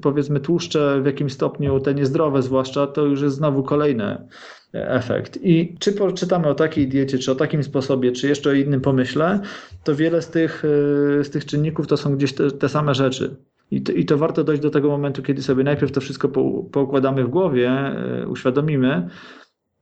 powiedzmy 0.00 0.40
tłuszcze 0.40 1.00
w 1.02 1.06
jakimś 1.06 1.32
stopniu, 1.32 1.80
te 1.80 1.94
niezdrowe 1.94 2.42
zwłaszcza, 2.42 2.86
to 2.86 3.04
już 3.04 3.22
jest 3.22 3.36
znowu 3.36 3.62
kolejny 3.62 4.28
efekt. 4.72 5.38
I 5.42 5.76
czy 5.78 5.92
poczytamy 5.92 6.48
o 6.48 6.54
takiej 6.54 6.88
diecie, 6.88 7.18
czy 7.18 7.32
o 7.32 7.34
takim 7.34 7.62
sposobie, 7.62 8.12
czy 8.12 8.28
jeszcze 8.28 8.50
o 8.50 8.52
innym 8.52 8.80
pomyśle, 8.80 9.40
to 9.84 9.94
wiele 9.94 10.22
z 10.22 10.28
tych, 10.28 10.64
e, 11.20 11.24
z 11.24 11.30
tych 11.30 11.44
czynników 11.44 11.86
to 11.86 11.96
są 11.96 12.16
gdzieś 12.16 12.32
te, 12.32 12.50
te 12.50 12.68
same 12.68 12.94
rzeczy. 12.94 13.36
I 13.72 13.82
to, 13.82 13.92
I 13.92 14.04
to 14.04 14.18
warto 14.18 14.44
dojść 14.44 14.62
do 14.62 14.70
tego 14.70 14.88
momentu, 14.88 15.22
kiedy 15.22 15.42
sobie 15.42 15.64
najpierw 15.64 15.92
to 15.92 16.00
wszystko 16.00 16.28
po, 16.28 16.64
poukładamy 16.72 17.24
w 17.24 17.28
głowie, 17.28 17.70
e, 17.70 18.28
uświadomimy, 18.28 19.08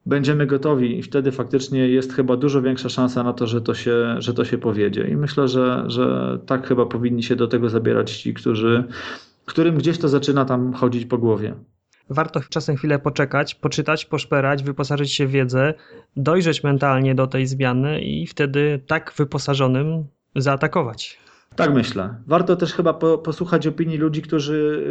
będziemy 0.07 0.47
gotowi 0.47 0.99
i 0.99 1.03
wtedy 1.03 1.33
faktycznie 1.33 1.89
jest 1.89 2.13
chyba 2.13 2.37
dużo 2.37 2.63
większa 2.63 2.89
szansa 2.89 3.23
na 3.23 3.33
to, 3.33 3.47
że 3.47 3.61
to 3.61 3.75
się, 3.75 4.17
że 4.19 4.35
to 4.35 4.45
się 4.45 4.59
powiedzie. 4.59 5.09
I 5.09 5.17
myślę, 5.17 5.49
że, 5.49 5.85
że 5.87 6.39
tak 6.47 6.67
chyba 6.69 6.87
powinni 6.87 7.23
się 7.23 7.37
do 7.37 7.49
tego 7.49 7.69
zabierać 7.69 8.17
ci, 8.17 8.35
którzy, 8.35 8.85
którym 9.47 9.77
gdzieś 9.79 9.99
to 9.99 10.09
zaczyna 10.09 10.45
tam 10.45 10.73
chodzić 10.73 11.05
po 11.05 11.19
głowie. 11.19 11.55
Warto 12.11 12.41
czasem 12.49 12.77
chwilę 12.77 12.99
poczekać, 12.99 13.55
poczytać, 13.55 14.05
poszperać, 14.05 14.63
wyposażyć 14.63 15.13
się 15.13 15.27
w 15.27 15.31
wiedzę, 15.31 15.75
dojrzeć 16.17 16.63
mentalnie 16.63 17.15
do 17.15 17.27
tej 17.27 17.47
zmiany 17.47 18.01
i 18.01 18.27
wtedy 18.27 18.81
tak 18.87 19.13
wyposażonym 19.17 20.05
zaatakować. 20.37 21.30
Tak 21.57 21.75
myślę. 21.75 22.15
Warto 22.27 22.57
też 22.57 22.73
chyba 22.73 22.95
po, 22.95 23.19
posłuchać 23.19 23.67
opinii 23.67 23.99
ludzi, 23.99 24.23
którzy 24.23 24.85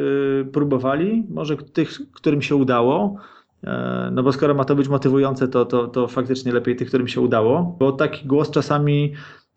yy, 0.46 0.52
próbowali, 0.52 1.26
może 1.30 1.58
tych, 1.58 1.90
którym 2.14 2.42
się 2.42 2.56
udało 2.56 3.20
E, 3.64 4.10
no 4.14 4.24
bo 4.24 4.32
skoro 4.32 4.54
ma 4.54 4.66
to 4.66 4.76
być 4.76 4.88
motywujące, 4.88 5.48
to, 5.48 5.66
to, 5.66 5.88
to 5.88 6.08
faktycznie 6.08 6.52
lepiej 6.52 6.76
tych, 6.76 6.88
którym 6.88 7.08
się 7.08 7.22
udało, 7.22 7.76
bo 7.80 7.92
taki 7.92 8.28
głos 8.28 8.52
czasami 8.52 9.14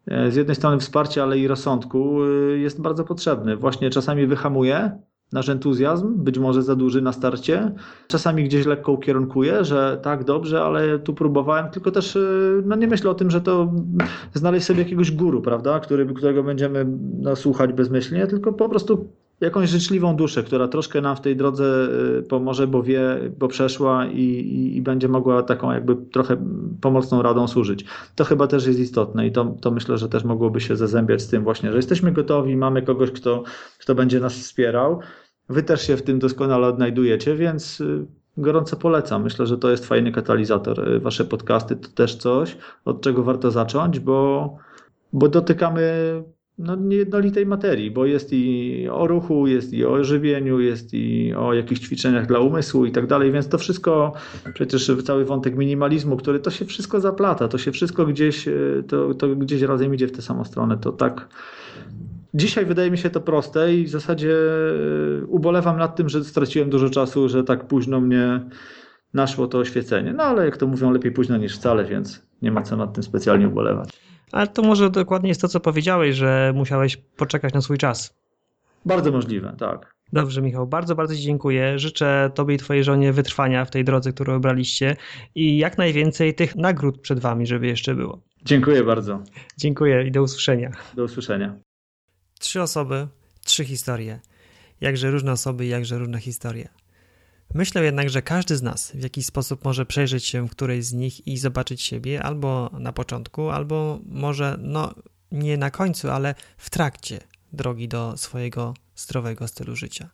e, 0.06 0.30
z 0.30 0.36
jednej 0.36 0.56
strony 0.56 0.78
wsparcia, 0.78 1.22
ale 1.22 1.38
i 1.38 1.48
rozsądku 1.48 2.24
e, 2.24 2.28
jest 2.58 2.80
bardzo 2.80 3.04
potrzebny. 3.04 3.56
Właśnie 3.56 3.90
czasami 3.90 4.26
wyhamuje 4.26 4.98
nasz 5.32 5.48
entuzjazm, 5.48 6.14
być 6.14 6.38
może 6.38 6.62
za 6.62 6.76
duży 6.76 7.02
na 7.02 7.12
starcie. 7.12 7.72
Czasami 8.08 8.44
gdzieś 8.44 8.66
lekko 8.66 8.92
ukierunkuje, 8.92 9.64
że 9.64 9.98
tak, 10.02 10.24
dobrze, 10.24 10.62
ale 10.62 10.98
tu 10.98 11.14
próbowałem, 11.14 11.70
tylko 11.70 11.90
też 11.90 12.18
no 12.64 12.76
nie 12.76 12.86
myślę 12.86 13.10
o 13.10 13.14
tym, 13.14 13.30
że 13.30 13.40
to 13.40 13.72
znaleźć 14.34 14.66
sobie 14.66 14.78
jakiegoś 14.78 15.10
guru, 15.10 15.42
prawda, 15.42 15.80
który, 15.80 16.06
którego 16.06 16.42
będziemy 16.42 16.86
no, 17.18 17.36
słuchać 17.36 17.72
bezmyślnie, 17.72 18.26
tylko 18.26 18.52
po 18.52 18.68
prostu 18.68 19.08
jakąś 19.42 19.68
życzliwą 19.68 20.16
duszę, 20.16 20.42
która 20.42 20.68
troszkę 20.68 21.00
nam 21.00 21.16
w 21.16 21.20
tej 21.20 21.36
drodze 21.36 21.88
y, 22.18 22.22
pomoże, 22.22 22.66
bo 22.66 22.82
wie, 22.82 23.00
bo 23.38 23.48
przeszła 23.48 24.06
i, 24.06 24.20
i, 24.20 24.76
i, 24.76 24.82
będzie 24.82 25.08
mogła 25.08 25.42
taką 25.42 25.72
jakby 25.72 25.96
trochę 25.96 26.36
pomocną 26.80 27.22
radą 27.22 27.48
służyć. 27.48 27.84
To 28.14 28.24
chyba 28.24 28.46
też 28.46 28.66
jest 28.66 28.78
istotne 28.80 29.26
i 29.26 29.32
to, 29.32 29.56
to 29.60 29.70
myślę, 29.70 29.98
że 29.98 30.08
też 30.08 30.24
mogłoby 30.24 30.60
się 30.60 30.76
zazębiać 30.76 31.22
z 31.22 31.28
tym 31.28 31.44
właśnie, 31.44 31.70
że 31.70 31.76
jesteśmy 31.76 32.12
gotowi, 32.12 32.56
mamy 32.56 32.82
kogoś, 32.82 33.10
kto, 33.10 33.42
kto 33.78 33.94
będzie 33.94 34.20
nas 34.20 34.34
wspierał. 34.34 35.00
Wy 35.48 35.62
też 35.62 35.86
się 35.86 35.96
w 35.96 36.02
tym 36.02 36.18
doskonale 36.18 36.66
odnajdujecie, 36.66 37.36
więc 37.36 37.80
y, 37.80 38.06
gorąco 38.36 38.76
polecam. 38.76 39.22
Myślę, 39.22 39.46
że 39.46 39.58
to 39.58 39.70
jest 39.70 39.86
fajny 39.86 40.12
katalizator. 40.12 40.88
Y, 40.88 41.00
wasze 41.00 41.24
podcasty 41.24 41.76
to 41.76 41.88
też 41.88 42.16
coś, 42.16 42.56
od 42.84 43.02
czego 43.02 43.22
warto 43.22 43.50
zacząć, 43.50 44.00
bo, 44.00 44.56
bo 45.12 45.28
dotykamy 45.28 46.22
no, 46.58 46.76
niejednolitej 46.76 47.46
materii, 47.46 47.90
bo 47.90 48.06
jest 48.06 48.32
i 48.32 48.88
o 48.92 49.06
ruchu, 49.06 49.46
jest 49.46 49.72
i 49.72 49.84
o 49.84 50.04
żywieniu, 50.04 50.60
jest 50.60 50.94
i 50.94 51.34
o 51.34 51.54
jakichś 51.54 51.80
ćwiczeniach 51.80 52.26
dla 52.26 52.38
umysłu 52.38 52.86
i 52.86 52.92
tak 52.92 53.06
dalej, 53.06 53.32
więc 53.32 53.48
to 53.48 53.58
wszystko, 53.58 54.12
przecież 54.54 54.90
cały 55.04 55.24
wątek 55.24 55.56
minimalizmu, 55.56 56.16
który 56.16 56.40
to 56.40 56.50
się 56.50 56.64
wszystko 56.64 57.00
zaplata, 57.00 57.48
to 57.48 57.58
się 57.58 57.72
wszystko 57.72 58.06
gdzieś, 58.06 58.48
e, 58.48 58.52
to, 58.88 59.14
to 59.14 59.28
gdzieś 59.28 59.62
razem 59.62 59.94
idzie 59.94 60.06
w 60.06 60.12
tę 60.12 60.22
samą 60.22 60.44
stronę, 60.44 60.78
to 60.78 60.92
tak... 60.92 61.28
Dzisiaj 62.34 62.66
wydaje 62.66 62.90
mi 62.90 62.98
się 62.98 63.10
to 63.10 63.20
proste 63.20 63.74
i 63.74 63.84
w 63.84 63.88
zasadzie 63.88 64.36
e, 65.22 65.24
ubolewam 65.26 65.78
nad 65.78 65.96
tym, 65.96 66.08
że 66.08 66.24
straciłem 66.24 66.70
dużo 66.70 66.90
czasu, 66.90 67.28
że 67.28 67.44
tak 67.44 67.66
późno 67.66 68.00
mnie 68.00 68.40
naszło 69.14 69.46
to 69.46 69.58
oświecenie. 69.58 70.12
No 70.12 70.24
ale 70.24 70.44
jak 70.44 70.56
to 70.56 70.66
mówią, 70.66 70.90
lepiej 70.90 71.12
późno 71.12 71.36
niż 71.36 71.56
wcale, 71.56 71.84
więc 71.84 72.26
nie 72.42 72.52
ma 72.52 72.62
co 72.62 72.76
nad 72.76 72.94
tym 72.94 73.02
specjalnie 73.02 73.48
ubolewać. 73.48 73.90
Ale 74.32 74.46
to 74.46 74.62
może 74.62 74.90
dokładnie 74.90 75.28
jest 75.28 75.40
to, 75.40 75.48
co 75.48 75.60
powiedziałeś, 75.60 76.16
że 76.16 76.52
musiałeś 76.56 76.96
poczekać 76.96 77.54
na 77.54 77.60
swój 77.60 77.78
czas. 77.78 78.14
Bardzo 78.86 79.12
możliwe, 79.12 79.54
tak. 79.58 79.94
Dobrze, 80.12 80.42
Michał, 80.42 80.66
bardzo, 80.66 80.94
bardzo 80.94 81.14
Ci 81.14 81.22
dziękuję. 81.22 81.78
Życzę 81.78 82.30
Tobie 82.34 82.54
i 82.54 82.58
Twojej 82.58 82.84
żonie 82.84 83.12
wytrwania 83.12 83.64
w 83.64 83.70
tej 83.70 83.84
drodze, 83.84 84.12
którą 84.12 84.34
obraliście 84.34 84.96
i 85.34 85.58
jak 85.58 85.78
najwięcej 85.78 86.34
tych 86.34 86.56
nagród 86.56 87.00
przed 87.00 87.18
Wami, 87.18 87.46
żeby 87.46 87.66
jeszcze 87.66 87.94
było. 87.94 88.20
Dziękuję 88.44 88.84
bardzo. 88.84 89.22
Dziękuję 89.56 90.06
i 90.06 90.10
do 90.10 90.22
usłyszenia. 90.22 90.70
Do 90.94 91.04
usłyszenia. 91.04 91.56
Trzy 92.42 92.62
osoby, 92.62 93.08
trzy 93.44 93.64
historie. 93.64 94.20
Jakże 94.80 95.10
różne 95.10 95.32
osoby, 95.32 95.66
jakże 95.66 95.98
różne 95.98 96.20
historie. 96.20 96.68
Myślę 97.54 97.84
jednak, 97.84 98.10
że 98.10 98.22
każdy 98.22 98.56
z 98.56 98.62
nas 98.62 98.92
w 98.94 99.02
jakiś 99.02 99.26
sposób 99.26 99.64
może 99.64 99.86
przejrzeć 99.86 100.24
się 100.24 100.46
w 100.46 100.50
którejś 100.50 100.84
z 100.84 100.92
nich 100.92 101.26
i 101.26 101.38
zobaczyć 101.38 101.82
siebie 101.82 102.22
albo 102.22 102.70
na 102.78 102.92
początku, 102.92 103.50
albo 103.50 104.00
może 104.06 104.56
no 104.60 104.94
nie 105.32 105.56
na 105.56 105.70
końcu, 105.70 106.10
ale 106.10 106.34
w 106.56 106.70
trakcie 106.70 107.20
drogi 107.52 107.88
do 107.88 108.16
swojego 108.16 108.74
zdrowego 108.96 109.48
stylu 109.48 109.76
życia. 109.76 110.10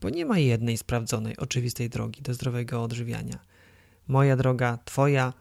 Bo 0.00 0.10
nie 0.10 0.26
ma 0.26 0.38
jednej 0.38 0.76
sprawdzonej, 0.78 1.36
oczywistej 1.36 1.90
drogi 1.90 2.22
do 2.22 2.34
zdrowego 2.34 2.82
odżywiania. 2.82 3.38
Moja 4.08 4.36
droga, 4.36 4.78
Twoja, 4.84 5.32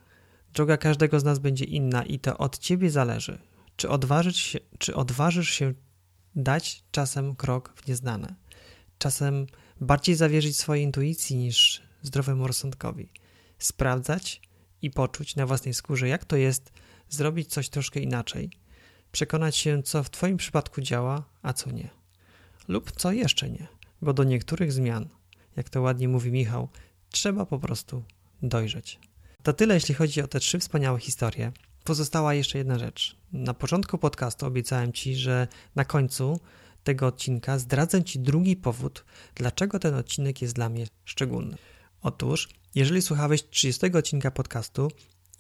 droga 0.54 0.78
każdego 0.78 1.20
z 1.20 1.24
nas 1.24 1.40
będzie 1.40 1.66
inna 1.66 2.04
i 2.04 2.20
to 2.20 2.38
od 2.38 2.58
Ciebie 2.58 2.90
zależy, 2.90 3.38
czy 3.76 3.90
odważysz 3.90 4.38
się, 4.38 4.60
czy 4.80 4.96
odważysz 4.96 5.50
się 5.50 5.74
dać 6.35 6.84
czasem 6.91 7.35
krok 7.35 7.73
w 7.76 7.88
nieznane. 7.88 8.35
Czasem 8.97 9.47
bardziej 9.81 10.15
zawierzyć 10.15 10.57
swojej 10.57 10.84
intuicji 10.84 11.35
niż 11.35 11.81
zdrowemu 12.01 12.47
rozsądkowi. 12.47 13.11
Sprawdzać 13.57 14.41
i 14.81 14.91
poczuć 14.91 15.35
na 15.35 15.45
własnej 15.45 15.73
skórze, 15.73 16.07
jak 16.07 16.26
to 16.26 16.35
jest 16.35 16.72
zrobić 17.10 17.49
coś 17.49 17.69
troszkę 17.69 17.99
inaczej. 17.99 18.49
Przekonać 19.11 19.57
się, 19.57 19.84
co 19.84 20.03
w 20.03 20.10
Twoim 20.10 20.38
przypadku 20.38 20.81
działa, 20.81 21.23
a 21.41 21.53
co 21.53 21.72
nie. 21.72 21.89
Lub 22.68 22.91
co 22.91 23.11
jeszcze 23.11 23.49
nie, 23.49 23.68
bo 24.01 24.14
do 24.14 24.23
niektórych 24.23 24.72
zmian, 24.72 25.10
jak 25.56 25.69
to 25.69 25.81
ładnie 25.81 26.07
mówi 26.07 26.31
Michał, 26.31 26.69
trzeba 27.11 27.45
po 27.45 27.60
prostu 27.60 28.03
dojrzeć. 28.41 28.99
To 29.43 29.53
tyle, 29.53 29.73
jeśli 29.73 29.95
chodzi 29.95 30.22
o 30.22 30.27
te 30.27 30.39
trzy 30.39 30.60
wspaniałe 30.60 30.99
historie. 30.99 31.51
Pozostała 31.90 32.34
jeszcze 32.34 32.57
jedna 32.57 32.80
rzecz. 32.80 33.16
Na 33.34 33.53
początku 33.53 33.98
podcastu 33.98 34.45
obiecałem 34.45 34.94
Ci, 34.94 35.16
że 35.16 35.48
na 35.76 35.86
końcu 35.86 36.40
tego 36.84 37.07
odcinka 37.07 37.60
zdradzę 37.60 38.03
Ci 38.03 38.20
drugi 38.20 38.56
powód, 38.56 39.06
dlaczego 39.36 39.80
ten 39.80 39.95
odcinek 39.95 40.41
jest 40.41 40.56
dla 40.56 40.70
mnie 40.70 40.86
szczególny. 41.06 41.57
Otóż, 42.02 42.49
jeżeli 42.76 43.02
słuchałeś 43.02 43.49
30 43.49 43.86
odcinka 43.86 44.32
podcastu, 44.32 44.91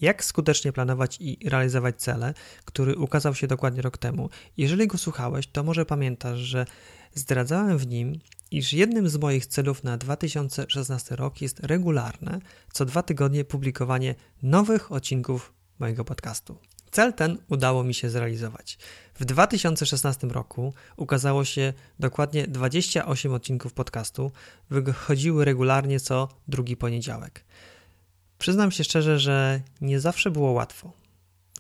jak 0.01 0.23
skutecznie 0.23 0.73
planować 0.73 1.17
i 1.19 1.49
realizować 1.49 1.95
cele, 2.01 2.33
który 2.65 2.95
ukazał 2.95 3.35
się 3.35 3.47
dokładnie 3.47 3.81
rok 3.81 3.97
temu, 3.97 4.29
jeżeli 4.57 4.87
go 4.87 4.97
słuchałeś, 4.97 5.47
to 5.47 5.63
może 5.63 5.85
pamiętasz, 5.85 6.39
że 6.39 6.65
zdradzałem 7.13 7.77
w 7.77 7.87
nim, 7.87 8.19
iż 8.51 8.73
jednym 8.73 9.09
z 9.09 9.17
moich 9.17 9.45
celów 9.45 9.83
na 9.83 9.97
2016 9.97 11.15
rok 11.15 11.41
jest 11.41 11.59
regularne, 11.59 12.39
co 12.73 12.85
dwa 12.85 13.03
tygodnie 13.03 13.45
publikowanie 13.45 14.15
nowych 14.43 14.91
odcinków 14.91 15.58
mojego 15.79 16.05
podcastu. 16.05 16.57
Cel 16.91 17.13
ten 17.13 17.37
udało 17.49 17.83
mi 17.83 17.93
się 17.93 18.09
zrealizować. 18.09 18.77
W 19.15 19.25
2016 19.25 20.27
roku 20.27 20.73
ukazało 20.97 21.45
się 21.45 21.73
dokładnie 21.99 22.47
28 22.47 23.33
odcinków 23.33 23.73
podcastu, 23.73 24.31
wychodziły 24.69 25.45
regularnie 25.45 25.99
co 25.99 26.29
drugi 26.47 26.77
poniedziałek. 26.77 27.45
Przyznam 28.37 28.71
się 28.71 28.83
szczerze, 28.83 29.19
że 29.19 29.61
nie 29.81 29.99
zawsze 29.99 30.31
było 30.31 30.51
łatwo. 30.51 30.91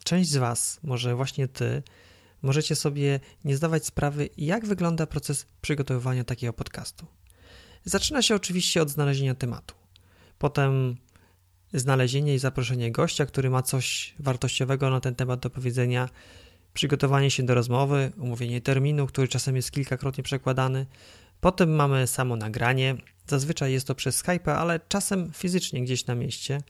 Część 0.03 0.29
z 0.29 0.37
Was, 0.37 0.79
może 0.83 1.15
właśnie 1.15 1.47
Ty, 1.47 1.83
możecie 2.41 2.75
sobie 2.75 3.19
nie 3.45 3.57
zdawać 3.57 3.85
sprawy, 3.85 4.29
jak 4.37 4.65
wygląda 4.65 5.07
proces 5.07 5.45
przygotowywania 5.61 6.23
takiego 6.23 6.53
podcastu. 6.53 7.05
Zaczyna 7.85 8.21
się 8.21 8.35
oczywiście 8.35 8.81
od 8.81 8.89
znalezienia 8.89 9.35
tematu. 9.35 9.75
Potem 10.39 10.97
znalezienie 11.73 12.35
i 12.35 12.39
zaproszenie 12.39 12.91
gościa, 12.91 13.25
który 13.25 13.49
ma 13.49 13.61
coś 13.61 14.15
wartościowego 14.19 14.89
na 14.89 14.99
ten 14.99 15.15
temat 15.15 15.39
do 15.39 15.49
powiedzenia, 15.49 16.09
przygotowanie 16.73 17.31
się 17.31 17.43
do 17.43 17.53
rozmowy, 17.53 18.11
umówienie 18.17 18.61
terminu, 18.61 19.07
który 19.07 19.27
czasem 19.27 19.55
jest 19.55 19.71
kilkakrotnie 19.71 20.23
przekładany. 20.23 20.85
Potem 21.41 21.75
mamy 21.75 22.07
samo 22.07 22.35
nagranie. 22.35 22.95
Zazwyczaj 23.27 23.71
jest 23.71 23.87
to 23.87 23.95
przez 23.95 24.15
Skype, 24.15 24.55
ale 24.55 24.79
czasem 24.89 25.31
fizycznie 25.33 25.83
gdzieś 25.83 26.05
na 26.05 26.15
mieście. 26.15 26.61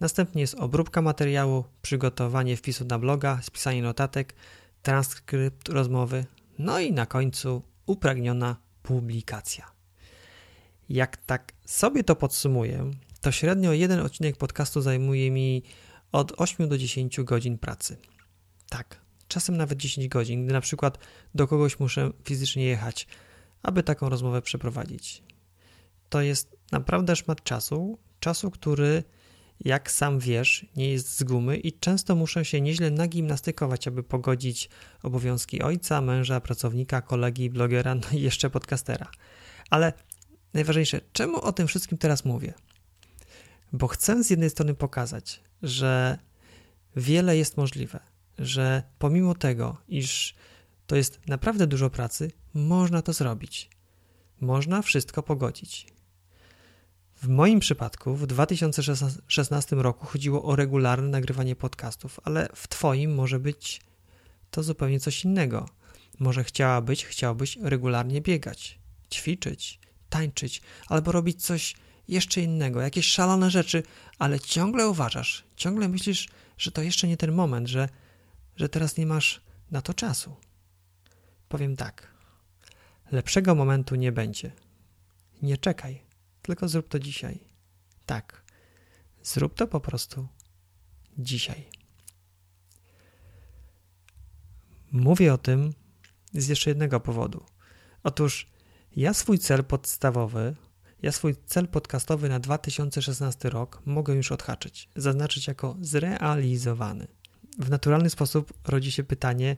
Następnie 0.00 0.40
jest 0.40 0.54
obróbka 0.54 1.02
materiału, 1.02 1.64
przygotowanie 1.82 2.56
wpisu 2.56 2.84
na 2.84 2.98
bloga, 2.98 3.38
spisanie 3.42 3.82
notatek, 3.82 4.34
transkrypt 4.82 5.68
rozmowy, 5.68 6.24
no 6.58 6.80
i 6.80 6.92
na 6.92 7.06
końcu 7.06 7.62
upragniona 7.86 8.56
publikacja. 8.82 9.70
Jak 10.88 11.16
tak 11.16 11.52
sobie 11.64 12.04
to 12.04 12.16
podsumuję, 12.16 12.90
to 13.20 13.32
średnio 13.32 13.72
jeden 13.72 14.00
odcinek 14.00 14.36
podcastu 14.36 14.80
zajmuje 14.80 15.30
mi 15.30 15.62
od 16.12 16.32
8 16.36 16.68
do 16.68 16.78
10 16.78 17.20
godzin 17.20 17.58
pracy. 17.58 17.96
Tak, 18.68 19.00
czasem 19.28 19.56
nawet 19.56 19.78
10 19.78 20.08
godzin, 20.08 20.44
gdy 20.44 20.52
na 20.52 20.60
przykład 20.60 20.98
do 21.34 21.46
kogoś 21.46 21.80
muszę 21.80 22.10
fizycznie 22.24 22.64
jechać, 22.64 23.06
aby 23.62 23.82
taką 23.82 24.08
rozmowę 24.08 24.42
przeprowadzić. 24.42 25.22
To 26.08 26.20
jest 26.20 26.56
naprawdę 26.72 27.16
szmat 27.16 27.42
czasu, 27.42 27.98
czasu, 28.20 28.50
który, 28.50 29.04
jak 29.60 29.90
sam 29.90 30.18
wiesz, 30.18 30.66
nie 30.76 30.90
jest 30.90 31.18
z 31.18 31.22
gumy 31.22 31.56
i 31.56 31.72
często 31.72 32.16
muszę 32.16 32.44
się 32.44 32.60
nieźle 32.60 32.90
nagimnastykować, 32.90 33.88
aby 33.88 34.02
pogodzić 34.02 34.68
obowiązki 35.02 35.62
ojca, 35.62 36.00
męża, 36.00 36.40
pracownika, 36.40 37.02
kolegi, 37.02 37.50
blogera, 37.50 37.94
no 37.94 38.18
i 38.18 38.20
jeszcze 38.20 38.50
podcastera. 38.50 39.10
Ale 39.70 39.92
najważniejsze, 40.54 41.00
czemu 41.12 41.40
o 41.40 41.52
tym 41.52 41.66
wszystkim 41.66 41.98
teraz 41.98 42.24
mówię? 42.24 42.54
Bo 43.72 43.88
chcę 43.88 44.24
z 44.24 44.30
jednej 44.30 44.50
strony 44.50 44.74
pokazać, 44.74 45.40
że 45.62 46.18
wiele 46.96 47.36
jest 47.36 47.56
możliwe, 47.56 48.00
że 48.38 48.82
pomimo 48.98 49.34
tego, 49.34 49.76
iż 49.88 50.34
to 50.86 50.96
jest 50.96 51.20
naprawdę 51.28 51.66
dużo 51.66 51.90
pracy, 51.90 52.30
można 52.54 53.02
to 53.02 53.12
zrobić. 53.12 53.70
Można 54.40 54.82
wszystko 54.82 55.22
pogodzić. 55.22 55.86
W 57.22 57.28
moim 57.28 57.60
przypadku 57.60 58.16
w 58.16 58.26
2016 58.26 59.76
roku 59.76 60.06
chodziło 60.06 60.44
o 60.44 60.56
regularne 60.56 61.08
nagrywanie 61.08 61.56
podcastów, 61.56 62.20
ale 62.24 62.48
w 62.54 62.68
Twoim 62.68 63.14
może 63.14 63.38
być 63.38 63.80
to 64.50 64.62
zupełnie 64.62 65.00
coś 65.00 65.24
innego. 65.24 65.68
Może 66.18 66.44
chciałabyś, 66.44 67.04
chciałbyś 67.04 67.58
regularnie 67.62 68.20
biegać, 68.20 68.78
ćwiczyć, 69.12 69.80
tańczyć 70.08 70.62
albo 70.88 71.12
robić 71.12 71.42
coś 71.42 71.74
jeszcze 72.08 72.40
innego, 72.40 72.80
jakieś 72.80 73.06
szalone 73.06 73.50
rzeczy, 73.50 73.82
ale 74.18 74.40
ciągle 74.40 74.88
uważasz, 74.88 75.44
ciągle 75.56 75.88
myślisz, 75.88 76.28
że 76.58 76.70
to 76.70 76.82
jeszcze 76.82 77.08
nie 77.08 77.16
ten 77.16 77.32
moment, 77.32 77.68
że, 77.68 77.88
że 78.56 78.68
teraz 78.68 78.96
nie 78.96 79.06
masz 79.06 79.40
na 79.70 79.82
to 79.82 79.94
czasu. 79.94 80.36
Powiem 81.48 81.76
tak. 81.76 82.16
Lepszego 83.12 83.54
momentu 83.54 83.94
nie 83.94 84.12
będzie. 84.12 84.52
Nie 85.42 85.58
czekaj, 85.58 86.02
tylko 86.42 86.68
zrób 86.68 86.88
to 86.88 86.98
dzisiaj. 86.98 87.38
Tak. 88.06 88.42
Zrób 89.22 89.54
to 89.54 89.66
po 89.66 89.80
prostu 89.80 90.28
dzisiaj. 91.18 91.68
Mówię 94.92 95.34
o 95.34 95.38
tym 95.38 95.74
z 96.32 96.48
jeszcze 96.48 96.70
jednego 96.70 97.00
powodu. 97.00 97.44
Otóż 98.02 98.46
ja 98.96 99.14
swój 99.14 99.38
cel 99.38 99.64
podstawowy, 99.64 100.56
ja 101.06 101.12
swój 101.12 101.34
cel 101.46 101.68
podcastowy 101.68 102.28
na 102.28 102.40
2016 102.40 103.50
rok 103.50 103.82
mogę 103.84 104.14
już 104.14 104.32
odhaczyć, 104.32 104.88
zaznaczyć 104.96 105.46
jako 105.46 105.76
zrealizowany. 105.80 107.06
W 107.58 107.70
naturalny 107.70 108.10
sposób 108.10 108.52
rodzi 108.64 108.92
się 108.92 109.04
pytanie, 109.04 109.56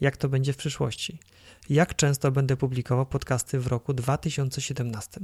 jak 0.00 0.16
to 0.16 0.28
będzie 0.28 0.52
w 0.52 0.56
przyszłości. 0.56 1.18
Jak 1.68 1.96
często 1.96 2.32
będę 2.32 2.56
publikował 2.56 3.06
podcasty 3.06 3.60
w 3.60 3.66
roku 3.66 3.94
2017? 3.94 5.20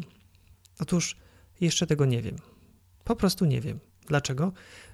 Otóż 0.80 1.16
jeszcze 1.60 1.86
tego 1.86 2.04
nie 2.04 2.22
wiem. 2.22 2.36
Po 3.04 3.16
prostu 3.16 3.44
nie 3.44 3.60
wiem. 3.60 3.80
Dlaczego? 4.06 4.52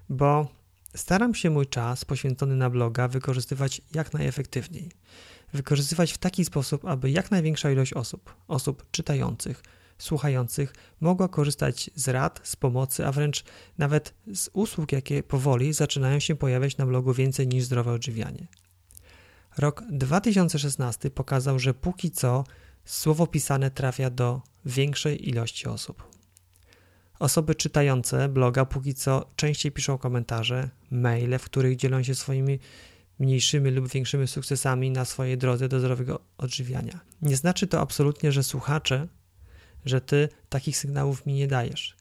Bo 0.09 0.49
staram 0.95 1.35
się 1.35 1.51
mój 1.51 1.67
czas 1.67 2.05
poświęcony 2.05 2.57
na 2.57 2.71
bloga 2.71 3.09
wykorzystywać 3.09 3.83
jak 3.95 4.13
najefektywniej. 4.13 4.91
Wykorzystywać 5.53 6.13
w 6.13 6.19
taki 6.19 6.45
sposób, 6.45 6.85
aby 6.85 7.11
jak 7.11 7.31
największa 7.31 7.71
ilość 7.71 7.93
osób, 7.93 8.35
osób 8.49 8.91
czytających, 8.91 9.63
słuchających, 9.99 10.75
mogła 11.01 11.29
korzystać 11.29 11.91
z 11.95 12.09
rad, 12.09 12.41
z 12.43 12.57
pomocy, 12.57 13.07
a 13.07 13.13
wręcz 13.13 13.45
nawet 13.79 14.15
z 14.35 14.51
usług, 14.53 14.93
jakie 14.93 15.23
powoli 15.23 15.73
zaczynają 15.73 16.21
się 16.21 16.35
pojawiać 16.37 16.77
na 16.77 16.87
blogu 16.87 17.13
więcej 17.13 17.49
niż 17.49 17.65
zdrowe 17.65 17.93
odżywianie. 17.93 18.47
Rok 19.59 19.83
2016 19.91 21.11
pokazał, 21.11 21.59
że 21.59 21.75
póki 21.75 22.11
co 22.11 22.45
słowo 22.85 23.27
pisane 23.27 23.71
trafia 23.71 24.11
do 24.11 24.43
większej 24.65 25.29
ilości 25.29 25.67
osób. 25.67 26.09
Osoby 27.19 27.55
czytające 27.55 28.29
bloga 28.29 28.65
póki 28.65 28.95
co 28.95 29.31
częściej 29.37 29.73
piszą 29.73 29.99
komentarze, 29.99 30.71
maile, 30.91 31.39
w 31.39 31.45
których 31.45 31.77
dzielą 31.77 32.03
się 32.03 32.15
swoimi 32.15 32.59
mniejszymi 33.19 33.71
lub 33.71 33.89
większymi 33.89 34.29
sukcesami 34.29 34.91
na 34.91 35.05
swojej 35.05 35.39
drodze 35.39 35.69
do 35.69 35.81
zdrowego 35.81 36.21
odżywiania. 36.39 37.01
Nie 37.23 37.37
znaczy 37.37 37.67
to 37.67 37.81
absolutnie, 37.81 38.33
że 38.33 38.43
słuchacze, 38.43 39.09
że 39.89 40.01
ty 40.01 40.29
takich 40.49 40.77
sygnałów 40.77 41.27
mi 41.27 41.35
nie 41.35 41.47
dajesz. 41.47 41.97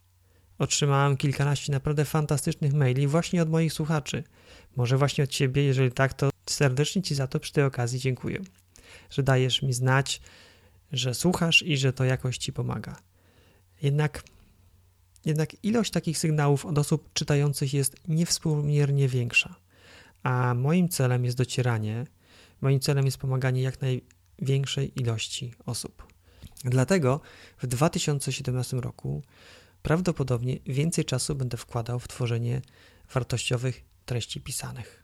Otrzymałem 0.58 1.18
kilkanaście 1.18 1.72
naprawdę 1.72 2.06
fantastycznych 2.06 2.74
maili 2.74 3.08
właśnie 3.08 3.42
od 3.42 3.50
moich 3.50 3.74
słuchaczy. 3.74 4.24
Może 4.76 4.98
właśnie 4.98 5.24
od 5.24 5.30
ciebie, 5.30 5.64
jeżeli 5.64 5.92
tak, 5.92 6.14
to 6.14 6.30
serdecznie 6.50 7.02
ci 7.02 7.16
za 7.16 7.28
to 7.28 7.40
przy 7.40 7.54
tej 7.54 7.64
okazji 7.64 8.00
dziękuję. 8.00 8.40
Że 9.10 9.24
dajesz 9.24 9.62
mi 9.62 9.74
znać, 9.74 10.22
że 10.92 11.14
słuchasz 11.14 11.64
i 11.64 11.78
że 11.78 11.94
to 11.94 12.04
jakoś 12.04 12.38
ci 12.38 12.54
pomaga. 12.54 12.96
Jednak, 13.82 14.24
jednak 15.26 15.64
ilość 15.64 15.92
takich 15.92 16.18
sygnałów 16.18 16.66
od 16.66 16.78
osób 16.78 17.14
czytających 17.14 17.74
jest 17.74 17.96
niewspółmiernie 18.08 19.08
większa. 19.08 19.56
A 20.24 20.54
moim 20.54 20.90
celem 20.90 21.26
jest 21.26 21.38
docieranie, 21.38 22.06
moim 22.62 22.80
celem 22.80 23.06
jest 23.06 23.18
pomaganie 23.18 23.62
jak 23.62 23.78
największej 23.82 25.02
ilości 25.02 25.54
osób. 25.66 26.17
Dlatego 26.70 27.22
w 27.62 27.68
2017 27.68 28.78
roku 28.78 29.22
prawdopodobnie 29.82 30.60
więcej 30.66 31.06
czasu 31.06 31.36
będę 31.36 31.58
wkładał 31.58 32.00
w 32.00 32.08
tworzenie 32.08 32.62
wartościowych 33.14 33.84
treści 34.06 34.42
pisanych. 34.42 35.04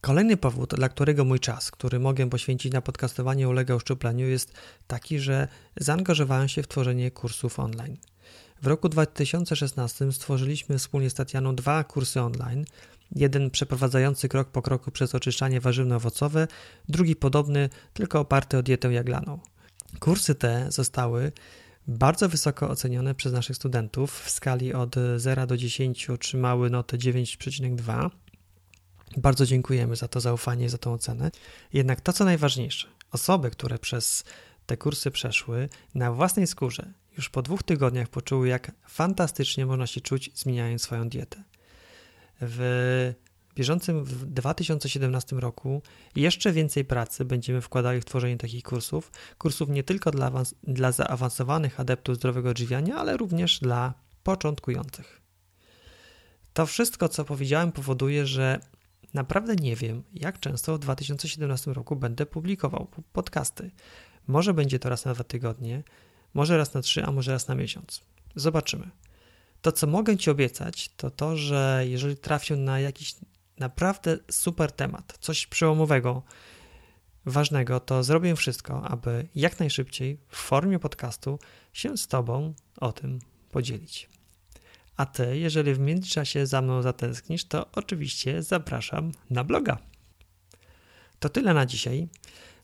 Kolejny 0.00 0.36
powód, 0.36 0.74
dla 0.74 0.88
którego 0.88 1.24
mój 1.24 1.40
czas, 1.40 1.70
który 1.70 2.00
mogę 2.00 2.30
poświęcić 2.30 2.72
na 2.72 2.82
podcastowanie, 2.82 3.48
ulega 3.48 3.74
uszczupleniu, 3.74 4.26
jest 4.26 4.52
taki, 4.86 5.18
że 5.18 5.48
zaangażowałem 5.76 6.48
się 6.48 6.62
w 6.62 6.68
tworzenie 6.68 7.10
kursów 7.10 7.58
online. 7.58 7.96
W 8.62 8.66
roku 8.66 8.88
2016 8.88 10.12
stworzyliśmy 10.12 10.78
wspólnie 10.78 11.10
z 11.10 11.14
Tatianą 11.14 11.54
dwa 11.54 11.84
kursy 11.84 12.20
online. 12.20 12.64
Jeden 13.14 13.50
przeprowadzający 13.50 14.28
krok 14.28 14.48
po 14.48 14.62
kroku 14.62 14.90
przez 14.90 15.14
oczyszczanie 15.14 15.60
warzywno-owocowe, 15.60 16.48
drugi 16.88 17.16
podobny, 17.16 17.68
tylko 17.92 18.20
oparty 18.20 18.58
o 18.58 18.62
dietę 18.62 18.92
jaglaną. 18.92 19.38
Kursy 20.00 20.34
te 20.34 20.66
zostały 20.68 21.32
bardzo 21.86 22.28
wysoko 22.28 22.70
ocenione 22.70 23.14
przez 23.14 23.32
naszych 23.32 23.56
studentów. 23.56 24.20
W 24.20 24.30
skali 24.30 24.74
od 24.74 24.94
0 25.16 25.46
do 25.46 25.56
10 25.56 26.10
otrzymały 26.10 26.70
notę 26.70 26.98
9,2 26.98 28.10
bardzo 29.16 29.46
dziękujemy 29.46 29.96
za 29.96 30.08
to 30.08 30.20
zaufanie, 30.20 30.70
za 30.70 30.78
tą 30.78 30.92
ocenę. 30.92 31.30
Jednak 31.72 32.00
to, 32.00 32.12
co 32.12 32.24
najważniejsze, 32.24 32.88
osoby, 33.10 33.50
które 33.50 33.78
przez 33.78 34.24
te 34.66 34.76
kursy 34.76 35.10
przeszły, 35.10 35.68
na 35.94 36.12
własnej 36.12 36.46
skórze 36.46 36.92
już 37.16 37.30
po 37.30 37.42
dwóch 37.42 37.62
tygodniach 37.62 38.08
poczuły, 38.08 38.48
jak 38.48 38.72
fantastycznie 38.88 39.66
można 39.66 39.86
się 39.86 40.00
czuć, 40.00 40.30
zmieniając 40.34 40.82
swoją 40.82 41.08
dietę. 41.08 41.42
W 42.40 43.14
bieżącym 43.54 44.04
w 44.04 44.24
2017 44.26 45.36
roku 45.36 45.82
jeszcze 46.16 46.52
więcej 46.52 46.84
pracy 46.84 47.24
będziemy 47.24 47.60
wkładali 47.60 48.00
w 48.00 48.04
tworzenie 48.04 48.36
takich 48.36 48.62
kursów. 48.62 49.12
Kursów 49.38 49.68
nie 49.68 49.82
tylko 49.82 50.10
dla, 50.10 50.32
dla 50.62 50.92
zaawansowanych 50.92 51.80
adeptów 51.80 52.16
zdrowego 52.16 52.50
odżywiania, 52.50 52.96
ale 52.96 53.16
również 53.16 53.60
dla 53.60 53.94
początkujących. 54.22 55.22
To 56.52 56.66
wszystko, 56.66 57.08
co 57.08 57.24
powiedziałem, 57.24 57.72
powoduje, 57.72 58.26
że 58.26 58.60
Naprawdę 59.14 59.56
nie 59.56 59.76
wiem, 59.76 60.02
jak 60.14 60.40
często 60.40 60.76
w 60.76 60.78
2017 60.78 61.72
roku 61.72 61.96
będę 61.96 62.26
publikował 62.26 62.88
podcasty. 63.12 63.70
Może 64.26 64.54
będzie 64.54 64.78
to 64.78 64.88
raz 64.88 65.04
na 65.04 65.14
dwa 65.14 65.24
tygodnie, 65.24 65.82
może 66.34 66.56
raz 66.56 66.74
na 66.74 66.82
trzy, 66.82 67.04
a 67.04 67.12
może 67.12 67.32
raz 67.32 67.48
na 67.48 67.54
miesiąc. 67.54 68.00
Zobaczymy. 68.34 68.90
To, 69.62 69.72
co 69.72 69.86
mogę 69.86 70.16
Ci 70.16 70.30
obiecać, 70.30 70.90
to 70.96 71.10
to, 71.10 71.36
że 71.36 71.84
jeżeli 71.88 72.16
trafię 72.16 72.56
na 72.56 72.80
jakiś 72.80 73.14
naprawdę 73.62 74.18
super 74.30 74.72
temat, 74.72 75.18
coś 75.20 75.46
przełomowego, 75.46 76.22
ważnego, 77.26 77.80
to 77.80 78.02
zrobię 78.02 78.36
wszystko, 78.36 78.82
aby 78.82 79.28
jak 79.34 79.60
najszybciej 79.60 80.18
w 80.28 80.36
formie 80.36 80.78
podcastu 80.78 81.38
się 81.72 81.96
z 81.96 82.08
Tobą 82.08 82.54
o 82.80 82.92
tym 82.92 83.18
podzielić. 83.50 84.08
A 84.96 85.06
ty, 85.06 85.38
jeżeli 85.38 85.74
w 85.74 85.78
międzyczasie 85.78 86.46
za 86.46 86.62
mną 86.62 86.82
zatęsknisz, 86.82 87.44
to 87.44 87.66
oczywiście 87.72 88.42
zapraszam 88.42 89.12
na 89.30 89.44
bloga. 89.44 89.78
To 91.18 91.28
tyle 91.28 91.54
na 91.54 91.66
dzisiaj. 91.66 92.08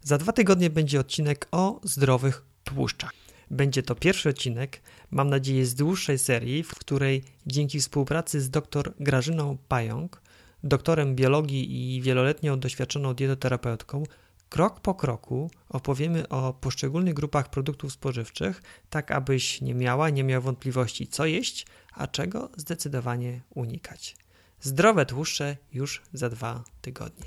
Za 0.03 0.19
dwa 0.19 0.33
tygodnie 0.33 0.71
będzie 0.71 1.01
odcinek 1.01 1.49
o 1.51 1.81
zdrowych 1.85 2.45
tłuszczach. 2.65 3.13
Będzie 3.51 3.83
to 3.83 3.95
pierwszy 3.95 4.29
odcinek, 4.29 4.81
mam 5.11 5.31
nadzieję, 5.31 5.67
z 5.67 5.75
dłuższej 5.75 6.19
serii, 6.19 6.63
w 6.63 6.75
której 6.75 7.25
dzięki 7.47 7.81
współpracy 7.81 8.41
z 8.41 8.51
dr 8.51 8.93
Grażyną 9.01 9.59
Pająk, 9.69 10.23
doktorem 10.65 11.15
biologii 11.15 11.97
i 11.97 12.03
wieloletnią 12.03 12.61
doświadczoną 12.61 13.15
dietoterapeutką, 13.15 14.03
krok 14.49 14.81
po 14.81 14.95
kroku 14.95 15.51
opowiemy 15.69 16.29
o 16.29 16.53
poszczególnych 16.53 17.15
grupach 17.15 17.51
produktów 17.51 17.93
spożywczych, 17.93 18.63
tak 18.91 19.11
abyś 19.11 19.61
nie 19.61 19.75
miała, 19.75 20.11
nie 20.11 20.25
miał 20.25 20.43
wątpliwości, 20.43 21.07
co 21.07 21.27
jeść, 21.27 21.67
a 21.95 22.07
czego 22.07 22.51
zdecydowanie 22.57 23.41
unikać. 23.55 24.17
Zdrowe 24.61 25.07
tłuszcze 25.07 25.57
już 25.73 26.03
za 26.13 26.31
dwa 26.31 26.65
tygodnie. 26.81 27.27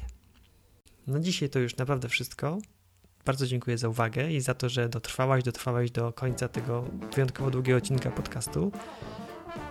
No 1.08 1.20
dzisiaj 1.20 1.50
to 1.50 1.60
już 1.60 1.78
naprawdę 1.78 2.10
wszystko. 2.10 2.58
Bardzo 3.26 3.48
dziękuję 3.48 3.78
za 3.78 3.90
uwagę 3.90 4.32
i 4.32 4.42
za 4.42 4.54
to, 4.54 4.70
że 4.70 4.90
dotrwałaś, 4.90 5.44
dotrwałaś 5.44 5.92
do 5.92 6.14
końca 6.14 6.48
tego 6.48 6.86
wyjątkowo 7.16 7.52
długiego 7.52 7.78
odcinka 7.78 8.12
podcastu. 8.12 8.72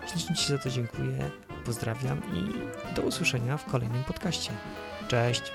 Ślicznie 0.07 0.36
Ci 0.36 0.52
za 0.52 0.59
to 0.59 0.70
dziękuję, 0.70 1.31
pozdrawiam 1.65 2.23
i 2.35 2.52
do 2.94 3.02
usłyszenia 3.02 3.57
w 3.57 3.65
kolejnym 3.65 4.05
podcaście. 4.05 4.51
Cześć! 5.09 5.52